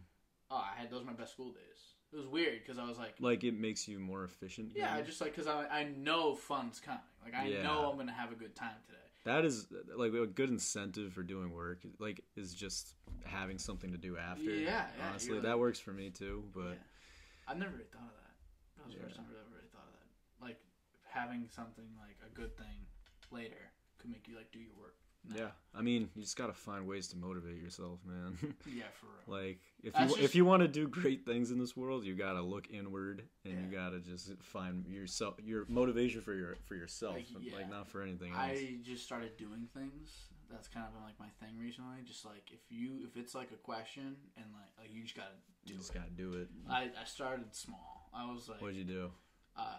Oh, 0.52 0.56
I 0.58 0.80
had 0.80 0.90
those 0.92 1.02
were 1.02 1.08
my 1.08 1.14
best 1.14 1.34
school 1.34 1.52
days. 1.52 1.80
It 2.12 2.18
was 2.18 2.28
weird 2.28 2.60
because 2.64 2.78
I 2.78 2.88
was 2.88 2.98
like, 3.00 3.16
like 3.20 3.44
it 3.44 3.60
makes 3.60 3.88
you 3.88 4.00
more 4.00 4.24
efficient. 4.24 4.72
yeah, 4.76 4.92
I 4.92 4.96
maybe? 4.98 5.08
just 5.08 5.20
like 5.20 5.32
because 5.36 5.48
I 5.48 5.66
I 5.68 5.84
know 5.98 6.36
fun's 6.36 6.80
coming. 6.80 7.00
Like 7.24 7.34
I 7.34 7.48
Yeah. 7.48 7.64
know 7.64 7.90
I'm 7.90 7.98
gonna 7.98 8.12
have 8.14 8.32
a 8.32 8.36
good 8.36 8.56
time 8.56 8.76
today. 8.86 9.00
That 9.26 9.46
is 9.46 9.68
like 9.96 10.14
a 10.14 10.26
good 10.28 10.50
incentive 10.50 11.14
for 11.14 11.24
doing 11.24 11.52
work. 11.52 11.84
Like 12.00 12.22
is 12.36 12.54
just 12.54 12.96
having 13.26 13.58
something 13.58 13.92
to 13.92 13.98
do 13.98 14.18
after. 14.18 14.44
Yeah, 14.44 14.88
yeah, 14.98 15.08
honestly, 15.10 15.40
that 15.40 15.48
like- 15.50 15.58
works 15.60 15.80
for 15.80 15.94
me 15.94 16.10
too. 16.10 16.44
But 16.54 16.76
Yeah. 16.76 17.48
I've 17.48 17.58
never 17.58 17.72
really 17.72 17.86
thought 17.92 18.04
of 18.08 18.16
that. 18.16 18.36
That 18.78 18.86
was 18.86 18.96
the 18.96 19.02
first 19.02 19.16
Yeah. 19.16 19.22
time 19.24 19.32
I've 19.32 19.38
ever 19.42 19.50
really 19.56 19.68
thought 19.72 19.88
of 19.88 19.94
that. 19.94 20.46
Like 20.46 20.60
having 21.08 21.48
something 21.50 21.88
like 22.00 22.18
a 22.26 22.30
good 22.34 22.56
thing 22.58 22.88
later 23.32 23.72
could 23.98 24.10
make 24.12 24.28
you 24.28 24.36
like 24.36 24.52
do 24.52 24.60
your 24.60 24.74
work. 24.76 24.96
Yeah, 25.36 25.48
I 25.74 25.82
mean, 25.82 26.10
you 26.16 26.22
just 26.22 26.38
gotta 26.38 26.54
find 26.54 26.88
ways 26.88 27.08
to 27.10 27.18
motivate 27.18 27.62
yourself, 27.62 28.00
man. 28.06 28.38
Yeah, 28.66 28.84
for 29.00 29.06
real. 29.08 29.40
like 29.40 29.60
if 29.84 29.94
That's 29.94 30.12
you 30.12 30.16
just- 30.18 30.24
if 30.26 30.36
you 30.36 30.46
want 30.46 30.62
to 30.62 30.68
do 30.68 30.88
great 30.88 31.26
things 31.26 31.52
in 31.52 31.60
this 31.60 31.76
world, 31.78 32.04
you 32.06 32.16
gotta 32.16 32.42
look 32.42 32.70
inward 32.72 33.24
and 33.46 33.54
you 33.60 33.68
gotta 33.76 34.00
just 34.00 34.32
find 34.42 34.86
yourself 34.88 35.36
your 35.44 35.66
motivation 35.70 36.22
for 36.22 36.34
your 36.34 36.56
for 36.66 36.76
yourself, 36.76 37.16
Like, 37.16 37.54
like, 37.54 37.70
not 37.70 37.88
for 37.88 38.02
anything 38.02 38.32
else. 38.34 38.40
I 38.42 38.78
just 38.84 39.04
started 39.06 39.38
doing 39.38 39.68
things. 39.74 40.30
That's 40.52 40.68
kind 40.68 40.86
of 40.86 40.94
been 40.94 41.02
like 41.04 41.20
my 41.20 41.30
thing 41.46 41.58
recently. 41.58 41.98
Just 42.06 42.26
like 42.26 42.52
if 42.52 42.60
you 42.70 43.00
if 43.08 43.18
it's 43.18 43.34
like 43.34 43.52
a 43.52 43.58
question 43.58 44.16
and 44.38 44.46
like, 44.54 44.70
like 44.86 44.94
you 44.94 45.02
just 45.04 45.16
gotta 45.16 45.30
do 45.66 45.74
you 45.74 45.80
just 45.80 45.92
it. 45.92 46.00
gotta 46.00 46.12
do 46.12 46.34
it. 46.34 46.50
I, 46.70 46.92
I 47.02 47.06
started 47.06 47.56
small. 47.56 48.10
I 48.14 48.32
was 48.32 48.50
like 48.50 48.62
What'd 48.62 48.76
you 48.76 48.84
do? 48.84 49.10
uh, 49.58 49.78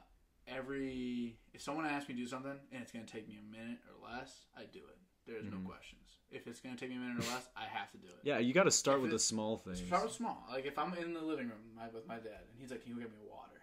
every 0.48 1.36
if 1.52 1.62
someone 1.62 1.86
asks 1.86 2.08
me 2.08 2.14
to 2.14 2.20
do 2.20 2.26
something 2.26 2.58
and 2.72 2.82
it's 2.82 2.92
gonna 2.92 3.04
take 3.04 3.28
me 3.28 3.38
a 3.38 3.56
minute 3.56 3.78
or 3.88 4.08
less, 4.10 4.46
I 4.56 4.62
do 4.64 4.80
it. 4.80 4.98
There's 5.26 5.44
Mhm. 5.46 5.52
no 5.62 5.68
questions. 5.68 6.00
If 6.30 6.46
it's 6.46 6.60
gonna 6.60 6.76
take 6.76 6.90
me 6.90 6.96
a 6.96 6.98
minute 6.98 7.24
or 7.24 7.28
less, 7.30 7.48
I 7.56 7.64
have 7.64 7.90
to 7.92 7.98
do 7.98 8.08
it. 8.08 8.18
Yeah, 8.24 8.38
you 8.38 8.52
gotta 8.52 8.70
start 8.70 8.96
If 8.98 9.02
with 9.02 9.10
it- 9.10 9.14
the 9.14 9.18
small 9.20 9.56
things. 9.56 9.80
Start 9.86 10.04
with 10.04 10.12
small. 10.12 10.44
Like 10.48 10.64
if 10.66 10.78
I'm 10.78 10.92
in 10.94 11.14
the 11.14 11.22
living 11.22 11.48
room 11.48 11.74
my, 11.74 11.88
with 11.88 12.06
my 12.06 12.16
dad 12.16 12.40
and 12.50 12.58
he's 12.58 12.70
like, 12.70 12.82
"Can 12.82 12.92
you 12.92 12.98
get 13.00 13.10
me 13.10 13.18
water?" 13.20 13.62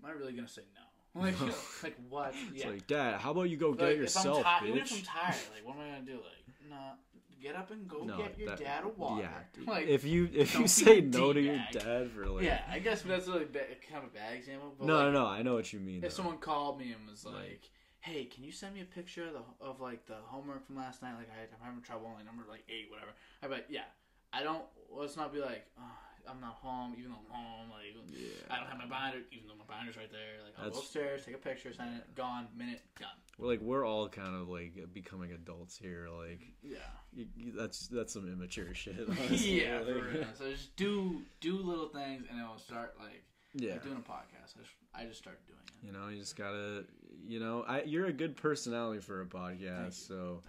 Am 0.00 0.06
I 0.06 0.12
really 0.12 0.32
gonna 0.32 0.48
say 0.48 0.62
no? 0.74 0.80
Like, 1.20 1.34
like 1.82 1.96
what? 2.08 2.34
It's 2.54 2.64
Yeah. 2.64 2.70
like, 2.70 2.86
Dad, 2.86 3.20
how 3.20 3.32
about 3.32 3.42
you 3.50 3.58
go 3.58 3.74
get 3.74 3.90
it 3.90 3.98
yourself, 3.98 4.40
if 4.40 4.46
I'm 4.46 4.62
ti- 4.62 4.68
even 4.70 4.78
if? 4.80 4.92
I'm 4.92 5.02
tired, 5.02 5.40
like 5.54 5.64
what 5.66 5.76
am 5.76 5.82
I 5.82 5.88
gonna 5.90 6.06
do? 6.06 6.14
Like, 6.16 6.70
nah, 6.70 6.92
get 7.38 7.54
up 7.54 7.70
and 7.70 7.86
go 7.86 7.98
No, 8.04 8.16
get 8.16 8.38
your 8.38 8.48
that- 8.48 8.58
dad 8.58 8.84
a 8.84 8.88
water. 8.88 9.22
Yeah, 9.22 9.42
dude. 9.52 9.66
Like, 9.68 9.86
if 9.88 10.04
you 10.04 10.30
if 10.32 10.58
you 10.58 10.66
say 10.66 11.02
no 11.02 11.32
to 11.34 11.40
your 11.40 11.62
dad 11.72 12.10
for 12.12 12.26
like, 12.30 12.44
yeah, 12.44 12.64
I 12.70 12.78
guess 12.78 13.02
that's 13.02 13.28
like 13.28 13.52
kind 13.52 14.02
of 14.02 14.04
a 14.04 14.14
bad 14.14 14.32
example. 14.34 14.74
But 14.78 14.86
no, 14.86 14.94
like, 14.96 15.04
no, 15.12 15.12
no, 15.12 15.26
I 15.26 15.42
know 15.42 15.52
what 15.54 15.70
you 15.72 15.80
mean. 15.80 15.96
If 15.96 16.02
though. 16.02 16.08
someone 16.08 16.38
called 16.38 16.78
me 16.80 16.92
and 16.92 17.06
was 17.06 17.26
Like- 17.26 17.34
like, 17.34 17.70
"Hey, 18.02 18.26
can 18.26 18.44
you 18.44 18.52
send 18.52 18.74
me 18.74 18.80
a 18.82 18.84
picture 18.84 19.24
of 19.26 19.32
the 19.32 19.42
of 19.64 19.80
like 19.80 20.06
the 20.06 20.16
homework 20.26 20.66
from 20.66 20.76
last 20.76 21.02
night? 21.02 21.14
Like 21.16 21.30
I, 21.30 21.42
I'm 21.44 21.64
having 21.64 21.82
trouble, 21.82 22.12
like 22.14 22.24
number 22.26 22.44
like 22.48 22.64
eight, 22.68 22.90
whatever." 22.90 23.10
I'd 23.42 23.48
be 23.48 23.54
like, 23.56 23.66
"Yeah." 23.70 23.88
I 24.34 24.42
don't. 24.42 24.64
Let's 24.90 25.14
not 25.18 25.30
be 25.30 25.40
like, 25.40 25.66
oh, 25.78 25.98
"I'm 26.30 26.40
not 26.40 26.54
home," 26.54 26.94
even 26.98 27.10
though 27.10 27.18
I'm 27.28 27.34
home. 27.34 27.70
Like 27.70 27.94
yeah, 28.08 28.28
I 28.50 28.56
don't 28.56 28.66
have 28.66 28.78
my 28.78 28.86
binder, 28.86 29.18
even 29.30 29.46
though 29.46 29.56
my 29.56 29.66
binder's 29.68 29.96
right 29.98 30.10
there. 30.10 30.42
Like 30.42 30.54
I'll 30.58 30.70
go 30.70 30.78
upstairs, 30.78 31.26
take 31.26 31.34
a 31.34 31.38
picture, 31.38 31.70
send 31.74 31.96
it, 31.98 32.14
gone, 32.14 32.48
minute, 32.56 32.80
done. 32.98 33.10
We're 33.38 33.48
like 33.48 33.60
we're 33.60 33.84
all 33.84 34.08
kind 34.08 34.34
of 34.34 34.48
like 34.48 34.72
becoming 34.94 35.32
adults 35.32 35.76
here. 35.76 36.08
Like 36.10 36.40
Yeah. 36.62 36.78
y 37.14 37.26
y- 37.36 37.52
that's 37.54 37.88
that's 37.88 38.14
some 38.14 38.26
immature 38.26 38.72
shit. 38.82 38.96
Honestly. 39.06 39.62
yeah, 39.64 39.80
for 39.80 39.94
Like, 39.96 40.14
real. 40.14 40.24
So 40.34 40.50
just 40.50 40.74
do 40.76 41.20
do 41.40 41.58
little 41.58 41.88
things, 41.88 42.24
and 42.30 42.40
it'll 42.40 42.56
start 42.56 42.94
like, 42.98 43.22
yeah. 43.52 43.72
like 43.72 43.82
doing 43.82 43.96
a 43.96 44.10
podcast. 44.10 44.56
I 44.56 44.60
just, 44.62 44.72
I 44.94 45.04
just 45.04 45.18
started 45.18 45.40
doing 45.46 45.58
it. 45.66 45.86
You 45.86 45.92
know, 45.92 46.08
you 46.08 46.18
just 46.18 46.36
gotta. 46.36 46.84
You 47.26 47.40
know, 47.40 47.64
I 47.66 47.82
you're 47.82 48.06
a 48.06 48.12
good 48.12 48.36
personality 48.36 49.00
for 49.00 49.20
a 49.22 49.26
podcast. 49.26 50.06
So 50.06 50.40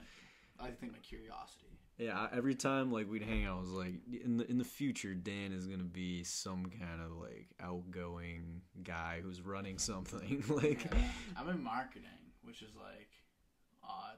I 0.60 0.70
think 0.72 0.92
my 0.92 0.98
curiosity. 1.00 1.68
yeah, 1.98 2.28
every 2.34 2.56
time 2.56 2.92
like 2.92 3.10
we'd 3.10 3.22
hang 3.24 3.46
out, 3.46 3.58
I 3.58 3.62
was 3.62 3.70
like, 3.70 3.94
in 4.24 4.38
the 4.38 4.50
in 4.50 4.58
the 4.58 4.64
future, 4.64 5.14
Dan 5.14 5.52
is 5.54 5.68
gonna 5.68 5.84
be 5.84 6.24
some 6.24 6.66
kind 6.66 7.02
of 7.06 7.12
like 7.18 7.50
outgoing 7.62 8.62
guy 8.84 9.20
who's 9.24 9.42
running 9.42 9.78
something. 9.78 10.44
like, 10.50 10.86
Yeah. 10.86 10.98
I'm 11.38 11.50
in 11.50 11.64
marketing, 11.64 12.10
which 12.44 12.62
is 12.62 12.76
like 12.76 13.10
odd, 13.84 14.18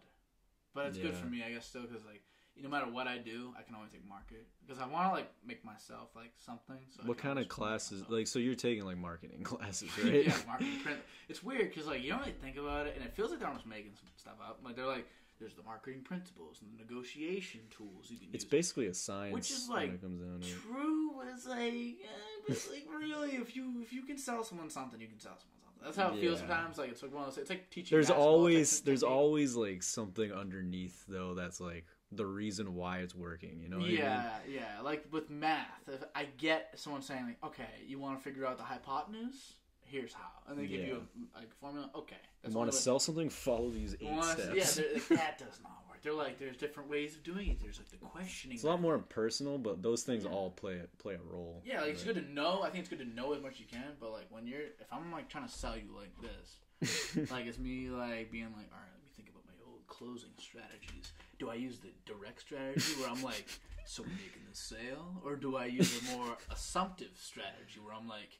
but 0.74 0.88
it's 0.88 0.98
good 0.98 1.14
for 1.16 1.28
me, 1.28 1.44
I 1.46 1.52
guess. 1.52 1.66
Still, 1.66 1.84
because 1.84 2.06
like 2.06 2.24
no 2.62 2.70
matter 2.70 2.90
what 2.90 3.08
I 3.08 3.18
do, 3.18 3.54
I 3.58 3.64
can 3.64 3.76
always 3.76 3.92
take 3.92 4.08
market 4.08 4.48
because 4.66 4.82
I 4.82 4.88
want 4.88 5.10
to 5.10 5.12
like 5.14 5.30
make 5.46 5.64
myself 5.66 6.10
like 6.16 6.32
something. 6.38 6.78
So 6.96 7.04
what 7.06 7.18
kind 7.18 7.38
of 7.38 7.48
classes? 7.50 8.04
Like, 8.08 8.28
so 8.28 8.40
you're 8.40 8.56
taking 8.56 8.86
like 8.86 8.98
marketing 8.98 9.44
classes, 9.44 9.90
right? 10.04 10.26
yeah, 10.26 10.36
marketing 10.48 10.80
print. 10.84 11.00
It's 11.30 11.44
weird 11.44 11.70
because 11.70 11.88
like 11.88 12.02
you 12.04 12.10
don't 12.12 12.20
really 12.20 12.34
think 12.42 12.58
about 12.58 12.88
it, 12.88 12.96
and 12.96 13.06
it 13.06 13.14
feels 13.14 13.30
like 13.32 13.40
they're 13.40 13.48
almost 13.50 13.66
making 13.68 13.92
some 13.96 14.08
stuff 14.16 14.36
up. 14.42 14.60
Like 14.64 14.76
they're 14.76 14.86
like, 14.86 15.06
there's 15.40 15.54
the 15.56 15.64
marketing 15.64 16.02
principles 16.04 16.62
and 16.62 16.72
the 16.72 16.82
negotiation 16.82 17.60
tools 17.70 18.10
you 18.10 18.18
can 18.18 18.30
It's 18.32 18.46
use. 18.46 18.52
basically 18.52 18.88
a 18.88 18.94
science 18.94 19.34
Which 19.34 19.52
is, 19.52 19.68
when 19.68 19.78
like, 19.78 19.94
it 19.96 20.02
comes 20.02 20.22
down 20.22 20.40
to 20.40 20.48
it. 20.48 20.62
True, 20.62 21.12
but 21.18 21.28
it's 21.34 21.46
like, 21.46 21.60
eh, 21.60 22.08
but 22.48 22.56
it's 22.56 22.70
like 22.72 22.86
really, 22.98 23.32
if 23.36 23.54
you 23.56 23.82
if 23.82 23.92
you 23.92 24.04
can 24.04 24.18
sell 24.18 24.44
someone 24.46 24.70
something, 24.70 25.02
you 25.02 25.08
can 25.08 25.20
sell 25.20 25.34
someone 25.38 25.60
something. 25.62 25.84
That's 25.84 25.98
how 25.98 26.16
it 26.16 26.22
feels 26.22 26.40
sometimes. 26.40 26.78
Like 26.78 26.90
it's 26.92 27.04
like 27.04 27.14
one 27.14 27.24
of 27.26 27.30
those. 27.30 27.38
It's 27.38 27.50
like 27.50 27.70
teaching. 27.70 27.94
There's 27.94 28.10
always 28.10 28.70
technique. 28.72 28.86
there's 28.86 29.04
always 29.04 29.56
like 29.58 29.84
something 29.84 30.32
underneath 30.32 31.04
though 31.08 31.34
that's 31.36 31.60
like 31.60 31.86
the 32.12 32.26
reason 32.26 32.76
why 32.76 33.00
it's 33.00 33.16
working. 33.16 33.60
You 33.62 33.70
know? 33.70 33.80
Yeah, 33.80 34.30
yeah. 34.48 34.82
Like 34.84 35.06
with 35.12 35.30
math, 35.30 35.88
if 35.92 36.04
I 36.16 36.26
get 36.38 36.72
someone 36.76 37.02
saying 37.02 37.26
like, 37.26 37.44
okay, 37.44 37.70
you 37.88 38.00
want 38.00 38.18
to 38.18 38.24
figure 38.24 38.46
out 38.46 38.58
the 38.58 38.64
hypotenuse? 38.64 39.54
Here's 39.88 40.14
how, 40.14 40.22
and 40.50 40.58
they 40.58 40.66
give 40.66 40.82
you 40.82 41.04
a 41.36 41.38
like 41.40 41.54
formula. 41.62 41.92
Okay, 41.96 42.16
I 42.44 42.48
mean? 42.48 42.54
You 42.54 42.58
want 42.58 42.72
to 42.72 42.78
sell 42.78 42.98
something? 42.98 43.30
Follow 43.30 43.70
these 43.70 43.94
eight 44.02 44.10
wanna- 44.10 44.24
steps. 44.54 44.78
Yeah, 44.80 44.84
like, 44.94 45.08
that 45.10 45.38
does 45.38 45.60
not 45.62 45.74
work. 45.88 46.02
They're 46.02 46.12
like, 46.14 46.40
there's 46.40 46.58
different 46.58 46.90
ways 46.90 47.16
of 47.16 47.24
doing 47.24 47.50
it. 47.50 47.60
There's 47.62 47.78
like 47.78 47.90
the 47.90 47.98
questioning. 47.98 48.56
it's 48.56 48.64
a 48.64 48.68
lot 48.68 48.82
more 48.82 48.98
personal, 48.98 49.60
but 49.60 49.84
those 49.84 50.02
things 50.02 50.24
Yeah. 50.24 50.32
all 50.32 50.50
play 50.50 50.82
play 50.98 51.14
a 51.16 51.20
role. 51.32 51.62
Yeah, 51.66 51.82
like 51.82 51.92
it's 51.92 52.04
good 52.04 52.16
to 52.16 52.34
know. 52.34 52.64
I 52.64 52.70
think 52.72 52.80
it's 52.82 52.90
good 52.90 53.00
to 53.00 53.06
know 53.16 53.34
as 53.34 53.42
much 53.44 53.54
as 53.54 53.60
you 53.60 53.66
can. 53.72 53.94
But 54.00 54.12
like 54.12 54.26
when 54.32 54.48
you're, 54.48 54.62
if 54.62 54.92
I'm 54.92 55.12
like 55.12 55.30
trying 55.30 55.46
to 55.46 55.52
sell 55.54 55.76
you 55.78 55.96
like 55.96 56.12
this, 56.20 57.30
like 57.32 57.46
it's 57.46 57.60
me 57.60 57.90
like 57.90 58.32
being 58.32 58.46
like, 58.46 58.70
all 58.74 58.80
right, 58.82 58.92
let 58.92 59.04
me 59.04 59.10
think 59.16 59.30
about 59.30 59.44
my 59.46 59.54
old 59.72 59.86
closing 59.86 60.32
strategies. 60.40 61.14
Do 61.40 61.50
I 61.50 61.56
use 61.56 61.80
the 61.80 61.90
direct 62.06 62.42
strategy 62.42 62.94
where 63.00 63.10
I'm 63.10 63.22
like, 63.22 63.46
so 63.86 64.04
we're 64.04 64.10
making 64.10 64.44
the 64.50 64.56
sale, 64.56 65.22
or 65.24 65.36
do 65.36 65.56
I 65.58 65.66
use 65.66 66.00
a 66.02 66.16
more 66.18 66.38
assumptive 66.52 67.12
strategy 67.20 67.80
where 67.84 67.94
I'm 67.94 68.08
like, 68.08 68.40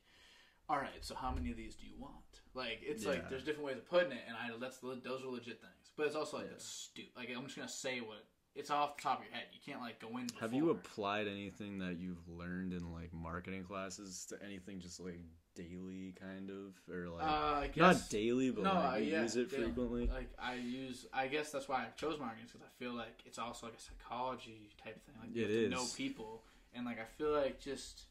all 0.70 0.78
right, 0.78 1.02
so 1.02 1.14
how 1.16 1.32
many 1.32 1.52
of 1.52 1.58
these 1.58 1.76
do 1.76 1.86
you 1.86 1.94
want? 2.00 2.14
Like 2.54 2.80
it's 2.82 3.06
like 3.06 3.30
there's 3.30 3.44
different 3.44 3.68
ways 3.68 3.78
of 3.78 3.88
putting 3.90 4.12
it, 4.12 4.22
and 4.28 4.36
I 4.36 4.58
that's 4.60 4.78
those 4.80 5.24
are 5.24 5.28
legit 5.28 5.60
things. 5.62 5.92
But 5.98 6.08
it's 6.08 6.16
also 6.16 6.38
like 6.38 6.48
Yeah. 6.48 6.54
it's 6.56 6.66
stupid. 6.66 7.12
Like 7.16 7.30
I'm 7.36 7.44
just 7.44 7.58
gonna 7.58 7.68
say 7.68 8.00
what 8.00 8.24
it's 8.56 8.72
off 8.72 8.96
the 8.96 9.04
top 9.04 9.20
of 9.20 9.26
your 9.26 9.34
head. 9.34 9.44
You 9.52 9.60
can't 9.66 9.82
like 9.82 10.00
go 10.00 10.08
in. 10.18 10.28
Have 10.40 10.54
you 10.54 10.70
applied 10.70 11.28
anything 11.28 11.80
that 11.80 11.98
you've 12.00 12.26
learned 12.30 12.72
in 12.72 12.92
like 12.94 13.05
marketing 13.26 13.64
classes 13.64 14.26
to 14.30 14.36
anything 14.46 14.80
just 14.80 15.00
like 15.00 15.20
daily 15.56 16.14
kind 16.20 16.50
of 16.50 16.76
or 16.94 17.08
like 17.10 17.24
Uh, 17.24 17.64
I 17.64 17.72
not 17.76 18.10
daily 18.10 18.52
but 18.52 18.64
No, 18.64 18.74
like 18.74 18.94
uh, 18.94 18.98
yeah, 18.98 19.22
use 19.24 19.36
it 19.36 19.50
daily. 19.50 19.64
frequently? 19.64 20.08
Like 20.08 20.30
I 20.38 20.56
use, 20.56 21.06
I 21.14 21.28
guess 21.28 21.52
that's 21.52 21.68
why 21.68 21.78
I 21.84 21.88
chose 21.98 22.20
marketing 22.20 22.46
because 22.48 22.62
I 22.62 22.72
feel 22.78 22.94
like 22.94 23.18
it's 23.26 23.40
also 23.40 23.66
like 23.68 23.76
a 23.76 23.82
psychology 23.82 24.70
type 24.84 25.00
thing. 25.06 25.16
Like 25.22 25.36
you 25.36 25.46
It 25.46 25.64
to 25.64 25.70
know 25.70 25.86
people, 25.96 26.44
and 26.74 26.86
like 26.86 27.00
I 27.00 27.06
feel 27.18 27.32
like 27.32 27.60
just 27.60 28.04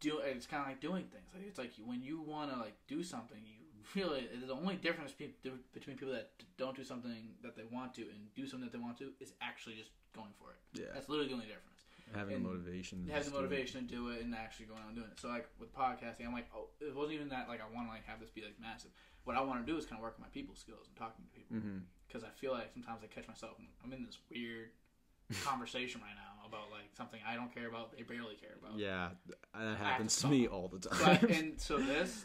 do 0.00 0.18
it's 0.24 0.46
kind 0.46 0.62
of 0.62 0.68
like 0.68 0.80
doing 0.80 1.04
things. 1.04 1.28
Like 1.34 1.44
it's 1.46 1.58
like 1.58 1.72
when 1.84 2.02
you 2.02 2.20
want 2.20 2.50
to 2.52 2.58
like 2.58 2.76
do 2.88 3.02
something, 3.02 3.38
you 3.44 3.56
really 3.94 4.28
the 4.46 4.54
only 4.54 4.76
difference 4.76 5.12
between 5.12 5.96
people 5.96 6.12
that 6.14 6.30
don't 6.56 6.76
do 6.76 6.84
something 6.84 7.34
that 7.42 7.56
they 7.56 7.64
want 7.70 7.94
to 7.94 8.02
and 8.02 8.20
do 8.34 8.46
something 8.46 8.68
that 8.68 8.72
they 8.76 8.82
want 8.82 8.98
to 8.98 9.10
is 9.20 9.32
actually 9.40 9.76
just 9.76 9.90
going 10.14 10.32
for 10.38 10.50
it. 10.50 10.80
Yeah. 10.80 10.86
That's 10.94 11.08
literally 11.08 11.28
the 11.28 11.34
only 11.34 11.46
difference. 11.46 11.69
Having 12.14 12.42
the 12.42 12.48
motivation. 12.48 13.06
to 13.06 13.12
Have 13.12 13.24
the 13.24 13.30
do 13.30 13.36
it. 13.36 13.40
motivation 13.40 13.80
to 13.80 13.86
do 13.86 14.08
it 14.10 14.22
and 14.22 14.34
actually 14.34 14.66
going 14.66 14.80
out 14.80 14.88
and 14.88 14.96
doing 14.96 15.08
it. 15.10 15.20
So 15.20 15.28
like 15.28 15.48
with 15.58 15.74
podcasting, 15.74 16.26
I'm 16.26 16.32
like, 16.32 16.48
oh, 16.54 16.68
it 16.80 16.94
wasn't 16.94 17.14
even 17.14 17.28
that 17.30 17.48
like 17.48 17.60
I 17.60 17.68
want 17.74 17.88
to 17.88 17.92
like 17.92 18.04
have 18.06 18.20
this 18.20 18.30
be 18.30 18.42
like 18.42 18.58
massive. 18.60 18.90
What 19.24 19.36
I 19.36 19.40
want 19.42 19.64
to 19.64 19.70
do 19.70 19.78
is 19.78 19.86
kind 19.86 19.98
of 19.98 20.02
work 20.02 20.14
on 20.18 20.22
my 20.22 20.32
people 20.32 20.54
skills 20.54 20.88
and 20.88 20.96
talking 20.96 21.24
to 21.24 21.30
people 21.30 21.56
mm-hmm. 21.56 21.78
because 22.08 22.24
I 22.24 22.30
feel 22.34 22.52
like 22.52 22.72
sometimes 22.72 23.00
I 23.04 23.06
catch 23.06 23.28
myself 23.28 23.52
I'm 23.84 23.92
in 23.92 24.02
this 24.02 24.18
weird 24.30 24.70
conversation 25.44 26.00
right 26.00 26.16
now 26.16 26.46
about 26.46 26.70
like 26.70 26.90
something 26.96 27.20
I 27.26 27.34
don't 27.36 27.54
care 27.54 27.68
about, 27.68 27.96
they 27.96 28.02
barely 28.02 28.34
care 28.34 28.56
about. 28.58 28.78
Yeah, 28.78 29.10
that 29.54 29.78
happens 29.78 30.16
to 30.16 30.22
talk. 30.22 30.30
me 30.30 30.48
all 30.48 30.68
the 30.68 30.80
time. 30.80 31.18
I, 31.22 31.26
and 31.32 31.60
so 31.60 31.78
this 31.78 32.24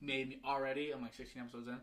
made 0.00 0.28
me 0.28 0.40
already. 0.44 0.90
I'm 0.92 1.02
like 1.02 1.14
16 1.14 1.42
episodes 1.42 1.68
in, 1.68 1.78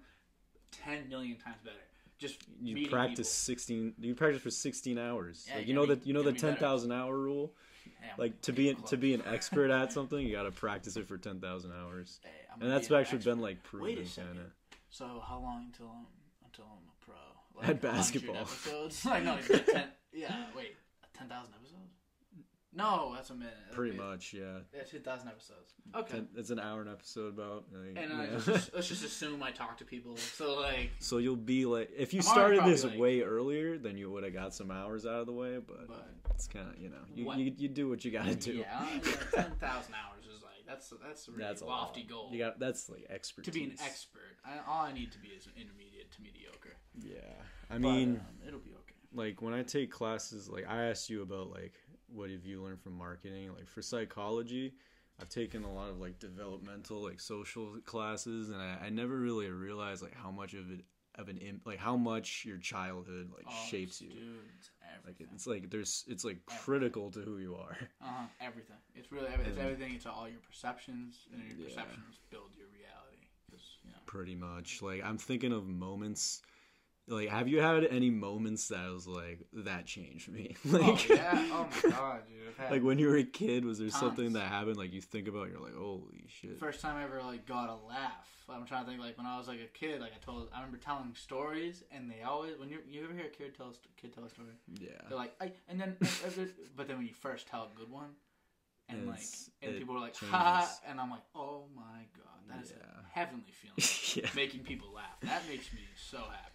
10 0.72 1.10
million 1.10 1.38
times 1.38 1.58
better. 1.64 1.78
Just 2.18 2.42
you 2.62 2.88
practice 2.88 3.30
16 3.32 3.96
you 4.00 4.16
practice 4.16 4.42
for 4.42 4.50
16 4.50 4.98
hours 4.98 5.46
Yeah, 5.50 5.58
like, 5.58 5.68
you 5.68 5.74
know 5.74 5.86
gotta 5.86 5.96
that 5.96 6.08
you 6.08 6.14
know 6.14 6.24
the 6.24 6.32
gotta 6.32 6.54
10,000 6.54 6.92
hour 6.92 7.18
rule 7.18 7.54
people. 8.02 8.16
Like 8.18 8.42
to 8.44 8.54
be 8.54 8.70
an, 8.70 8.78
to 8.84 8.98
be 8.98 9.14
an 9.14 9.22
expert 9.26 9.70
at 9.70 9.92
something 9.98 10.20
you 10.20 10.32
got 10.32 10.44
to 10.44 10.52
practice 10.52 10.96
it 10.96 11.08
for 11.08 11.18
10,000 11.18 11.72
hours 11.74 12.20
Hey, 12.24 12.30
and 12.62 12.72
that's 12.72 12.88
be 12.88 12.96
an 12.96 13.02
actually 13.02 13.20
been 13.20 13.40
like 13.40 13.64
proven 13.64 14.06
second. 14.06 14.28
kind 14.36 14.40
of 14.46 14.52
So 14.90 15.22
how 15.28 15.40
long 15.40 15.66
until 15.68 15.88
I'm 15.88 16.06
until 16.46 16.66
I'm 16.66 16.88
a 16.88 17.06
pro? 17.06 17.16
Like, 17.62 17.70
At 17.70 17.82
basketball. 17.82 18.38
episodes? 18.38 19.06
like 19.06 19.24
no, 19.24 19.34
like 19.34 19.66
10, 19.66 19.84
yeah. 20.14 20.46
Wait, 20.56 20.76
10,000 21.18 21.54
episodes? 21.54 21.62
No, 22.76 23.14
that's 23.16 23.30
a 23.30 23.34
minute. 23.36 23.54
That'd 23.64 23.76
pretty 23.76 23.92
be- 23.94 23.98
much 24.04 24.34
yeah 24.34 24.60
Yeah, 24.76 24.84
2,000 24.84 25.28
episodes. 25.30 25.74
Okay. 25.96 26.14
Ten- 26.18 26.28
it's 26.36 26.50
an 26.50 26.60
hour 26.60 26.82
an 26.82 26.90
episode 26.90 27.34
about 27.34 27.66
like, 27.72 27.96
and 28.04 28.12
yeah. 28.12 28.22
I 28.36 28.40
just, 28.54 28.74
let's 28.74 28.88
just 28.94 29.04
assume 29.06 29.42
I 29.42 29.52
talk 29.52 29.78
to 29.78 29.86
people. 29.86 30.18
So 30.18 30.60
like, 30.60 30.92
so 31.00 31.18
you'll 31.20 31.36
be 31.38 31.66
like 31.66 31.90
if 31.96 32.14
you 32.14 32.20
I'm 32.22 32.28
already 32.38 32.58
started 32.58 32.58
probably, 32.58 32.72
this 32.74 32.84
like- 32.84 33.00
way 33.00 33.22
earlier 33.22 33.78
then 33.78 33.98
you 33.98 34.12
would 34.12 34.24
have 34.24 34.34
got 34.34 34.54
some 34.54 34.72
hours 34.72 35.06
out 35.06 35.22
of 35.22 35.26
the 35.26 35.34
way 35.34 35.58
but, 35.66 35.88
but 35.88 36.10
it's 36.32 36.48
kind 36.48 36.68
of 36.70 36.78
you 36.82 36.90
know 36.90 36.98
you, 37.14 37.26
What- 37.26 37.38
you 37.38 37.54
you 37.58 37.70
do 37.70 37.88
what 37.90 38.04
you 38.04 38.12
got 38.12 38.26
to 38.26 38.36
do 38.36 38.54
yeah, 38.54 38.88
yeah 38.94 39.42
10,000 39.44 39.94
hours 39.94 40.26
is 40.26 40.42
like 40.44 40.52
that's 40.68 40.92
that's 41.08 41.28
a 41.28 41.32
really 41.32 41.44
that's 41.44 41.62
a 41.62 41.66
lofty 41.66 42.02
lot. 42.02 42.10
goal. 42.10 42.30
you 42.34 42.40
got 42.40 42.60
that's 42.60 42.90
like 42.90 43.06
expertise 43.10 43.54
to 43.54 43.60
be 43.60 43.64
an 43.66 43.76
expert. 43.86 44.38
I, 44.46 44.58
all 44.70 44.84
I 44.86 44.92
need 44.94 45.12
to 45.14 45.20
be 45.20 45.30
is 45.30 45.46
an 45.46 45.54
intermediate 45.56 46.12
to 46.12 46.22
mediocre. 46.22 46.76
yeah 47.02 47.20
i 47.70 47.74
But, 47.74 47.82
mean 47.82 48.16
um, 48.18 48.48
it'll 48.48 48.60
be 48.60 48.72
okay. 48.72 48.96
like 49.14 49.42
when 49.42 49.54
I 49.54 49.64
take 49.64 49.92
classes, 49.92 50.50
like 50.50 50.66
I 50.68 50.86
asked 50.90 51.10
you 51.10 51.22
about 51.22 51.50
like 51.52 51.74
what 52.08 52.30
have 52.30 52.46
you 52.46 52.62
learned 52.64 52.82
from 52.82 52.98
marketing? 52.98 53.50
Like 53.56 53.68
for 53.68 53.82
psychology, 53.82 54.74
I've 55.20 55.30
taken 55.30 55.64
a 55.64 55.72
lot 55.74 55.90
of 55.90 56.00
like 56.00 56.20
developmental, 56.20 57.02
like 57.02 57.20
social 57.20 57.78
classes, 57.86 58.50
and 58.50 58.62
I, 58.62 58.78
I 58.86 58.90
never 58.90 59.16
really 59.18 59.50
realized 59.50 60.02
like 60.04 60.16
how 60.16 60.32
much 60.32 60.54
of 60.54 60.72
it 60.72 60.82
of 61.18 61.30
an 61.30 61.38
imp, 61.38 61.62
like 61.66 61.80
how 61.80 61.96
much 61.96 62.44
your 62.46 62.58
childhood 62.58 63.30
like 63.36 63.46
Oh, 63.48 63.66
shapes 63.70 64.02
you. 64.02 64.10
Dude, 64.10 64.22
it's 64.60 64.70
Like 65.06 65.16
it's 65.34 65.48
like 65.48 65.70
there's 65.70 66.04
it's 66.08 66.26
like 66.26 66.46
critical 66.46 67.12
to 67.12 67.20
who 67.22 67.38
you 67.38 67.56
are. 67.56 67.78
uh-huh, 68.02 68.26
everything. 68.42 68.76
It's 68.96 69.12
really 69.12 69.28
everything. 69.28 69.54
It's 69.54 69.62
everything. 69.62 69.94
It's 69.96 70.06
all 70.06 70.28
your 70.28 70.40
perceptions, 70.42 71.28
and 71.34 71.42
your 71.48 71.58
Yeah. 71.58 71.66
perceptions 71.66 72.20
build 72.30 72.56
your 72.58 72.68
reality. 72.68 73.30
'Cause, 73.50 73.78
you 73.84 73.92
know. 73.92 73.98
Pretty 74.06 74.36
much. 74.36 74.82
Like 74.82 75.04
I'm 75.04 75.18
thinking 75.18 75.52
of 75.54 75.68
moments. 75.68 76.42
Like, 77.08 77.30
have 77.30 77.48
you 77.48 77.62
had 77.62 77.86
any 77.86 78.10
moments 78.10 78.70
that 78.70 78.90
was 78.92 79.08
like 79.08 79.40
that 79.54 79.86
changed 79.86 80.28
me? 80.30 80.56
Oh 80.66 80.78
like, 80.78 81.08
yeah. 81.08 81.32
Oh 81.52 81.68
my 81.84 81.90
god, 81.92 82.22
dude. 82.28 82.42
Like 82.72 82.84
when 82.84 82.98
you 82.98 83.08
were 83.10 83.18
a 83.18 83.24
kid, 83.24 83.66
was 83.66 83.80
there 83.80 83.90
something 83.90 84.34
that 84.34 84.48
happened? 84.48 84.78
Like 84.78 84.94
you 84.94 85.02
think 85.02 85.28
about, 85.28 85.48
it, 85.48 85.52
you're 85.52 85.62
like, 85.62 85.76
holy 85.76 86.26
shit. 86.30 86.58
First 86.60 86.80
time 86.82 86.96
I 86.96 87.04
ever 87.04 87.22
like 87.22 87.46
got 87.46 87.70
a 87.70 87.76
laugh. 87.76 88.30
I'm 88.50 88.66
trying 88.66 88.86
to 88.86 88.90
think 88.92 89.02
like 89.02 89.18
when 89.18 89.28
I 89.28 89.38
was 89.38 89.48
like 89.48 89.60
a 89.60 89.68
kid. 89.78 90.02
Like 90.02 90.14
I 90.14 90.24
told, 90.24 90.50
I 90.54 90.60
remember 90.60 90.78
telling 90.78 91.14
stories, 91.16 91.84
and 91.92 92.10
they 92.10 92.22
always 92.24 92.58
when 92.58 92.70
you 92.70 92.80
you 92.88 93.04
ever 93.04 93.14
hear 93.14 93.26
a 93.26 93.30
kid 93.30 93.56
tell 93.56 93.70
a 93.70 93.74
st- 93.74 93.96
kid 93.98 94.14
tell 94.14 94.24
a 94.24 94.30
story, 94.30 94.48
Yeah. 94.80 94.90
they're 95.10 95.18
like, 95.18 95.34
I, 95.42 95.52
and 95.68 95.80
then 95.80 95.98
but 96.76 96.88
then 96.88 96.98
when 96.98 97.06
you 97.08 97.14
first 97.14 97.48
tell 97.48 97.64
a 97.64 97.78
good 97.78 97.92
one, 97.92 98.12
and 98.90 99.06
like 99.08 99.20
and 99.62 99.78
people 99.78 99.96
are 99.98 100.00
like, 100.02 100.16
ha, 100.16 100.72
and 100.88 101.00
I'm 101.00 101.10
like, 101.10 101.24
oh 101.36 101.66
my 101.76 102.06
god, 102.18 102.40
that 102.50 102.64
is 102.64 102.72
Yeah. 102.76 102.84
a 103.04 103.20
heavenly 103.20 103.52
feeling. 103.52 104.24
yeah. 104.24 104.30
Making 104.36 104.62
people 104.62 104.94
laugh. 104.94 105.20
That 105.24 105.44
makes 105.50 105.72
me 105.74 105.80
so 105.96 106.18
happy. 106.20 106.55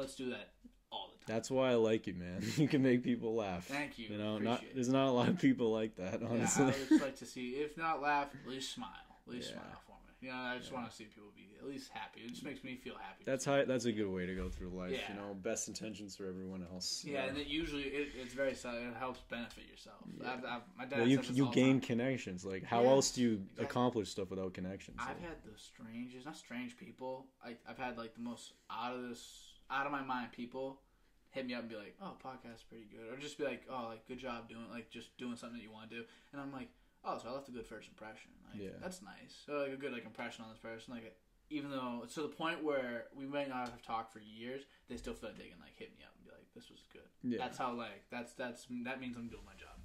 Let's 0.00 0.14
do 0.16 0.30
that 0.30 0.48
all 0.90 1.10
the 1.12 1.24
time. 1.26 1.36
That's 1.36 1.50
why 1.50 1.70
I 1.70 1.74
like 1.74 2.06
you, 2.06 2.14
man. 2.14 2.42
You 2.56 2.66
can 2.68 2.82
make 2.82 3.04
people 3.04 3.34
laugh. 3.34 3.66
Thank 3.66 3.98
you. 3.98 4.08
You 4.08 4.18
know, 4.18 4.38
not 4.38 4.64
there's 4.74 4.88
not 4.88 5.08
a 5.08 5.12
lot 5.12 5.28
of 5.28 5.38
people 5.38 5.70
like 5.72 5.96
that, 5.96 6.20
Yeah, 6.20 6.28
honestly. 6.28 6.64
I 6.64 6.66
would 6.68 6.88
just 6.88 7.02
like 7.02 7.16
to 7.16 7.26
see, 7.26 7.50
if 7.50 7.76
not 7.76 8.00
laugh, 8.00 8.28
at 8.44 8.50
least 8.50 8.72
smile. 8.74 8.88
At 9.26 9.32
least 9.34 9.50
Yeah. 9.50 9.56
smile 9.60 9.80
for 9.86 9.92
me. 9.92 9.96
You 10.22 10.28
know, 10.32 10.36
I 10.38 10.58
just 10.58 10.72
want 10.72 10.88
to 10.90 10.94
see 10.94 11.04
people 11.04 11.30
be 11.34 11.48
at 11.58 11.66
least 11.66 11.90
happy. 11.92 12.20
It 12.20 12.30
just 12.30 12.44
makes 12.44 12.62
me 12.64 12.76
feel 12.76 12.94
happy. 12.94 13.24
that's 13.24 13.44
how 13.44 13.62
that's 13.64 13.84
a 13.86 13.92
good 13.92 14.08
way 14.08 14.26
to 14.26 14.34
go 14.34 14.48
through 14.50 14.68
life. 14.70 14.92
Yeah. 14.92 15.12
You 15.14 15.20
know, 15.20 15.34
best 15.34 15.68
intentions 15.68 16.16
for 16.16 16.26
everyone 16.26 16.66
else. 16.72 17.04
Yeah, 17.06 17.24
and 17.24 17.38
it 17.38 17.46
usually 17.46 17.84
it, 17.84 18.08
it's 18.20 18.34
very 18.34 18.54
sad. 18.54 18.74
It 18.76 18.94
helps 18.98 19.20
benefit 19.30 19.64
yourself. 19.70 19.96
Yeah. 20.20 20.32
I've, 20.32 20.44
I've, 20.44 20.62
my 20.76 20.84
dad 20.86 20.98
Well, 21.00 21.08
you 21.08 21.20
you 21.32 21.50
gain 21.52 21.80
time. 21.80 21.80
connections. 21.80 22.44
Like, 22.44 22.64
how 22.64 22.82
Yeah, 22.82 22.88
else 22.90 23.12
do 23.12 23.22
you 23.22 23.32
exactly. 23.34 23.64
accomplish 23.66 24.08
stuff 24.10 24.28
without 24.30 24.52
connections? 24.52 24.96
I've 25.00 25.08
Like, 25.08 25.20
had 25.22 25.36
the 25.44 25.56
strangest, 25.58 26.26
not 26.26 26.36
strange 26.36 26.76
people. 26.76 27.26
I, 27.44 27.56
I've 27.68 27.78
had 27.78 27.96
like 27.96 28.14
the 28.14 28.20
most 28.22 28.52
out 28.70 28.94
of 28.96 29.08
this, 29.08 29.49
out 29.70 29.86
of 29.86 29.92
my 29.92 30.02
mind 30.02 30.32
people 30.32 30.80
hit 31.30 31.46
me 31.46 31.54
up 31.54 31.60
and 31.60 31.68
be 31.70 31.76
like, 31.76 31.94
"Oh, 32.02 32.12
podcast's 32.24 32.64
pretty 32.64 32.86
good," 32.90 33.12
or 33.12 33.16
just 33.16 33.38
be 33.38 33.44
like, 33.44 33.62
"Oh, 33.70 33.86
like 33.88 34.06
good 34.08 34.18
job 34.18 34.48
doing 34.48 34.68
like 34.70 34.90
just 34.90 35.16
doing 35.16 35.36
something 35.36 35.58
that 35.58 35.62
you 35.64 35.70
want 35.70 35.90
to 35.90 35.96
do," 35.96 36.04
and 36.32 36.40
I'm 36.42 36.52
like, 36.52 36.68
"Oh, 37.04 37.18
so 37.18 37.28
I 37.28 37.32
left 37.32 37.48
a 37.48 37.52
good 37.52 37.66
first 37.66 37.88
impression. 37.88 38.30
Like, 38.50 38.60
Yeah. 38.62 38.76
that's 38.80 39.00
nice. 39.02 39.42
So 39.46 39.58
like 39.62 39.72
a 39.72 39.76
good 39.76 39.92
like 39.92 40.04
impression 40.04 40.44
on 40.44 40.50
this 40.50 40.58
person. 40.58 40.92
Like 40.94 41.16
even 41.50 41.70
though 41.70 42.00
it's 42.04 42.14
to 42.14 42.22
the 42.22 42.28
point 42.28 42.62
where 42.62 43.06
we 43.14 43.26
might 43.26 43.48
not 43.48 43.68
have 43.68 43.82
talked 43.82 44.12
for 44.12 44.20
years, 44.20 44.62
they 44.88 44.96
still 44.96 45.14
feel 45.14 45.30
like 45.30 45.38
they 45.38 45.48
can 45.48 45.60
like 45.60 45.76
hit 45.76 45.90
me 45.96 46.04
up 46.04 46.12
and 46.16 46.24
be 46.24 46.30
like, 46.32 46.46
"This 46.54 46.68
was 46.70 46.82
good." 46.92 47.06
yeah. 47.22 47.38
That's 47.38 47.58
how 47.58 47.72
like 47.74 48.04
that's 48.10 48.32
that's 48.34 48.66
that 48.84 49.00
means 49.00 49.16
I'm 49.16 49.28
doing 49.28 49.44
my 49.46 49.54
job. 49.54 49.78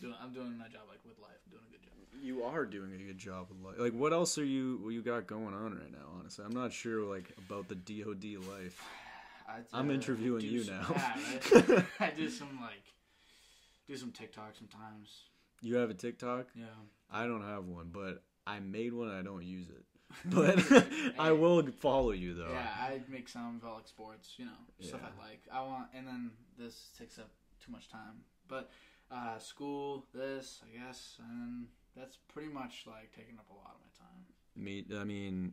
Doing 0.00 0.14
I'm 0.20 0.32
doing 0.32 0.56
my 0.58 0.66
job 0.68 0.82
like 0.88 1.04
with 1.04 1.18
life. 1.20 1.38
I'm 1.46 1.52
doing 1.52 1.64
a 1.68 1.70
good 1.70 1.82
job. 1.82 1.94
you 2.20 2.42
are 2.44 2.66
doing 2.66 2.92
a 2.94 2.98
good 2.98 3.18
job 3.18 3.48
with 3.48 3.60
life. 3.60 3.78
Like, 3.78 3.92
what 3.92 4.12
else 4.12 4.36
are 4.38 4.44
you 4.44 4.78
what 4.82 4.90
you 4.90 5.02
got 5.02 5.26
going 5.28 5.54
on 5.54 5.74
right 5.78 5.92
now? 5.92 6.18
Honestly, 6.18 6.44
I'm 6.44 6.52
not 6.54 6.72
sure 6.72 7.02
like 7.04 7.32
about 7.46 7.68
the 7.68 7.76
DoD 7.76 8.44
life. 8.48 8.82
I, 9.50 9.78
I'm 9.78 9.90
uh, 9.90 9.94
interviewing 9.94 10.44
you 10.44 10.62
some- 10.64 10.74
now. 10.74 10.86
Yeah, 10.94 11.14
right? 11.54 11.84
I 12.00 12.10
do 12.10 12.28
some 12.28 12.58
like 12.60 12.84
do 13.88 13.96
some 13.96 14.12
TikTok 14.12 14.54
sometimes. 14.56 15.22
You 15.62 15.76
have 15.76 15.90
a 15.90 15.94
TikTok? 15.94 16.46
Yeah. 16.54 16.64
I 17.10 17.26
don't 17.26 17.42
have 17.42 17.66
one, 17.66 17.90
but 17.92 18.22
I 18.46 18.60
made 18.60 18.92
one. 18.92 19.08
and 19.08 19.18
I 19.18 19.22
don't 19.22 19.44
use 19.44 19.66
it, 19.68 19.84
but 20.24 21.14
I 21.18 21.32
will 21.32 21.62
follow 21.80 22.12
you 22.12 22.34
though. 22.34 22.50
Yeah, 22.50 22.68
I 22.80 23.00
make 23.08 23.28
some 23.28 23.58
about 23.62 23.76
like 23.76 23.88
sports, 23.88 24.34
you 24.38 24.44
know, 24.46 24.60
stuff 24.80 25.00
Yeah. 25.02 25.08
I 25.18 25.28
like. 25.28 25.42
I 25.52 25.62
want, 25.62 25.88
and 25.94 26.06
then 26.06 26.30
this 26.58 26.90
takes 26.98 27.18
up 27.18 27.30
too 27.64 27.72
much 27.72 27.88
time. 27.88 28.22
But 28.48 28.70
uh, 29.10 29.38
school, 29.38 30.06
this, 30.14 30.60
I 30.64 30.78
guess, 30.78 31.16
and 31.18 31.66
that's 31.96 32.16
pretty 32.32 32.48
much 32.52 32.84
like 32.86 33.10
taking 33.14 33.38
up 33.38 33.50
a 33.50 33.54
lot 33.54 33.74
of 33.74 33.80
my 33.80 34.04
time. 34.06 34.24
Me, 34.56 34.84
I 34.98 35.04
mean, 35.04 35.52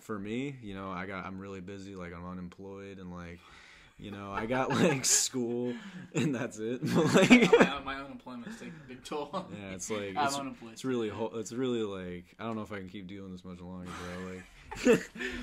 for 0.00 0.18
me, 0.18 0.56
you 0.62 0.74
know, 0.74 0.90
I 0.90 1.06
got 1.06 1.24
I'm 1.26 1.38
really 1.38 1.60
busy. 1.60 1.94
Like 1.94 2.12
I'm 2.14 2.26
unemployed 2.28 2.98
and 2.98 3.12
like, 3.12 3.38
you 3.98 4.10
know, 4.10 4.30
I 4.32 4.46
got 4.46 4.70
like 4.70 5.04
school 5.24 5.74
and 6.14 6.34
that's 6.34 6.58
it. 6.58 6.80
But, 6.94 7.14
like, 7.14 7.58
my, 7.58 7.80
my 7.84 7.94
unemployment's 7.96 8.58
taking 8.58 8.74
a 8.84 8.88
big 8.88 9.04
toll. 9.04 9.46
yeah, 9.58 9.70
it's 9.74 9.90
like 9.90 10.14
I'm 10.16 10.26
it's, 10.26 10.38
unemployed. 10.38 10.72
it's 10.72 10.84
really 10.84 11.08
ho- 11.08 11.32
it's 11.34 11.52
really 11.52 11.82
like 11.82 12.24
I 12.38 12.44
don't 12.44 12.56
know 12.56 12.62
if 12.62 12.72
I 12.72 12.78
can 12.78 12.88
keep 12.88 13.06
doing 13.06 13.32
this 13.32 13.44
much 13.44 13.60
longer, 13.60 13.90
bro. 13.90 14.34
Like, 14.34 14.44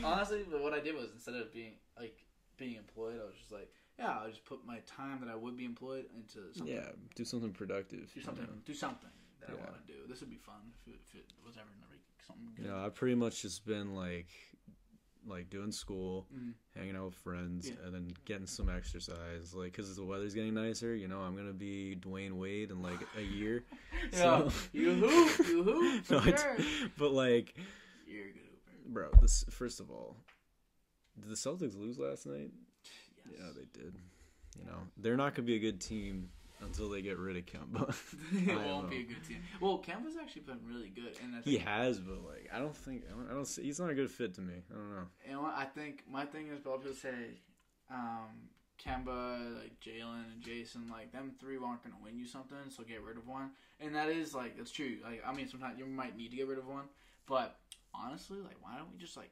Honestly, 0.03 0.45
but 0.49 0.61
what 0.61 0.73
I 0.73 0.79
did 0.79 0.95
was 0.95 1.09
instead 1.13 1.35
of 1.35 1.51
being 1.53 1.73
like 1.99 2.15
being 2.57 2.75
employed, 2.75 3.19
I 3.21 3.25
was 3.25 3.35
just 3.37 3.51
like, 3.51 3.69
yeah, 3.99 4.11
I'll 4.21 4.29
just 4.29 4.45
put 4.45 4.65
my 4.65 4.79
time 4.85 5.19
that 5.21 5.29
I 5.29 5.35
would 5.35 5.57
be 5.57 5.65
employed 5.65 6.05
into 6.15 6.53
something. 6.55 6.73
yeah, 6.75 6.89
do 7.15 7.25
something 7.25 7.51
productive. 7.51 8.11
Do 8.13 8.19
you 8.19 8.25
something. 8.25 8.43
know? 8.45 8.51
Do 8.65 8.73
something 8.73 9.09
that 9.41 9.49
Yeah. 9.49 9.55
I 9.59 9.69
want 9.71 9.85
to 9.85 9.91
do. 9.91 9.99
This 10.07 10.19
would 10.21 10.29
be 10.29 10.37
fun 10.39 10.61
if 10.87 10.93
it, 10.93 10.99
if 11.09 11.15
it 11.19 11.25
was 11.45 11.55
ever 11.57 11.67
something 12.27 12.45
good. 12.55 12.65
You 12.65 12.71
know, 12.71 12.77
I've 12.77 12.95
pretty 12.95 13.15
much 13.15 13.41
just 13.41 13.65
been 13.65 13.95
like, 13.95 14.27
like 15.27 15.49
doing 15.49 15.71
school, 15.71 16.27
Mhm. 16.35 16.53
hanging 16.75 16.95
out 16.95 17.05
with 17.05 17.15
friends, 17.15 17.67
Yeah. 17.69 17.75
and 17.85 17.93
then 17.95 18.07
getting 18.25 18.45
some 18.45 18.69
exercise. 18.69 19.53
Like, 19.55 19.73
cause 19.73 19.95
the 19.95 20.03
weather's 20.05 20.33
getting 20.35 20.53
nicer. 20.53 20.95
You 20.95 21.07
know, 21.07 21.19
I'm 21.21 21.35
gonna 21.35 21.51
be 21.53 21.95
Dwyane 21.99 22.33
Wade 22.33 22.69
in 22.71 22.81
like 22.81 22.99
a 23.17 23.21
year. 23.21 23.65
Yeah, 24.13 24.47
So- 24.49 24.51
you 24.71 24.93
hoop, 24.93 25.47
you 25.47 25.63
hoop, 25.63 26.09
No, 26.11 26.19
sure. 26.21 26.57
but 26.97 27.11
like, 27.11 27.55
You're 28.05 28.27
a 28.27 28.31
good 28.33 28.41
hooper. 28.67 28.89
bro, 28.89 29.09
this 29.21 29.43
first 29.49 29.79
of 29.79 29.89
all, 29.89 30.15
did 31.19 31.29
the 31.29 31.35
Celtics 31.35 31.75
lose 31.75 31.97
last 31.97 32.27
night? 32.27 32.51
Yes. 32.83 33.39
Yeah, 33.39 33.51
they 33.55 33.65
did. 33.81 33.95
You 34.59 34.65
know, 34.65 34.77
they're 34.97 35.17
not 35.17 35.33
gonna 35.33 35.45
be 35.47 35.55
a 35.55 35.59
good 35.59 35.81
team 35.81 36.29
until 36.65 36.89
they 36.89 37.01
get 37.01 37.17
rid 37.17 37.37
of 37.37 37.45
Kemba. 37.45 37.89
it 38.33 38.47
won't 38.55 38.83
know. 38.85 38.89
be 38.89 39.01
a 39.01 39.03
good 39.03 39.23
team. 39.27 39.41
Well, 39.61 39.79
Kemba's 39.85 40.17
actually 40.21 40.41
been 40.43 40.59
really 40.67 40.89
good, 40.89 41.15
and 41.23 41.35
I 41.35 41.41
think 41.41 41.45
he 41.45 41.57
has, 41.57 41.99
but 41.99 42.23
like, 42.25 42.49
I 42.53 42.59
don't 42.59 42.75
think 42.75 43.03
I 43.07 43.11
don't, 43.11 43.29
I 43.29 43.33
don't. 43.33 43.45
see- 43.47 43.63
He's 43.63 43.79
not 43.79 43.89
a 43.89 43.95
good 43.95 44.09
fit 44.11 44.33
to 44.35 44.41
me. 44.41 44.53
I 44.71 44.73
don't 44.73 44.91
know. 45.31 45.41
what? 45.41 45.55
I 45.57 45.65
think 45.65 46.03
my 46.09 46.25
thing 46.25 46.47
is, 46.49 46.65
a 46.65 46.69
lot 46.69 46.75
of 46.75 46.81
people 46.81 46.97
say, 46.97 47.39
um, 47.89 48.49
Kemba, 48.83 49.55
like 49.61 49.79
Jaylen 49.79 50.25
and 50.33 50.41
Jayson, 50.43 50.89
like 50.91 51.11
them 51.11 51.31
three 51.39 51.55
aren't 51.63 51.83
gonna 51.83 51.95
win 52.03 52.17
you 52.17 52.25
something, 52.27 52.57
so 52.69 52.83
get 52.83 53.01
rid 53.03 53.17
of 53.17 53.27
one. 53.27 53.51
And 53.79 53.95
that 53.95 54.09
is 54.09 54.33
like 54.35 54.57
that's 54.57 54.71
true. 54.71 54.97
Like 55.03 55.23
I 55.25 55.33
mean, 55.33 55.47
sometimes 55.47 55.79
you 55.79 55.85
might 55.85 56.17
need 56.17 56.31
to 56.31 56.37
get 56.37 56.47
rid 56.47 56.57
of 56.59 56.67
one, 56.67 56.85
but 57.27 57.57
honestly, 57.93 58.37
like 58.39 58.57
why 58.61 58.75
don't 58.77 58.91
we 58.91 58.97
just 58.97 59.15
like 59.17 59.31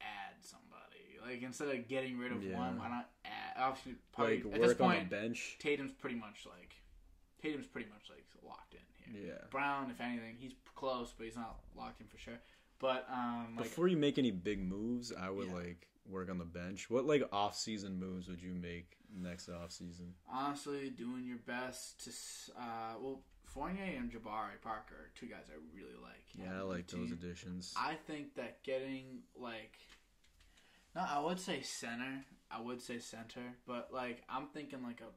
add 0.00 0.34
somebody? 0.42 1.18
Like 1.24 1.42
instead 1.42 1.68
of 1.68 1.86
getting 1.88 2.18
rid 2.18 2.32
of 2.32 2.42
Yeah. 2.42 2.56
one, 2.58 2.78
why 2.78 2.88
not 2.88 3.08
add? 3.24 3.30
Obviously, 3.58 3.94
probably 4.12 4.42
like 4.42 4.54
at 4.54 4.60
this 4.60 4.68
work 4.68 4.80
on 4.80 4.88
the 4.90 4.94
point, 4.96 5.10
bench. 5.10 5.56
Tatum's 5.60 5.92
pretty 5.92 6.16
much 6.16 6.46
like 6.46 6.74
Tatum's 7.42 7.66
pretty 7.66 7.88
much 7.88 8.08
like 8.10 8.24
locked 8.46 8.74
in 8.74 9.14
here. 9.14 9.28
Yeah. 9.32 9.44
Brown, 9.50 9.90
if 9.90 10.00
anything, 10.00 10.36
he's 10.38 10.52
close, 10.74 11.12
but 11.16 11.24
he's 11.26 11.36
not 11.36 11.58
locked 11.76 12.00
in 12.00 12.06
for 12.06 12.18
sure. 12.18 12.38
But 12.78 13.06
um, 13.12 13.54
like 13.56 13.64
Before 13.64 13.88
you 13.88 13.96
make 13.96 14.18
any 14.18 14.30
big 14.30 14.60
moves, 14.62 15.12
I 15.12 15.28
would 15.30 15.48
Yeah. 15.48 15.54
like 15.54 15.86
work 16.06 16.30
on 16.30 16.38
the 16.38 16.44
bench. 16.44 16.88
What 16.90 17.04
like 17.06 17.22
off 17.32 17.56
season 17.56 17.98
moves 17.98 18.28
would 18.28 18.40
you 18.42 18.54
make 18.54 18.96
next 19.14 19.48
off 19.48 19.70
season? 19.72 20.14
honestly, 20.30 20.90
doing 20.90 21.24
your 21.26 21.38
best 21.38 22.04
to 22.04 22.10
uh, 22.60 22.94
well, 23.00 23.22
Fournier 23.44 23.96
and 23.98 24.10
Jabari 24.10 24.60
Parker, 24.62 25.10
two 25.14 25.26
guys 25.26 25.50
I 25.50 25.56
really 25.74 25.96
like. 26.00 26.24
Yeah, 26.38 26.60
I 26.60 26.62
like 26.62 26.86
those 26.86 27.10
additions. 27.10 27.74
I 27.76 27.94
think 28.06 28.34
that 28.36 28.62
getting 28.62 29.22
like, 29.36 29.76
no, 30.94 31.02
I 31.08 31.20
would 31.20 31.40
say 31.40 31.60
center. 31.62 32.24
I 32.50 32.60
would 32.60 32.82
say 32.82 32.98
center, 32.98 33.42
but 33.66 33.90
like 33.92 34.22
I'm 34.28 34.46
thinking 34.48 34.82
like 34.82 35.00
a 35.00 35.10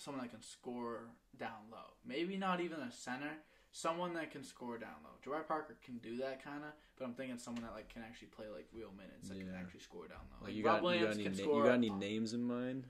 someone 0.00 0.22
that 0.22 0.30
can 0.30 0.42
score 0.42 1.10
down 1.38 1.68
low. 1.70 1.94
Maybe 2.06 2.36
not 2.36 2.60
even 2.60 2.80
a 2.80 2.90
center. 2.90 3.30
Someone 3.74 4.12
that 4.14 4.30
can 4.30 4.42
score 4.44 4.76
down 4.76 4.96
low. 5.02 5.10
Jabari 5.24 5.46
Parker 5.48 5.76
can 5.82 5.96
do 5.98 6.18
that 6.18 6.44
kind 6.44 6.62
of, 6.62 6.72
but 6.98 7.06
I'm 7.06 7.14
thinking 7.14 7.38
someone 7.38 7.62
that 7.64 7.72
like 7.72 7.92
can 7.92 8.02
actually 8.02 8.28
play 8.28 8.46
like 8.54 8.66
real 8.72 8.90
minutes 8.96 9.28
that 9.28 9.38
can 9.38 9.54
actually 9.58 9.80
score 9.80 10.06
down 10.08 10.18
low. 10.30 10.46
Like 10.46 10.54
you 10.56 10.64
Rob 10.64 10.82
got, 10.82 10.94
you 10.94 11.04
got 11.06 11.14
any 11.14 11.22
can 11.24 11.34
score. 11.34 11.58
you 11.58 11.64
got 11.64 11.74
any 11.74 11.90
names 11.90 12.34
in 12.34 12.42
mind? 12.42 12.84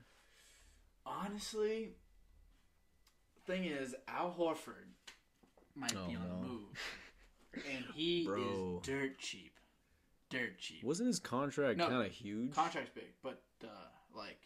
Honestly, 1.05 1.91
thing 3.45 3.65
is, 3.65 3.95
Al 4.07 4.33
Horford 4.37 4.91
might 5.75 5.93
oh, 5.95 6.07
be 6.07 6.15
Oh, 6.15 6.19
on 6.21 6.27
no. 6.29 6.35
the 6.41 6.47
move, 6.47 6.79
and 7.75 7.85
he 7.95 8.25
Bro. 8.25 8.81
is 8.81 8.87
dirt 8.87 9.19
cheap, 9.19 9.52
dirt 10.33 10.57
cheap. 10.57 10.83
Wasn't 10.83 11.07
his 11.07 11.19
contract 11.19 11.77
No, 11.77 11.87
kind 11.87 12.05
of 12.05 12.11
huge? 12.11 12.53
Contract's 12.53 12.91
big, 12.93 13.13
but 13.21 13.41
uh, 13.63 13.67
like 14.15 14.39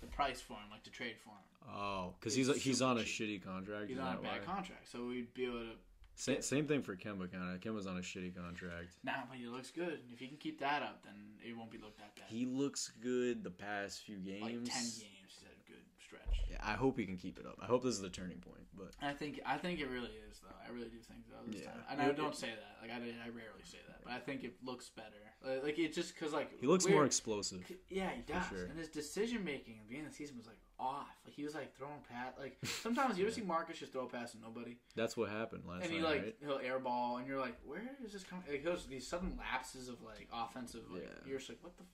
the 0.00 0.06
price 0.06 0.40
for 0.40 0.54
him, 0.54 0.70
like 0.70 0.82
to 0.84 0.90
trade 0.90 1.16
for 1.22 1.30
him, 1.30 1.74
oh, 1.74 2.14
because 2.18 2.34
he's 2.34 2.54
he's 2.62 2.82
on 2.82 2.98
a 2.98 3.04
cheap. 3.04 3.42
shitty 3.42 3.44
contract. 3.44 3.88
he's 3.88 3.98
on 3.98 4.14
a 4.18 4.20
bad 4.20 4.40
why? 4.46 4.54
contract, 4.54 4.90
so 4.90 5.06
we'd 5.06 5.32
be 5.34 5.44
able 5.46 5.60
to. 5.60 5.70
Same, 6.16 6.42
same 6.42 6.66
thing 6.68 6.80
for 6.80 6.94
Kemba. 6.94 7.30
Kind 7.32 7.52
of. 7.54 7.60
Kemba's 7.60 7.88
on 7.88 7.96
a 7.96 8.00
shitty 8.00 8.36
contract. 8.36 8.90
Nah, 9.02 9.12
but 9.28 9.36
he 9.36 9.46
looks 9.46 9.72
good. 9.72 9.98
If 10.12 10.20
he 10.20 10.28
can 10.28 10.36
keep 10.36 10.60
that 10.60 10.80
up, 10.82 11.02
then 11.04 11.14
it 11.44 11.56
won't 11.56 11.72
be 11.72 11.78
looked 11.78 11.98
at 12.00 12.14
bad. 12.14 12.26
He 12.28 12.46
looks 12.46 12.92
good 13.02 13.42
the 13.42 13.50
past 13.50 14.02
few 14.02 14.18
games. 14.18 14.42
like 14.42 14.52
ten 14.52 14.82
games, 14.84 15.02
he's 15.26 15.42
had 15.42 15.50
a 15.58 15.68
good 15.68 15.82
stretch. 16.04 16.40
Yeah, 16.50 16.58
I 16.62 16.72
hope 16.72 16.98
he 16.98 17.06
can 17.06 17.16
keep 17.16 17.38
it 17.38 17.46
up. 17.46 17.56
I 17.62 17.66
hope 17.66 17.82
this 17.82 17.94
is 17.94 18.00
the 18.00 18.10
turning 18.10 18.38
point. 18.38 18.66
But 18.76 18.90
I 19.02 19.12
think 19.12 19.40
I 19.46 19.56
think 19.56 19.80
it 19.80 19.88
really 19.88 20.10
is 20.30 20.40
though. 20.42 20.54
I 20.66 20.70
really 20.72 20.88
do 20.88 20.98
think 20.98 21.20
so. 21.28 21.34
This 21.50 21.62
Yeah. 21.62 21.70
time. 21.70 21.80
and 21.90 22.02
I 22.02 22.12
don't 22.12 22.34
say 22.36 22.48
that. 22.48 22.78
Like 22.82 22.90
I, 22.90 22.96
I 22.96 23.28
rarely 23.28 23.64
say 23.64 23.78
that, 23.88 24.00
but 24.04 24.12
I 24.12 24.18
think 24.18 24.44
it 24.44 24.56
looks 24.64 24.88
better. 24.90 25.08
Like, 25.46 25.62
like 25.62 25.78
it 25.78 25.94
just 25.94 26.14
because 26.14 26.32
like 26.32 26.58
he 26.60 26.66
looks 26.66 26.86
more 26.88 27.04
explosive. 27.04 27.62
Yeah, 27.88 28.10
he 28.10 28.22
does. 28.22 28.46
sure. 28.48 28.64
And 28.64 28.78
his 28.78 28.88
decision 28.88 29.44
making 29.44 29.74
at 29.74 29.80
the 29.80 29.88
beginning 29.88 30.06
of 30.06 30.12
the 30.12 30.16
season 30.16 30.36
was 30.38 30.46
like 30.46 30.58
off. 30.78 31.06
Like 31.24 31.34
he 31.34 31.44
was 31.44 31.54
like 31.54 31.76
throwing 31.76 32.00
pat. 32.10 32.34
Like 32.38 32.56
sometimes 32.82 33.16
you 33.18 33.24
ever 33.26 33.32
see 33.38 33.42
Marcus 33.42 33.78
just 33.78 33.92
throw 33.92 34.04
a 34.04 34.08
pass 34.08 34.32
to 34.32 34.38
nobody, 34.40 34.76
That's 34.96 35.16
what 35.16 35.30
happened 35.30 35.64
last 35.68 35.84
and 35.84 35.92
he 35.92 35.98
night, 36.00 36.04
like 36.08 36.22
right? 36.22 36.36
he'll 36.40 36.58
airball, 36.58 37.18
and 37.18 37.26
you're 37.28 37.40
like, 37.40 37.56
where 37.64 37.82
is 38.04 38.12
this 38.12 38.24
coming? 38.24 38.44
Like, 38.50 38.62
he'll 38.62 38.76
these 38.88 39.06
sudden 39.06 39.34
lapses 39.38 39.88
of 39.88 40.02
like 40.02 40.28
offensive. 40.32 40.82
Like, 40.90 41.02
Yeah. 41.02 41.08
You're 41.26 41.38
just 41.38 41.50
like, 41.50 41.58
what 41.62 41.76
the, 41.76 41.84
f- 41.84 41.88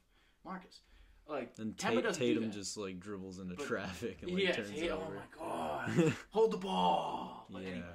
Marcus? 0.44 0.80
Like 1.30 1.52
And 1.58 1.76
Kemba 1.76 1.94
Ta- 1.94 2.00
doesn't 2.00 2.20
do 2.22 2.26
Tatum 2.34 2.42
that. 2.44 2.52
just 2.52 2.76
like 2.76 2.98
dribbles 3.00 3.38
into 3.38 3.54
But- 3.54 3.66
traffic 3.66 4.18
and 4.22 4.32
like 4.32 4.42
yeah, 4.42 4.52
turns 4.52 4.70
Tatum, 4.70 4.84
it 4.84 4.90
oh 4.90 4.96
over. 5.06 5.14
my 5.14 5.38
god, 5.38 6.14
hold 6.30 6.50
the 6.50 6.56
ball. 6.58 7.46
But 7.50 7.62
Yeah. 7.62 7.68
anyway, 7.68 7.86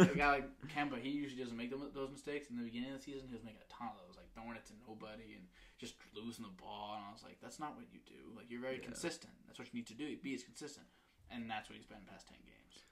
like, 0.00 0.12
a 0.12 0.16
guy 0.16 0.30
like 0.32 0.68
Kemba, 0.68 1.00
he 1.00 1.10
usually 1.10 1.42
doesn't 1.42 1.56
make 1.56 1.70
them, 1.70 1.82
those 1.92 2.10
mistakes. 2.10 2.48
In 2.50 2.56
the 2.56 2.64
beginning 2.64 2.92
of 2.92 2.98
the 2.98 3.02
season, 3.02 3.28
he 3.28 3.34
was 3.34 3.42
making 3.44 3.60
a 3.60 3.72
ton 3.72 3.88
of 3.88 3.96
those, 4.06 4.16
like 4.16 4.32
throwing 4.32 4.56
it 4.56 4.64
to 4.66 4.72
nobody 4.88 5.34
and 5.34 5.44
just 5.78 5.94
losing 6.14 6.44
the 6.44 6.50
ball. 6.62 6.94
And 6.96 7.04
I 7.08 7.12
was 7.12 7.22
like, 7.22 7.38
that's 7.42 7.58
not 7.58 7.76
what 7.76 7.84
you 7.92 8.00
do. 8.06 8.32
Like 8.36 8.46
you're 8.50 8.60
very 8.60 8.76
Yeah. 8.78 8.84
consistent. 8.84 9.32
That's 9.46 9.58
what 9.58 9.68
you 9.68 9.74
need 9.78 9.86
to 9.88 9.94
do. 9.94 10.16
Be 10.16 10.34
as 10.34 10.42
consistent, 10.42 10.86
and 11.30 11.50
that's 11.50 11.68
what 11.68 11.76
he's 11.76 11.86
been 11.86 11.98
past 12.08 12.28
ten 12.28 12.38
games. 12.46 12.84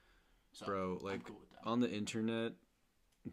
So 0.53 0.67
Bro, 0.67 0.99
I'm 1.01 1.05
like 1.07 1.25
cool 1.25 1.39
with 1.41 1.51
that. 1.53 1.65
on 1.65 1.81
the 1.81 1.91
internet, 1.91 2.53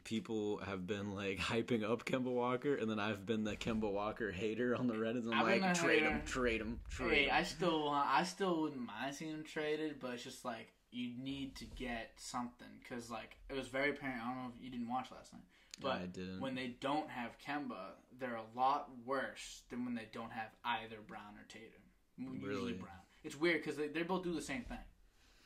people 0.04 0.58
have 0.66 0.86
been 0.86 1.14
like 1.14 1.38
hyping 1.52 1.84
up 1.90 2.06
Kemba 2.06 2.32
Walker, 2.32 2.76
and 2.76 2.90
then 2.90 3.00
I've 3.00 3.26
been 3.26 3.44
the 3.44 3.56
Kemba 3.56 3.92
Walker 3.92 4.32
hater 4.32 4.76
on 4.76 4.88
the 4.88 4.94
Reddit. 4.94 5.26
I'm 5.26 5.34
I've 5.34 5.62
like, 5.62 5.74
trade 5.74 6.04
him, 6.04 6.22
trade 6.26 6.62
him, 6.62 6.80
trade 6.90 7.12
Hey, 7.12 7.24
him. 7.26 7.32
I 7.34 7.44
still 7.44 7.86
want. 7.86 8.08
I 8.10 8.24
still 8.24 8.62
wouldn't 8.62 8.86
mind 8.86 9.16
seeing 9.16 9.32
him 9.32 9.44
traded, 9.44 10.00
but 10.00 10.12
it's 10.14 10.24
just 10.24 10.44
like 10.46 10.74
you 10.92 11.12
need 11.22 11.56
to 11.58 11.66
get 11.66 12.12
something 12.18 12.68
because 12.82 13.10
like 13.10 13.38
it 13.50 13.56
was 13.56 13.68
very 13.68 13.92
apparent. 13.92 14.22
I 14.24 14.28
don't 14.28 14.38
know 14.44 14.52
if 14.58 14.64
you 14.64 14.70
didn't 14.70 14.90
watch 14.90 15.08
last 15.12 15.34
night, 15.34 15.44
but 15.82 16.02
I 16.02 16.06
didn't. 16.06 16.40
when 16.42 16.56
they 16.56 16.76
don't 16.82 17.10
have 17.10 17.38
Kemba, 17.46 17.92
they're 18.20 18.36
a 18.36 18.58
lot 18.60 18.90
worse 19.06 19.62
than 19.70 19.86
when 19.86 19.96
they 19.96 20.08
don't 20.12 20.32
have 20.32 20.50
either 20.66 20.98
Brown 21.08 21.36
or 21.38 21.46
Tatum. 21.50 21.82
Usually 22.18 22.48
Really? 22.50 22.74
Brown. 22.74 22.92
It's 23.24 23.40
weird 23.40 23.62
because 23.62 23.78
they, 23.78 23.88
they 23.88 24.04
both 24.04 24.24
do 24.24 24.34
the 24.34 24.42
same 24.42 24.64
thing. 24.64 24.78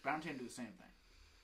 Brown 0.04 0.16
and 0.16 0.24
Tatum 0.24 0.38
do 0.40 0.46
the 0.46 0.52
same 0.54 0.68
thing. 0.68 0.88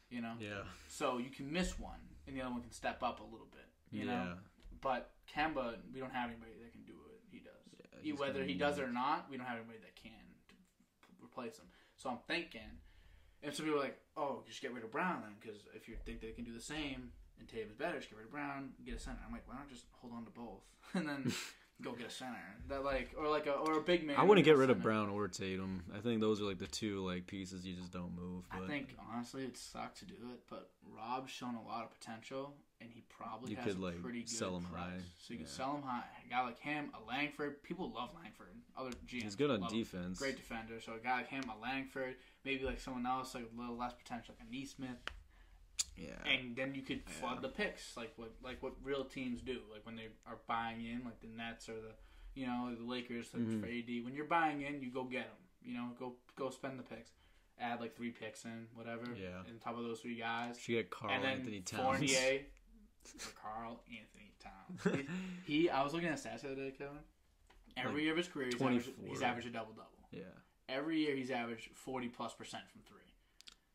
You 0.09 0.21
know, 0.21 0.33
yeah, 0.39 0.61
so 0.87 1.17
you 1.17 1.29
can 1.29 1.51
miss 1.51 1.77
one 1.77 1.99
and 2.27 2.35
the 2.35 2.41
other 2.41 2.51
one 2.51 2.61
can 2.61 2.71
step 2.71 3.01
up 3.03 3.19
a 3.19 3.23
little 3.23 3.47
bit. 3.51 3.65
You 3.91 4.05
know, 4.05 4.33
but 4.81 5.11
Kemba, 5.33 5.75
we 5.93 5.99
don't 5.99 6.13
have 6.13 6.29
anybody 6.29 6.51
that 6.61 6.71
can 6.71 6.83
do 6.83 6.93
it. 7.09 7.21
he 7.31 7.39
does. 7.39 7.53
Yeah, 7.79 8.01
He- 8.03 8.11
whether 8.13 8.43
he 8.43 8.53
does 8.53 8.77
it 8.79 8.83
or 8.83 8.91
not, 8.91 9.29
we 9.29 9.37
don't 9.37 9.45
have 9.45 9.57
anybody 9.57 9.79
that 9.79 9.95
can 9.95 10.11
to 10.49 10.55
p- 10.55 11.23
replace 11.23 11.57
him. 11.57 11.65
So 11.95 12.09
I'm 12.09 12.19
thinking, 12.27 12.79
and 13.41 13.53
some 13.53 13.65
people 13.65 13.79
are 13.79 13.83
like, 13.83 13.99
"Oh, 14.15 14.43
just 14.45 14.61
get 14.61 14.73
rid 14.73 14.83
of 14.83 14.91
Brown 14.91 15.21
then," 15.21 15.35
because 15.39 15.65
if 15.73 15.87
you 15.87 15.95
think 16.05 16.21
they 16.21 16.31
can 16.31 16.43
do 16.43 16.53
the 16.53 16.61
same 16.61 17.11
and 17.39 17.47
Tatum's 17.47 17.75
better, 17.75 17.97
just 17.97 18.09
get 18.09 18.17
rid 18.17 18.25
of 18.25 18.31
Brown, 18.31 18.73
get 18.85 18.95
a 18.95 18.99
center. 18.99 19.19
I'm 19.25 19.31
like, 19.31 19.47
why 19.47 19.55
not 19.55 19.69
just 19.69 19.85
hold 19.93 20.13
on 20.13 20.25
to 20.25 20.31
both 20.31 20.63
and 20.93 21.07
then 21.07 21.31
go 21.81 21.91
get 21.91 22.07
a 22.07 22.09
center 22.09 22.35
that 22.69 22.83
like 22.83 23.11
or 23.17 23.27
like 23.27 23.45
a 23.47 23.51
or 23.53 23.77
a 23.77 23.81
big 23.81 24.05
man. 24.05 24.15
I 24.17 24.23
wouldn't 24.23 24.45
get 24.45 24.57
rid 24.57 24.69
of. 24.69 24.81
Brown 24.81 25.09
or 25.09 25.27
Tatum. 25.27 25.83
I 25.95 25.99
think 25.99 26.21
those 26.21 26.41
are 26.41 26.45
like 26.45 26.59
the 26.59 26.67
two 26.67 27.05
like 27.05 27.27
pieces 27.27 27.65
you 27.65 27.75
just 27.75 27.91
don't 27.91 28.15
move. 28.15 28.43
But. 28.51 28.63
I 28.63 28.67
think 28.67 28.95
honestly, 29.13 29.43
it 29.43 29.57
sucked 29.57 29.99
to 29.99 30.05
do 30.05 30.13
it, 30.33 30.39
but 30.49 30.69
Rob's 30.95 31.31
shown 31.31 31.55
a 31.55 31.63
lot 31.63 31.83
of 31.83 31.91
potential, 31.99 32.53
and 32.81 32.89
he 32.91 33.03
probably 33.09 33.51
You 33.51 33.57
has 33.57 33.65
could, 33.65 33.77
a 33.77 33.85
like, 33.85 34.01
pretty 34.01 34.19
good 34.21 34.29
sell 34.29 34.57
him 34.57 34.63
price. 34.65 34.83
high. 34.83 34.97
So 35.19 35.33
you 35.33 35.39
can 35.39 35.47
sell 35.47 35.75
him 35.75 35.81
high. 35.83 36.03
A 36.25 36.29
guy 36.29 36.43
like 36.45 36.59
him, 36.59 36.91
a 36.93 37.07
Langford. 37.09 37.61
People 37.63 37.91
love 37.93 38.09
Langford. 38.21 38.47
Other 38.77 38.91
GMs 39.07 39.23
he's 39.23 39.35
good 39.35 39.49
on 39.51 39.61
love 39.61 39.71
him. 39.71 39.77
defense. 39.79 40.19
Great 40.19 40.35
defender. 40.37 40.79
So 40.83 40.93
a 40.93 40.99
guy 41.03 41.17
like 41.17 41.29
him, 41.29 41.43
a 41.55 41.61
Langford, 41.61 42.15
maybe 42.45 42.63
like 42.63 42.79
someone 42.79 43.05
else 43.05 43.33
like 43.35 43.45
a 43.55 43.59
little 43.59 43.75
less 43.77 43.93
potential, 43.93 44.35
like 44.37 44.47
a 44.47 44.55
Nesmith, 44.55 44.97
Yeah, 45.97 46.11
and 46.31 46.55
then 46.55 46.75
you 46.75 46.83
could 46.83 47.03
flood 47.09 47.35
Yeah. 47.37 47.41
the 47.41 47.49
picks, 47.49 47.97
like 47.97 48.13
what 48.17 48.31
like 48.43 48.61
what 48.61 48.73
real 48.83 49.03
teams 49.03 49.41
do, 49.41 49.61
like 49.71 49.85
when 49.85 49.95
they 49.95 50.07
are 50.27 50.37
buying 50.47 50.85
in, 50.85 51.03
like 51.03 51.19
the 51.21 51.27
Nets 51.27 51.67
or 51.69 51.73
the 51.81 51.93
you 52.35 52.45
know 52.45 52.73
the 52.75 52.83
Lakers 52.83 53.33
like 53.33 53.43
Mhm. 53.43 53.59
for 53.61 53.65
AD. 53.67 54.01
When 54.05 54.13
you're 54.13 54.25
buying 54.25 54.61
in, 54.61 54.81
you 54.81 54.91
go 54.91 55.03
get 55.03 55.25
them. 55.27 55.37
You 55.63 55.73
know, 55.73 55.95
go 55.99 56.15
go 56.35 56.49
spend 56.51 56.77
the 56.77 56.83
picks. 56.83 57.11
Add 57.59 57.79
like 57.81 57.95
three 57.95 58.11
picks 58.11 58.45
in, 58.45 58.67
whatever. 58.75 59.05
Yeah. 59.19 59.39
On 59.39 59.57
top 59.59 59.75
of 59.77 59.83
those 59.83 59.99
three 60.01 60.15
guys, 60.17 60.59
should 60.59 60.73
get 60.73 60.89
Karl 60.91 61.11
and 61.11 61.23
then 61.23 61.39
Anthony 61.39 61.61
Towns. 61.61 61.81
Fournier 61.81 62.41
for 63.03 63.31
Karl-Anthony 63.41 64.33
Towns. 64.39 65.07
He, 65.47 65.53
he- 65.61 65.69
I 65.69 65.81
was 65.83 65.93
looking 65.93 66.09
at 66.09 66.17
stats 66.17 66.41
the 66.41 66.51
other 66.51 66.55
day, 66.69 66.71
Kevin. 66.77 66.99
Every 67.75 67.93
Like 67.93 68.01
year 68.03 68.11
of 68.11 68.17
his 68.17 68.27
career, 68.27 68.47
he's 68.51 68.61
averaged, 68.61 68.89
he's 69.07 69.21
averaged 69.21 69.47
a 69.47 69.51
double 69.51 69.71
double. 69.73 70.07
yeah, 70.11 70.21
Every 70.69 70.99
year, 70.99 71.15
he's 71.15 71.31
averaged 71.31 71.69
forty 71.75 72.09
plus 72.09 72.33
percent 72.33 72.63
from 72.69 72.81
three. 72.81 73.06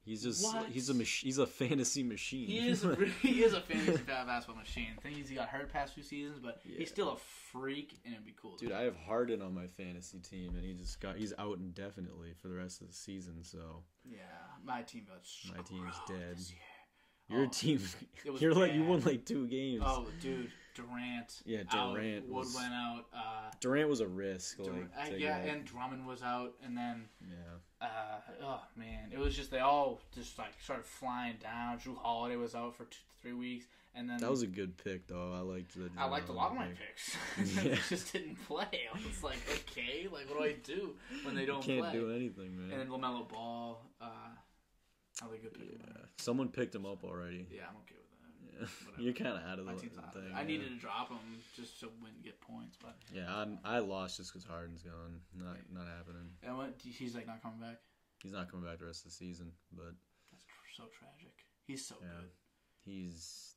He's 0.05 0.23
just 0.23 0.45
What? 0.45 0.66
he's 0.66 0.89
a 0.91 0.95
mach- 0.95 1.07
he's 1.07 1.39
a 1.39 1.47
fantasy 1.47 2.03
machine. 2.03 2.47
He 2.47 2.69
is 2.69 2.85
a, 2.85 2.97
he 3.20 3.43
is 3.43 3.53
a 3.55 3.61
fantasy 3.69 4.03
basketball 4.07 4.57
machine. 4.57 4.89
Thing 5.03 5.19
is, 5.19 5.29
he 5.29 5.35
got 5.35 5.49
hurt 5.49 5.73
past 5.73 5.95
few 5.95 6.03
seasons, 6.03 6.39
but 6.43 6.61
Yeah. 6.65 6.79
he's 6.79 6.89
still 6.91 7.11
a 7.12 7.16
freak, 7.53 7.99
and 8.05 8.15
it'd 8.15 8.24
be 8.27 8.35
cool. 8.41 8.57
Dude, 8.57 8.73
I 8.73 8.83
have 8.83 8.97
Harden 8.97 9.43
on 9.43 9.55
my 9.55 9.66
fantasy 9.66 10.19
team, 10.19 10.55
and 10.57 10.65
he 10.65 10.74
just 10.74 11.01
got 11.01 11.16
he's 11.16 11.33
out 11.39 11.59
indefinitely 11.59 12.35
for 12.41 12.49
the 12.49 12.55
rest 12.57 12.81
of 12.81 12.89
the 12.89 12.95
season. 12.95 13.43
So 13.43 13.83
yeah, 14.05 14.19
my 14.65 14.83
team 14.83 15.07
got 15.09 15.23
My 15.57 15.62
team's 15.62 15.95
dead. 16.09 16.39
your 17.29 17.45
Oh, 17.45 17.49
team, 17.49 17.81
you're 18.39 18.55
like 18.55 18.74
you 18.74 18.85
won 18.85 19.01
like 19.03 19.24
two 19.24 19.47
games. 19.47 19.83
Oh, 19.87 20.07
dude, 20.20 20.51
Durant. 20.74 21.43
Yeah, 21.45 21.61
out, 21.70 21.95
Durant 21.95 22.27
Wood 22.29 22.35
was- 22.47 22.55
went 22.55 22.73
out. 22.73 23.05
Uh, 23.15 23.51
Durant 23.61 23.89
was 23.89 24.01
a 24.01 24.07
risk. 24.09 24.59
Like, 24.59 24.69
Durant, 24.69 24.91
uh, 24.99 25.05
to 25.07 25.20
yeah, 25.20 25.37
and 25.39 25.65
Drummond 25.65 26.07
was 26.07 26.23
out, 26.23 26.55
and 26.65 26.77
then 26.77 27.05
yeah. 27.27 27.37
Uh, 27.82 27.86
oh 28.44 28.60
man, 28.76 29.10
it 29.10 29.18
was 29.18 29.34
just 29.34 29.50
they 29.50 29.59
all 29.59 30.00
just 30.14 30.38
like 30.38 30.52
started 30.62 30.84
flying 30.84 31.34
down. 31.42 31.78
Jrue 31.80 31.96
Holiday 31.96 32.36
was 32.36 32.54
out 32.54 32.76
for 32.76 32.84
two, 32.84 32.98
three 33.20 33.32
weeks, 33.32 33.66
and 33.96 34.09
then 34.09 34.18
That 34.18 34.30
was 34.30 34.42
a 34.42 34.46
good 34.46 34.76
pick, 34.84 35.09
though. 35.09 35.32
I 35.34 35.40
liked 35.40 35.74
the. 35.74 35.90
I 35.98 36.06
liked 36.06 36.28
a 36.28 36.32
lot 36.32 36.52
of 36.52 36.56
my 36.56 36.68
picks. 36.68 37.16
Yeah. 37.66 37.74
just 37.88 38.12
didn't 38.12 38.36
play. 38.46 38.66
I 38.94 38.96
was 39.06 39.24
like, 39.24 39.38
okay, 39.50 40.06
like 40.12 40.28
what 40.30 40.38
do 40.38 40.44
I 40.44 40.52
do 40.62 40.90
when 41.24 41.34
they 41.34 41.44
don't 41.44 41.60
Can't 41.62 41.80
play? 41.80 41.92
do 41.92 42.12
anything, 42.12 42.56
man. 42.56 42.70
And 42.70 42.80
then 42.80 42.88
Lamelo 43.00 43.28
Ball, 43.28 43.82
uh, 44.00 44.06
another 45.20 45.38
good 45.42 45.54
pick. 45.54 45.68
yeah. 45.80 46.02
Someone 46.18 46.48
picked 46.50 46.74
him 46.76 46.86
up 46.86 47.02
already. 47.02 47.46
Yeah, 47.50 47.62
I'm 47.68 47.76
okay. 47.78 47.96
Yeah. 48.61 48.66
You're 48.99 49.12
kind 49.15 49.37
of 49.37 49.43
out 49.49 49.59
of 49.59 49.66
My 49.66 49.74
the 49.74 49.81
team's 49.81 49.95
thing. 50.12 50.23
I 50.35 50.41
yeah. 50.41 50.47
needed 50.47 50.69
to 50.69 50.77
drop 50.79 51.09
him 51.09 51.19
just 51.57 51.81
to 51.81 51.87
win, 52.03 52.12
get 52.23 52.41
points, 52.41 52.77
but 52.81 52.97
Yeah, 53.15 53.27
I'm, 53.35 53.59
I 53.65 53.79
lost 53.79 54.16
just 54.19 54.33
because 54.33 54.45
Harden's 54.47 54.83
gone. 54.83 55.20
Not 55.35 55.57
not 55.73 55.87
happening. 55.89 56.29
And 56.43 56.57
what 56.57 56.74
he's 56.83 57.15
like 57.15 57.27
not 57.27 57.43
coming 57.43 57.61
back. 57.61 57.79
He's 58.23 58.33
not 58.33 58.51
coming 58.51 58.66
back 58.66 58.79
the 58.79 58.87
rest 58.87 59.05
of 59.05 59.11
the 59.11 59.16
season, 59.16 59.53
but 59.73 59.95
That's 60.31 60.45
tr- 60.47 60.83
so 60.83 60.85
tragic. 60.99 61.35
He's 61.66 61.85
so 61.87 61.97
Yeah. 62.01 62.09
good. 62.20 62.31
he's 62.85 63.55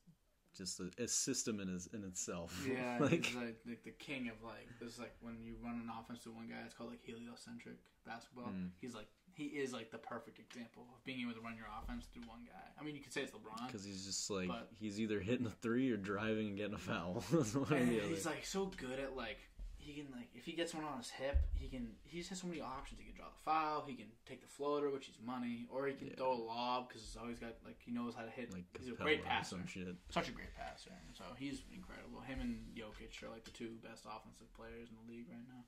just 0.56 0.80
a, 0.80 0.88
a 0.98 1.06
system 1.06 1.60
in 1.60 1.68
his 1.68 1.86
in 1.92 2.02
itself. 2.04 2.50
Yeah, 2.66 2.96
like 2.98 3.26
he's 3.26 3.36
like, 3.36 3.56
like 3.66 3.84
the 3.84 3.90
king 3.92 4.28
of 4.28 4.42
like 4.42 4.66
this. 4.80 4.98
Like 4.98 5.14
when 5.20 5.36
you 5.42 5.54
run 5.62 5.74
an 5.74 5.90
offense 6.00 6.22
to 6.24 6.30
one 6.32 6.48
guy, 6.48 6.56
it's 6.64 6.74
called 6.74 6.90
like 6.90 7.02
heliocentric 7.04 7.76
basketball. 8.06 8.48
Mm. 8.48 8.70
He's 8.80 8.94
like 8.94 9.06
he 9.36 9.44
is 9.44 9.72
like 9.72 9.90
the 9.90 9.98
perfect 9.98 10.38
example 10.38 10.86
of 10.94 11.04
being 11.04 11.20
able 11.20 11.34
to 11.34 11.40
run 11.40 11.56
your 11.56 11.66
offense 11.82 12.06
through 12.12 12.22
one 12.26 12.40
guy. 12.46 12.66
I 12.80 12.84
mean, 12.84 12.94
you 12.96 13.02
could 13.02 13.12
say 13.12 13.20
it's 13.22 13.32
LeBron. 13.32 13.66
because 13.66 13.84
he's 13.84 14.04
just 14.06 14.30
like 14.30 14.48
But- 14.48 14.70
he's 14.78 14.98
either 15.00 15.20
hitting 15.20 15.46
a 15.46 15.50
three 15.50 15.90
or 15.90 15.96
driving 15.96 16.48
and 16.48 16.56
getting 16.56 16.74
a 16.74 16.78
foul. 16.78 17.22
And 17.70 17.88
he's 17.90 18.26
like 18.26 18.44
so 18.46 18.66
good 18.76 18.98
at 18.98 19.14
like 19.16 19.38
he 19.78 19.92
can 19.92 20.06
like 20.10 20.28
if 20.34 20.44
he 20.44 20.50
gets 20.52 20.74
one 20.74 20.82
on 20.84 20.98
his 20.98 21.10
hip, 21.10 21.38
he 21.54 21.68
can 21.68 21.92
he 22.02 22.18
just 22.18 22.30
has 22.30 22.40
so 22.40 22.48
many 22.48 22.60
options. 22.60 22.98
He 22.98 23.06
can 23.06 23.14
draw 23.14 23.26
the 23.28 23.38
foul, 23.44 23.84
he 23.86 23.94
can 23.94 24.06
take 24.26 24.40
the 24.40 24.48
floater, 24.48 24.90
which 24.90 25.08
is 25.08 25.14
money, 25.24 25.66
or 25.70 25.86
he 25.86 25.94
can 25.94 26.08
Yeah. 26.08 26.14
throw 26.16 26.32
a 26.32 26.42
lob 26.42 26.88
because 26.88 27.02
he's 27.02 27.16
always 27.16 27.38
got 27.38 27.54
like 27.64 27.78
he 27.84 27.92
knows 27.92 28.14
how 28.16 28.22
to 28.24 28.30
hit. 28.30 28.52
like 28.52 28.64
he's 28.78 28.88
a 28.88 28.92
great 28.98 29.22
passer, 29.24 29.50
some 29.56 29.66
shit. 29.66 29.86
such 30.10 30.28
a 30.28 30.32
great 30.32 30.52
passer. 30.56 30.90
So 31.14 31.22
he's 31.38 31.62
incredible. 31.72 32.20
Him 32.20 32.40
and 32.40 32.66
Jokic 32.74 33.22
are 33.22 33.30
like 33.30 33.44
the 33.44 33.52
two 33.52 33.76
best 33.84 34.04
offensive 34.10 34.52
players 34.54 34.88
in 34.90 34.96
the 35.06 35.12
league 35.12 35.26
right 35.30 35.46
now. 35.46 35.62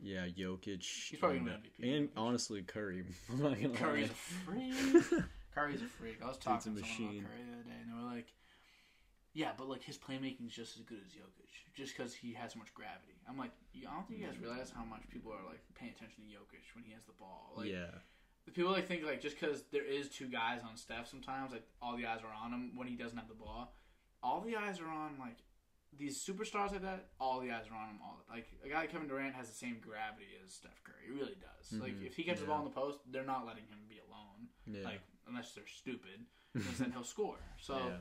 Yeah, 0.00 0.26
Jokic. 0.26 0.82
He's 0.82 1.18
probably 1.18 1.38
and, 1.38 1.46
gonna 1.46 1.58
MVP, 1.58 1.96
and 1.96 2.08
honestly 2.16 2.62
Curry. 2.62 3.04
I'm 3.32 3.42
not 3.42 3.60
gonna 3.60 3.74
Curry's 3.74 4.10
a 4.10 4.14
freak. 4.14 4.74
Curry's 5.54 5.82
a 5.82 5.86
freak. 5.86 6.18
I 6.22 6.28
was 6.28 6.36
talking 6.36 6.76
to 6.76 6.84
someone 6.84 7.16
about 7.16 7.32
Curry 7.32 7.44
the 7.48 7.52
other 7.54 7.64
day, 7.64 7.78
and 7.80 7.88
they 7.88 7.96
were 7.96 8.10
like, 8.14 8.32
"Yeah, 9.32 9.52
but 9.56 9.68
like 9.68 9.82
his 9.82 9.96
playmaking's 9.96 10.54
just 10.54 10.76
as 10.76 10.82
good 10.84 10.98
as 10.98 11.12
Jokic, 11.12 11.48
just 11.74 11.96
because 11.96 12.14
he 12.14 12.34
has 12.34 12.52
so 12.52 12.58
much 12.58 12.74
gravity." 12.74 13.16
I'm 13.28 13.38
like, 13.38 13.52
"I 13.74 13.94
don't 13.94 14.06
think 14.06 14.20
you 14.20 14.26
guys 14.26 14.38
realize 14.38 14.70
how 14.70 14.84
much 14.84 15.08
people 15.08 15.32
are 15.32 15.44
like 15.48 15.60
paying 15.74 15.92
attention 15.92 16.24
to 16.24 16.28
Jokic 16.28 16.74
when 16.74 16.84
he 16.84 16.92
has 16.92 17.04
the 17.04 17.16
ball." 17.18 17.54
Like, 17.56 17.70
yeah, 17.70 18.04
The 18.44 18.52
people 18.52 18.72
like 18.72 18.86
think 18.86 19.02
like 19.02 19.22
just 19.22 19.40
because 19.40 19.64
there 19.72 19.84
is 19.84 20.10
two 20.10 20.28
guys 20.28 20.60
on 20.60 20.76
Steph, 20.76 21.08
sometimes 21.08 21.52
like 21.52 21.64
all 21.80 21.96
the 21.96 22.04
eyes 22.04 22.20
are 22.20 22.36
on 22.36 22.52
him 22.52 22.76
when 22.76 22.86
he 22.86 22.96
doesn't 22.96 23.16
have 23.16 23.28
the 23.28 23.34
ball. 23.34 23.72
All 24.22 24.42
the 24.42 24.56
eyes 24.56 24.78
are 24.80 24.88
on 24.88 25.16
like 25.18 25.40
these 25.98 26.24
superstars 26.24 26.72
like 26.72 26.82
that. 26.82 27.08
All 27.20 27.40
the 27.40 27.50
eyes 27.50 27.64
are 27.70 27.76
on 27.76 27.90
him. 27.90 27.98
All 28.02 28.22
like 28.30 28.46
a 28.64 28.68
guy 28.68 28.80
like 28.80 28.92
Kevin 28.92 29.08
Durant 29.08 29.34
has 29.34 29.48
the 29.48 29.54
same 29.54 29.78
gravity 29.80 30.26
as 30.44 30.52
Steph 30.52 30.82
Curry. 30.84 31.06
He 31.06 31.12
really 31.12 31.36
does. 31.36 31.72
Like 31.80 31.94
Mhm. 31.94 32.06
if 32.06 32.16
he 32.16 32.22
gets 32.24 32.40
the 32.40 32.46
ball 32.46 32.58
in 32.58 32.64
the 32.64 32.70
post, 32.70 32.98
they're 33.10 33.24
not 33.24 33.46
letting 33.46 33.66
him 33.66 33.78
be 33.88 33.98
alone. 33.98 34.48
yeah. 34.66 34.82
Like 34.84 35.00
unless 35.28 35.52
they're 35.54 35.66
stupid, 35.66 36.26
because 36.54 36.78
then 36.78 36.92
he'll 36.92 37.04
score. 37.04 37.38
So 37.60 37.78
yeah. 37.78 37.96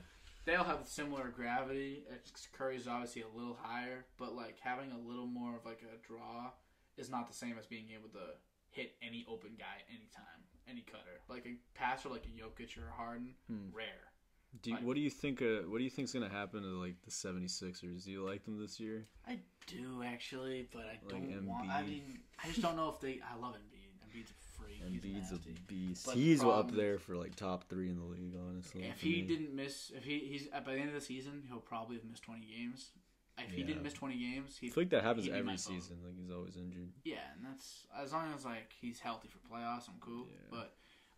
they 0.45 0.55
all 0.55 0.63
have 0.65 0.87
similar 0.87 1.29
gravity. 1.29 2.05
Curry's 2.53 2.87
obviously 2.87 3.21
a 3.23 3.27
little 3.29 3.55
higher, 3.55 4.05
but 4.17 4.33
like 4.35 4.59
having 4.59 4.91
a 4.91 4.97
little 4.99 5.27
more 5.27 5.55
of 5.55 5.65
like 5.65 5.81
a 5.83 5.97
draw 6.05 6.51
is 6.97 7.09
not 7.09 7.27
the 7.27 7.33
same 7.33 7.57
as 7.57 7.65
being 7.65 7.89
able 7.91 8.09
to 8.09 8.35
hit 8.69 8.95
any 9.01 9.25
open 9.29 9.55
guy 9.57 9.83
anytime, 9.89 10.43
any 10.67 10.81
cutter. 10.81 11.21
Like 11.29 11.45
a 11.45 11.55
passer 11.73 12.09
like 12.09 12.25
a 12.25 12.29
Jokic 12.29 12.77
or 12.77 12.87
a 12.89 12.91
Harden, 12.91 13.35
Hmm. 13.47 13.69
rare. 13.71 14.11
Do 14.61 14.69
you, 14.69 14.75
like- 14.77 14.85
what 14.85 14.95
do 14.95 15.01
you 15.01 15.09
think? 15.09 15.41
Uh, 15.41 15.67
what 15.67 15.77
do 15.79 15.83
you 15.83 15.89
think's 15.89 16.13
gonna 16.13 16.29
happen 16.29 16.61
to 16.61 16.67
like 16.79 16.95
the 17.03 17.11
76ers? 17.11 18.05
Do 18.05 18.11
you 18.11 18.23
like 18.25 18.43
them 18.45 18.59
this 18.59 18.79
year? 18.79 19.05
I 19.27 19.39
do 19.67 20.03
actually, 20.03 20.67
but 20.71 20.81
I 20.83 20.99
Like 21.11 21.29
don't 21.29 21.45
want. 21.47 21.69
I 21.69 21.83
mean, 21.83 22.19
I 22.43 22.47
just 22.47 22.61
don't 22.61 22.75
know 22.75 22.89
if 22.89 22.99
they. 22.99 23.19
I 23.21 23.35
love 23.39 23.55
Embiid. 23.55 24.21
Embiid's 24.21 24.31
a 24.31 24.61
freak. 24.61 24.81
He's 24.87 25.01
Embiid's 25.01 25.31
a 25.31 25.61
beast. 25.67 26.05
But 26.05 26.15
the 26.15 26.21
He's 26.21 26.43
up 26.43 26.71
there 26.71 26.99
for 26.99 27.15
like 27.15 27.35
top 27.35 27.67
three 27.69 27.89
in 27.89 27.97
the 27.97 28.05
league, 28.05 28.35
honestly. 28.47 28.83
If 28.83 29.01
he 29.01 29.15
me. 29.15 29.21
didn't 29.23 29.55
miss, 29.55 29.91
if 29.95 30.03
he 30.03 30.19
he's 30.19 30.47
by 30.47 30.73
the 30.73 30.79
end 30.79 30.89
of 30.89 30.95
the 30.95 31.01
season, 31.01 31.43
he'll 31.49 31.59
probably 31.59 31.97
have 31.97 32.05
missed 32.05 32.23
twenty 32.23 32.45
games. 32.45 32.91
If 33.37 33.51
he 33.51 33.63
didn't 33.63 33.83
miss 33.83 33.91
twenty 33.93 34.17
games, 34.17 34.57
I 34.61 34.65
he 34.65 34.69
feel 34.69 34.83
like 34.83 34.89
that 34.91 35.03
happens 35.03 35.25
he'd 35.25 35.33
be 35.33 35.41
my 35.41 35.53
every 35.53 35.57
season. 35.57 35.97
Like 36.05 36.15
he's 36.17 36.31
always 36.31 36.55
injured. 36.55 36.89
yeah, 37.03 37.17
and 37.35 37.45
that's 37.45 37.85
as 38.01 38.13
long 38.13 38.31
as 38.33 38.45
like 38.45 38.71
he's 38.79 38.99
healthy 39.01 39.27
for 39.27 39.39
playoffs, 39.39 39.89
I'm 39.89 39.95
cool. 39.99 40.27
Yeah. 40.29 40.37
But 40.49 40.73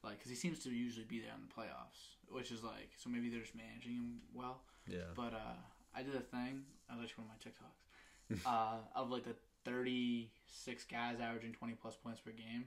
like, 0.07 0.17
because 0.19 0.29
he 0.29 0.35
seems 0.35 0.59
to 0.63 0.69
usually 0.69 1.05
be 1.05 1.19
there 1.19 1.31
in 1.35 1.41
the 1.47 1.53
playoffs, 1.53 2.15
which 2.29 2.51
is 2.51 2.63
like, 2.63 2.89
so 2.97 3.09
maybe 3.09 3.29
they're 3.29 3.41
just 3.41 3.55
managing 3.55 3.93
him 3.93 4.21
well. 4.33 4.61
Yeah. 4.87 5.11
But 5.15 5.33
uh, 5.33 5.59
I 5.95 6.03
did 6.03 6.15
a 6.15 6.19
thing. 6.21 6.63
I'll 6.89 6.97
let 6.99 7.09
you 7.09 7.15
one 7.17 7.27
of 7.27 7.33
my 7.35 7.39
TikToks. 7.43 8.45
uh, 8.45 8.77
of 8.99 9.09
like 9.09 9.23
the 9.23 9.35
36 9.65 10.83
guys 10.85 11.17
averaging 11.21 11.53
20 11.53 11.73
plus 11.81 11.95
points 11.95 12.19
per 12.21 12.31
game. 12.31 12.65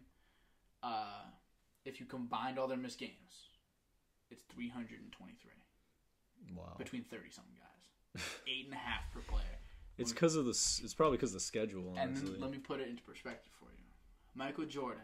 Uh, 0.82 1.24
if 1.84 2.00
you 2.00 2.06
combined 2.06 2.58
all 2.58 2.68
their 2.68 2.78
missed 2.78 2.98
games, 2.98 3.48
it's 4.30 4.42
323 4.54 5.50
Wow. 6.56 6.74
between 6.78 7.04
30 7.04 7.30
something 7.30 7.54
guys. 7.54 8.22
Eight 8.48 8.66
and 8.66 8.74
a 8.74 8.78
half 8.78 9.02
per 9.12 9.20
player. 9.20 9.44
It's 9.98 10.12
because 10.12 10.34
of 10.34 10.46
the. 10.46 10.50
It's 10.50 10.94
probably 10.94 11.18
because 11.18 11.30
of 11.30 11.34
the 11.34 11.44
schedule. 11.44 11.90
And 11.90 12.16
Honestly. 12.16 12.30
then 12.32 12.40
let 12.40 12.50
me 12.50 12.58
put 12.58 12.80
it 12.80 12.88
into 12.88 13.02
perspective 13.02 13.52
for 13.60 13.66
you. 13.66 13.84
Michael 14.34 14.64
Jordan, 14.64 15.02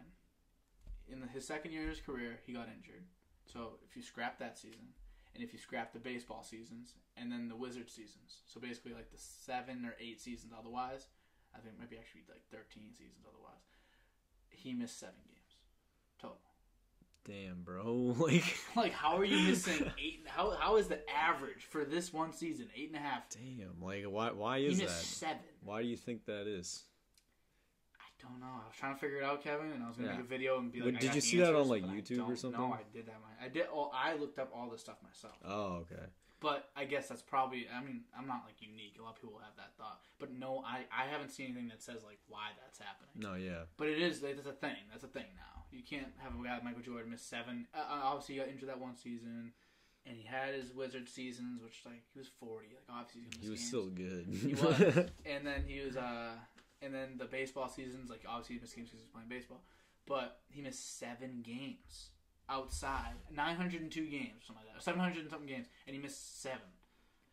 in 1.11 1.21
the, 1.21 1.27
his 1.27 1.47
second 1.47 1.73
year 1.73 1.83
of 1.85 1.89
his 1.91 2.01
career, 2.01 2.39
he 2.47 2.53
got 2.53 2.69
injured. 2.69 3.05
So 3.45 3.79
if 3.89 3.97
you 3.97 4.03
scrap 4.03 4.39
that 4.39 4.59
season, 4.59 4.89
and 5.35 5.43
if 5.45 5.53
you 5.53 5.59
scrap 5.59 5.93
the 5.93 5.99
baseball 5.99 6.43
seasons, 6.43 6.95
and 7.17 7.31
then 7.31 7.49
the 7.49 7.57
Wizard 7.57 7.91
seasons, 7.91 8.39
so 8.47 8.61
basically 8.61 8.93
like 8.95 9.11
the 9.11 9.19
seven 9.19 9.85
or 9.85 9.95
eight 10.01 10.21
seasons 10.21 10.53
otherwise, 10.59 11.09
I 11.55 11.59
think 11.61 11.75
maybe 11.79 11.97
actually 11.97 12.23
like 12.29 12.43
13 12.51 12.93
seasons 12.93 13.25
otherwise, 13.27 13.63
he 14.51 14.73
missed 14.73 14.99
seven 14.99 15.15
games 15.29 15.57
total. 16.21 16.39
Damn, 17.25 17.63
bro. 17.63 18.15
Like. 18.19 18.45
Like, 18.77 18.93
how 18.93 19.17
are 19.17 19.25
you 19.25 19.49
missing 19.49 19.91
eight? 19.99 20.25
How, 20.27 20.51
how 20.59 20.77
is 20.77 20.87
the 20.89 21.01
average 21.11 21.65
for 21.69 21.85
this 21.85 22.13
one 22.13 22.33
season? 22.33 22.69
Eight 22.77 22.89
and 22.89 22.97
a 22.97 23.01
half. 23.01 23.25
Damn. 23.31 23.81
Like 23.85 24.05
why? 24.05 24.31
Why 24.31 24.61
He 24.61 24.67
is 24.67 24.79
missed 24.79 25.21
that? 25.21 25.27
seven. 25.27 25.43
Why 25.65 25.83
do 25.83 25.89
you 25.89 25.97
think 25.97 26.25
that 26.27 26.47
is? 26.47 26.85
I 28.27 28.31
don't 28.31 28.41
know. 28.41 28.47
I 28.47 28.67
was 28.67 28.77
trying 28.79 28.95
to 28.95 29.01
figure 29.01 29.19
it 29.19 29.25
out, 29.25 29.43
Kevin, 29.45 29.71
and 29.73 29.83
I 29.85 29.89
was 29.89 29.97
gonna 29.97 30.09
Yeah. 30.09 30.17
make 30.17 30.25
a 30.25 30.29
video 30.29 30.59
and 30.59 30.73
be 30.73 30.81
like, 30.81 30.87
Wait, 30.87 30.97
I 30.97 31.01
did 31.01 31.07
got 31.07 31.15
you 31.15 31.21
the 31.21 31.27
see 31.27 31.37
that 31.39 31.49
on, 31.51 31.55
answers, 31.57 31.71
like, 31.71 31.83
but 31.83 31.91
I 31.91 31.95
YouTube 31.95 32.13
or 32.25 32.29
don't 32.29 32.37
something? 32.37 32.61
know. 32.61 32.73
I 32.73 32.83
did 32.93 33.07
that. 33.07 33.21
my- 33.21 33.45
I 33.47 33.49
did. 33.49 33.67
All, 33.67 33.91
I 33.95 34.15
looked 34.15 34.39
up 34.39 34.51
all 34.55 34.69
this 34.71 34.81
stuff 34.81 34.97
myself, 35.03 35.37
Oh, 35.45 35.85
okay. 35.87 36.03
but 36.41 36.71
I 36.75 36.85
guess 36.85 37.09
that's 37.09 37.23
probably. 37.23 37.69
I 37.69 37.83
mean, 37.83 38.05
I'm 38.19 38.27
not 38.27 38.43
like 38.47 38.61
unique. 38.61 38.97
A 38.99 39.03
lot 39.03 39.15
of 39.17 39.21
people 39.23 39.39
have 39.39 39.57
that 39.57 39.77
thought, 39.79 40.01
but 40.19 40.33
no, 40.33 40.63
I 40.67 40.87
I 40.91 41.05
haven't 41.07 41.31
seen 41.31 41.47
anything 41.47 41.69
that 41.69 41.83
says 41.83 42.03
like 42.05 42.19
why 42.27 42.51
that's 42.61 42.79
happening. 42.79 43.13
No, 43.15 43.35
yeah. 43.35 43.65
But 43.77 43.89
it 43.89 44.01
is. 44.03 44.21
That's 44.21 44.47
a 44.47 44.53
thing. 44.53 44.77
That's 44.91 45.05
a 45.05 45.09
thing 45.09 45.27
now. 45.37 45.65
You 45.71 45.83
can't 45.83 46.13
have 46.19 46.33
a 46.39 46.43
guy 46.43 46.55
like 46.55 46.65
Michael 46.65 46.83
Jordan 46.83 47.11
miss 47.11 47.23
seven. 47.23 47.67
Uh, 47.75 47.79
uh, 47.79 48.01
obviously, 48.05 48.35
he 48.37 48.41
got 48.41 48.49
injured 48.49 48.69
that 48.71 48.79
one 48.81 48.97
season, 48.97 49.53
and 50.07 50.17
he 50.17 50.23
had 50.25 50.55
his 50.55 50.73
Wizard 50.73 51.09
seasons, 51.09 51.61
which 51.63 51.83
like 51.85 52.03
he 52.13 52.19
was 52.19 52.29
40. 52.41 52.69
Like 52.69 52.85
obviously, 52.89 53.23
he's 53.23 53.37
gonna 53.37 53.41
miss 53.41 53.45
He 53.45 53.51
was 53.51 53.61
games. 53.61 53.69
still 53.69 53.87
good. 53.91 54.27
He 54.81 54.95
was. 54.95 55.11
and 55.27 55.47
then 55.47 55.65
he 55.67 55.81
was 55.81 55.97
uh 55.97 56.33
and 56.83 56.95
then 56.95 57.17
the 57.19 57.25
baseball 57.25 57.69
seasons 57.69 58.11
like 58.11 58.23
obviously 58.29 58.57
he 58.57 58.61
missed 58.61 58.77
games 58.77 58.89
because 58.89 59.01
he 59.01 59.05
was 59.05 59.13
playing 59.13 59.29
baseball 59.29 59.63
but 60.07 60.41
he 60.49 60.61
missed 60.61 60.99
seven 60.99 61.43
games 61.43 62.11
outside 62.49 63.15
902 63.35 64.07
games 64.07 64.45
something 64.47 64.65
like 64.65 64.75
that 64.75 64.83
700 64.83 65.21
and 65.21 65.31
something 65.31 65.49
games 65.49 65.67
and 65.87 65.97
he 65.97 66.03
missed 66.03 66.43
seven 66.43 66.61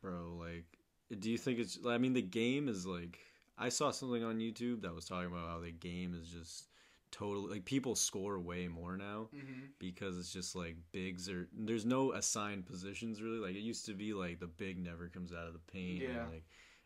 bro 0.01 0.35
like 0.39 0.65
do 1.19 1.29
you 1.29 1.37
think 1.37 1.59
it's 1.59 1.77
i 1.87 1.97
mean 1.97 2.13
the 2.13 2.21
game 2.21 2.67
is 2.67 2.85
like 2.85 3.19
i 3.57 3.69
saw 3.69 3.91
something 3.91 4.23
on 4.23 4.39
youtube 4.39 4.81
that 4.81 4.95
was 4.95 5.05
talking 5.05 5.27
about 5.27 5.47
how 5.47 5.59
the 5.59 5.71
game 5.71 6.17
is 6.19 6.27
just 6.29 6.69
totally 7.11 7.51
like 7.51 7.65
people 7.65 7.93
score 7.93 8.39
way 8.39 8.67
more 8.67 8.97
now 8.97 9.29
mm-hmm. 9.35 9.65
because 9.77 10.17
it's 10.17 10.33
just 10.33 10.55
like 10.55 10.75
bigs 10.91 11.29
or 11.29 11.47
there's 11.55 11.85
no 11.85 12.11
assigned 12.13 12.65
positions 12.65 13.21
really 13.21 13.37
like 13.37 13.55
it 13.55 13.59
used 13.59 13.85
to 13.85 13.93
be 13.93 14.13
like 14.13 14.39
the 14.39 14.47
big 14.47 14.83
never 14.83 15.07
comes 15.09 15.31
out 15.31 15.45
of 15.45 15.53
the 15.53 15.59
paint 15.71 16.01
Yeah. 16.01 16.23
and, 16.23 16.31
like 16.31 16.43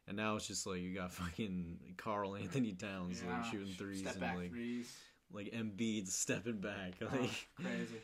and 0.07 0.15
now 0.17 0.35
it's 0.35 0.47
just 0.47 0.65
like 0.65 0.79
you 0.79 0.93
got 0.95 1.11
fucking 1.21 1.77
Karl-Anthony 1.97 2.73
Towns 2.73 3.23
like 3.23 3.45
shooting 3.45 3.73
threes 3.73 3.99
step 3.99 4.13
and 4.13 4.21
back 4.21 4.35
like 4.38 4.49
threes 4.51 4.95
like 5.31 5.51
Embiid 5.51 6.07
stepping 6.07 6.59
back 6.61 6.93
Oh, 7.01 7.05
like 7.11 7.47
crazy 7.55 8.01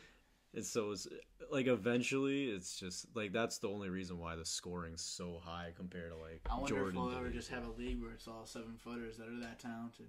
And 0.54 0.64
so 0.64 0.92
it's 0.92 1.08
like 1.50 1.66
eventually 1.66 2.44
it's 2.44 2.78
just 2.78 3.06
like 3.14 3.32
that's 3.32 3.58
the 3.58 3.68
only 3.68 3.88
reason 3.88 4.18
why 4.18 4.36
the 4.36 4.44
scoring's 4.44 5.02
so 5.02 5.40
high 5.42 5.72
compared 5.76 6.10
to 6.12 6.16
like 6.16 6.42
I 6.50 6.54
wonder 6.58 6.76
Jordan. 6.76 6.96
if 6.98 7.04
we'll 7.04 7.16
ever 7.16 7.30
just 7.30 7.50
have 7.50 7.66
a 7.66 7.70
league 7.70 8.00
where 8.00 8.12
it's 8.12 8.28
all 8.28 8.46
seven 8.46 8.76
footers 8.76 9.16
that 9.16 9.28
are 9.28 9.40
that 9.40 9.58
talented. 9.58 10.06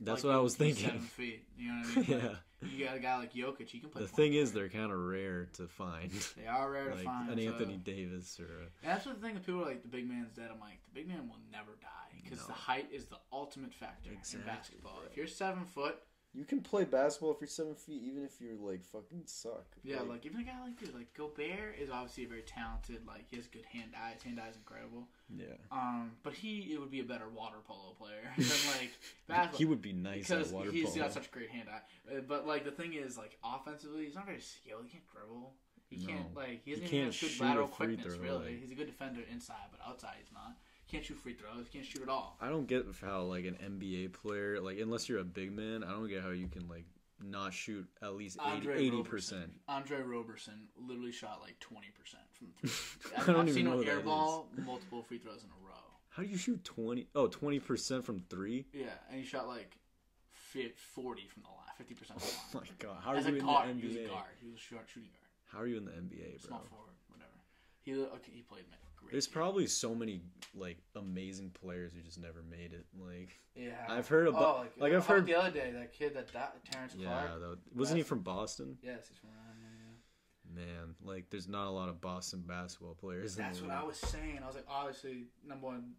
That's 0.00 0.22
Like 0.24 0.32
what 0.32 0.38
I 0.38 0.42
was 0.42 0.54
thinking. 0.56 0.86
Seven 0.86 1.00
feet. 1.00 1.44
You 1.56 1.72
know 1.72 1.82
what 1.94 2.08
I 2.08 2.10
mean? 2.10 2.20
Like, 2.20 2.32
yeah. 2.32 2.68
You 2.76 2.84
got 2.86 2.96
a 2.96 2.98
guy 2.98 3.18
like 3.18 3.32
Jokic. 3.34 3.68
He 3.68 3.78
can 3.78 3.88
play. 3.88 4.02
The 4.02 4.08
thing 4.08 4.34
is, 4.34 4.50
they're 4.52 4.68
kind 4.68 4.90
of 4.90 4.98
rare 4.98 5.46
to 5.54 5.68
find, 5.68 6.10
they 6.36 6.48
are 6.48 6.68
rare 6.68 6.88
to 6.88 6.94
like 6.96 7.04
find. 7.04 7.30
an 7.30 7.38
so- 7.38 7.52
Anthony 7.52 7.76
Davis 7.76 8.40
or 8.40 8.46
a, 8.46 8.86
that's 8.86 9.06
what 9.06 9.20
the 9.20 9.24
thing 9.24 9.34
with 9.34 9.46
people 9.46 9.62
are 9.62 9.66
like 9.66 9.82
the 9.82 9.88
big 9.88 10.08
man's 10.08 10.32
dead. 10.32 10.48
I'm 10.52 10.58
like 10.58 10.80
the 10.92 11.00
big 11.00 11.06
man 11.06 11.28
will 11.28 11.38
never 11.52 11.70
die 11.80 12.20
because 12.20 12.40
No. 12.40 12.46
the 12.48 12.52
height 12.54 12.88
is 12.92 13.04
the 13.06 13.18
ultimate 13.32 13.72
factor 13.72 14.10
Exactly, 14.12 14.40
in 14.40 14.46
basketball. 14.56 14.94
bro. 14.96 15.04
If 15.08 15.16
you're 15.16 15.28
seven 15.28 15.64
foot, 15.66 15.98
You 16.34 16.44
can 16.44 16.60
play 16.60 16.84
basketball 16.84 17.32
if 17.32 17.40
you're 17.40 17.48
seven 17.48 17.74
feet, 17.74 18.02
even 18.04 18.22
if 18.22 18.40
you're 18.40 18.54
like 18.54 18.84
fucking 18.84 19.22
suck. 19.24 19.64
yeah, 19.82 20.00
like 20.02 20.24
even 20.26 20.40
a 20.40 20.44
guy 20.44 20.60
like 20.62 20.78
dude, 20.78 20.94
like 20.94 21.12
Gobert 21.14 21.76
is 21.80 21.90
obviously 21.90 22.24
a 22.24 22.28
very 22.28 22.42
talented. 22.42 23.06
Like 23.06 23.24
he 23.30 23.36
has 23.36 23.46
good 23.46 23.64
hand 23.64 23.92
eye. 23.96 24.12
His 24.14 24.22
hand 24.22 24.38
eye 24.38 24.48
is 24.50 24.56
incredible. 24.56 25.08
yeah. 25.34 25.54
Um, 25.72 26.12
but 26.22 26.34
he 26.34 26.70
it 26.72 26.78
would 26.80 26.90
be 26.90 27.00
a 27.00 27.04
better 27.04 27.28
water 27.28 27.56
polo 27.66 27.94
player 27.98 28.22
than 28.36 28.46
like 28.78 28.90
basketball. 29.26 29.58
He 29.58 29.64
would 29.64 29.82
be 29.82 29.92
nice 29.94 30.28
because 30.28 30.48
at 30.48 30.54
water 30.54 30.70
he's 30.70 30.90
polo. 30.90 30.96
got 31.04 31.12
such 31.14 31.30
great 31.30 31.48
hand 31.50 31.68
eye. 31.72 32.14
Uh, 32.16 32.20
But 32.20 32.46
like 32.46 32.64
the 32.64 32.72
thing 32.72 32.92
is, 32.94 33.16
like 33.16 33.38
offensively, 33.42 34.04
he's 34.04 34.14
not 34.14 34.26
very 34.26 34.40
skilled. 34.40 34.84
He 34.84 34.90
can't 34.90 35.04
dribble. 35.10 35.54
He 35.88 35.96
can't 36.04 36.36
like 36.36 36.60
he 36.62 36.72
He 36.72 36.76
doesn't 36.76 36.88
can't 36.90 36.92
even 36.94 37.12
have 37.12 37.20
good 37.20 37.40
lateral 37.40 37.68
quickness. 37.68 38.14
throw, 38.14 38.22
really, 38.24 38.44
like- 38.52 38.60
he's 38.60 38.70
a 38.70 38.74
good 38.74 38.86
defender 38.86 39.22
inside, 39.32 39.72
but 39.72 39.80
outside 39.88 40.14
he's 40.20 40.30
not. 40.32 40.56
Can't 40.90 41.04
shoot 41.04 41.18
free 41.18 41.34
throws. 41.34 41.66
Can't 41.72 41.84
shoot 41.84 42.02
at 42.02 42.08
all. 42.08 42.36
I 42.40 42.48
don't 42.48 42.66
get 42.66 42.86
how 43.00 43.22
like 43.22 43.44
an 43.44 43.56
NBA 43.62 44.12
player, 44.14 44.60
like 44.60 44.78
unless 44.78 45.08
you're 45.08 45.18
a 45.20 45.24
big 45.24 45.52
man, 45.54 45.84
I 45.84 45.90
don't 45.90 46.08
get 46.08 46.22
how 46.22 46.30
you 46.30 46.48
can 46.48 46.66
like 46.68 46.84
not 47.22 47.52
shoot 47.52 47.86
at 48.00 48.14
least 48.14 48.38
80 48.42 49.02
percent. 49.02 49.50
Andre 49.68 50.00
Roberson 50.00 50.68
literally 50.76 51.12
shot 51.12 51.40
like 51.42 51.58
twenty 51.60 51.88
percent 51.98 52.22
from 52.32 52.48
three. 52.58 52.70
I 53.16 53.20
I've, 53.20 53.26
don't 53.26 53.36
I've 53.36 53.42
even 53.48 53.54
seen 53.54 53.64
know 53.66 53.80
him 53.80 53.88
airball 53.88 54.44
multiple 54.64 55.02
free 55.02 55.18
throws 55.18 55.42
in 55.44 55.50
a 55.50 55.66
row. 55.66 55.74
How 56.10 56.22
do 56.22 56.28
you 56.30 56.36
shoot 56.38 56.64
20? 56.64 57.06
Oh, 57.14 57.26
20 57.28 57.60
percent 57.60 58.04
from 58.04 58.20
three. 58.30 58.66
Yeah, 58.72 58.86
and 59.10 59.20
he 59.20 59.26
shot 59.26 59.46
like 59.46 59.76
fi- 60.30 60.72
forty 60.94 61.26
from 61.26 61.42
the 61.42 61.48
line, 61.48 61.74
fifty 61.76 61.94
percent 61.94 62.18
Oh 62.54 62.60
my 62.60 62.66
god, 62.78 62.96
how 63.04 63.12
are 63.12 63.16
As 63.16 63.26
you 63.26 63.34
a 63.34 63.36
in 63.36 63.44
guard, 63.44 63.68
the 63.68 63.80
he 63.80 63.86
was 63.88 63.96
a 63.96 64.08
guard. 64.08 64.24
He 64.40 64.46
was 64.46 64.56
a 64.56 64.58
short 64.58 64.86
shooting 64.88 65.10
guard, 65.10 65.28
How 65.52 65.60
are 65.60 65.66
you 65.66 65.76
in 65.76 65.84
the 65.84 65.92
NBA, 65.92 66.40
bro? 66.40 66.48
small 66.48 66.64
forward, 66.70 66.94
whatever. 67.08 67.38
He 67.82 67.92
okay, 67.94 68.32
he 68.32 68.42
played 68.42 68.64
man, 68.70 68.78
great. 69.00 69.12
There's 69.12 69.26
probably 69.28 69.66
so 69.66 69.94
many 69.94 70.22
like 70.54 70.78
amazing 70.96 71.50
players 71.50 71.92
who 71.92 72.00
just 72.00 72.18
never 72.20 72.42
made 72.42 72.72
it. 72.72 72.86
Like 72.98 73.38
yeah. 73.54 73.72
I've 73.88 74.08
heard 74.08 74.28
about, 74.28 74.42
Oh, 74.42 74.58
like, 74.60 74.72
like 74.78 74.92
I've 74.92 75.06
heard. 75.06 75.26
the 75.26 75.34
other 75.34 75.50
day 75.50 75.70
that 75.72 75.92
kid 75.92 76.14
that 76.14 76.32
died, 76.32 76.48
Terrence 76.70 76.94
Yeah, 76.96 77.06
Clarke. 77.08 77.40
though, 77.40 77.56
wasn't 77.74 77.98
he 77.98 78.02
from 78.04 78.20
Boston? 78.20 78.76
Yes, 78.82 79.08
he's 79.08 79.18
from. 79.18 79.30
Yeah. 79.30 80.64
Man, 80.64 80.94
like 81.04 81.28
there's 81.30 81.48
not 81.48 81.66
a 81.66 81.70
lot 81.70 81.88
of 81.88 82.00
Boston 82.00 82.42
basketball 82.46 82.94
players. 82.94 83.36
That's 83.36 83.60
what 83.60 83.70
I 83.70 83.82
was 83.82 83.96
saying. 83.98 84.40
I 84.42 84.46
was 84.46 84.54
like, 84.56 84.66
obviously, 84.68 85.26
number 85.46 85.66
one 85.66 85.92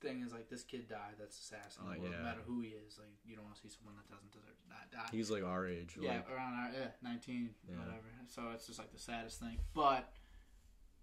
thing 0.00 0.22
is 0.24 0.32
like 0.32 0.48
this 0.48 0.62
kid 0.62 0.88
died. 0.88 1.14
That's 1.18 1.38
assassin. 1.38 1.82
Oh, 1.86 1.90
no 1.92 2.08
yeah. 2.10 2.22
matter 2.22 2.40
who 2.46 2.60
he 2.60 2.68
is, 2.68 2.98
like 2.98 3.08
you 3.24 3.34
don't 3.34 3.44
want 3.44 3.56
to 3.56 3.62
see 3.62 3.68
someone 3.68 3.94
that 3.96 4.08
doesn't 4.08 4.30
deserve 4.32 4.56
to 4.62 4.68
die. 4.68 5.02
die. 5.02 5.08
He's 5.10 5.30
like 5.30 5.42
our 5.44 5.66
age. 5.66 5.96
yeah, 6.00 6.16
Like, 6.16 6.30
around 6.30 6.54
our, 6.54 6.70
yeah, 6.72 6.86
nineteen, 7.02 7.50
Yeah. 7.68 7.76
whatever. 7.78 8.06
So 8.28 8.42
it's 8.54 8.66
just 8.66 8.78
like 8.78 8.92
the 8.92 8.98
saddest 8.98 9.40
thing. 9.40 9.58
But 9.74 10.08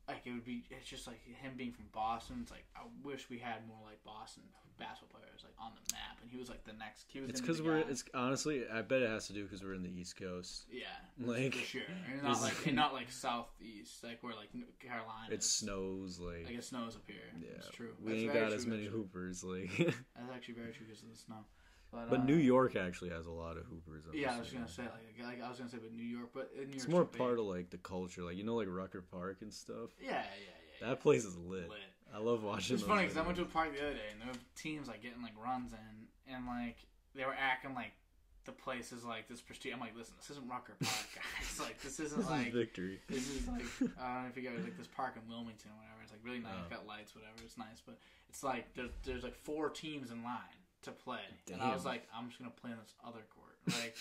like 0.08 0.22
it 0.26 0.32
would 0.32 0.46
be, 0.46 0.64
it's 0.70 0.88
just 0.88 1.08
like 1.08 1.20
him 1.26 1.54
being 1.58 1.72
from 1.72 1.86
Boston. 1.94 2.40
It's 2.42 2.52
like 2.52 2.66
I 2.76 2.82
wish 3.04 3.30
we 3.30 3.40
had 3.40 3.68
more 3.68 3.80
like 3.86 4.04
Boston 4.04 4.44
basketball 4.78 5.20
players 5.20 5.44
like 5.44 5.54
on 5.60 5.72
the 5.74 5.94
map. 5.94 6.18
And 6.22 6.32
he 6.32 6.38
was 6.38 6.50
like 6.50 6.64
the 6.64 6.74
next. 6.74 7.06
He 7.08 7.20
was 7.20 7.30
it's 7.30 7.42
because 7.42 7.62
we're. 7.62 7.82
guy. 7.82 7.90
It's 7.90 8.04
honestly, 8.14 8.64
I 8.72 8.82
bet 8.82 9.02
it 9.02 9.10
has 9.10 9.28
to 9.28 9.34
do 9.34 9.44
because 9.44 9.64
we're 9.64 9.74
in 9.74 9.84
the 9.84 9.90
East 9.90 10.18
Coast. 10.18 10.66
yeah, 10.72 10.86
like, 11.20 11.54
for 11.54 11.66
sure. 11.66 11.82
And 12.12 12.24
not 12.24 12.42
like 12.42 12.66
and 12.66 12.76
not 12.76 12.94
like 12.94 13.12
southeast, 13.12 14.04
like 14.04 14.20
where 14.22 14.34
like 14.34 14.50
Carolina. 14.80 15.32
It 15.32 15.44
snows 15.44 16.20
like. 16.20 16.46
Like 16.46 16.58
it 16.58 16.64
snows 16.64 16.96
up 16.96 17.04
here. 17.08 17.18
yeah, 17.40 17.58
it's 17.58 17.70
true. 17.70 17.94
we 18.04 18.12
That's 18.12 18.24
ain't 18.24 18.34
got 18.34 18.54
as 18.54 18.66
many 18.66 18.86
hoopers. 18.86 19.44
Like, 19.44 19.72
That's 19.78 20.32
actually 20.34 20.56
very 20.56 20.72
true 20.72 20.86
because 20.88 21.04
of 21.04 21.10
the 21.10 21.18
snow. 21.18 21.44
But, 21.92 22.10
but 22.10 22.20
uh, 22.20 22.24
New 22.24 22.36
York 22.36 22.76
actually 22.76 23.10
has 23.12 23.26
a 23.28 23.32
lot 23.32 23.58
of 23.58 23.64
hoopers. 23.66 24.04
I'm 24.12 24.18
Yeah, 24.18 24.36
I 24.36 24.40
was 24.40 24.50
gonna 24.50 24.68
say 24.68 24.84
like, 24.84 25.26
like 25.28 25.42
I 25.44 25.50
was 25.50 25.58
gonna 25.58 25.70
say, 25.70 25.78
but 25.82 25.94
New 25.94 26.04
York, 26.04 26.30
but 26.34 26.52
New 26.56 26.74
It's 26.76 26.88
more 26.88 27.06
big. 27.06 27.18
part 27.18 27.40
of 27.40 27.46
like 27.46 27.70
the 27.70 27.78
culture, 27.78 28.24
like 28.24 28.36
you 28.38 28.44
know, 28.44 28.56
like 28.56 28.68
Rucker 28.70 29.02
Park 29.02 29.38
and 29.42 29.54
stuff. 29.54 29.92
Yeah, 30.02 30.10
yeah, 30.10 30.16
yeah. 30.16 30.22
yeah. 30.82 30.88
That 30.90 31.00
place 31.02 31.24
is 31.26 31.38
lit. 31.38 31.70
Lit. 31.70 31.80
I 32.14 32.20
love 32.20 32.44
watching. 32.44 32.76
It's 32.76 32.84
funny 32.86 33.04
because 33.04 33.18
I 33.18 33.22
went 33.22 33.36
to 33.38 33.44
a 33.44 33.46
park 33.46 33.74
the 33.74 33.82
other 33.82 33.94
day 33.94 34.10
and 34.12 34.22
there 34.22 34.28
were 34.30 34.40
teams 34.56 34.88
like 34.88 35.02
getting 35.02 35.22
like 35.22 35.34
runs 35.42 35.72
in, 35.74 36.34
and 36.34 36.46
like 36.46 36.78
they 37.16 37.24
were 37.26 37.36
acting 37.38 37.74
like 37.74 37.92
the 38.46 38.52
place 38.52 38.92
is 38.92 39.04
like 39.04 39.28
this 39.28 39.42
prestige. 39.42 39.74
I'm 39.74 39.80
like, 39.80 39.96
listen, 39.96 40.16
this 40.20 40.30
isn't 40.32 40.48
Rucker 40.48 40.76
Park, 40.80 41.08
guys. 41.16 41.60
like 41.60 41.82
this 41.82 42.00
isn't 42.00 42.18
This 42.18 42.26
is 42.28 42.32
like 42.32 42.54
victory. 42.54 43.00
this 43.10 43.28
is 43.30 43.48
like 43.48 43.64
I 44.00 44.14
don't 44.14 44.24
know 44.24 44.30
if 44.30 44.38
you 44.38 44.44
guys 44.48 44.60
like 44.64 44.78
this 44.78 44.88
park 44.88 45.16
in 45.22 45.28
Wilmington 45.30 45.72
or 45.72 45.78
whatever. 45.80 46.00
It's 46.04 46.12
like 46.12 46.22
really 46.24 46.40
nice, 46.40 46.52
Oh. 46.56 46.70
got 46.70 46.86
lights, 46.88 47.16
whatever. 47.16 47.36
It's 47.44 47.58
nice, 47.58 47.82
but 47.86 47.98
it's 48.30 48.44
like 48.44 48.74
there's 48.76 48.92
there's 49.04 49.24
like 49.24 49.36
four 49.36 49.70
teams 49.70 50.12
in 50.12 50.24
line 50.24 50.56
to 50.88 50.92
play, 50.94 51.20
and 51.52 51.62
I 51.62 51.74
was 51.74 51.86
like, 51.86 52.08
I'm 52.16 52.28
just 52.28 52.40
gonna 52.40 52.52
play 52.52 52.72
on 52.72 52.78
this 52.82 52.94
other 53.06 53.24
court. 53.36 53.56
Like 53.68 53.96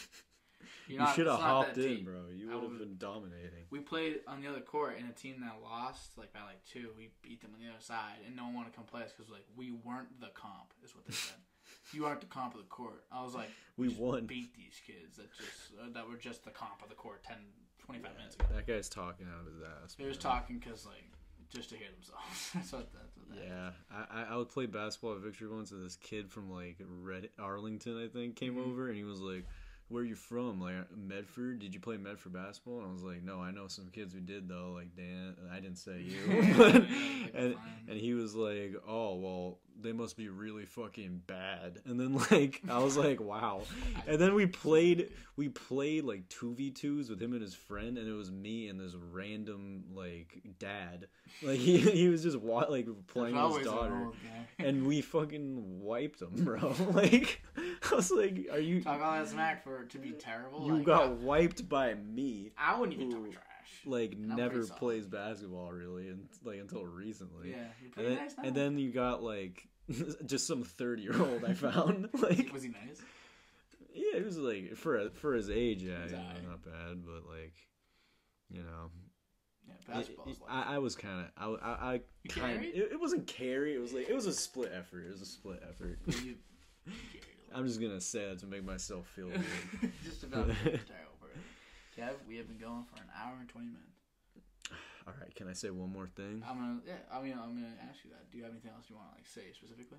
You 0.88 0.94
you're 0.96 1.02
not- 1.04 1.14
should 1.14 1.26
have 1.26 1.38
hopped 1.40 1.76
in, 1.76 1.82
deep. 1.82 2.04
bro. 2.06 2.26
You 2.34 2.46
would 2.48 2.62
have 2.62 2.78
been 2.78 2.96
dominating. 2.98 3.66
We 3.70 3.80
played 3.80 4.20
on 4.26 4.40
the 4.40 4.48
other 4.48 4.60
court, 4.60 4.96
and 4.98 5.08
a 5.08 5.12
team 5.12 5.40
that 5.40 5.60
lost 5.62 6.16
like 6.18 6.32
by 6.32 6.40
like 6.42 6.64
two, 6.64 6.90
we 6.96 7.10
beat 7.22 7.40
them 7.42 7.50
on 7.54 7.60
the 7.60 7.68
other 7.70 7.80
side, 7.82 8.18
and 8.26 8.34
no 8.34 8.44
one 8.44 8.54
wanted 8.54 8.70
to 8.70 8.76
come 8.76 8.84
play 8.86 9.02
us 9.02 9.12
because 9.16 9.30
like 9.30 9.44
we 9.56 9.70
weren't 9.72 10.20
the 10.20 10.28
comp, 10.34 10.72
is 10.84 10.94
what 10.94 11.04
they 11.06 11.12
said. 11.26 11.36
you 11.92 12.06
aren't 12.06 12.20
the 12.20 12.26
comp 12.26 12.54
of 12.54 12.60
the 12.60 12.66
court. 12.68 13.04
I 13.12 13.22
was 13.22 13.34
like, 13.34 13.50
We 13.76 13.88
just 13.88 14.00
won. 14.00 14.26
Beat 14.26 14.54
these 14.56 14.80
kids 14.86 15.16
that 15.18 15.30
just 15.36 15.74
uh, 15.80 15.88
that 15.94 16.08
were 16.08 16.16
just 16.16 16.44
the 16.44 16.50
comp 16.50 16.82
of 16.82 16.88
the 16.88 16.94
court 16.94 17.22
10, 17.24 17.36
25 17.84 18.10
Yeah, 18.10 18.16
minutes 18.18 18.34
ago. 18.36 18.46
that 18.54 18.66
guy's 18.66 18.88
talking 18.88 19.26
out 19.32 19.40
of 19.46 19.52
his 19.52 19.62
ass. 19.62 19.94
He 19.98 20.04
was 20.06 20.18
talking 20.18 20.58
because 20.58 20.86
like 20.86 21.04
just 21.52 21.70
to 21.70 21.76
hear 21.76 21.88
themselves. 21.94 22.50
that's 22.54 22.72
what 22.72 22.92
that's 22.92 23.16
what 23.16 23.28
that 23.38 23.44
Yeah, 23.44 23.70
I, 23.90 24.20
I 24.22 24.34
I 24.34 24.36
would 24.36 24.48
play 24.48 24.66
basketball 24.66 25.14
at 25.14 25.20
Victory 25.20 25.48
once, 25.48 25.70
and 25.72 25.84
this 25.84 25.96
kid 25.96 26.30
from 26.30 26.50
like 26.50 26.76
Red 27.02 27.28
Arlington, 27.38 28.02
I 28.02 28.08
think, 28.08 28.36
came 28.36 28.54
Mhm. 28.56 28.70
over, 28.70 28.88
and 28.88 28.96
he 28.96 29.04
was 29.04 29.20
like, 29.20 29.44
"Where 29.88 30.02
are 30.02 30.06
you 30.06 30.14
from? 30.16 30.60
Like 30.60 30.74
Medford? 30.96 31.58
Did 31.60 31.74
you 31.74 31.80
play 31.80 31.96
Medford 31.96 32.32
basketball?" 32.32 32.80
And 32.80 32.88
I 32.88 32.92
was 32.92 33.02
like, 33.02 33.22
"No, 33.22 33.40
I 33.40 33.50
know 33.52 33.68
some 33.68 33.88
kids 33.92 34.12
who 34.14 34.20
did 34.20 34.48
though. 34.48 34.72
Like 34.72 34.94
Dan, 34.96 35.36
I 35.52 35.60
didn't 35.60 35.78
say 35.78 36.00
you." 36.00 36.86
And 37.34 37.56
and 37.88 37.98
he 38.00 38.14
was 38.14 38.34
like, 38.34 38.74
"Oh 38.86 39.16
well, 39.16 39.58
they 39.80 39.92
must 39.92 40.16
be 40.16 40.28
really 40.28 40.64
fucking 40.64 41.22
bad." 41.26 41.80
And 41.84 41.98
then 41.98 42.16
like 42.30 42.62
I 42.68 42.78
was 42.78 42.96
like, 42.96 43.20
"Wow." 43.32 43.62
And 44.06 44.20
then 44.20 44.34
we 44.34 44.46
played 44.46 45.10
we 45.36 45.48
played 45.48 46.04
like 46.04 46.28
two 46.28 46.54
v 46.54 46.70
twos 46.70 47.10
with 47.10 47.20
him 47.20 47.32
and 47.32 47.42
his 47.42 47.54
friend, 47.54 47.98
and 47.98 48.08
it 48.08 48.12
was 48.12 48.30
me 48.30 48.68
and 48.68 48.80
this 48.80 48.94
random 49.12 49.84
like 49.94 50.42
dad. 50.58 51.08
Like 51.42 51.58
he 51.58 51.78
he 51.78 52.08
was 52.08 52.22
just 52.22 52.38
wa- 52.38 52.66
like 52.68 52.88
playing 53.06 53.34
with 53.34 53.58
his 53.58 53.66
daughter, 53.66 54.08
and 54.58 54.86
we 54.86 55.02
fucking 55.02 55.80
wiped 55.82 56.22
him, 56.22 56.44
bro. 56.44 56.74
like 56.92 57.42
I 57.90 57.94
was 57.94 58.10
like, 58.10 58.48
"Are 58.52 58.58
you 58.58 58.82
talk 58.82 59.00
all 59.02 59.12
that 59.12 59.28
smack 59.28 59.62
for 59.62 59.84
to 59.84 59.98
be 59.98 60.12
terrible. 60.12 60.66
you 60.66 60.76
like, 60.76 60.86
got 60.86 61.16
wiped 61.18 61.68
by 61.68 61.94
me?" 61.94 62.52
I, 62.56 62.78
wouldn't 62.78 62.98
even 62.98 63.12
Ooh. 63.12 63.24
talk 63.24 63.32
trash. 63.32 63.44
Like 63.84 64.16
never 64.16 64.64
plays 64.66 65.06
basketball 65.06 65.70
really, 65.72 66.08
and 66.08 66.28
like 66.44 66.58
until 66.60 66.84
recently. 66.84 67.50
yeah, 67.50 67.64
And 67.96 68.06
then, 68.06 68.16
nice 68.16 68.34
and 68.42 68.54
then 68.54 68.78
you 68.78 68.90
got 68.92 69.22
like 69.22 69.68
just 70.26 70.46
some 70.46 70.62
thirty 70.64 71.02
year 71.02 71.20
old 71.20 71.44
I 71.44 71.54
found. 71.54 72.08
like 72.20 72.50
was 72.52 72.62
he 72.64 72.70
nice? 72.70 73.00
yeah, 73.94 74.18
he 74.18 74.22
was 74.24 74.38
like 74.38 74.76
for 74.76 75.08
for 75.10 75.34
his 75.34 75.48
age, 75.50 75.82
yeah, 75.82 76.02
He's 76.02 76.10
you 76.12 76.16
know, 76.18 76.22
alright. 76.24 76.48
not 76.48 76.64
bad, 76.64 77.04
but 77.04 77.28
like 77.28 77.54
you 78.50 78.62
know, 78.62 78.90
Yeah, 79.66 79.74
basketball 79.94 80.26
it- 80.26 80.30
is 80.32 80.40
like 80.40 80.50
I, 80.50 80.74
I 80.74 80.78
was 80.78 80.94
kind 80.96 81.26
of 81.26 81.60
I 81.62 81.66
I, 81.66 81.70
I 81.94 82.00
kind 82.28 82.58
carried? 82.60 82.74
it, 82.74 82.92
it 82.92 83.00
wasn't 83.00 83.26
carry. 83.26 83.74
It 83.74 83.80
was 83.80 83.92
like 83.92 84.08
it 84.08 84.14
was 84.14 84.26
a 84.26 84.32
split 84.32 84.72
effort. 84.76 85.04
It 85.06 85.12
was 85.12 85.22
a 85.22 85.26
split 85.26 85.62
effort. 85.68 85.98
you, 86.06 86.14
you 86.86 86.94
I'm 87.54 87.66
just 87.66 87.80
gonna 87.80 88.00
say 88.00 88.28
that 88.28 88.40
to 88.40 88.46
make 88.46 88.64
myself 88.64 89.06
feel 89.14 89.28
good. 89.28 89.92
just 90.04 90.24
about 90.24 90.50
for 90.52 90.68
it. 90.70 90.80
Kev, 91.96 92.14
we 92.28 92.36
have 92.36 92.48
been 92.48 92.58
going 92.58 92.84
for 92.84 92.96
an 92.96 93.08
hour 93.16 93.36
and 93.40 93.48
twenty 93.48 93.68
minutes. 93.68 93.96
All 95.06 95.14
right, 95.20 95.34
can 95.34 95.48
I 95.48 95.52
say 95.52 95.70
one 95.70 95.92
more 95.92 96.08
thing? 96.08 96.42
I'm 96.48 96.56
gonna, 96.58 96.80
yeah, 96.86 96.94
I 97.12 97.22
mean, 97.22 97.32
I'm 97.32 97.54
gonna 97.54 97.74
ask 97.88 98.04
you 98.04 98.10
that. 98.10 98.30
Do 98.30 98.38
you 98.38 98.44
have 98.44 98.52
anything 98.52 98.72
else 98.74 98.86
you 98.88 98.96
want 98.96 99.08
to 99.10 99.14
like 99.16 99.26
say 99.26 99.52
specifically? 99.54 99.98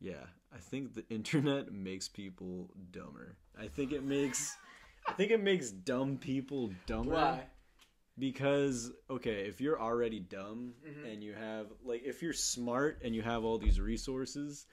Yeah, 0.00 0.24
I 0.52 0.58
think 0.58 0.94
the 0.94 1.04
internet 1.08 1.72
makes 1.72 2.08
people 2.08 2.70
dumber. 2.90 3.36
I 3.58 3.68
think 3.68 3.92
it 3.92 4.02
makes 4.02 4.56
I 5.08 5.12
think 5.12 5.30
it 5.30 5.40
makes 5.42 5.70
dumb 5.70 6.18
people 6.18 6.70
dumber. 6.86 7.12
Why? 7.14 7.44
because 8.18 8.90
okay 9.08 9.46
if 9.46 9.60
you're 9.60 9.80
already 9.80 10.18
dumb 10.20 10.74
Mhm. 10.86 11.12
and 11.12 11.22
you 11.24 11.32
have 11.32 11.68
like 11.82 12.02
if 12.04 12.20
you're 12.22 12.32
smart 12.34 13.00
and 13.02 13.14
you 13.14 13.22
have 13.22 13.44
all 13.44 13.56
these 13.56 13.80
resources 13.80 14.66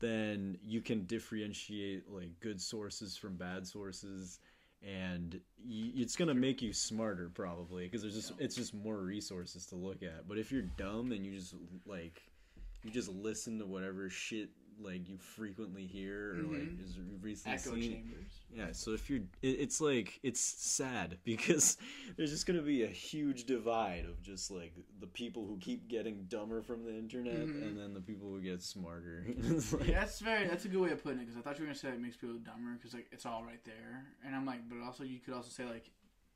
then 0.00 0.58
you 0.62 0.82
can 0.82 1.06
differentiate 1.06 2.10
like 2.10 2.38
good 2.40 2.60
sources 2.60 3.16
from 3.16 3.36
bad 3.36 3.66
sources 3.66 4.40
and 4.86 5.34
y- 5.58 5.92
it's 5.94 6.16
to 6.28 6.34
make 6.34 6.60
you 6.62 6.72
smarter 6.72 7.30
probably 7.32 7.84
because 7.84 8.02
there's 8.02 8.14
just 8.14 8.32
it's 8.38 8.54
just 8.54 8.74
more 8.74 8.96
resources 8.98 9.66
to 9.66 9.76
look 9.76 10.02
at. 10.02 10.28
But 10.28 10.38
if 10.38 10.50
you're 10.50 10.62
dumb 10.62 11.12
and 11.12 11.24
you 11.24 11.38
just 11.38 11.54
like 11.86 12.22
you 12.84 12.90
just 12.90 13.08
listen 13.08 13.58
to 13.58 13.66
whatever 13.66 14.10
shit 14.10 14.50
like 14.84 15.08
you 15.08 15.16
frequently 15.18 15.86
hear 15.86 16.32
or 16.34 16.42
like 16.42 16.62
Mhm. 16.62 16.84
is 16.84 16.98
recently 17.20 17.58
Echo 17.58 17.74
seen 17.74 17.92
chambers. 17.92 18.32
yeah, 18.54 18.72
so 18.72 18.92
if 18.92 19.08
you're, 19.08 19.20
it, 19.42 19.48
it's 19.60 19.80
like 19.80 20.18
it's 20.22 20.40
sad 20.40 21.18
because 21.24 21.76
there's 22.16 22.30
just 22.30 22.46
gonna 22.46 22.62
be 22.62 22.82
a 22.82 22.88
huge 22.88 23.44
divide 23.44 24.04
of 24.04 24.20
just 24.22 24.50
like 24.50 24.74
the 25.00 25.06
people 25.06 25.46
who 25.46 25.56
keep 25.58 25.88
getting 25.88 26.24
dumber 26.28 26.62
from 26.62 26.84
the 26.84 26.96
internet, 26.96 27.46
Mhm. 27.46 27.62
and 27.62 27.78
then 27.78 27.94
the 27.94 28.00
people 28.00 28.28
who 28.28 28.40
get 28.40 28.62
smarter. 28.62 29.24
Like- 29.72 29.86
Yeah, 29.88 30.00
that's 30.00 30.20
very. 30.20 30.46
That's 30.46 30.64
a 30.64 30.68
good 30.68 30.80
way 30.80 30.90
of 30.90 31.02
putting 31.02 31.18
it 31.20 31.26
because 31.26 31.36
I 31.36 31.40
thought 31.42 31.58
you 31.58 31.62
were 31.64 31.68
gonna 31.68 31.78
say 31.78 31.88
it 31.90 32.00
makes 32.00 32.16
people 32.16 32.36
dumber 32.38 32.74
because 32.74 32.94
like 32.94 33.08
it's 33.12 33.26
all 33.26 33.44
right 33.44 33.62
there, 33.64 34.06
and 34.24 34.34
I'm 34.34 34.44
like, 34.46 34.68
but 34.68 34.80
also 34.84 35.04
you 35.04 35.20
could 35.20 35.34
also 35.34 35.50
say 35.50 35.64
like, 35.64 35.90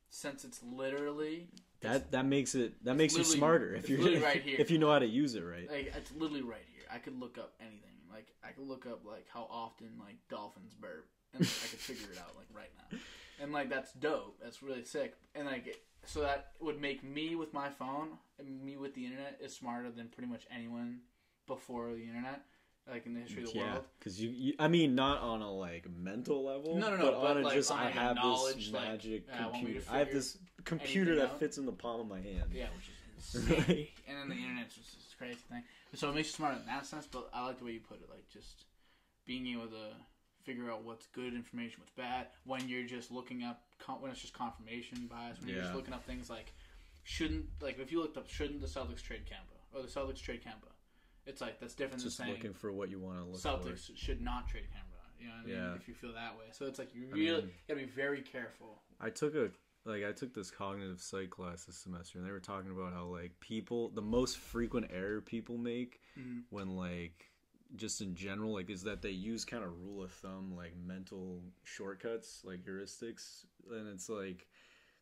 since 0.09 0.45
it's 0.45 0.63
literally 0.63 1.49
that 1.81 2.11
that 2.13 2.25
makes 2.25 2.55
it 2.55 2.83
that 2.85 2.95
makes 2.97 3.17
you 3.17 3.25
smarter 3.25 3.75
if 3.75 3.89
you're 3.91 4.21
right 4.23 4.43
here. 4.43 4.57
if 4.59 4.71
you 4.71 4.79
know 4.79 4.91
how 4.91 4.99
to 4.99 5.07
use 5.07 5.35
it 5.35 5.43
right. 5.43 5.69
like 5.71 5.93
it's 5.97 6.13
literally 6.13 6.43
right 6.43 6.65
here. 6.73 6.85
I 6.91 6.99
could 6.99 7.19
look 7.21 7.37
up 7.39 7.53
anything. 7.61 7.91
Like 8.17 8.33
I 8.43 8.53
could 8.53 8.67
look 8.67 8.87
up 8.87 9.05
like 9.05 9.27
how 9.29 9.47
often 9.51 9.89
like 10.01 10.17
dolphins 10.31 10.73
burp, 10.73 11.07
and 11.35 11.43
like, 11.43 11.51
I 11.65 11.69
could 11.69 11.79
figure 11.79 12.09
it 12.11 12.19
out 12.19 12.35
like 12.37 12.49
right 12.55 12.71
now. 12.91 12.99
And 13.39 13.53
like 13.53 13.69
that's 13.69 13.93
dope. 13.93 14.39
That's 14.43 14.63
really 14.63 14.83
sick. 14.83 15.15
And 15.35 15.45
like 15.45 15.77
so 16.07 16.21
that 16.21 16.53
would 16.59 16.81
make 16.81 17.05
me 17.05 17.35
with 17.35 17.53
my 17.53 17.69
phone 17.69 18.09
and 18.39 18.65
me 18.65 18.79
with 18.79 18.95
the 18.95 19.05
internet 19.05 19.39
is 19.43 19.55
smarter 19.55 19.91
than 19.91 20.09
pretty 20.09 20.31
much 20.31 20.47
anyone 20.51 21.01
before 21.47 21.93
the 21.93 22.03
internet, 22.03 22.41
like 22.91 23.05
in 23.05 23.13
the 23.13 23.21
history 23.21 23.43
of 23.43 23.53
the 23.53 23.59
yeah, 23.59 23.73
world. 23.73 23.85
because 23.99 24.19
you, 24.19 24.31
you, 24.31 24.53
I 24.59 24.69
mean, 24.69 24.95
not 24.95 25.21
on 25.21 25.43
a 25.43 25.53
like 25.53 25.87
mental 25.95 26.45
level. 26.45 26.77
No, 26.77 26.89
no, 26.89 26.97
no, 26.97 27.03
But, 27.03 27.21
but, 27.21 27.31
on 27.33 27.37
a 27.37 27.41
like, 27.43 27.55
just, 27.55 27.71
on, 27.71 27.79
I 27.79 27.91
have 27.91 28.17
this 28.17 28.73
like, 28.73 28.89
magic 28.89 29.25
yeah, 29.29 29.47
I 29.47 29.51
want 29.51 29.65
me 29.65 29.75
to 29.75 29.81
computer. 29.81 29.87
I 29.91 29.99
have 29.99 30.13
this 30.13 30.39
computer 30.65 31.15
that 31.17 31.31
out. 31.33 31.39
fits 31.39 31.59
in 31.59 31.67
the 31.67 31.73
palm 31.73 32.01
of 32.01 32.09
my 32.09 32.23
hand. 32.23 32.45
Yeah, 32.51 32.69
which 32.75 32.89
is 32.89 33.35
insane. 33.51 33.89
and 34.09 34.19
then 34.19 34.29
the 34.31 34.37
internet's 34.37 34.75
just 34.75 34.95
this 34.95 35.15
crazy 35.19 35.41
thing. 35.51 35.63
So 35.97 36.11
it 36.11 36.15
makes 36.15 36.29
you 36.29 36.35
smarter 36.35 36.59
in 36.61 36.67
that 36.67 36.87
sense. 36.87 37.07
But 37.11 37.29
I 37.33 37.45
like 37.47 37.59
the 37.59 37.65
way 37.65 37.73
you 37.73 37.81
put 37.81 38.01
it, 38.01 38.09
like 38.11 38.29
just 38.29 38.65
being 39.27 39.47
able 39.49 39.67
to 39.69 39.95
figure 40.45 40.71
out 40.71 40.85
what's 40.85 41.07
good 41.09 41.35
information, 41.35 41.81
what's 41.81 41.93
bad. 41.93 42.29
When 42.45 42.69
you're 42.69 42.87
just 42.87 43.11
looking 43.11 43.43
up, 43.43 43.63
when 44.01 44.11
it's 44.11 44.21
just 44.21 44.35
confirmation 44.35 45.09
bias. 45.11 45.41
When 45.41 45.49
you're 45.49 45.63
just 45.63 45.75
looking 45.75 45.93
up 45.95 46.05
things 46.07 46.31
like 46.31 46.53
shouldn't, 47.03 47.47
like 47.61 47.79
if 47.79 47.91
you 47.91 48.01
looked 48.01 48.17
up 48.17 48.29
shouldn't 48.29 48.61
the 48.61 48.67
Celtics 48.67 49.03
trade 49.03 49.23
Kemba 49.27 49.57
or 49.75 49.83
the 49.83 49.89
Celtics 49.89 50.23
trade 50.23 50.43
Kemba, 50.43 50.71
it's 51.27 51.41
like 51.41 51.59
that's 51.61 51.75
different 51.75 52.03
Just 52.03 52.19
than 52.19 52.27
saying 52.27 52.37
looking 52.37 52.55
for 52.55 52.73
what 52.73 52.89
you 52.91 53.01
want 53.01 53.19
to 53.19 53.25
look 53.25 53.41
Celtics 53.41 53.91
should 53.97 54.21
not 54.21 54.49
trade 54.49 54.65
Kemba. 54.65 54.93
You 55.19 55.29
know 55.29 55.33
what 55.35 55.45
I 55.45 55.47
mean? 55.47 55.57
Yeah. 55.57 55.75
If 55.75 55.89
you 55.89 55.95
feel 55.95 56.13
that 56.13 56.39
way, 56.39 56.45
so 56.53 56.67
it's 56.67 56.79
like 56.79 56.95
you 56.95 57.09
I 57.13 57.17
really 57.17 57.43
mean- 57.43 57.51
gotta 57.67 57.81
be 57.81 57.87
very 57.87 58.21
careful. 58.23 58.83
I 59.01 59.11
took 59.11 59.35
a 59.35 59.51
like 59.87 60.05
I 60.05 60.13
took 60.13 60.35
this 60.35 60.51
cognitive 60.51 61.01
psych 61.01 61.31
class 61.31 61.65
this 61.65 61.77
semester, 61.77 62.19
and 62.19 62.27
they 62.27 62.33
were 62.33 62.41
talking 62.41 62.71
about 62.71 62.93
how 62.93 63.05
like 63.05 63.39
people 63.41 63.91
the 63.91 64.03
most 64.03 64.39
frequent 64.39 64.91
error 64.93 65.21
people 65.21 65.59
make 65.59 66.01
Mhm. 66.19 66.43
when 66.51 66.77
like 66.77 67.31
just 67.75 68.01
in 68.01 68.15
general 68.15 68.53
like 68.55 68.71
is 68.71 68.85
that 68.85 69.03
they 69.03 69.11
use 69.11 69.45
kind 69.45 69.65
of 69.65 69.71
rule 69.83 70.03
of 70.03 70.13
thumb 70.13 70.55
like 70.57 70.73
mental 70.77 71.43
shortcuts 71.65 72.43
like 72.45 72.65
heuristics 72.65 73.45
and 73.71 73.89
it's 73.89 74.09
like 74.09 74.47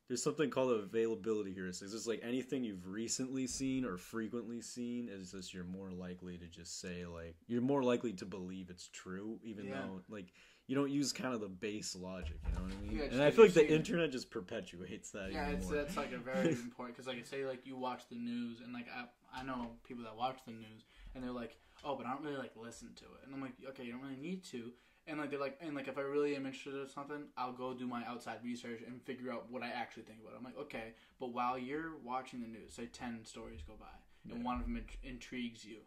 there's 0.08 0.22
something 0.22 0.48
called 0.48 0.70
availability 0.70 1.54
heuristics 1.54 1.94
it's 1.94 2.06
like 2.06 2.20
anything 2.22 2.64
you've 2.64 2.86
recently 2.88 3.46
seen 3.46 3.84
or 3.84 3.98
frequently 3.98 4.62
seen 4.62 5.08
is 5.10 5.32
just 5.32 5.52
you're 5.52 5.62
more 5.64 5.90
likely 5.92 6.38
to 6.38 6.46
just 6.46 6.80
say 6.80 7.04
like 7.04 7.36
you're 7.46 7.60
more 7.60 7.82
likely 7.82 8.14
to 8.14 8.24
believe 8.24 8.70
it's 8.70 8.88
true 8.88 9.38
even 9.42 9.68
Yeah. 9.68 9.74
though 9.74 10.00
like 10.08 10.32
you 10.66 10.74
don't 10.74 10.90
use 10.90 11.12
kind 11.12 11.34
of 11.34 11.40
the 11.40 11.48
base 11.48 11.94
logic 11.94 12.38
you 12.48 12.54
know 12.54 12.62
what 12.64 12.72
i 12.72 12.80
mean 12.86 12.96
Yeah, 12.96 13.04
and 13.12 13.22
I 13.22 13.30
feel 13.30 13.44
like 13.44 13.54
the 13.54 13.68
internet 13.70 14.10
just 14.10 14.30
perpetuates 14.30 15.10
that 15.10 15.30
Yeah, 15.32 15.48
it's 15.48 15.66
more. 15.66 15.74
that's 15.76 15.96
like 15.96 16.12
a 16.12 16.18
very 16.18 16.48
important 16.66 16.96
because 16.96 17.06
like 17.06 17.24
say 17.26 17.44
like 17.44 17.66
you 17.66 17.76
watch 17.76 18.02
the 18.08 18.16
news 18.16 18.60
and 18.60 18.72
like 18.72 18.86
I 18.88 19.04
I 19.38 19.42
know 19.44 19.72
people 19.86 20.04
that 20.04 20.16
watch 20.16 20.38
the 20.46 20.52
news 20.52 20.84
and 21.14 21.22
they're 21.22 21.32
like 21.32 21.56
oh 21.84 21.96
but 21.96 22.06
I 22.06 22.12
don't 22.12 22.22
really 22.24 22.36
like 22.38 22.52
listen 22.56 22.88
to 22.96 23.04
it 23.04 23.20
and 23.26 23.34
I'm 23.34 23.40
like 23.42 23.52
okay 23.70 23.84
you 23.84 23.92
don't 23.92 24.02
really 24.02 24.16
need 24.16 24.44
to 24.52 24.72
and 25.06 25.18
like 25.20 25.30
they're 25.30 25.40
like 25.40 25.58
and 25.60 25.74
like 25.74 25.88
if 25.88 25.98
I 25.98 26.02
really 26.02 26.34
am 26.34 26.46
interested 26.46 26.74
in 26.80 26.88
something 26.88 27.24
I'll 27.36 27.52
go 27.52 27.74
do 27.74 27.86
my 27.86 28.02
outside 28.06 28.38
research 28.42 28.80
and 28.86 29.02
figure 29.02 29.30
out 29.32 29.50
what 29.50 29.62
I 29.62 29.68
actually 29.68 30.04
think 30.04 30.20
about 30.20 30.32
it. 30.34 30.38
I'm 30.38 30.44
like 30.44 30.58
okay 30.58 30.94
but 31.20 31.32
while 31.34 31.58
you're 31.58 31.92
watching 32.02 32.40
the 32.40 32.46
news 32.48 32.72
say 32.72 32.86
ten 32.86 33.20
stories 33.24 33.60
go 33.66 33.74
by 33.78 33.86
and 34.32 34.38
Yeah. 34.40 34.44
one 34.46 34.56
of 34.60 34.62
them 34.62 34.76
int- 34.78 34.96
intrigues 35.02 35.62
you 35.64 35.78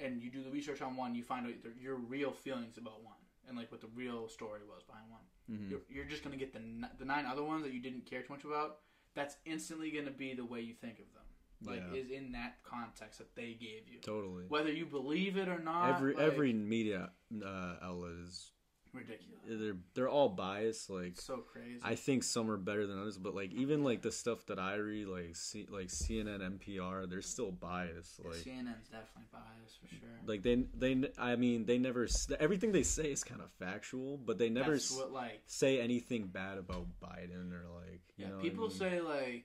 and 0.00 0.20
you 0.22 0.28
do 0.30 0.42
the 0.42 0.50
research 0.50 0.82
on 0.82 0.96
one 0.96 1.14
you 1.14 1.22
find 1.22 1.46
out 1.46 1.54
your- 1.64 1.72
your 1.80 1.94
real 1.94 2.32
feelings 2.32 2.76
about 2.76 3.02
one 3.02 3.14
and 3.52 3.58
like 3.58 3.70
what 3.70 3.80
the 3.82 3.88
real 3.94 4.28
story 4.28 4.60
was 4.66 4.82
behind 4.82 5.04
one 5.10 5.20
Mhm. 5.50 5.70
you're, 5.70 5.80
you're 5.90 6.04
just 6.06 6.24
gonna 6.24 6.36
get 6.36 6.52
the 6.52 6.58
n- 6.60 6.90
the 6.98 7.04
nine 7.04 7.26
other 7.26 7.42
ones 7.44 7.62
that 7.64 7.72
you 7.72 7.80
didn't 7.80 8.06
care 8.06 8.22
too 8.22 8.32
much 8.32 8.44
about. 8.44 8.80
That's 9.14 9.36
instantly 9.44 9.90
gonna 9.90 10.10
be 10.10 10.34
the 10.34 10.44
way 10.44 10.60
you 10.62 10.72
think 10.74 10.98
of 10.98 11.12
them. 11.12 11.24
Like 11.64 11.82
Yeah. 11.92 12.00
is 12.00 12.10
in 12.10 12.32
that 12.32 12.62
context 12.62 13.18
that 13.18 13.34
they 13.34 13.52
gave 13.54 13.86
you, 13.88 14.00
totally 14.00 14.46
whether 14.46 14.72
you 14.72 14.86
believe 14.86 15.36
it 15.36 15.48
or 15.48 15.58
not. 15.58 15.94
every 15.96 16.14
like, 16.14 16.22
every 16.24 16.52
media 16.54 17.12
uh, 17.44 17.76
outlet 17.82 18.12
is 18.24 18.52
ridiculous. 18.94 19.40
they're 19.48 19.76
they're 19.94 20.08
all 20.08 20.28
biased 20.28 20.90
like 20.90 21.20
so 21.20 21.38
crazy. 21.38 21.80
I 21.82 21.94
think 21.94 22.22
some 22.22 22.50
are 22.50 22.56
better 22.56 22.86
than 22.86 22.98
others, 23.00 23.18
but 23.18 23.34
like 23.34 23.52
even 23.52 23.84
like 23.84 24.02
the 24.02 24.12
stuff 24.12 24.46
that 24.46 24.58
I 24.58 24.74
read, 24.74 25.06
like 25.08 25.34
C, 25.36 25.66
like 25.70 25.88
CNN, 25.88 26.58
NPR, 26.58 27.08
they're 27.08 27.22
still 27.22 27.50
biased. 27.50 28.24
Like 28.24 28.36
CNN's 28.36 28.88
definitely 28.88 29.28
biased 29.32 29.80
for 29.80 29.88
sure. 29.88 30.08
like 30.26 30.42
they 30.42 30.64
they 30.76 31.10
I 31.18 31.36
mean 31.36 31.66
they 31.66 31.78
never 31.78 32.06
everything 32.38 32.72
they 32.72 32.82
say 32.82 33.10
is 33.10 33.24
kind 33.24 33.40
of 33.40 33.50
factual, 33.52 34.16
but 34.16 34.38
they 34.38 34.50
never 34.50 34.76
what 34.76 35.12
like 35.12 35.42
say 35.46 35.80
anything 35.80 36.26
bad 36.26 36.58
about 36.58 36.86
Biden 37.02 37.52
or 37.52 37.64
like 37.86 38.02
you 38.16 38.24
yeah. 38.24 38.28
know. 38.28 38.36
what 38.36 38.40
I 38.44 38.48
people 38.48 38.68
mean? 38.68 38.78
say 38.78 39.00
like 39.00 39.44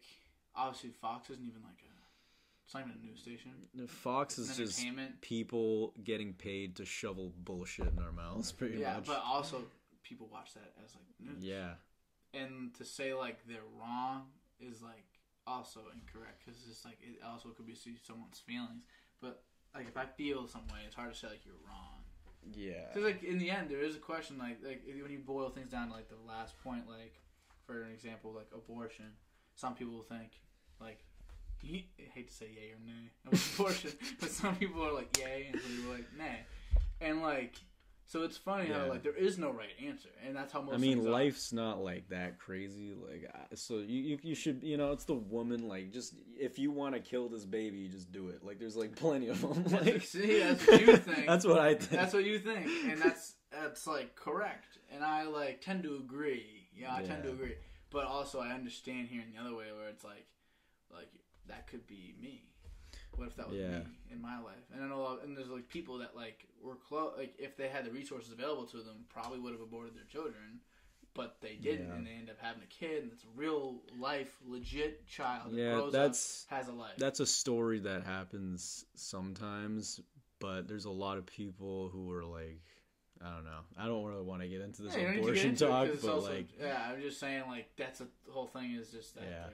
obviously 0.56 0.90
Fox 0.90 1.30
isn't 1.30 1.46
even 1.46 1.62
like 1.64 1.80
a 1.84 1.87
it's 2.68 2.74
not 2.76 2.84
even 2.84 3.00
a 3.02 3.06
news 3.06 3.20
station. 3.22 3.52
Fox 3.88 4.38
is 4.38 4.56
just 4.58 4.78
entertainment. 4.78 5.22
people 5.22 5.94
getting 6.04 6.34
paid 6.34 6.76
to 6.76 6.86
shovel 6.86 7.32
bullshit 7.44 7.88
in 7.88 7.98
our 8.00 8.12
mouths, 8.12 8.52
pretty 8.60 8.78
Yeah, 8.80 8.96
much. 8.96 9.06
but 9.06 9.24
also 9.26 9.64
people 10.04 10.28
watch 10.32 10.54
that 10.54 10.74
as 10.84 10.94
like 10.96 11.06
news. 11.34 11.42
yeah, 11.44 11.76
and 12.34 12.74
to 12.76 12.84
say 12.84 13.14
like 13.14 13.40
they're 13.48 13.60
wrong 13.80 14.24
is 14.60 14.82
like 14.82 15.06
also 15.46 15.80
incorrect 15.96 16.44
because 16.46 16.60
it's 16.70 16.84
like 16.84 16.98
it 17.02 17.24
also 17.26 17.50
could 17.50 17.66
be 17.66 17.74
someone's 18.06 18.40
feelings. 18.40 18.84
But 19.22 19.44
like 19.74 19.88
if 19.88 19.96
I 19.96 20.06
feel 20.06 20.46
some 20.48 20.68
way, 20.68 20.80
it's 20.86 20.96
hard 20.96 21.14
to 21.14 21.18
say 21.18 21.28
like 21.28 21.46
you're 21.46 21.56
wrong. 21.66 22.04
yeah, 22.54 22.88
Because 22.94 23.06
like 23.06 23.24
in 23.24 23.38
the 23.38 23.50
end, 23.50 23.70
there 23.70 23.80
is 23.82 23.96
a 23.96 24.00
question 24.00 24.38
like 24.38 24.58
like 24.62 24.82
when 24.86 25.10
you 25.12 25.20
boil 25.20 25.50
things 25.52 25.70
down 25.70 25.88
to 25.88 25.94
like 25.94 26.10
the 26.10 26.20
last 26.28 26.62
point, 26.62 26.84
like 26.90 27.16
for 27.66 27.84
an 27.84 27.92
example, 27.94 28.34
like 28.34 28.48
abortion. 28.54 29.06
Some 29.56 29.74
people 29.74 29.94
will 29.94 30.04
think 30.04 30.32
like. 30.82 31.00
I 31.64 31.86
hate 32.14 32.28
to 32.28 32.34
say 32.34 32.48
yay 32.48 32.72
or 32.72 32.80
nay 32.86 33.12
of 33.32 33.54
abortion, 33.60 33.92
but 34.20 34.30
some 34.30 34.56
people 34.56 34.86
are 34.86 34.94
like 34.94 35.18
yay 35.18 35.50
and 35.52 35.62
some 35.62 35.72
people 35.72 35.92
are 35.92 35.96
like 35.96 36.18
nay, 36.18 36.40
and 37.02 37.22
like 37.22 37.56
so 38.08 38.24
it's 38.24 38.38
funny 38.38 38.68
how 38.68 38.88
like 38.88 39.04
there 39.04 39.16
is 39.16 39.38
no 39.38 39.52
right 39.52 39.68
answer, 39.86 40.08
and 40.26 40.34
that's 40.34 40.54
how 40.54 40.62
most. 40.62 40.76
I 40.76 40.78
mean, 40.78 41.00
things 41.00 41.08
are. 41.08 41.12
life's 41.12 41.52
not 41.52 41.84
like 41.84 42.08
that 42.08 42.40
crazy. 42.40 42.94
Like, 42.94 43.30
so 43.56 43.80
you, 43.80 44.02
you 44.02 44.20
you 44.24 44.34
should 44.34 44.64
you 44.64 44.78
know 44.78 44.94
it's 44.94 45.04
the 45.04 45.14
woman. 45.14 45.68
Like, 45.68 45.92
just 45.92 46.14
if 46.40 46.58
you 46.58 46.72
want 46.72 46.96
to 46.96 47.02
kill 47.02 47.28
this 47.28 47.44
baby, 47.44 47.80
you 47.80 47.90
just 47.90 48.14
do 48.14 48.30
it. 48.30 48.46
Like, 48.46 48.60
there's 48.60 48.78
like 48.78 48.96
plenty 48.96 49.28
of 49.28 49.42
them. 49.42 49.66
Like, 49.86 50.04
See, 50.04 50.40
that's 50.40 50.66
what 50.66 50.82
you 50.82 50.96
think. 50.96 51.28
that's 51.28 51.46
what 51.46 51.60
I 51.60 51.74
think. 51.74 51.92
That's 51.92 52.14
what 52.14 52.24
you 52.24 52.40
think, 52.40 52.68
and 52.90 53.02
that's 53.02 53.34
that's 53.52 53.86
like 53.86 54.16
correct, 54.16 54.78
and 54.90 55.04
I 55.04 55.24
like 55.24 55.60
tend 55.60 55.84
to 55.84 55.96
agree. 55.98 56.70
Yeah, 56.74 56.96
I 56.96 57.02
tend 57.02 57.24
to 57.24 57.32
agree, 57.32 57.56
but 57.90 58.06
also 58.06 58.40
I 58.40 58.52
understand 58.52 59.10
hearing 59.10 59.34
the 59.36 59.42
other 59.42 59.54
way 59.54 59.66
where 59.78 59.90
it's 59.90 60.06
like, 60.06 60.28
like 60.96 61.10
that 61.48 61.68
could 61.68 61.86
be 61.88 62.16
me. 62.22 62.44
What 63.16 63.28
if 63.28 63.36
that 63.38 63.50
was 63.50 63.58
Yeah. 63.58 63.80
me 63.80 63.86
in 64.12 64.22
my 64.22 64.40
life? 64.40 64.64
And 64.74 64.84
I 64.84 64.88
know, 64.88 65.20
and 65.24 65.36
there's 65.36 65.50
like 65.50 65.68
people 65.70 65.98
that 66.00 66.16
like 66.16 66.48
were 66.62 66.76
close. 66.76 67.14
Like 67.18 67.36
if 67.40 67.58
they 67.58 67.68
had 67.68 67.86
the 67.86 67.92
resources 67.92 68.32
available 68.32 68.66
to 68.68 68.78
them, 68.78 69.06
probably 69.10 69.40
would 69.40 69.54
have 69.54 69.62
aborted 69.62 69.96
their 69.96 70.04
children, 70.06 70.60
but 71.14 71.42
they 71.42 71.56
didn't, 71.56 71.88
Yeah. 71.88 71.96
and 71.96 72.06
they 72.06 72.12
end 72.12 72.30
up 72.30 72.38
having 72.40 72.62
a 72.62 72.68
kid, 72.68 73.04
and 73.04 73.12
it's 73.12 73.24
a 73.24 73.28
real 73.36 73.82
life, 73.98 74.38
legit 74.46 75.08
child. 75.08 75.52
that 75.54 75.58
yeah, 75.58 75.90
that's 75.92 76.46
up, 76.52 76.58
has 76.58 76.68
a 76.68 76.74
life. 76.74 76.96
that's 76.98 77.20
a 77.20 77.26
story 77.26 77.80
that 77.80 78.04
happens 78.04 78.86
sometimes, 78.96 80.00
but 80.40 80.68
there's 80.68 80.86
a 80.86 80.92
lot 80.92 81.18
of 81.18 81.26
people 81.26 81.90
who 81.90 82.12
are 82.12 82.24
like, 82.24 82.62
I 83.20 83.34
don't 83.34 83.46
know. 83.46 83.62
I 83.76 83.88
don't 83.88 84.06
really 84.06 84.22
want 84.24 84.44
to 84.44 84.48
get 84.48 84.62
into 84.62 84.84
this 84.84 84.94
Yeah, 84.94 85.00
you 85.00 85.06
don't 85.08 85.16
need 85.16 85.22
to 85.22 85.26
get 85.26 85.30
abortion 85.32 85.50
into 85.50 85.66
talk, 85.66 86.02
but 86.04 86.10
also- 86.12 86.32
like, 86.34 86.48
yeah, 86.60 86.92
I'm 86.92 87.02
just 87.02 87.20
saying, 87.20 87.44
like 87.48 87.76
that's 87.76 88.00
a, 88.02 88.08
the 88.28 88.32
whole 88.32 88.46
thing 88.46 88.74
is 88.74 88.92
just 88.92 89.16
that. 89.16 89.24
Yeah. 89.24 89.48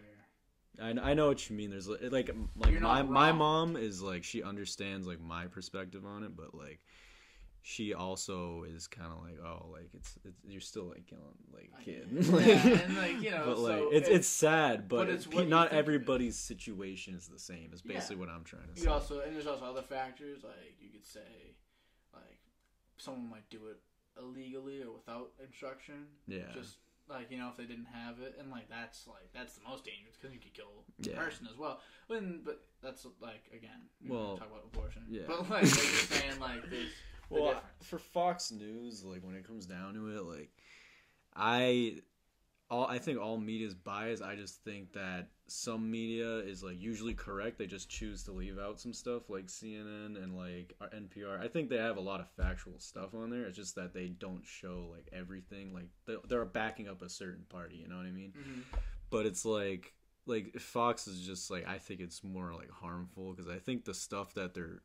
I, 0.81 0.89
I 0.89 1.13
know 1.13 1.27
what 1.27 1.49
you 1.49 1.55
mean. 1.55 1.69
There's 1.69 1.87
like 1.87 2.01
like 2.11 2.27
You're 2.69 2.79
my 2.81 3.01
not 3.01 3.09
my 3.09 3.29
wrong. 3.29 3.37
mom 3.37 3.75
is 3.77 4.01
like 4.01 4.23
she 4.23 4.41
understands 4.43 5.05
like 5.07 5.21
my 5.21 5.45
perspective 5.47 6.05
on 6.05 6.23
it, 6.23 6.35
but 6.35 6.55
like 6.55 6.79
she 7.65 7.93
also 7.93 8.63
is 8.67 8.87
kind 8.87 9.11
of 9.13 9.21
like 9.23 9.37
oh 9.45 9.67
like 9.71 9.89
it's, 9.93 10.17
it's 10.25 10.35
you're 10.45 10.59
still 10.59 10.85
like 10.85 11.05
killing 11.05 11.23
like 11.53 11.69
kid. 11.85 12.27
Like- 12.27 12.45
Yeah, 12.47 12.79
and, 12.83 12.97
like, 12.97 13.21
you 13.21 13.31
know, 13.31 13.43
but 13.45 13.59
like 13.59 13.77
so 13.79 13.89
it's 13.91 14.09
it- 14.09 14.15
it's 14.15 14.27
sad, 14.27 14.89
but, 14.89 14.97
but 14.97 15.09
it's 15.09 15.25
pe- 15.27 15.35
what 15.37 15.43
you 15.45 15.49
not 15.49 15.69
think 15.69 15.71
of 15.73 15.77
it. 15.77 15.79
everybody's 15.79 16.37
situation 16.37 17.15
is 17.15 17.27
the 17.27 17.39
same. 17.39 17.71
Is 17.73 17.81
Yeah. 17.85 17.93
basically 17.93 18.17
what 18.17 18.29
I'm 18.29 18.43
trying 18.43 18.67
to 18.73 18.79
say. 18.79 18.85
You 18.85 18.91
also 18.91 19.21
and 19.21 19.35
there's 19.35 19.47
also 19.47 19.65
other 19.65 19.81
factors 19.83 20.43
like 20.43 20.75
you 20.81 20.89
could 20.89 21.05
say, 21.05 21.55
like 22.13 22.39
someone 22.97 23.29
might 23.29 23.49
do 23.49 23.67
it 23.67 23.77
illegally 24.19 24.81
or 24.83 24.91
without 24.91 25.31
instruction. 25.43 26.05
yeah, 26.27 26.51
Just 26.53 26.77
like 27.09 27.29
you 27.31 27.37
know 27.37 27.49
if 27.49 27.57
they 27.57 27.65
didn't 27.65 27.87
have 27.93 28.19
it, 28.19 28.35
and 28.39 28.49
like 28.51 28.69
that's 28.69 29.07
like 29.07 29.29
that's 29.33 29.53
the 29.55 29.67
most 29.67 29.83
dangerous 29.85 30.15
because 30.19 30.33
you 30.33 30.39
could 30.39 30.53
kill 30.53 30.83
the 30.99 31.09
Yeah. 31.11 31.17
person 31.19 31.47
as 31.51 31.57
well. 31.57 31.79
When 32.07 32.41
but 32.45 32.63
that's 32.81 33.05
like 33.21 33.43
again, 33.55 33.89
we 34.01 34.09
Well, 34.11 34.19
well, 34.27 34.37
talk 34.37 34.47
about 34.47 34.63
abortion. 34.73 35.03
yeah. 35.09 35.21
But 35.27 35.49
like, 35.49 35.63
like 35.63 35.63
you're 35.63 35.73
saying, 36.19 36.39
like 36.39 36.69
there's 36.69 36.89
the 37.29 37.29
well, 37.29 37.45
difference. 37.53 37.83
for 37.83 37.99
Fox 37.99 38.51
News, 38.51 39.03
like 39.03 39.23
when 39.23 39.35
it 39.35 39.45
comes 39.47 39.65
down 39.65 39.93
to 39.95 40.07
it, 40.17 40.23
like 40.23 40.49
I, 41.35 41.95
all 42.69 42.87
I 42.87 42.97
think 42.97 43.19
all 43.19 43.37
media 43.37 43.67
is 43.67 43.75
biased. 43.75 44.23
I 44.23 44.35
just 44.35 44.63
think 44.63 44.93
that 44.93 45.27
some 45.47 45.91
media 45.91 46.37
is 46.39 46.63
like 46.63 46.79
usually 46.79 47.13
correct. 47.13 47.57
They 47.59 47.67
just 47.67 47.89
choose 47.89 48.23
to 48.23 48.31
leave 48.31 48.57
out 48.57 48.79
some 48.79 48.93
stuff, 48.93 49.29
like 49.29 49.47
CNN 49.47 50.21
and 50.23 50.35
like 50.35 50.73
NPR. 50.81 51.39
I 51.43 51.47
think 51.47 51.69
they 51.69 51.77
have 51.77 51.97
a 51.97 52.01
lot 52.01 52.19
of 52.19 52.29
factual 52.31 52.79
stuff 52.79 53.13
on 53.13 53.29
there. 53.29 53.43
It's 53.43 53.57
just 53.57 53.75
that 53.75 53.93
they 53.93 54.07
don't 54.07 54.43
show 54.45 54.87
like 54.91 55.07
everything. 55.11 55.73
Like 55.73 55.89
they- 56.05 56.15
they're 56.27 56.45
backing 56.45 56.87
up 56.87 57.01
a 57.01 57.09
certain 57.09 57.45
party. 57.49 57.75
You 57.77 57.87
know 57.89 57.97
what 57.97 58.05
I 58.07 58.11
mean? 58.11 58.33
Mhm. 58.35 58.63
but 59.09 59.25
it's 59.27 59.45
like 59.45 59.93
like 60.25 60.57
Fox 60.59 61.05
is 61.07 61.19
just 61.25 61.51
like 61.51 61.67
I 61.67 61.77
think 61.77 61.99
it's 61.99 62.23
more 62.23 62.53
like 62.55 62.71
harmful 62.71 63.33
because 63.33 63.49
I 63.49 63.59
think 63.59 63.83
the 63.85 63.93
stuff 63.93 64.33
that 64.35 64.53
they're 64.53 64.81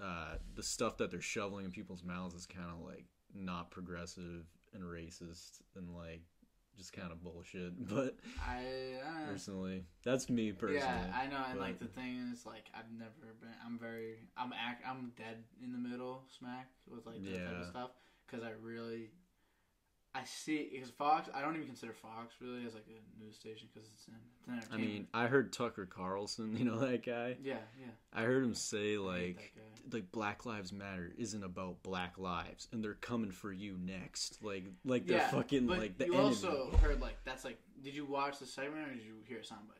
uh, 0.00 0.36
the 0.54 0.62
stuff 0.62 0.96
that 0.98 1.10
they're 1.10 1.20
shoveling 1.20 1.64
in 1.64 1.72
people's 1.72 2.04
mouths 2.04 2.34
is 2.34 2.46
kind 2.46 2.70
of 2.70 2.80
like 2.86 3.04
not 3.34 3.70
progressive 3.72 4.44
and 4.72 4.84
racist 4.84 5.60
and 5.76 5.90
like 5.94 6.22
just 6.76 6.92
kind 6.92 7.12
of 7.12 7.22
bullshit. 7.22 7.72
But 7.88 8.16
I, 8.40 8.98
I 9.04 9.30
personally, 9.30 9.84
that's 10.04 10.28
me 10.28 10.52
personally. 10.52 10.80
Yeah, 10.80 11.14
I 11.14 11.26
know, 11.26 11.42
and 11.50 11.60
like 11.60 11.78
the 11.78 11.86
thing 11.86 12.30
is, 12.32 12.46
like 12.46 12.66
I've 12.74 12.90
never 12.96 13.34
been. 13.40 13.50
I'm 13.64 13.78
very. 13.78 14.28
I'm 14.36 14.52
act. 14.52 14.84
I'm 14.88 15.12
dead 15.16 15.44
in 15.62 15.72
the 15.72 15.78
middle, 15.78 16.24
smack 16.38 16.68
with 16.88 17.06
like 17.06 17.22
that 17.24 17.44
type 17.46 17.60
of 17.60 17.66
stuff 17.66 17.90
because 18.26 18.44
I 18.44 18.52
really. 18.62 19.10
I 20.14 20.24
see 20.24 20.68
because 20.72 20.90
Fox. 20.90 21.28
I 21.32 21.40
don't 21.40 21.54
even 21.54 21.66
consider 21.66 21.92
Fox 21.92 22.34
really 22.40 22.66
as 22.66 22.74
like 22.74 22.86
a 22.88 23.22
news 23.22 23.36
station 23.36 23.68
because 23.72 23.88
it's 23.92 24.08
it's 24.08 24.08
an 24.08 24.60
I 24.72 24.76
mean, 24.76 25.06
I 25.14 25.26
heard 25.26 25.52
Tucker 25.52 25.86
Carlson, 25.86 26.56
you 26.58 26.64
know 26.64 26.78
that 26.80 27.04
guy? 27.04 27.36
yeah, 27.42 27.58
yeah. 27.78 27.92
I 28.12 28.22
heard 28.22 28.42
him 28.42 28.54
say 28.54 28.98
like 28.98 29.52
like 29.92 30.10
Black 30.10 30.46
Lives 30.46 30.72
Matter 30.72 31.12
isn't 31.16 31.44
about 31.44 31.82
black 31.82 32.18
lives 32.18 32.68
and 32.72 32.82
they're 32.82 32.94
coming 32.94 33.30
for 33.30 33.52
you 33.52 33.76
next. 33.78 34.42
Like 34.42 34.64
like 34.84 35.06
they're 35.06 35.20
fucking 35.20 35.66
like 35.68 35.96
the 35.96 36.06
you 36.06 36.14
enemy. 36.14 36.26
also 36.26 36.70
heard 36.82 37.00
like 37.00 37.16
that's 37.24 37.44
like. 37.44 37.58
Did 37.82 37.94
you 37.94 38.04
watch 38.04 38.38
the 38.38 38.46
segment 38.46 38.88
or 38.88 38.94
did 38.94 39.02
you 39.02 39.14
hear 39.26 39.38
soundbite? 39.38 39.79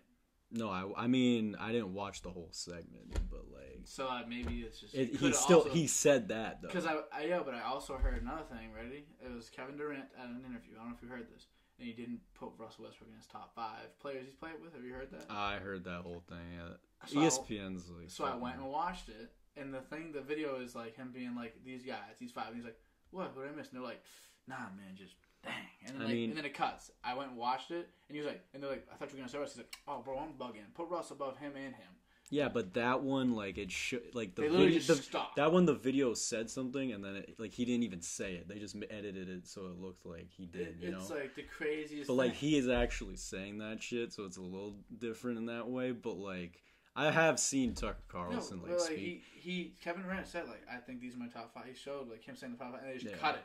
No, 0.53 0.69
I 0.69 0.85
I 0.97 1.07
mean, 1.07 1.57
I 1.61 1.71
didn't 1.73 1.95
watch 1.95 2.23
the 2.23 2.31
whole 2.31 2.49
segment, 2.51 3.17
but 3.31 3.45
like 3.53 3.83
So 3.85 4.09
uh, 4.09 4.23
maybe 4.29 4.61
it's 4.61 4.81
just 4.81 4.95
it, 4.95 5.15
he 5.17 5.33
still 5.33 5.65
he 5.65 5.87
said 5.87 6.29
that 6.29 6.61
though. 6.63 6.69
because 6.69 6.87
I, 6.87 6.97
I 7.13 7.25
yeah, 7.25 7.41
but 7.45 7.55
I 7.55 7.63
also 7.63 7.97
heard 7.97 8.21
another 8.21 8.43
thing. 8.51 8.73
Ready? 8.75 9.07
It 9.25 9.33
was 9.33 9.49
Kevin 9.49 9.77
Durant 9.77 10.05
at 10.19 10.29
an 10.29 10.43
interview. 10.49 10.73
I 10.75 10.81
don't 10.81 10.91
know 10.91 10.97
if 10.97 11.03
you 11.03 11.09
heard 11.09 11.29
this, 11.33 11.47
and 11.79 11.87
he 11.87 11.95
didn't 11.95 12.21
put 12.35 12.51
Russell 12.59 12.85
Westbrook 12.85 13.11
in 13.11 13.17
his 13.17 13.27
top 13.27 13.55
five 13.55 13.97
players 14.01 14.27
he's 14.27 14.35
played 14.35 14.55
with. 14.63 14.75
Have 14.75 14.85
you 14.85 14.93
heard 14.93 15.13
that? 15.13 15.27
I 15.31 15.57
heard 15.57 15.85
that 15.85 16.01
whole 16.03 16.23
thing. 16.29 16.39
Yeah. 16.57 16.75
So 17.07 17.21
I- 17.21 17.25
ESPN's 17.25 17.89
like 17.91 18.11
So 18.11 18.25
I 18.25 18.35
went 18.35 18.57
and 18.57 18.67
watched 18.67 19.09
it, 19.09 19.31
and 19.57 19.73
the 19.73 19.81
thing, 19.83 20.13
the 20.13 20.21
video 20.21 20.61
is 20.61 20.75
like 20.75 20.97
him 20.97 21.11
being 21.15 21.37
like, 21.37 21.55
"These 21.65 21.85
guys, 21.85 22.19
these 22.19 22.33
five. 22.33 22.49
And 22.49 22.57
he's 22.57 22.65
like, 22.65 22.79
"What? 23.13 23.37
What 23.37 23.45
did 23.45 23.53
I 23.53 23.57
miss?" 23.57 23.69
And 23.69 23.77
they're 23.77 23.87
like, 23.89 24.03
"Nah, 24.49 24.57
man, 24.77 24.97
just 24.97 25.15
dang." 25.43 25.53
And 25.87 25.95
then 25.97 26.03
I 26.03 26.05
like, 26.07 26.15
mean- 26.15 26.31
and 26.31 26.39
then 26.39 26.45
it 26.45 26.55
cuts. 26.55 26.91
I 27.05 27.15
went 27.15 27.31
and 27.31 27.39
watched 27.39 27.71
it, 27.71 27.89
and 28.09 28.15
he 28.17 28.19
was 28.19 28.27
like, 28.27 28.45
and 28.55 28.63
they're 28.63 28.71
like, 28.71 28.87
"I 28.93 28.97
thought 28.97 29.09
you 29.11 29.17
were 29.17 29.21
gonna 29.21 29.29
say 29.31 29.39
Russ." 29.39 29.53
He's 29.55 29.59
like, 29.59 29.77
"Oh, 29.89 30.03
bro, 30.03 30.19
I'm 30.19 30.35
bugging. 30.35 30.73
Put 30.75 30.89
Russ 30.89 31.11
above 31.11 31.39
him 31.39 31.53
and 31.57 31.75
him." 31.75 31.89
Yeah, 32.33 32.49
but 32.49 32.75
that 32.75 33.03
one 33.03 33.35
like 33.35 33.59
it 33.59 33.73
should 33.73 34.15
like 34.15 34.37
the 34.37 34.43
video 34.43 34.79
just 34.79 35.11
the, 35.11 35.21
that 35.35 35.51
one 35.53 35.65
the 35.67 35.75
video 35.75 36.15
said 36.15 36.49
something 36.49 36.93
and 36.93 37.03
then 37.05 37.17
it, 37.17 37.35
like 37.41 37.51
he 37.51 37.65
didn't 37.65 37.83
even 37.83 38.01
say 38.03 38.35
it. 38.35 38.47
They 38.47 38.61
just 38.61 38.77
edited 38.89 39.29
it 39.29 39.49
so 39.49 39.63
it 39.67 39.81
looked 39.81 40.07
like 40.07 40.29
he 40.31 40.47
did, 40.47 40.61
It- 40.69 40.77
you 40.81 40.91
know. 40.93 40.99
it's 40.99 41.11
like 41.11 41.35
the 41.35 41.43
craziest. 41.43 42.07
but 42.07 42.15
like 42.15 42.33
he 42.35 42.57
is 42.57 42.69
actually 42.69 43.17
saying 43.17 43.59
that 43.59 43.83
shit, 43.83 44.13
so 44.13 44.27
it's 44.27 44.37
a 44.37 44.43
little 44.43 44.77
different 44.97 45.39
in 45.39 45.47
that 45.47 45.69
way. 45.69 45.91
But 45.91 46.19
like 46.19 46.63
I 46.95 47.11
have 47.11 47.41
seen 47.41 47.75
Tucker 47.75 47.99
Carlson 48.07 48.59
no, 48.59 48.63
like 48.69 48.73
like 48.79 48.81
speak. 48.83 48.99
he, 49.35 49.41
he 49.41 49.75
Kevin 49.83 50.03
Durant 50.03 50.29
said 50.29 50.47
like 50.47 50.63
I 50.73 50.77
think 50.77 51.01
these 51.01 51.17
are 51.17 51.19
my 51.19 51.27
top 51.27 51.53
five. 51.53 51.65
He 51.67 51.75
showed 51.75 52.09
like 52.09 52.23
him 52.23 52.37
saying 52.37 52.53
the 52.53 52.59
top 52.59 52.75
five, 52.75 52.83
and 52.85 52.91
they 52.91 52.95
just 52.99 53.07
Yeah. 53.11 53.17
cut 53.21 53.35
it 53.35 53.45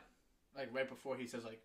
like 0.56 0.72
right 0.72 0.88
before 0.88 1.16
he 1.16 1.26
says 1.26 1.42
like, 1.44 1.60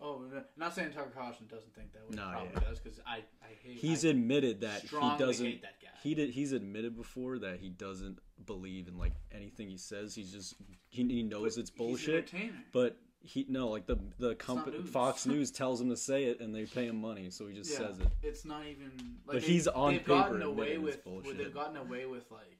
"Oh, 0.00 0.22
not 0.56 0.74
saying 0.74 0.92
Tucker 0.92 1.10
Carlson 1.14 1.46
doesn't 1.46 1.74
think 1.74 1.92
that 1.92 2.02
way. 2.08 2.16
No, 2.16 2.24
he 2.26 2.30
probably 2.32 2.50
yeah. 2.54 2.68
does 2.68 2.78
because 2.80 3.00
I 3.06 3.16
I 3.42 3.54
hate. 3.62 3.76
He's 3.78 4.04
I 4.04 4.08
admitted 4.10 4.60
that 4.60 4.82
he 4.82 4.88
doesn't. 5.18 5.44
hate 5.46 5.62
that 5.62 5.80
guy. 5.82 5.88
He 6.02 6.14
did. 6.14 6.30
He's 6.30 6.52
admitted 6.52 6.96
before 6.96 7.38
that 7.40 7.58
he 7.60 7.68
doesn't 7.70 8.18
believe 8.44 8.88
in 8.88 8.98
like 8.98 9.12
anything 9.32 9.68
he 9.68 9.78
says. 9.78 10.14
He's 10.14 10.30
just 10.32 10.54
he, 10.88 11.04
he 11.06 11.22
knows 11.22 11.56
But 11.56 11.60
it's 11.62 11.70
bullshit. 11.70 12.30
But 12.72 12.96
he 13.22 13.44
no 13.48 13.68
like 13.68 13.86
the 13.86 13.98
the 14.18 14.34
company. 14.36 14.78
Fox 14.82 15.26
News 15.32 15.50
tells 15.50 15.80
him 15.80 15.88
to 15.90 15.96
say 15.96 16.24
it 16.24 16.40
and 16.40 16.54
they 16.54 16.64
pay 16.64 16.86
him 16.86 17.00
money, 17.00 17.30
so 17.30 17.46
he 17.46 17.54
just 17.54 17.70
Yeah, 17.72 17.78
says 17.88 17.98
it. 17.98 18.08
It's 18.22 18.44
not 18.44 18.66
even. 18.66 18.92
Like 19.26 19.36
But 19.38 19.42
they- 19.42 19.48
he's 19.48 19.66
on 19.66 19.92
they've 19.92 20.00
paper 20.02 20.08
gotten 20.10 20.42
away 20.42 20.78
with. 20.78 21.02
bullshit. 21.04 21.38
They've 21.38 21.52
gotten 21.54 21.76
away 21.76 22.06
with 22.06 22.30
like 22.30 22.58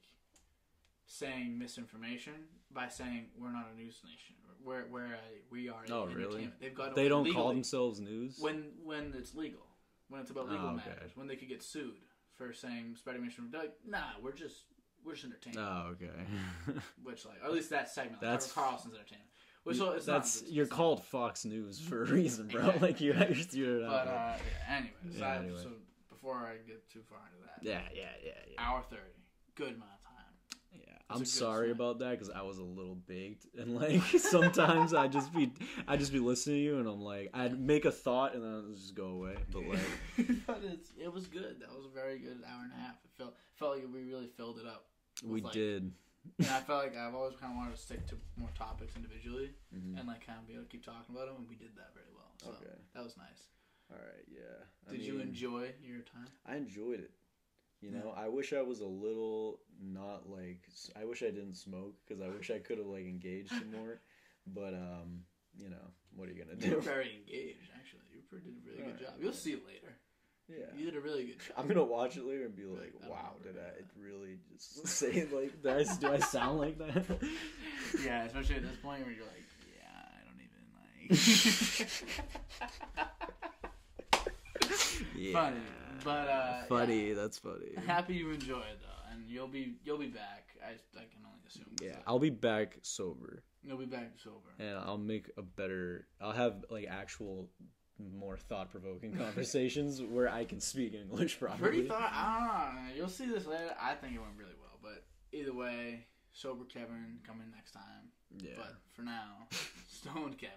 saying 1.07 1.57
misinformation 1.57 2.33
by 2.71 2.87
saying 2.87 3.27
we're 3.39 3.51
not 3.51 3.67
a 3.73 3.75
news 3.75 4.01
nation. 4.03 4.35
We're 4.63 4.85
we're 4.91 5.05
a, 5.05 5.19
we 5.49 5.69
are. 5.69 5.83
Oh, 5.89 6.05
really? 6.07 6.51
They've 6.59 6.73
gotten 6.75 6.93
They 6.95 7.07
don't 7.07 7.23
legally. 7.23 7.41
call 7.41 7.49
themselves 7.53 7.99
news. 7.99 8.37
when 8.39 8.65
when 8.83 9.13
it's 9.17 9.33
legal, 9.33 9.65
when 10.09 10.19
it's 10.21 10.29
about 10.31 10.49
legal 10.49 10.65
Oh, 10.67 10.75
okay. 10.75 10.89
matters, 10.89 11.11
when 11.15 11.27
they 11.27 11.35
could 11.37 11.47
get 11.47 11.63
sued 11.63 11.93
for 12.35 12.51
saying 12.53 12.95
spreading 12.97 13.23
misinformation. 13.23 13.59
Like, 13.59 13.73
nah, 13.87 14.19
we're 14.21 14.33
just 14.33 14.65
we're 15.05 15.13
just 15.13 15.25
entertainment. 15.25 15.65
Oh, 15.65 15.91
okay. 15.93 16.11
Which 17.03 17.25
like, 17.25 17.37
or 17.41 17.47
at 17.47 17.53
least 17.53 17.69
that 17.69 17.89
segment. 17.89 18.19
That's- 18.21 18.51
Carlson's 18.51 18.93
entertainment. 18.95 19.29
Which 19.63 19.77
so 19.77 19.91
it's 19.91 20.05
That's 20.05 20.35
not, 20.37 20.43
it's 20.43 20.51
you're 20.51 20.65
not- 20.65 20.75
called 20.75 21.03
Fox 21.05 21.43
News 21.45 21.79
for 21.79 22.03
a 22.03 22.05
reason, 22.05 22.47
bro. 22.47 22.65
Yeah. 22.75 22.77
like 22.81 22.99
you 23.01 23.13
you're 23.51 23.81
not. 23.81 23.89
But 24.05 24.07
uh, 24.11 24.33
yeah, 24.37 24.75
anyways, 24.77 25.19
Yeah, 25.19 25.35
anyway. 25.39 25.59
so 25.61 25.69
before 26.09 26.35
I 26.35 26.55
get 26.67 26.89
too 26.89 27.01
far 27.09 27.19
into 27.31 27.45
that, 27.45 27.59
yeah, 27.63 27.81
yeah, 27.93 28.09
yeah, 28.25 28.31
yeah. 28.51 28.61
hour 28.61 28.81
thirty, 28.89 29.01
good 29.55 29.75
amount 29.75 29.91
of 29.91 30.03
time. 30.03 30.33
Yeah, 30.71 30.79
a 30.87 30.95
I'm 31.09 31.23
sorry 31.25 31.71
about 31.71 31.99
that 31.99 32.11
because 32.11 32.29
I 32.29 32.41
was 32.41 32.57
a 32.57 32.63
little 32.63 32.95
baked, 32.95 33.45
and 33.57 33.75
like 33.75 34.01
sometimes 34.19 34.93
I 34.93 35.07
just 35.07 35.33
be 35.33 35.51
I 35.87 35.95
just 35.97 36.11
be 36.11 36.19
listening 36.19 36.57
to 36.57 36.61
you, 36.61 36.79
and 36.79 36.87
I'm 36.87 37.01
like 37.01 37.29
I'd 37.33 37.59
make 37.59 37.85
a 37.85 37.91
thought 37.91 38.35
and 38.35 38.43
then 38.43 38.65
I'd 38.69 38.75
just 38.75 38.93
go 38.95 39.07
away. 39.07 39.35
But 39.51 39.63
like 39.67 39.79
but 40.47 40.61
it's, 40.63 40.91
it 41.01 41.11
was 41.11 41.27
good. 41.27 41.61
That 41.61 41.73
was 41.75 41.85
a 41.85 41.93
very 41.93 42.19
good 42.19 42.39
hour 42.47 42.61
and 42.63 42.71
a 42.73 42.75
half. 42.75 42.95
It 43.05 43.11
felt 43.17 43.35
felt 43.55 43.75
like 43.77 43.85
we 43.93 44.03
really 44.03 44.27
filled 44.27 44.59
it 44.59 44.65
up. 44.67 44.85
we 45.23 45.41
like- 45.41 45.53
did, 45.53 45.91
And 46.39 46.47
I 46.49 46.59
felt 46.67 46.83
like 46.83 46.97
I've 46.97 47.15
always 47.15 47.35
kind 47.39 47.53
of 47.53 47.57
wanted 47.57 47.75
to 47.75 47.81
stick 47.81 48.05
to 48.07 48.15
more 48.35 48.49
topics 48.57 48.93
individually 48.95 49.51
Mhm. 49.75 49.97
and 49.99 50.07
like 50.07 50.25
kind 50.27 50.39
of 50.39 50.47
be 50.47 50.53
able 50.53 50.63
to 50.63 50.69
keep 50.69 50.83
talking 50.85 51.15
about 51.15 51.27
them, 51.27 51.37
and 51.39 51.47
we 51.49 51.55
did 51.55 51.75
that 51.77 51.93
very 51.93 52.11
well. 52.13 52.31
So 52.43 52.49
Okay. 52.49 52.75
that 52.93 53.03
was 53.03 53.15
nice. 53.17 53.47
all 53.89 53.97
right, 53.97 54.25
yeah. 54.27 54.65
I 54.87 54.91
Did 54.91 55.01
you 55.03 55.19
enjoy 55.21 55.71
your 55.81 56.01
time? 56.01 56.27
I 56.45 56.57
enjoyed 56.57 56.99
it. 56.99 57.11
You 57.81 57.91
know, 57.91 58.11
I 58.17 58.27
wish 58.27 58.53
I 58.53 58.61
was 58.63 58.79
a 58.79 58.85
little 58.85 59.59
not 59.81 60.27
like. 60.29 60.61
I 60.99 61.05
wish 61.05 61.21
I 61.21 61.27
didn't 61.27 61.55
smoke 61.55 61.93
because 62.07 62.21
I 62.23 62.27
wish 62.29 62.49
I 62.49 62.57
could 62.59 62.79
have 62.79 62.87
like 62.87 63.05
engaged 63.05 63.49
some 63.49 63.71
more. 63.71 64.01
But 64.49 64.73
um, 64.73 65.23
you 65.57 65.69
know, 65.69 65.91
what 66.15 66.29
are 66.29 66.31
you 66.31 66.41
gonna 66.41 66.55
do? 66.55 66.69
You're 66.69 66.79
very 66.81 67.11
engaged, 67.19 67.69
actually. 67.75 67.99
You 68.13 68.21
did 68.31 68.39
a 68.39 68.41
really 68.65 68.81
good 68.81 68.81
Alright, 68.85 68.99
job. 69.01 69.13
You'll 69.19 69.31
yeah. 69.31 69.37
see 69.37 69.51
it 69.51 69.65
later. 69.67 69.97
Yeah. 70.47 70.65
You 70.77 70.85
did 70.85 70.95
a 70.95 71.01
really 71.01 71.25
good 71.25 71.39
job. 71.39 71.51
I'm 71.57 71.67
gonna 71.67 71.83
watch 71.83 72.15
it 72.15 72.23
later 72.25 72.45
and 72.45 72.55
be 72.55 72.63
like, 72.63 72.93
I 72.97 73.01
don't 73.01 73.09
"Wow, 73.11 73.33
remember 73.43 73.59
did 73.59 73.67
I 73.67 73.81
that. 73.81 73.85
really 74.01 74.39
just 74.53 74.87
say 74.87 75.11
it 75.11 75.33
like 75.33 75.61
that? 75.63 75.99
Do 75.99 76.07
I 76.13 76.19
sound 76.19 76.59
like 76.59 76.77
that?" 76.77 77.05
yeah, 78.05 78.23
especially 78.23 78.55
at 78.55 78.63
this 78.63 78.77
point 78.81 79.03
where 79.03 79.11
you're 79.11 79.25
like, 79.25 79.43
yeah, 79.75 79.99
I 80.15 80.23
don't 80.23 80.39
even 80.47 80.63
like. 80.79 82.47
yeah. 85.15 85.33
Funny, 85.33 85.59
but 86.07 86.27
uh, 86.29 86.63
funny. 86.67 87.13
That's 87.13 87.37
funny. 87.37 87.71
Happy 87.85 88.15
you 88.15 88.31
enjoyed 88.31 88.63
though, 88.81 89.11
and 89.13 89.27
you'll 89.27 89.47
be 89.47 89.75
you'll 89.83 89.97
be 89.97 90.07
back. 90.07 90.49
I, 90.65 90.71
I 90.97 91.03
can 91.11 91.21
only 91.25 91.39
assume. 91.47 91.65
Yeah, 91.81 91.93
So 91.95 91.99
I'll 92.07 92.19
be 92.19 92.29
back 92.31 92.77
sober, 92.81 93.43
you'll 93.63 93.77
be 93.77 93.85
back 93.85 94.13
sober. 94.23 94.49
and 94.59 94.77
I'll 94.77 94.97
make 94.97 95.29
a 95.37 95.41
better. 95.41 96.07
I'll 96.21 96.31
have 96.31 96.65
like 96.69 96.87
actual, 96.89 97.49
more 97.99 98.37
thought-provoking 98.37 99.15
conversations 99.17 100.01
where 100.01 100.29
I 100.29 100.45
can 100.45 100.59
speak 100.59 100.93
English 100.93 101.39
properly. 101.41 101.69
Pretty 101.69 101.87
thought. 101.87 102.11
I 102.13 102.65
don't 102.73 102.75
know. 102.87 102.95
You'll 102.95 103.09
see 103.09 103.27
this 103.27 103.45
later. 103.45 103.75
I 103.81 103.93
think 103.95 104.15
it 104.15 104.19
went 104.19 104.33
really 104.37 104.55
well, 104.59 104.79
but 104.81 105.05
either 105.31 105.53
way, 105.53 106.07
sober 106.33 106.65
Kevin 106.65 107.19
coming 107.25 107.47
next 107.55 107.71
time. 107.71 108.11
Yeah. 108.39 108.51
But 108.57 108.73
for 108.93 109.01
now, 109.03 109.47
stoned 109.89 110.37
Kevin. 110.37 110.55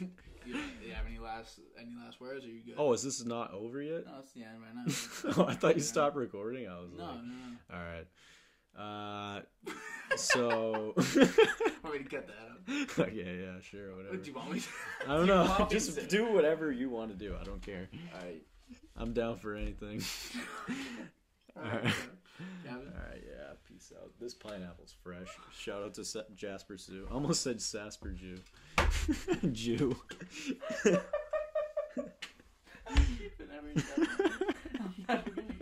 you, 0.46 0.56
you 0.86 0.92
have 0.94 1.06
any 1.06 1.18
last 1.18 1.58
any 1.80 1.92
last 2.02 2.20
words? 2.20 2.44
Are 2.44 2.48
you 2.48 2.62
good? 2.64 2.74
Oh, 2.78 2.92
is 2.92 3.02
this 3.02 3.24
not 3.24 3.52
over 3.52 3.82
yet? 3.82 4.06
no, 4.06 4.12
it's 4.20 4.32
the 4.32 4.42
end 4.44 4.58
right 4.62 4.74
now. 5.36 5.42
oh, 5.42 5.46
I 5.48 5.54
thought 5.54 5.76
you 5.76 5.82
Yeah. 5.82 5.86
stopped 5.88 6.16
recording. 6.16 6.68
I 6.68 6.78
was 6.80 6.90
No, 6.96 7.04
like, 7.04 7.14
no, 7.16 7.22
no. 7.22 7.74
all 7.74 7.80
right. 7.82 8.06
Uh, 8.78 9.40
so. 10.16 10.94
Want 11.82 11.92
me 11.94 12.04
to 12.04 12.04
cut 12.04 12.28
that 12.28 12.36
out? 12.50 12.98
okay, 13.08 13.40
yeah, 13.44 13.60
sure, 13.60 13.96
whatever. 13.96 14.14
What 14.14 14.22
do 14.22 14.30
you 14.30 14.36
want 14.36 14.52
me 14.52 14.60
to? 14.60 14.68
I 15.08 15.16
don't 15.16 15.26
do 15.26 15.34
know. 15.34 15.56
to 15.58 15.66
Just 15.68 16.08
do 16.08 16.32
whatever 16.32 16.70
you 16.70 16.88
want 16.88 17.10
to 17.10 17.16
do. 17.16 17.36
I 17.38 17.42
don't 17.44 17.60
care. 17.60 17.88
Alright. 18.14 18.42
I'm 18.96 19.12
down 19.12 19.36
for 19.38 19.56
anything. 19.56 20.02
Alright. 21.56 21.74
Alright. 21.84 21.94
Kevin? 22.64 22.92
All 22.96 23.08
right, 23.10 23.22
yeah. 23.26 23.52
Peace 23.68 23.92
out. 24.00 24.10
This 24.20 24.34
pineapple's 24.34 24.94
fresh. 25.02 25.28
Shout 25.56 25.82
out 25.82 25.94
to 25.94 26.04
Sa- 26.04 26.22
Jasper 26.34 26.76
Sue. 26.78 27.06
Almost 27.10 27.42
said 27.42 27.58
Sasper 27.58 28.14
Jew. 28.14 28.38
Jew. 29.52 29.96
Keep 33.18 33.40
it 33.40 33.48
every. 33.56 33.74
I'm 34.80 34.94
never 35.08 35.30
gonna 35.30 35.54